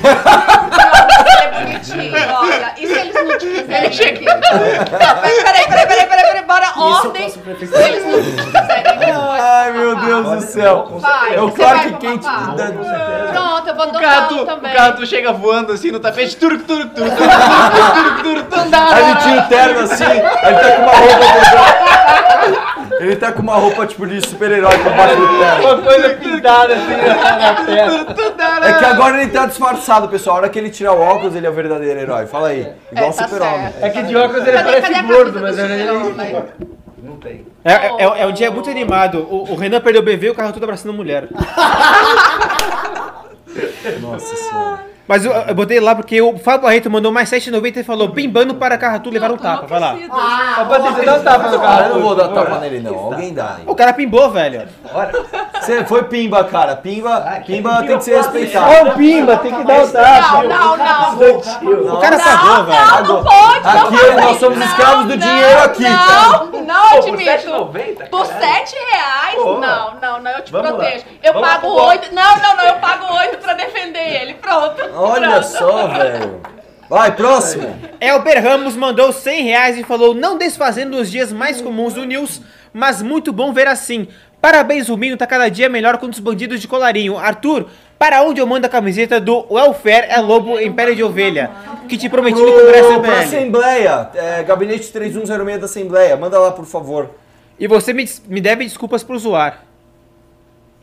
Ele 1.62 1.72
bonitinho, 1.74 2.14
olha. 2.38 2.74
E 2.78 2.88
se 2.88 2.94
eles 2.94 3.14
não 3.14 3.38
te 3.38 3.46
quiserem 3.48 3.88
aqui? 3.88 4.26
Não, 4.26 4.92
peraí, 4.92 5.68
peraí, 5.68 5.88
peraí, 5.88 6.06
peraí, 6.08 6.26
peraí, 6.26 6.46
bora, 6.46 6.74
ordem. 6.78 7.30
Se 7.30 7.38
eles 7.38 8.06
não 8.06 8.22
te 8.24 8.36
quiserem 8.36 8.92
aqui, 8.92 9.12
Ai, 9.12 9.72
meu 9.72 9.96
Deus 9.96 10.28
do 10.28 10.42
céu. 10.42 10.88
Vai, 11.00 11.36
É 11.36 11.42
o 11.42 11.52
Clark 11.52 11.94
Kent. 11.98 12.22
Pronto, 12.22 13.68
eu 13.68 13.76
vou 13.76 13.92
gato, 13.92 14.36
um 14.36 14.42
o 14.42 14.46
também. 14.46 14.74
gato 14.74 15.06
chega 15.06 15.32
voando 15.32 15.72
assim 15.74 15.92
no 15.92 16.00
tapete. 16.00 16.36
Turuc, 16.38 16.64
turuc, 16.64 16.90
turuc, 16.96 17.16
turuc, 17.16 18.24
turuc, 18.24 18.48
turuc, 18.48 18.52
Aí 18.92 19.04
ele 19.12 19.16
tira 19.20 19.42
o 19.42 19.48
terno 19.48 19.80
assim, 19.82 20.04
aí 20.04 20.54
ele 20.54 20.60
tá 20.60 20.72
com 20.76 20.82
uma 20.82 20.92
roupa. 20.92 22.22
Ele 23.00 23.16
tá 23.16 23.32
com 23.32 23.42
uma 23.42 23.56
roupa 23.56 23.88
tipo 23.88 24.06
de 24.06 24.22
super-herói 24.22 24.78
por 24.78 24.94
baixo 24.94 25.16
do 25.16 25.28
terno. 25.40 25.64
Uma 25.74 25.82
coisa 25.82 26.10
pintada 26.10 26.74
assim 26.76 26.98
na, 26.98 27.38
na 27.38 27.66
testa. 27.66 28.68
É 28.68 28.74
que 28.74 28.86
agora 28.86 29.22
ele 29.22 29.32
tá 29.32 29.46
disfarçado, 29.46 30.08
pessoal. 30.08 30.36
A 30.36 30.40
hora 30.42 30.50
que 30.50 30.60
ele 30.60 30.70
tirar 30.70 30.94
o 30.94 31.02
óculos, 31.02 31.36
ele 31.36 31.48
é 31.48 31.51
o 31.52 31.54
verdadeiro 31.56 32.00
herói. 32.00 32.26
Fala 32.28 32.48
aí. 32.50 32.72
Igual 32.92 33.10
o 33.10 33.14
tá 33.14 33.28
super-homem. 33.28 33.74
É 33.82 33.90
que 33.90 34.02
de 34.04 34.16
óculos 34.16 34.42
ele 34.48 34.58
Cadê- 34.58 34.70
parece 34.82 34.92
cadê 34.94 35.14
gordo, 35.14 35.40
mas 35.40 35.58
ele 35.58 35.78
super-homem? 35.80 36.46
não 37.04 37.18
tem. 37.18 37.46
É, 37.64 37.72
é, 37.74 37.88
é- 38.00 38.22
é 38.24 38.28
um 38.28 38.32
dia 38.32 38.50
muito 38.52 38.70
animado. 38.70 39.20
O, 39.30 39.52
o 39.52 39.56
Renan 39.56 39.82
perdeu 39.82 40.02
o 40.02 40.06
bebê 40.06 40.28
e 40.28 40.30
o 40.32 40.36
carro 40.36 40.52
todo 40.54 40.64
abraçando 40.64 40.92
a 40.92 40.96
mulher. 40.98 41.28
Nossa 44.02 44.36
senhora. 44.36 44.91
Mas 45.08 45.26
eu, 45.26 45.32
eu 45.32 45.54
botei 45.56 45.80
lá 45.80 45.94
porque 45.96 46.22
o 46.22 46.38
Fábio 46.38 46.62
Barreto 46.62 46.90
mandou 46.90 47.12
mais 47.12 47.30
7,90 47.30 47.78
e 47.78 47.84
falou: 47.84 48.10
pimbando 48.10 48.56
para 48.56 48.78
Carratu 48.78 49.10
levar 49.10 49.32
um 49.32 49.38
tapa. 49.38 49.66
Vai 49.68 49.80
lá. 49.80 49.96
Ó, 50.60 50.66
Patrícia, 50.66 51.04
dá 51.06 51.16
um 51.16 51.24
tapa 51.24 51.50
no 51.50 51.58
Ah, 51.58 51.60
carro. 51.62 51.82
eu 51.84 51.90
não 51.96 52.02
vou 52.02 52.16
dar 52.16 52.28
tapa 52.30 52.58
nele, 52.60 52.80
não. 52.80 52.96
Alguém 52.96 53.34
dá. 53.34 53.58
hein? 53.60 53.66
O 53.68 53.76
cara 53.76 53.94
pimbou, 53.94 54.30
velho. 54.32 54.68
Você 55.60 55.84
foi 55.86 56.04
pimba, 56.04 56.44
cara. 56.46 56.76
Pimba, 56.76 57.42
pimba 57.46 57.84
tem 57.84 57.98
que 57.98 58.04
ser 58.04 58.16
respeitado. 58.18 58.66
Ó, 58.72 58.90
o 58.90 58.92
Pimba, 58.96 59.38
tem 59.38 59.54
que 59.54 59.64
dar 59.64 59.84
o 59.84 59.88
tapa. 59.92 60.44
Não, 60.44 60.78
não, 60.78 61.16
não. 61.16 61.96
O 61.96 62.00
cara 62.00 62.18
pagou, 62.18 62.64
velho. 62.66 62.82
Não, 63.08 63.16
não 63.16 63.24
pode. 63.24 63.64
não 63.64 63.88
Aqui 63.88 64.22
nós 64.22 64.40
somos 64.40 64.58
Não, 64.58 64.66
escravos 64.68 65.04
do 65.06 65.10
não, 65.10 65.18
dinheiro 65.18 65.64
aqui, 65.64 65.84
Não, 65.84 66.46
não 66.64 66.98
admito. 66.98 67.30
R$7,90, 67.30 68.10
Por 68.10 68.26
7 68.26 68.76
reais? 68.92 69.36
Não, 69.38 69.60
não, 70.00 70.22
não, 70.22 70.32
eu 70.32 70.44
te 70.44 70.52
Vamos 70.52 70.72
lá. 70.72 70.78
protejo. 70.78 71.06
Eu 71.24 71.34
Vamos 71.34 71.50
pago 71.50 71.76
lá, 71.76 71.84
8. 71.88 72.16
Não, 72.16 72.38
não, 72.38 72.56
não, 72.58 72.64
eu 72.66 72.76
pago 72.76 73.06
8 73.14 73.38
pra 73.38 73.54
defender 73.54 74.22
ele. 74.22 74.34
Pronto. 74.36 74.82
Olha 74.96 75.42
só, 75.44 75.88
velho. 75.88 76.42
Vai, 76.90 77.16
próximo. 77.16 77.74
Elber 78.02 78.44
Ramos 78.44 78.76
mandou 78.76 79.14
100 79.14 79.44
reais 79.44 79.78
e 79.78 79.84
falou: 79.84 80.14
não 80.14 80.38
desfazendo 80.38 80.98
os 80.98 81.10
dias 81.10 81.32
mais 81.32 81.62
comuns 81.62 81.94
do 81.94 82.04
News, 82.04 82.42
mas 82.74 83.02
muito 83.02 83.32
bom 83.32 83.54
ver 83.54 83.68
assim. 83.68 84.08
Parabéns, 84.42 84.90
Rubinho, 84.90 85.16
tá 85.16 85.28
cada 85.28 85.48
dia 85.50 85.70
melhor 85.70 85.98
com 86.00 86.08
os 86.08 86.20
bandidos 86.20 86.60
de 86.60 86.68
colarinho. 86.68 87.18
Arthur, 87.18 87.68
para 87.98 88.24
onde 88.24 88.42
eu 88.42 88.48
mando 88.48 88.66
a 88.66 88.70
camiseta 88.70 89.22
do 89.22 89.46
Welfare 89.54 90.08
é 90.10 90.20
Lobo 90.20 90.60
em 90.60 90.74
Pele 90.74 90.96
de 90.96 91.04
Ovelha? 91.04 91.52
Que 91.88 91.96
te 91.96 92.10
prometi 92.10 92.42
no 92.42 92.52
Congresso 92.52 92.88
Pro, 92.90 93.02
pra 93.02 93.12
MBL. 93.12 93.24
Assembleia, 93.24 94.10
é, 94.16 94.44
gabinete 94.44 94.92
3106 94.92 95.60
da 95.60 95.66
Assembleia, 95.66 96.18
manda 96.18 96.40
lá, 96.40 96.52
por 96.52 96.66
favor. 96.66 97.12
E 97.60 97.68
você 97.68 97.94
me, 97.94 98.10
me 98.28 98.42
deve 98.42 98.64
desculpas 98.64 99.04
por 99.04 99.18
zoar. 99.20 99.64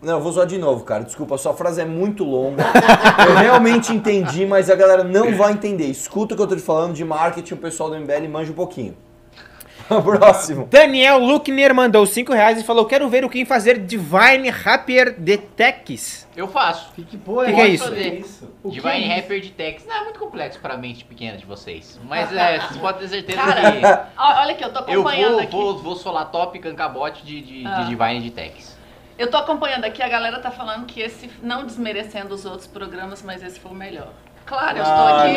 Não, 0.01 0.15
eu 0.15 0.21
vou 0.21 0.31
zoar 0.31 0.47
de 0.47 0.59
novo, 0.59 0.85
cara. 0.85 1.03
Desculpa, 1.03 1.35
a 1.35 1.39
sua 1.39 1.55
frase 1.55 1.81
é 1.81 1.85
muito 1.85 2.23
longa. 2.23 2.65
Eu 3.29 3.35
realmente 3.35 3.93
entendi, 3.93 4.47
mas 4.47 4.71
a 4.71 4.77
galera 4.77 5.03
não 5.03 5.35
vai 5.37 5.53
entender. 5.53 5.87
Escuta 5.87 6.35
o 6.35 6.37
que 6.37 6.43
eu 6.43 6.47
tô 6.47 6.55
te 6.55 6.63
falando 6.63 6.95
de 6.95 7.05
marketing, 7.05 7.55
o 7.55 7.57
pessoal 7.57 7.91
do 7.91 7.97
MBL 7.99 8.29
manja 8.31 8.53
um 8.53 8.55
pouquinho. 8.55 8.97
Próximo. 9.89 10.67
Daniel 10.71 11.19
Luckner 11.19 11.75
mandou 11.75 12.05
5 12.05 12.33
reais 12.33 12.61
e 12.61 12.65
falou: 12.65 12.85
quero 12.85 13.09
ver 13.09 13.25
o 13.25 13.29
que 13.29 13.45
fazer 13.45 13.79
Divine 13.79 14.51
Rapier 14.51 15.15
de 15.19 15.39
Techs. 15.39 16.29
Eu 16.37 16.47
faço. 16.47 16.93
Que 16.95 17.17
porra 17.17 17.47
Que 17.47 17.55
que 17.55 17.61
é 17.61 17.69
isso? 17.69 17.85
fazer. 17.85 18.25
O 18.63 18.69
que 18.69 18.75
Divine 18.77 18.93
é 18.95 18.99
isso? 19.01 19.17
Rapper 19.17 19.41
de 19.41 19.51
Tex. 19.51 19.85
Não, 19.87 19.97
é 19.97 20.05
muito 20.05 20.19
complexo 20.21 20.61
para 20.61 20.75
a 20.75 20.77
mente 20.77 21.05
pequena 21.05 21.37
de 21.39 21.47
vocês. 21.47 21.99
Mas 22.05 22.31
é, 22.37 22.61
vocês 22.61 22.77
podem 22.77 23.01
ter 23.01 23.09
certeza 23.09 23.39
Cara, 23.39 24.11
ó, 24.17 24.43
olha 24.43 24.53
aqui, 24.53 24.63
eu 24.65 24.73
tô 24.73 24.85
que 24.85 24.93
eu 24.93 25.01
acompanhando 25.01 25.33
vou, 25.33 25.41
aqui. 25.41 25.53
vou, 25.57 25.79
vou 25.79 25.97
solar 25.97 26.31
top 26.31 26.59
cancabote 26.59 27.25
de, 27.25 27.41
de, 27.41 27.67
Ah. 27.67 27.81
de 27.83 27.89
Divine 27.89 28.21
de 28.21 28.31
Tex. 28.31 28.78
Eu 29.19 29.29
tô 29.29 29.37
acompanhando 29.37 29.85
aqui, 29.85 30.01
a 30.01 30.09
galera 30.09 30.39
tá 30.39 30.49
falando 30.49 30.87
que 30.87 31.01
esse, 31.01 31.29
não 31.43 31.67
desmerecendo 31.67 32.33
os 32.33 32.45
outros 32.45 32.69
programas, 32.69 33.21
mas 33.21 33.43
esse 33.43 33.59
foi 33.59 33.73
o 33.73 33.75
melhor. 33.75 34.13
Claro, 34.49 34.79
eu 34.79 34.83
estou 34.83 35.07
aqui. 35.09 35.37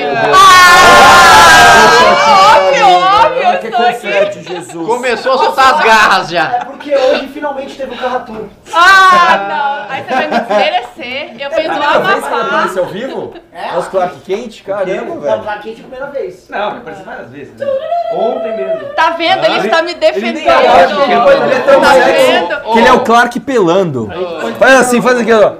Ah, 2.33 2.57
óbvio, 2.57 2.85
óbvio, 2.87 3.47
Ah, 3.47 3.53
eu 3.53 3.59
que 3.59 3.67
estou 3.67 3.85
aqui. 3.85 4.43
Jesus. 4.43 4.87
Começou 4.87 5.33
a 5.33 5.37
soltar 5.37 5.73
as 5.75 5.83
garras 5.83 6.29
já. 6.29 6.51
É 6.55 6.59
porque 6.65 6.95
hoje 6.95 7.27
finalmente 7.27 7.75
teve 7.75 7.93
o 7.93 7.97
Carratum. 7.97 8.47
Ah, 8.73 9.37
não. 9.49 9.91
Aí 9.93 10.03
você 10.03 10.13
vai 10.13 10.27
me 10.27 10.39
desmerecer. 10.39 11.41
Eu 11.41 11.49
fiz 11.51 11.65
o 11.65 11.69
Primeira 11.71 11.99
vez 11.99 12.19
que 12.23 12.25
ele 12.25 12.35
Amapá. 12.35 12.41
aparece 12.55 12.79
ao 12.79 12.85
vivo? 12.85 13.33
É? 13.53 13.77
Os 13.77 13.87
Clark 13.89 14.19
Quente? 14.21 14.63
Caramba, 14.63 15.19
velho. 15.19 15.41
Clark 15.43 15.63
Kent 15.63 15.73
a 15.79 15.81
primeira 15.81 16.05
vez. 16.07 16.49
Não, 16.49 16.71
me 16.71 16.77
apareceu 16.77 17.05
várias 17.05 17.29
vezes. 17.29 17.53
Né? 17.57 17.67
Ontem 18.13 18.55
mesmo. 18.55 18.93
Tá 18.95 19.09
vendo? 19.11 19.43
Ele 19.45 19.59
está 19.59 19.81
me 19.81 19.93
defendendo. 19.93 20.37
Ele 20.37 21.53
é 21.53 21.59
tão 21.65 21.81
Tá 21.81 21.91
sexy 21.93 22.31
vendo? 22.31 22.61
que 22.61 22.79
ele 22.79 22.87
é 22.87 22.93
o 22.93 22.99
Clark 23.01 23.39
pelando. 23.41 24.09
Faz 24.57 24.79
assim, 24.79 25.01
faz 25.01 25.19
aqui, 25.19 25.33
ó. 25.33 25.55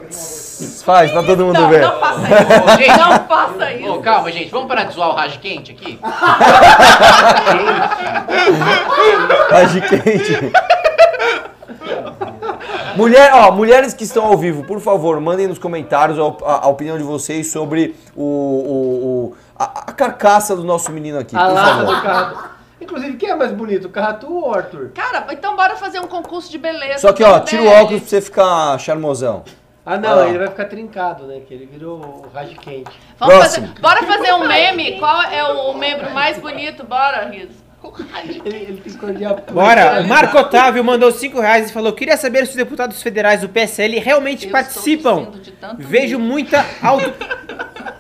Faz 0.84 1.12
pra 1.12 1.24
todo 1.24 1.46
mundo 1.46 1.60
Não, 1.62 1.70
ver. 1.70 1.82
não 1.82 2.00
faça 2.00 2.22
isso. 2.22 2.78
Gente, 2.78 2.98
Não 3.00 3.20
faça 3.28 3.72
isso. 3.74 3.92
ô, 3.92 4.00
calma, 4.00 4.32
gente. 4.32 4.50
Vamos 4.52 4.68
parar 4.68 4.84
de 4.86 4.94
zoar 4.94 5.10
o 5.10 5.14
Raj 5.14 5.38
quente 5.38 5.72
aqui? 5.72 6.00
Rage 9.50 9.82
quente. 9.82 10.52
Mulher, 12.96 13.32
ó, 13.34 13.52
mulheres 13.52 13.94
que 13.94 14.04
estão 14.04 14.26
ao 14.26 14.38
vivo, 14.38 14.64
por 14.64 14.80
favor, 14.80 15.20
mandem 15.20 15.48
nos 15.48 15.58
comentários 15.58 16.20
a, 16.20 16.24
a- 16.46 16.66
a 16.66 16.68
opinião 16.68 16.98
de 16.98 17.04
vocês 17.04 17.50
sobre 17.52 17.96
o, 18.16 18.24
o- 18.24 19.06
o- 19.30 19.36
a, 19.58 19.64
a 19.88 19.92
carcaça 19.94 20.56
do 20.56 20.64
nosso 20.64 20.92
menino 20.92 21.18
aqui, 21.18 21.36
A 21.36 21.46
por 21.46 21.54
lata 21.54 21.70
favor. 21.76 21.96
do 21.96 22.02
Carratum. 22.02 22.40
Inclusive, 22.82 23.16
quem 23.18 23.30
é 23.30 23.36
mais 23.36 23.52
bonito, 23.52 23.86
o 23.86 23.90
Carratum 23.90 24.34
ou 24.34 24.50
o 24.50 24.54
Arthur? 24.54 24.90
Cara, 24.96 25.26
então 25.32 25.56
bora 25.56 25.76
fazer 25.76 26.00
um 26.00 26.08
concurso 26.08 26.50
de 26.52 26.58
beleza. 26.58 26.98
Só 27.00 27.14
que, 27.14 27.24
ó, 27.24 27.40
tira 27.40 27.62
o 27.62 27.68
óculos 27.68 28.02
pra 28.02 28.10
você 28.10 28.20
ficar 28.22 28.78
charmosão. 28.80 29.44
Ah, 29.86 29.98
não, 29.98 30.20
Ah. 30.20 30.28
ele 30.30 30.38
vai 30.38 30.48
ficar 30.48 30.66
trincado, 30.66 31.26
né? 31.26 31.42
Que 31.48 31.54
ele 31.54 31.66
virou 31.66 31.98
o 32.00 32.30
Raj 32.34 32.56
Quente. 32.60 32.92
Vamos 33.18 33.36
Próximo. 33.36 33.68
fazer, 33.68 33.80
bora 33.82 34.04
fazer 34.04 34.34
um 34.34 34.48
meme. 34.48 35.00
Qual 35.00 35.22
é 35.24 35.44
o, 35.44 35.72
o 35.72 35.78
membro 35.78 36.12
mais 36.12 36.38
bonito? 36.38 36.84
Bora, 36.84 37.30
Riso. 37.30 37.62
Ele, 38.24 38.42
ele 38.46 39.26
a 39.26 39.34
Bora, 39.34 40.02
o 40.02 40.08
Marco 40.08 40.38
Otávio 40.38 40.84
mandou 40.84 41.12
5 41.12 41.40
reais 41.40 41.72
e 41.72 41.74
falou: 41.74 41.94
queria 41.94 42.16
saber 42.16 42.46
se 42.46 42.52
os 42.52 42.56
deputados 42.56 43.02
federais 43.02 43.42
do 43.42 43.50
PSL 43.50 43.98
realmente 43.98 44.46
Eu 44.46 44.52
participam. 44.52 45.32
de 45.32 45.52
tanto 45.54 45.82
Vejo 45.82 46.20
muita 46.20 46.64
auto. 46.84 47.12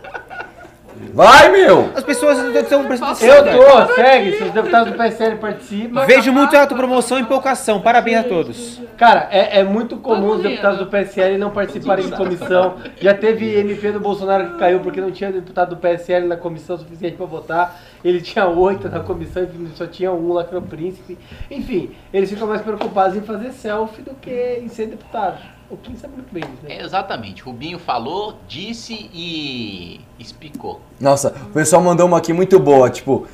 Vai, 1.13 1.51
meu! 1.51 1.91
As 1.93 2.03
pessoas 2.03 2.37
estão 2.55 2.85
prestando 2.85 3.25
Eu 3.25 3.39
atenção. 3.39 3.87
tô, 3.87 3.93
segue, 3.95 4.37
se 4.37 4.43
os 4.43 4.51
deputados 4.51 4.91
do 4.93 4.97
PSL 4.97 5.35
participam. 5.37 6.05
Vejo 6.05 6.31
muito 6.31 6.55
autopromoção 6.55 7.19
e 7.19 7.25
pouca 7.25 7.51
ação. 7.51 7.81
Parabéns 7.81 8.19
a 8.19 8.23
todos. 8.23 8.81
Cara, 8.97 9.27
é, 9.31 9.59
é 9.59 9.63
muito 9.63 9.97
comum 9.97 10.35
os 10.35 10.41
deputados 10.41 10.79
do 10.79 10.87
PSL 10.87 11.37
não 11.37 11.51
participarem 11.51 12.05
de 12.05 12.15
comissão. 12.15 12.75
Já 12.99 13.13
teve 13.13 13.59
MP 13.59 13.91
do 13.91 13.99
Bolsonaro 13.99 14.51
que 14.51 14.59
caiu 14.59 14.79
porque 14.79 15.01
não 15.01 15.11
tinha 15.11 15.31
deputado 15.31 15.75
do 15.75 15.77
PSL 15.77 16.27
na 16.27 16.37
comissão 16.37 16.77
suficiente 16.77 17.17
pra 17.17 17.25
votar. 17.25 17.79
Ele 18.03 18.21
tinha 18.21 18.47
oito 18.47 18.87
na 18.89 19.01
comissão 19.01 19.43
e 19.43 19.77
só 19.77 19.85
tinha 19.85 20.11
um 20.11 20.33
lá 20.33 20.43
que 20.43 20.51
era 20.51 20.59
o 20.59 20.67
príncipe. 20.67 21.17
Enfim, 21.49 21.91
eles 22.13 22.29
ficam 22.29 22.47
mais 22.47 22.61
preocupados 22.61 23.17
em 23.17 23.21
fazer 23.21 23.51
selfie 23.51 24.01
do 24.01 24.15
que 24.15 24.59
em 24.61 24.69
ser 24.69 24.87
deputado. 24.87 25.39
O 25.71 25.77
Kim 25.77 25.95
sabe 25.95 26.15
muito 26.15 26.33
bem 26.33 26.43
disso, 26.43 26.63
né? 26.63 26.81
Exatamente. 26.81 27.41
Rubinho 27.43 27.79
falou, 27.79 28.37
disse 28.45 29.09
e 29.13 30.01
explicou. 30.19 30.81
Nossa, 30.99 31.29
o 31.45 31.53
pessoal 31.53 31.81
mandou 31.81 32.05
uma 32.07 32.17
aqui 32.17 32.33
muito 32.33 32.59
boa, 32.59 32.89
tipo. 32.89 33.25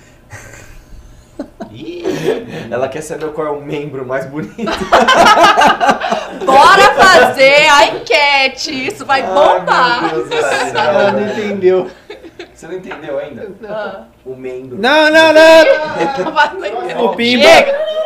Ih, 1.71 2.03
Ela 2.69 2.87
quer 2.87 3.01
saber 3.01 3.31
qual 3.31 3.47
é 3.47 3.49
o 3.49 3.59
membro 3.61 4.05
mais 4.05 4.27
bonito. 4.27 4.53
Bora 6.45 6.93
fazer 6.93 7.67
a 7.69 7.87
enquete. 7.87 8.87
Isso 8.87 9.03
vai 9.03 9.23
bombar. 9.23 10.03
Ai, 10.03 10.13
meu 10.13 10.27
Deus 10.27 10.29
do 10.29 10.49
céu, 10.49 10.77
Ela 10.79 11.11
não 11.11 11.27
entendeu. 11.27 11.89
Você 12.53 12.67
não 12.67 12.73
entendeu 12.75 13.17
ainda? 13.19 13.51
Ah, 13.67 14.03
O 14.23 14.35
membro. 14.35 14.77
Não, 14.79 15.09
não, 15.11 15.33
não. 15.33 16.95
não. 16.95 17.05
O 17.05 17.15
Pimba. 17.15 17.47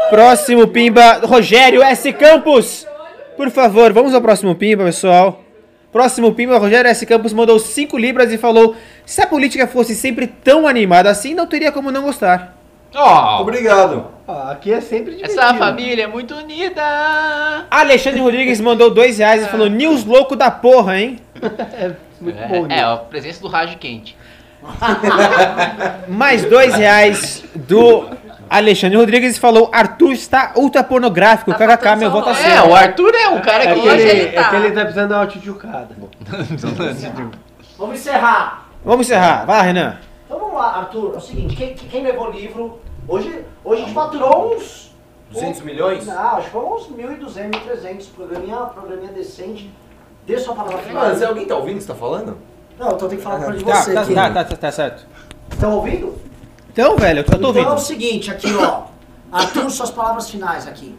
Próximo 0.10 0.68
Pimba, 0.68 1.22
Rogério 1.26 1.82
S. 1.84 2.12
Campos. 2.14 2.88
Por 3.42 3.50
favor, 3.50 3.92
vamos 3.92 4.14
ao 4.14 4.22
próximo 4.22 4.54
Pimba, 4.54 4.84
pessoal. 4.84 5.42
Próximo 5.92 6.32
Pimba, 6.32 6.60
Rogério 6.60 6.88
S. 6.88 7.04
Campos 7.08 7.34
mandou 7.34 7.58
5 7.58 7.98
libras 7.98 8.32
e 8.32 8.38
falou: 8.38 8.76
Se 9.04 9.20
a 9.20 9.26
política 9.26 9.66
fosse 9.66 9.96
sempre 9.96 10.28
tão 10.28 10.68
animada 10.68 11.10
assim, 11.10 11.34
não 11.34 11.48
teria 11.48 11.72
como 11.72 11.90
não 11.90 12.04
gostar. 12.04 12.56
Ó, 12.94 13.42
Obrigado. 13.42 14.06
Aqui 14.28 14.72
é 14.72 14.80
sempre 14.80 15.16
divertido. 15.16 15.42
essa 15.42 15.56
família 15.56 16.04
é 16.04 16.08
muito 16.08 16.36
unida. 16.36 16.84
Alexandre 17.72 18.20
Rodrigues 18.22 18.62
mandou 18.62 18.92
2 18.92 19.18
reais 19.18 19.44
e 19.44 19.50
falou: 19.50 19.68
News 19.68 20.06
louco 20.06 20.36
da 20.36 20.52
porra, 20.52 21.00
hein? 21.00 21.18
É 21.74 21.94
muito 22.22 22.48
bom. 22.48 22.66
É, 22.66 22.68
né? 22.68 22.78
é, 22.78 22.84
a 22.84 22.98
presença 22.98 23.42
do 23.42 23.48
Raj 23.48 23.76
quente. 23.78 24.16
Mais 26.08 26.46
2 26.46 26.76
reais 26.76 27.44
do 27.56 28.08
Alexandre 28.52 28.98
Rodrigues 28.98 29.38
falou: 29.38 29.70
Arthur 29.72 30.12
está 30.12 30.52
ultra 30.58 30.84
pornográfico. 30.84 31.54
Tá 31.54 31.78
KKK, 31.78 31.96
meu 31.96 32.12
voto 32.12 32.30
assim. 32.30 32.50
É, 32.50 32.62
o 32.62 32.76
Arthur 32.76 33.16
é 33.16 33.30
um 33.30 33.40
cara 33.40 33.64
É 33.64 33.74
que. 33.74 33.80
Hoje 33.80 34.02
ele, 34.02 34.20
ele 34.20 34.32
tá. 34.34 34.42
é 34.42 34.50
que 34.50 34.56
ele 34.58 34.72
tá 34.72 34.82
precisando 34.82 35.10
dar 35.10 35.20
uma 35.20 35.28
tchutchucada. 35.28 35.96
Vamos 37.78 37.96
encerrar. 37.96 38.70
Vamos 38.84 39.08
encerrar. 39.08 39.46
Vai 39.46 39.58
lá, 39.58 39.64
Renan. 39.64 39.98
Então 40.26 40.38
vamos 40.38 40.56
lá, 40.56 40.80
Arthur. 40.80 41.14
É 41.14 41.18
o 41.18 41.22
seguinte, 41.22 41.56
quem, 41.56 41.74
quem 41.76 42.04
levou 42.04 42.28
o 42.28 42.32
livro... 42.32 42.80
Hoje, 43.08 43.46
hoje 43.64 43.82
a 43.82 43.86
gente 43.86 43.96
faturou 43.96 44.54
uns 44.56 44.94
200 45.32 45.62
milhões? 45.62 46.06
Não, 46.06 46.38
acho 46.38 46.46
que 46.46 46.52
foi 46.52 46.66
uns 46.66 46.88
1.200, 46.90 47.52
1.300. 47.52 48.06
Programinha, 48.16 48.58
programinha 48.58 49.14
decente. 49.14 49.72
Dê 50.28 50.38
sua 50.38 50.54
palavra 50.54 50.78
final. 50.80 51.04
Mano, 51.04 51.18
se 51.18 51.24
alguém 51.26 51.46
tá 51.46 51.56
ouvindo 51.56 51.76
o 51.76 51.78
que 51.78 51.84
você 51.84 51.94
tá 51.94 51.96
falando? 51.96 52.38
Não, 52.78 52.92
então 52.92 53.08
tem 53.08 53.18
que 53.18 53.24
falar 53.24 53.40
pra 53.40 53.56
de 53.56 53.64
Tá, 53.64 53.76
você 53.76 53.94
tá, 53.94 54.02
aqui. 54.02 54.14
tá, 54.14 54.30
tá, 54.30 54.44
tá, 54.44 54.56
tá 54.58 54.72
certo. 54.72 55.08
Estão 55.52 55.72
ouvindo? 55.76 56.16
Então, 56.72 56.96
velho, 56.98 57.20
eu 57.20 57.24
tô 57.24 57.38
Então 57.38 57.50
é 57.50 57.54
o 57.54 57.58
ouvindo. 57.66 57.80
seguinte, 57.80 58.32
aqui 58.32 58.48
ó. 58.56 58.84
Arthur, 59.32 59.70
suas 59.70 59.90
palavras 59.92 60.30
finais 60.30 60.68
aqui. 60.68 60.96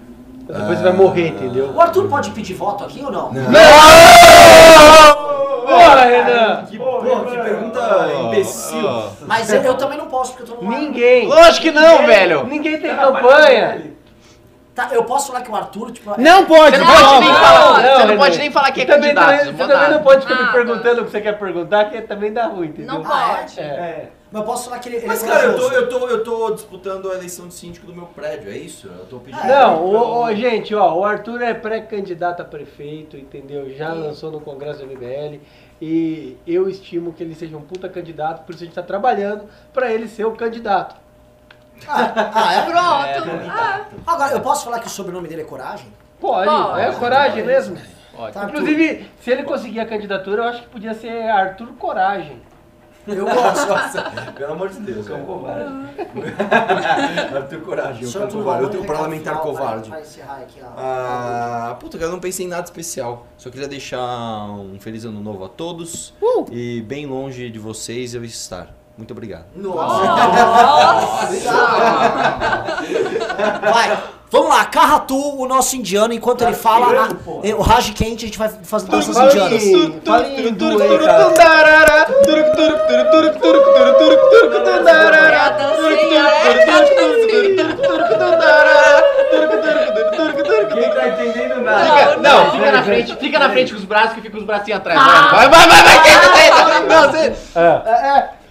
Depois 0.47 0.79
você 0.79 0.85
vai 0.85 0.93
morrer, 0.93 1.29
entendeu? 1.29 1.71
O 1.75 1.81
Arthur 1.81 2.09
pode 2.09 2.31
pedir 2.33 2.55
voto 2.55 2.85
aqui 2.85 3.03
ou 3.05 3.11
não? 3.13 3.31
Porra, 5.65 6.01
Renan! 6.05 6.65
Que, 6.69 6.79
porra, 6.79 7.25
que 7.25 7.39
pergunta 7.39 8.09
imbecil. 8.25 9.03
Mas 9.27 9.53
eu, 9.53 9.63
eu 9.63 9.75
também 9.75 9.97
não 9.97 10.07
posso, 10.07 10.33
porque 10.35 10.51
eu 10.51 10.57
tô 10.57 10.63
no. 10.63 10.71
Ninguém! 10.71 11.27
Lógico 11.29 11.61
que 11.63 11.71
não, 11.71 11.93
Ninguém- 12.01 12.07
velho. 12.07 12.47
Ninguém 12.47 12.81
tem 12.81 12.97
campanha! 12.97 13.93
Tá, 14.75 14.89
eu 14.93 15.05
posso 15.05 15.29
falar 15.29 15.43
que 15.43 15.51
o 15.51 15.55
Arthur, 15.57 15.93
tipo. 15.93 16.19
Não 16.21 16.47
pode, 16.47 16.77
Você 16.77 16.83
não 16.83 16.87
pode 16.93 17.21
nem 17.21 17.35
falar, 17.35 17.83
Não, 17.83 17.97
você 18.01 18.05
não 18.07 18.17
pode 18.17 18.39
nem 18.39 18.51
falar 18.51 18.73
que 18.73 18.81
é 18.81 18.85
também, 18.87 19.15
candidato. 19.15 19.39
também, 19.39 19.55
você 19.57 19.73
também 19.73 19.91
não 19.91 20.03
pode 20.03 20.23
ficar 20.23 20.35
me 20.43 20.49
Ah, 20.49 20.53
perguntando 20.53 21.03
o 21.03 21.05
que 21.05 21.11
você 21.11 21.21
quer 21.21 21.39
perguntar, 21.39 21.85
que 21.91 22.01
também 22.03 22.33
dá 22.33 22.47
ruim, 22.47 22.69
entendeu? 22.69 22.95
Não 22.95 23.03
Ah, 23.07 23.37
pode. 23.39 23.61
É. 23.61 24.09
Mas 24.33 24.41
eu 24.41 24.47
posso 24.47 24.65
falar 24.65 24.79
que 24.79 24.89
ele. 24.89 24.97
ele 24.97 25.07
Mas, 25.07 25.23
é 25.23 25.27
cara, 25.29 25.45
eu 25.45 25.57
tô, 25.59 25.71
eu, 25.71 25.89
tô, 25.89 26.09
eu 26.09 26.25
tô 26.25 26.51
disputando 26.55 27.11
a 27.11 27.15
eleição 27.17 27.47
de 27.49 27.55
síndico 27.55 27.87
do 27.87 27.95
meu 27.95 28.07
prédio, 28.07 28.51
é 28.51 28.57
isso? 28.57 28.87
Eu 28.89 29.05
tô 29.05 29.19
pedindo. 29.19 29.45
Não, 29.47 29.85
o, 29.85 30.25
o- 30.25 30.35
gente, 30.35 30.75
ó, 30.75 30.95
o 30.99 31.05
Arthur 31.05 31.43
é 31.43 31.53
pré-candidato 31.53 32.41
a 32.41 32.45
prefeito, 32.45 33.17
entendeu? 33.17 33.69
Já 33.77 33.93
lançou 33.93 34.31
no 34.33 34.41
Congresso 34.41 34.81
do 34.81 34.87
MBL 34.87 35.39
e 35.83 36.37
eu 36.47 36.69
estimo 36.69 37.13
que 37.13 37.23
ele 37.23 37.35
seja 37.35 37.57
um 37.57 37.61
puta 37.63 37.89
candidato, 37.89 38.45
por 38.47 38.55
isso 38.55 38.63
a 38.65 38.67
gente 38.67 38.75
tá 38.75 38.83
trabalhando 38.83 39.45
pra 39.73 39.93
ele 39.93 40.09
ser 40.09 40.25
o 40.25 40.33
candidato. 40.33 40.97
Ah, 41.87 42.53
é? 42.55 43.21
Pronto. 43.21 43.51
Ah, 43.51 43.87
Agora, 44.07 44.33
eu 44.33 44.41
posso 44.41 44.65
falar 44.65 44.79
que 44.79 44.87
o 44.87 44.91
sobrenome 44.91 45.29
dele 45.29 45.43
é 45.43 45.45
Coragem? 45.45 45.87
Pode, 46.21 46.49
Pode. 46.49 46.81
é 46.81 46.93
coragem 46.93 47.45
mesmo. 47.45 47.77
Pode. 48.17 48.33
Tá, 48.33 48.45
Inclusive, 48.45 49.11
se 49.21 49.31
ele 49.31 49.43
conseguir 49.43 49.81
a 49.81 49.87
candidatura, 49.87 50.43
eu 50.45 50.49
acho 50.49 50.63
que 50.63 50.69
podia 50.69 50.95
ser 50.95 51.29
Arthur 51.29 51.69
Coragem. 51.79 52.41
Eu 53.07 53.25
gosto. 53.25 53.69
Nossa, 53.69 54.03
pelo 54.37 54.53
amor 54.53 54.69
de 54.69 54.81
Deus. 54.81 55.09
É 55.09 55.15
um 55.15 55.25
covarde. 55.25 55.73
Arthur 57.35 57.61
Coragem, 57.61 58.03
eu 58.05 58.23
Arthur, 58.23 58.39
covarde. 58.39 58.63
Eu 58.65 58.71
tenho 58.71 58.83
um 58.83 58.87
parlamentar 58.87 59.35
final, 59.35 59.47
covarde. 59.47 59.91
Vai 59.91 60.03
encerrar 60.03 60.37
aqui, 60.37 60.61
ó. 60.63 60.67
Ah, 60.77 61.77
puta, 61.81 61.99
cara, 61.99 62.09
eu 62.11 62.13
não 62.13 62.21
pensei 62.21 62.47
em 62.47 62.49
nada 62.49 62.65
especial. 62.65 63.27
Só 63.37 63.51
queria 63.51 63.69
deixar 63.69 63.99
um 64.51 64.79
feliz 64.79 65.05
ano 65.05 65.21
novo 65.21 65.45
a 65.45 65.49
todos. 65.49 66.15
E 66.51 66.83
bem 66.83 67.07
longe 67.07 67.51
de 67.51 67.59
vocês 67.59 68.15
eu 68.15 68.25
estar. 68.25 68.82
Muito 69.03 69.11
obrigado. 69.11 69.47
Vai, 73.73 73.99
vamos 74.31 74.49
lá, 74.49 74.65
Carratu, 74.67 75.41
o 75.41 75.47
nosso 75.49 75.75
indiano, 75.75 76.15
enquanto 76.15 76.43
ele 76.43 76.53
fala, 76.55 76.87
a- 76.87 77.57
o 77.57 77.63
Raj 77.63 77.91
quente, 77.91 78.25
a 78.25 78.29
gente 78.29 78.39
vai 78.39 78.49
fazer 78.49 78.89
danças 78.89 79.17
indianas. 79.17 79.61
É 79.61 79.67
é. 86.55 86.63
Quem 90.73 90.91
tá 90.91 91.09
entendendo 91.09 91.61
nada? 91.63 92.17
Não, 92.17 92.51
fica 92.53 92.73
na 92.73 92.83
frente, 92.83 93.17
fica 93.17 93.39
na 93.39 93.51
frente 93.51 93.73
com 93.73 93.79
os 93.79 93.85
braços 93.85 94.13
que 94.15 94.21
fica 94.23 94.39
os 94.39 94.45
bracinhos 94.45 94.81
atrás. 94.81 94.99
Vai, 95.31 95.49
vai, 95.49 95.69
vai, 95.69 95.83
vai, 95.83 96.03
quem 96.03 96.13
tá 96.13 96.29
tenta? 96.29 96.81
Não, 96.81 97.11
você. 97.11 97.35
Calma, 97.55 97.81
calma, 97.81 98.01
calma. 98.01 98.25
O 98.25 98.42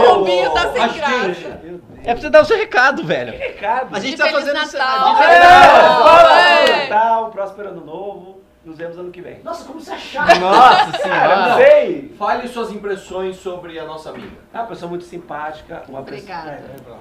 Rubinho 0.00 0.50
tá 0.50 0.72
sem 0.72 0.88
graça. 0.88 1.60
É 2.06 2.12
pra 2.12 2.20
você 2.20 2.30
dar 2.30 2.42
o 2.42 2.44
seu 2.44 2.58
recado, 2.58 3.04
velho. 3.04 3.32
Recado. 3.32 3.94
A 3.96 4.00
gente 4.00 4.16
tá 4.16 4.24
Feliz 4.26 4.40
fazendo 4.40 4.54
Natal. 4.56 5.16
a. 5.16 6.04
Fala, 6.04 6.40
É. 6.40 6.88
Natal, 6.88 7.30
próspero 7.30 7.68
ano 7.70 7.84
novo. 7.84 8.43
Nos 8.64 8.78
vemos 8.78 8.98
ano 8.98 9.10
que 9.10 9.20
vem. 9.20 9.40
Nossa, 9.44 9.64
como 9.64 9.78
você 9.80 9.92
é 9.92 9.98
chato. 9.98 10.40
Nossa 10.40 10.92
senhora. 11.02 11.48
não 11.48 11.56
sei. 11.56 12.14
Fale 12.18 12.48
suas 12.48 12.70
impressões 12.70 13.36
sobre 13.36 13.78
a 13.78 13.84
nossa 13.84 14.10
amiga. 14.10 14.36
É 14.52 14.58
uma 14.58 14.66
pessoa 14.66 14.88
muito 14.88 15.04
simpática. 15.04 15.82
Uma 15.88 16.00
Obrigada. 16.00 16.52
pessoa... 16.74 16.96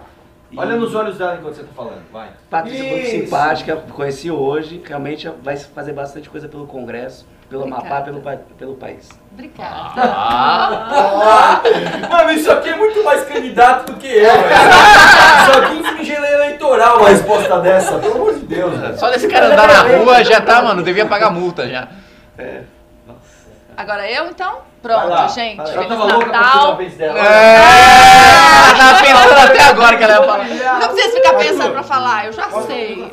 E- 0.51 0.57
Olha 0.59 0.75
nos 0.75 0.93
olhos 0.93 1.17
dela 1.17 1.35
enquanto 1.35 1.55
você 1.55 1.63
tá 1.63 1.73
falando, 1.73 2.03
vai. 2.11 2.29
Patrícia 2.49 2.83
muito 2.83 3.07
Isso. 3.07 3.23
simpática, 3.25 3.75
conheci 3.91 4.29
hoje, 4.29 4.79
realmente 4.85 5.27
vai 5.41 5.57
fazer 5.57 5.93
bastante 5.93 6.29
coisa 6.29 6.47
pelo 6.47 6.67
Congresso, 6.67 7.25
pelo 7.53 7.63
Obrigada. 7.65 7.87
Amapá, 7.87 8.01
pelo, 8.01 8.21
pelo 8.57 8.75
país. 8.75 9.09
Obrigada. 9.31 10.01
Ah, 10.01 11.61
Mano, 12.09 12.31
isso 12.31 12.51
aqui 12.51 12.69
é 12.69 12.75
muito 12.75 13.03
mais 13.03 13.23
candidato 13.25 13.91
do 13.91 13.99
que 13.99 14.07
eu, 14.07 14.23
velho. 14.23 14.43
Isso 15.43 15.59
aqui 15.59 15.75
infringe 15.77 16.19
lei 16.19 16.33
eleitoral 16.33 16.99
uma 16.99 17.09
resposta 17.09 17.59
dessa, 17.59 17.99
pelo 17.99 18.15
amor 18.15 18.33
de 18.33 18.45
Deus, 18.45 18.77
velho. 18.77 18.97
só 18.97 19.09
desse 19.11 19.27
cara 19.27 19.47
andar 19.53 19.67
na 19.67 19.97
rua 19.97 20.23
já 20.23 20.41
tá, 20.41 20.61
mano, 20.61 20.81
devia 20.81 21.05
pagar 21.05 21.29
multa 21.29 21.67
já. 21.67 21.87
Agora 23.77 24.09
eu, 24.09 24.27
então? 24.27 24.61
Pronto, 24.83 25.07
lá, 25.07 25.27
gente. 25.29 25.61
Feliz 25.63 25.75
Ela 25.75 25.85
tava 25.87 26.03
louca 26.03 26.25
Natal. 26.25 26.75
vez 26.75 26.97
dela. 26.97 27.17
É, 27.17 28.73
tava 28.77 28.99
pensando 28.99 29.39
até 29.39 29.59
agora 29.63 29.97
que 29.97 30.03
ela 30.03 30.13
ia 30.13 30.23
falar. 30.23 30.79
Não 30.79 30.87
precisa 30.89 31.15
ficar 31.15 31.33
pensando 31.37 31.71
pra 31.71 31.83
falar, 31.83 32.25
eu 32.25 32.33
já 32.33 32.51
sei. 32.63 33.11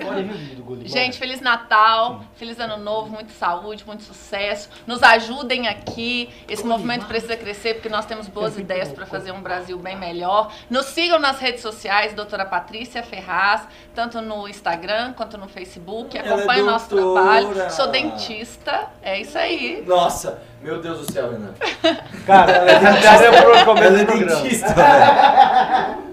Gente, 0.84 1.18
Feliz 1.18 1.40
Natal, 1.40 2.22
Feliz 2.34 2.58
Ano 2.58 2.76
Novo, 2.76 3.10
muita 3.10 3.32
saúde, 3.32 3.84
muito 3.86 4.02
sucesso. 4.02 4.68
Nos 4.86 5.02
ajudem 5.02 5.68
aqui. 5.68 6.28
Esse 6.48 6.66
movimento 6.66 7.06
precisa 7.06 7.36
crescer 7.36 7.74
porque 7.74 7.88
nós 7.88 8.04
temos 8.06 8.26
boas 8.26 8.58
ideias 8.58 8.90
para 8.90 9.06
fazer 9.06 9.30
um 9.30 9.40
Brasil 9.40 9.78
bem 9.78 9.96
melhor. 9.96 10.52
Nos 10.68 10.86
sigam 10.86 11.20
nas 11.20 11.38
redes 11.38 11.62
sociais, 11.62 12.14
doutora 12.14 12.44
Patrícia 12.44 13.02
Ferraz, 13.04 13.62
tanto 13.94 14.20
no 14.20 14.48
Instagram 14.48 15.12
quanto 15.12 15.38
no 15.38 15.48
Facebook. 15.48 16.18
Ela 16.18 16.28
é 16.28 16.34
Acompanhe 16.34 16.62
o 16.62 16.66
nosso 16.66 16.88
trabalho. 16.88 17.70
Sou 17.70 17.86
dentista, 17.88 18.88
é 19.02 19.20
isso 19.20 19.38
aí. 19.38 19.84
Nossa, 19.86 20.42
meu 20.62 20.80
Deus 20.80 21.06
do 21.06 21.12
céu, 21.12 21.30
Renan. 21.30 21.54
Cara, 22.26 22.52
ela 22.52 23.00
já 23.00 23.16
deu 23.18 23.32
pro 23.32 23.64
começo 23.64 23.92
do 23.92 24.00
é 24.00 24.04
programa. 24.04 26.00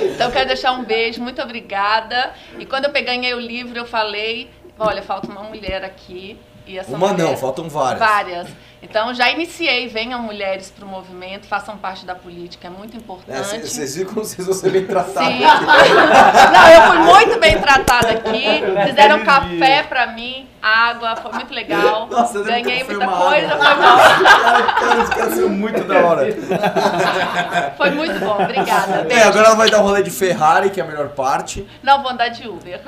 Então, 0.00 0.30
quero 0.30 0.48
deixar 0.48 0.72
um 0.72 0.82
beijo, 0.82 1.20
muito 1.22 1.40
obrigada. 1.42 2.32
E 2.58 2.64
quando 2.66 2.86
eu 2.86 2.92
ganhei 2.92 3.34
o 3.34 3.40
livro, 3.40 3.78
eu 3.78 3.86
falei: 3.86 4.50
olha, 4.78 5.02
falta 5.02 5.30
uma 5.30 5.42
mulher 5.42 5.84
aqui. 5.84 6.38
E 6.66 6.78
essa 6.78 6.94
Uma 6.94 7.08
mulher- 7.08 7.28
não, 7.28 7.36
faltam 7.36 7.68
várias. 7.68 7.98
Várias. 7.98 8.48
Então, 8.80 9.12
já 9.12 9.28
iniciei, 9.30 9.88
venham 9.88 10.20
mulheres 10.22 10.70
para 10.70 10.84
o 10.84 10.88
movimento, 10.88 11.46
façam 11.48 11.76
parte 11.76 12.06
da 12.06 12.14
política, 12.14 12.68
é 12.68 12.70
muito 12.70 12.94
É, 12.94 12.98
importante. 12.98 13.66
Vocês 13.68 13.96
viram 13.96 14.12
como 14.14 14.24
vocês 14.24 14.46
vão 14.46 14.54
ser 14.54 14.70
bem 14.70 14.86
tratados. 14.86 15.28
Sim. 15.32 15.40
Não, 16.52 16.68
eu 16.70 16.82
fui 16.92 16.98
muito 16.98 17.40
bem 17.40 17.58
tratada 17.60 18.10
aqui. 18.10 18.44
Fizeram 18.86 19.24
café 19.24 19.82
pra 19.82 20.06
mim, 20.08 20.48
água, 20.62 21.16
foi 21.16 21.32
muito 21.32 21.52
legal. 21.52 22.06
Nossa, 22.06 22.40
Ganhei 22.44 22.84
muita 22.84 23.06
coisa, 23.06 23.54
água. 23.54 23.98
foi 23.98 24.24
bom. 24.78 24.88
Cara, 24.88 25.02
os 25.02 25.08
caras 25.10 25.34
são 25.34 25.48
muito 25.48 25.84
da 25.84 25.98
hora. 25.98 26.28
Foi 27.76 27.90
muito 27.90 28.18
bom, 28.20 28.42
obrigada. 28.42 29.06
É, 29.08 29.22
agora 29.22 29.46
ela 29.48 29.54
vai 29.56 29.70
dar 29.70 29.78
um 29.78 29.82
rolê 29.82 30.02
de 30.02 30.10
Ferrari, 30.10 30.70
que 30.70 30.80
é 30.80 30.84
a 30.84 30.86
melhor 30.86 31.08
parte. 31.10 31.66
Não, 31.82 32.02
vou 32.02 32.10
andar 32.10 32.28
de 32.28 32.48
Uber. 32.48 32.80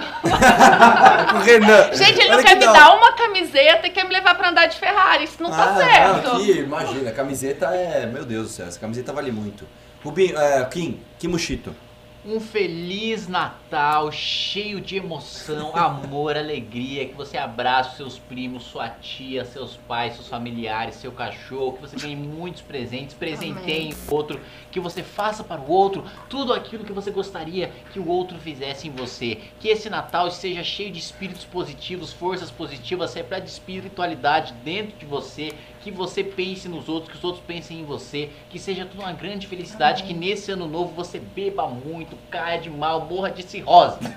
Renan. 1.45 1.93
Gente, 1.95 2.21
ele 2.21 2.31
não 2.31 2.43
quer 2.43 2.49
que 2.51 2.55
me 2.57 2.67
da- 2.67 2.73
dar 2.73 2.95
uma 2.95 3.13
camiseta 3.13 3.87
e 3.87 3.91
quer 3.91 4.05
me 4.05 4.13
levar 4.13 4.35
pra 4.35 4.49
andar 4.51 4.67
de 4.67 4.77
Ferrari. 4.77 5.25
Isso 5.25 5.41
não 5.43 5.51
tá 5.51 5.71
Ah, 5.77 5.80
certo. 5.85 6.29
Não, 6.29 6.37
aqui, 6.37 6.51
imagina, 6.53 7.11
a 7.11 7.13
camiseta 7.13 7.67
é. 7.67 8.07
Meu 8.07 8.25
Deus 8.25 8.49
do 8.49 8.53
céu, 8.53 8.67
essa 8.67 8.79
camiseta 8.79 9.13
vale 9.13 9.31
muito. 9.31 9.67
Rubinho, 10.03 10.39
é, 10.39 10.65
Kim, 10.67 11.01
Kimushito. 11.19 11.75
Um 12.23 12.39
feliz 12.39 13.27
Natal 13.27 14.13
cheio 14.13 14.79
de 14.79 14.97
emoção, 14.97 15.73
amor, 15.75 16.37
alegria, 16.37 17.07
que 17.07 17.15
você 17.15 17.39
abrace 17.39 17.97
seus 17.97 18.19
primos, 18.19 18.65
sua 18.65 18.91
tia, 18.91 19.43
seus 19.47 19.79
pais, 19.89 20.17
seus 20.17 20.29
familiares, 20.29 20.97
seu 20.97 21.13
cachorro, 21.13 21.73
que 21.73 21.81
você 21.81 21.97
ganhe 21.97 22.15
muitos 22.17 22.61
presentes, 22.61 23.15
presenteie 23.15 23.95
o 24.07 24.15
outro, 24.15 24.39
que 24.71 24.79
você 24.79 25.03
faça 25.03 25.43
para 25.43 25.63
o 25.63 25.71
outro 25.71 26.05
tudo 26.29 26.53
aquilo 26.53 26.85
que 26.85 26.93
você 26.93 27.11
gostaria 27.11 27.73
que 27.91 27.99
o 27.99 28.07
outro 28.07 28.39
fizesse 28.39 28.87
em 28.87 28.91
você. 28.91 29.39
Que 29.59 29.69
esse 29.69 29.89
Natal 29.89 30.31
seja 30.31 30.63
cheio 30.63 30.91
de 30.91 30.99
espíritos 30.99 31.47
positivos, 31.47 32.13
forças 32.13 32.51
positivas, 32.51 33.15
repleto 33.15 33.47
de 33.47 33.53
espiritualidade 33.53 34.53
dentro 34.63 34.99
de 34.99 35.07
você, 35.07 35.55
que 35.81 35.91
você 35.91 36.23
pense 36.23 36.69
nos 36.69 36.89
outros, 36.89 37.13
que 37.13 37.19
os 37.19 37.25
outros 37.25 37.45
pensem 37.47 37.81
em 37.81 37.85
você, 37.85 38.31
que 38.49 38.59
seja 38.59 38.85
tudo 38.85 39.01
uma 39.01 39.13
grande 39.13 39.47
felicidade, 39.47 40.03
que 40.03 40.13
nesse 40.13 40.53
ano 40.53 40.67
novo 40.67 40.95
você 40.95 41.19
beba 41.19 41.67
muito, 41.67 42.17
caia 42.31 42.61
de 42.61 42.71
mal, 42.71 43.07
morra 43.07 43.31
de 43.31 43.43
cirrose. 43.43 43.99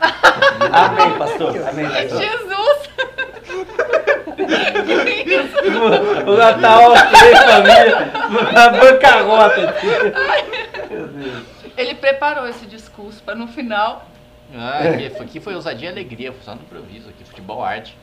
Amém, 0.72 1.18
pastor. 1.18 1.56
Amém, 1.68 1.86
pastor. 1.86 2.22
Jesus! 2.22 2.90
O 6.26 6.38
Natal, 6.38 6.94
três 6.94 7.40
famílias, 7.44 8.54
na 8.54 8.70
bancarrota. 8.70 9.76
Ele 11.78 11.96
preparou 11.96 12.48
esse 12.48 12.66
discurso 12.66 13.22
pra 13.24 13.36
no 13.36 13.48
final 13.48 14.08
Ah, 14.56 14.80
aqui, 14.80 15.06
aqui 15.22 15.40
foi 15.40 15.56
ousadia 15.56 15.90
e 15.90 15.92
alegria, 15.92 16.32
foi 16.32 16.44
só 16.44 16.56
no 16.56 16.62
improviso 16.62 17.10
aqui, 17.10 17.24
futebol 17.24 17.64
arte. 17.64 17.98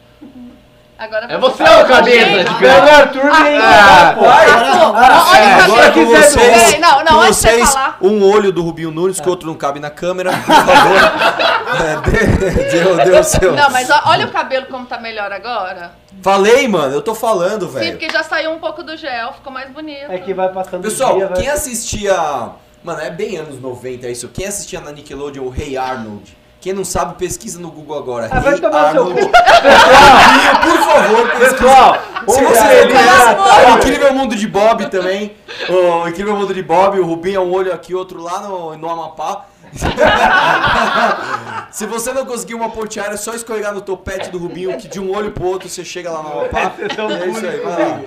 Agora 1.00 1.24
É 1.24 1.28
vai 1.28 1.38
você, 1.38 1.62
ô 1.62 1.84
cabeça 1.86 2.54
Pega 2.58 2.84
o 2.84 2.90
Arthur 2.94 3.24
e 3.24 3.42
vem 3.42 3.58
Ah, 3.58 3.62
cá, 3.62 4.12
pô. 4.18 4.24
Arthur, 4.26 4.96
olha 4.98 5.32
o 5.32 5.34
É, 5.34 5.52
agora 5.62 5.82
cabelo. 5.88 6.06
com 6.06 6.14
vocês, 6.14 6.78
não, 6.78 7.04
não, 7.04 7.20
antes 7.22 7.40
de 7.40 7.66
falar. 7.66 7.96
um 8.02 8.22
olho 8.30 8.52
do 8.52 8.62
Rubinho 8.62 8.90
Nunes, 8.90 9.18
que 9.18 9.26
o 9.26 9.30
outro 9.30 9.46
não 9.48 9.54
cabe 9.54 9.80
na 9.80 9.88
câmera, 9.88 10.30
por 10.30 10.54
favor. 10.54 11.50
É, 11.70 12.70
deu, 12.72 12.96
deu 13.04 13.20
o 13.20 13.24
seu. 13.24 13.52
Não, 13.54 13.70
mas 13.70 13.88
olha 14.04 14.26
o 14.26 14.30
cabelo 14.32 14.66
como 14.66 14.86
tá 14.86 14.98
melhor 14.98 15.30
agora. 15.32 15.92
Falei, 16.20 16.66
mano, 16.66 16.92
eu 16.92 17.00
tô 17.00 17.14
falando, 17.14 17.66
Sim, 17.68 17.72
velho. 17.74 17.90
porque 17.92 18.10
já 18.10 18.24
saiu 18.24 18.50
um 18.50 18.58
pouco 18.58 18.82
do 18.82 18.96
gel, 18.96 19.32
ficou 19.34 19.52
mais 19.52 19.70
bonito. 19.70 20.10
É 20.10 20.18
que 20.18 20.34
vai 20.34 20.48
passando 20.48 20.80
o 20.80 20.82
Pessoal, 20.82 21.14
dia, 21.16 21.28
vai... 21.28 21.38
quem 21.38 21.48
assistia. 21.48 22.50
Mano, 22.82 23.00
é 23.00 23.08
bem 23.10 23.36
anos 23.36 23.60
90 23.60 24.08
isso. 24.08 24.28
Quem 24.28 24.46
assistia 24.46 24.80
na 24.80 24.90
Nickelodeon 24.90 25.44
o 25.44 25.54
Hey 25.56 25.76
Arnold? 25.78 26.36
Quem 26.60 26.72
não 26.74 26.84
sabe, 26.84 27.14
pesquisa 27.14 27.58
no 27.58 27.70
Google 27.70 27.96
agora. 27.98 28.28
Ah, 28.30 28.38
vai 28.40 28.58
tomar 28.58 28.92
no 28.92 28.92
seu 28.92 29.02
Arnold. 29.02 29.20
cu. 29.22 29.30
Rubinho, 29.60 30.60
por 30.62 30.78
favor, 30.84 31.30
pesquisa. 31.30 31.54
Pessoal, 31.56 31.96
Se 32.28 32.44
você 32.44 32.84
Natal. 32.84 33.72
o 33.72 33.76
Incrível 33.78 34.12
Mundo 34.14 34.36
de 34.36 34.46
Bob 34.46 34.86
também, 34.90 35.34
o 35.70 36.06
Incrível 36.06 36.36
Mundo 36.36 36.52
de 36.52 36.62
Bob, 36.62 36.98
o 37.00 37.04
Rubinho 37.06 37.36
é 37.36 37.40
um 37.40 37.50
olho 37.52 37.72
aqui, 37.72 37.94
outro 37.94 38.22
lá 38.22 38.40
no, 38.40 38.76
no 38.76 38.90
Amapá. 38.90 39.46
Se 41.70 41.86
você 41.86 42.12
não 42.12 42.26
conseguir 42.26 42.54
uma 42.54 42.68
ponte 42.70 42.98
aérea, 43.00 43.14
é 43.14 43.16
só 43.16 43.32
escorregar 43.32 43.72
no 43.72 43.80
topete 43.80 44.28
do 44.28 44.36
Rubinho, 44.38 44.76
que 44.76 44.88
de 44.88 45.00
um 45.00 45.14
olho 45.16 45.30
pro 45.32 45.46
outro 45.46 45.68
você 45.68 45.84
chega 45.84 46.10
lá 46.10 46.22
no 46.22 46.30
Amapá. 46.40 46.74
É 46.78 47.28
isso 47.28 47.46
aí, 47.46 47.60
vai 47.60 47.88
lá. 47.88 48.00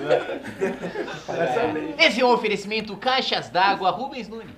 Esse 1.98 2.20
é 2.20 2.24
um 2.24 2.30
oferecimento 2.32 2.96
Caixas 2.98 3.48
d'Água 3.48 3.90
Rubens 3.90 4.28
Nunes. 4.28 4.50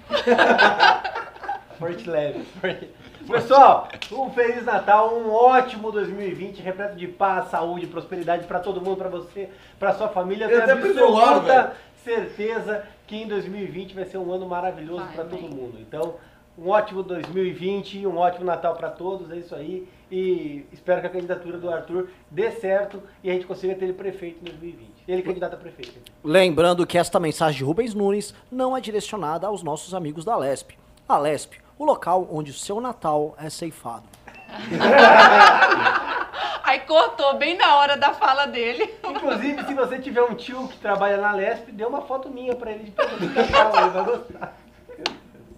Forte 1.78 2.08
leve. 2.10 2.44
forte. 2.60 2.90
Pessoal, 3.30 3.88
um 4.12 4.30
Feliz 4.30 4.64
Natal, 4.64 5.12
um 5.16 5.32
ótimo 5.32 5.90
2020, 5.90 6.60
repleto 6.60 6.96
de 6.96 7.08
paz, 7.08 7.50
saúde, 7.50 7.86
prosperidade 7.86 8.46
pra 8.46 8.60
todo 8.60 8.80
mundo, 8.80 8.96
pra 8.96 9.08
você, 9.08 9.48
pra 9.78 9.92
sua 9.94 10.08
família. 10.08 10.44
Eu 10.44 10.64
Tenho 10.64 10.72
absoluta 10.72 11.76
certeza 12.04 12.84
que 13.06 13.16
em 13.16 13.26
2020 13.26 13.94
vai 13.94 14.04
ser 14.04 14.18
um 14.18 14.32
ano 14.32 14.48
maravilhoso 14.48 15.04
vai. 15.16 15.26
todo 15.26 15.42
mundo. 15.42 15.78
Então, 15.80 16.14
um 16.56 16.68
ótimo 16.68 17.02
2020, 17.02 18.06
um 18.06 18.16
ótimo 18.16 18.44
Natal 18.44 18.76
pra 18.76 18.90
todos, 18.90 19.30
é 19.30 19.36
isso 19.36 19.54
aí. 19.54 19.88
E 20.10 20.64
espero 20.72 21.00
que 21.00 21.08
a 21.08 21.10
candidatura 21.10 21.58
do 21.58 21.68
Arthur 21.68 22.08
dê 22.30 22.52
certo 22.52 23.02
e 23.24 23.30
a 23.30 23.32
gente 23.34 23.44
consiga 23.44 23.74
ter 23.74 23.86
ele 23.86 23.92
prefeito 23.92 24.38
em 24.40 24.44
2020. 24.44 24.88
Ele 25.08 25.22
candidato 25.22 25.54
a 25.54 25.56
prefeito. 25.56 26.00
Lembrando 26.22 26.86
que 26.86 26.96
esta 26.96 27.18
mensagem 27.18 27.58
de 27.58 27.64
Rubens 27.64 27.92
Nunes 27.92 28.32
não 28.50 28.76
é 28.76 28.80
direcionada 28.80 29.48
aos 29.48 29.64
nossos 29.64 29.94
amigos 29.94 30.24
da 30.24 30.36
Lesp. 30.36 30.72
A 31.08 31.18
Lesp, 31.18 31.54
o 31.78 31.84
local 31.84 32.26
onde 32.30 32.50
o 32.50 32.54
seu 32.54 32.80
Natal 32.80 33.34
é 33.38 33.50
ceifado. 33.50 34.04
Aí 36.62 36.80
cortou 36.80 37.34
bem 37.36 37.56
na 37.56 37.76
hora 37.76 37.96
da 37.96 38.12
fala 38.12 38.46
dele. 38.46 38.92
Inclusive, 39.04 39.64
se 39.64 39.74
você 39.74 39.98
tiver 39.98 40.22
um 40.22 40.34
tio 40.34 40.66
que 40.68 40.78
trabalha 40.78 41.16
na 41.18 41.32
Lesp, 41.32 41.70
dê 41.70 41.84
uma 41.84 42.02
foto 42.02 42.28
minha 42.28 42.56
pra 42.56 42.72
ele 42.72 42.84
de 42.84 42.90
presente 42.90 43.28
de 43.28 43.34
Natal, 43.34 43.82
ele 43.82 43.90
vai 43.90 44.04
gostar. 44.04 44.56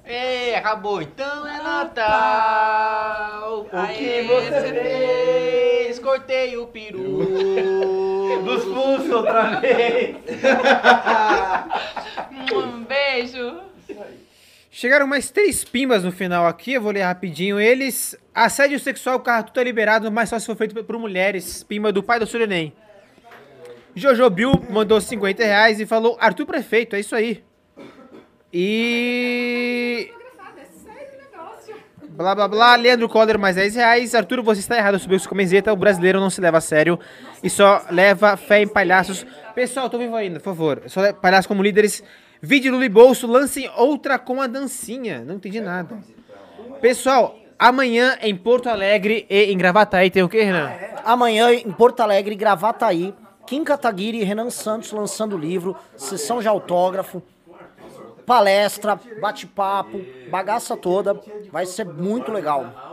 Ei, 0.04 0.54
acabou. 0.54 1.02
Então 1.02 1.46
é 1.46 1.62
Natal. 1.62 1.98
O 3.60 3.68
Aê, 3.72 3.94
que 3.94 4.22
você 4.24 4.50
você 4.50 4.72
fez? 4.72 5.98
Cortei 5.98 6.56
o 6.56 6.66
peru. 6.66 7.18
Dos 8.44 8.64
pulsos 8.64 9.10
outra 9.10 9.60
vez. 9.60 10.16
Um 12.54 12.82
beijo. 12.84 13.67
Chegaram 14.80 15.08
mais 15.08 15.28
três 15.28 15.64
pimbas 15.64 16.04
no 16.04 16.12
final 16.12 16.46
aqui, 16.46 16.74
eu 16.74 16.80
vou 16.80 16.92
ler 16.92 17.02
rapidinho 17.02 17.58
eles. 17.58 18.16
Assédio 18.32 18.78
sexual, 18.78 19.18
carro 19.18 19.46
tudo 19.46 19.58
é 19.58 19.64
liberado, 19.64 20.08
mas 20.08 20.28
só 20.28 20.38
se 20.38 20.46
for 20.46 20.54
feito 20.54 20.84
por 20.84 20.98
mulheres. 21.00 21.64
Pimba 21.64 21.90
do 21.90 22.00
pai 22.00 22.20
do 22.20 22.28
Surenem. 22.28 22.72
Jojo 23.96 24.30
Bill 24.30 24.52
mandou 24.70 25.00
50 25.00 25.42
reais 25.42 25.80
e 25.80 25.84
falou, 25.84 26.16
Arthur 26.20 26.46
Prefeito, 26.46 26.94
é 26.94 27.00
isso 27.00 27.16
aí. 27.16 27.42
E... 28.52 30.12
Blá 32.10 32.36
blá 32.36 32.46
blá, 32.46 32.76
Leandro 32.76 33.08
Coller 33.08 33.36
mais 33.36 33.56
10 33.56 33.74
reais. 33.74 34.14
Arthur, 34.14 34.44
você 34.44 34.60
está 34.60 34.76
errado 34.76 35.00
sobre 35.00 35.18
sua 35.18 35.30
camiseta. 35.30 35.72
O 35.72 35.76
brasileiro 35.76 36.20
não 36.20 36.30
se 36.30 36.40
leva 36.40 36.58
a 36.58 36.60
sério 36.60 37.00
e 37.42 37.50
só 37.50 37.84
leva 37.90 38.36
fé 38.36 38.62
em 38.62 38.68
palhaços. 38.68 39.26
Pessoal, 39.56 39.90
tô 39.90 39.98
vivo 39.98 40.14
ainda, 40.14 40.38
por 40.38 40.44
favor. 40.44 40.82
Só 40.86 41.12
palhaços 41.12 41.48
como 41.48 41.64
líderes. 41.64 42.00
Vídeo 42.40 42.72
Lula 42.72 42.84
e 42.84 42.88
Bolso, 42.88 43.26
lancem 43.26 43.68
outra 43.76 44.18
com 44.18 44.40
a 44.40 44.46
dancinha. 44.46 45.24
Não 45.24 45.34
entendi 45.34 45.60
nada. 45.60 45.98
Pessoal, 46.80 47.36
amanhã 47.58 48.16
em 48.22 48.36
Porto 48.36 48.68
Alegre 48.68 49.26
e 49.28 49.52
em 49.52 49.58
Gravataí 49.58 50.08
tem 50.10 50.22
o 50.22 50.28
que, 50.28 50.40
Renan? 50.40 50.70
Amanhã, 51.04 51.52
em 51.52 51.72
Porto 51.72 52.00
Alegre, 52.00 52.36
Gravataí, 52.36 53.12
Kim 53.44 53.64
Kataguiri 53.64 54.20
e 54.20 54.24
Renan 54.24 54.50
Santos 54.50 54.92
lançando 54.92 55.36
livro, 55.36 55.76
sessão 55.96 56.40
de 56.40 56.46
autógrafo, 56.46 57.22
palestra, 58.24 59.00
bate-papo, 59.20 60.00
bagaça 60.30 60.76
toda. 60.76 61.20
Vai 61.50 61.66
ser 61.66 61.86
muito 61.86 62.30
legal. 62.30 62.87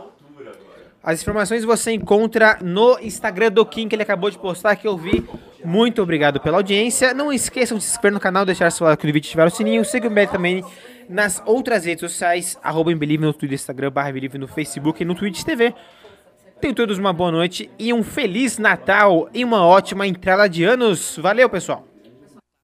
As 1.06 1.22
informações 1.22 1.64
você 1.64 1.92
encontra 1.92 2.58
no 2.60 2.98
Instagram 2.98 3.52
do 3.52 3.64
Kim, 3.64 3.86
que 3.86 3.94
ele 3.94 4.02
acabou 4.02 4.28
de 4.28 4.36
postar, 4.36 4.74
que 4.74 4.88
eu 4.88 4.98
vi. 4.98 5.24
Muito 5.64 6.02
obrigado 6.02 6.40
pela 6.40 6.56
audiência. 6.56 7.14
Não 7.14 7.32
esqueçam 7.32 7.78
de 7.78 7.84
se 7.84 7.92
inscrever 7.92 8.12
no 8.12 8.18
canal, 8.18 8.44
deixar 8.44 8.72
seu 8.72 8.84
like 8.88 9.06
no 9.06 9.12
vídeo, 9.12 9.28
ativar 9.28 9.46
o 9.46 9.50
sininho. 9.50 9.84
Siga 9.84 10.08
o 10.08 10.10
Beli 10.10 10.26
também 10.26 10.64
nas 11.08 11.40
outras 11.46 11.84
redes 11.84 12.00
sociais, 12.00 12.58
arroba 12.60 12.90
Embelieve 12.90 13.24
no 13.24 13.32
Twitter, 13.32 13.54
Instagram, 13.54 13.92
barra 13.92 14.10
Embelieve 14.10 14.36
no 14.36 14.48
Facebook 14.48 15.00
e 15.00 15.06
no 15.06 15.14
Twitch 15.14 15.44
TV. 15.44 15.72
Tenham 16.60 16.74
todos 16.74 16.98
uma 16.98 17.12
boa 17.12 17.30
noite 17.30 17.70
e 17.78 17.92
um 17.92 18.02
Feliz 18.02 18.58
Natal 18.58 19.28
e 19.32 19.44
uma 19.44 19.64
ótima 19.64 20.08
entrada 20.08 20.48
de 20.48 20.64
anos. 20.64 21.16
Valeu, 21.22 21.48
pessoal! 21.48 21.95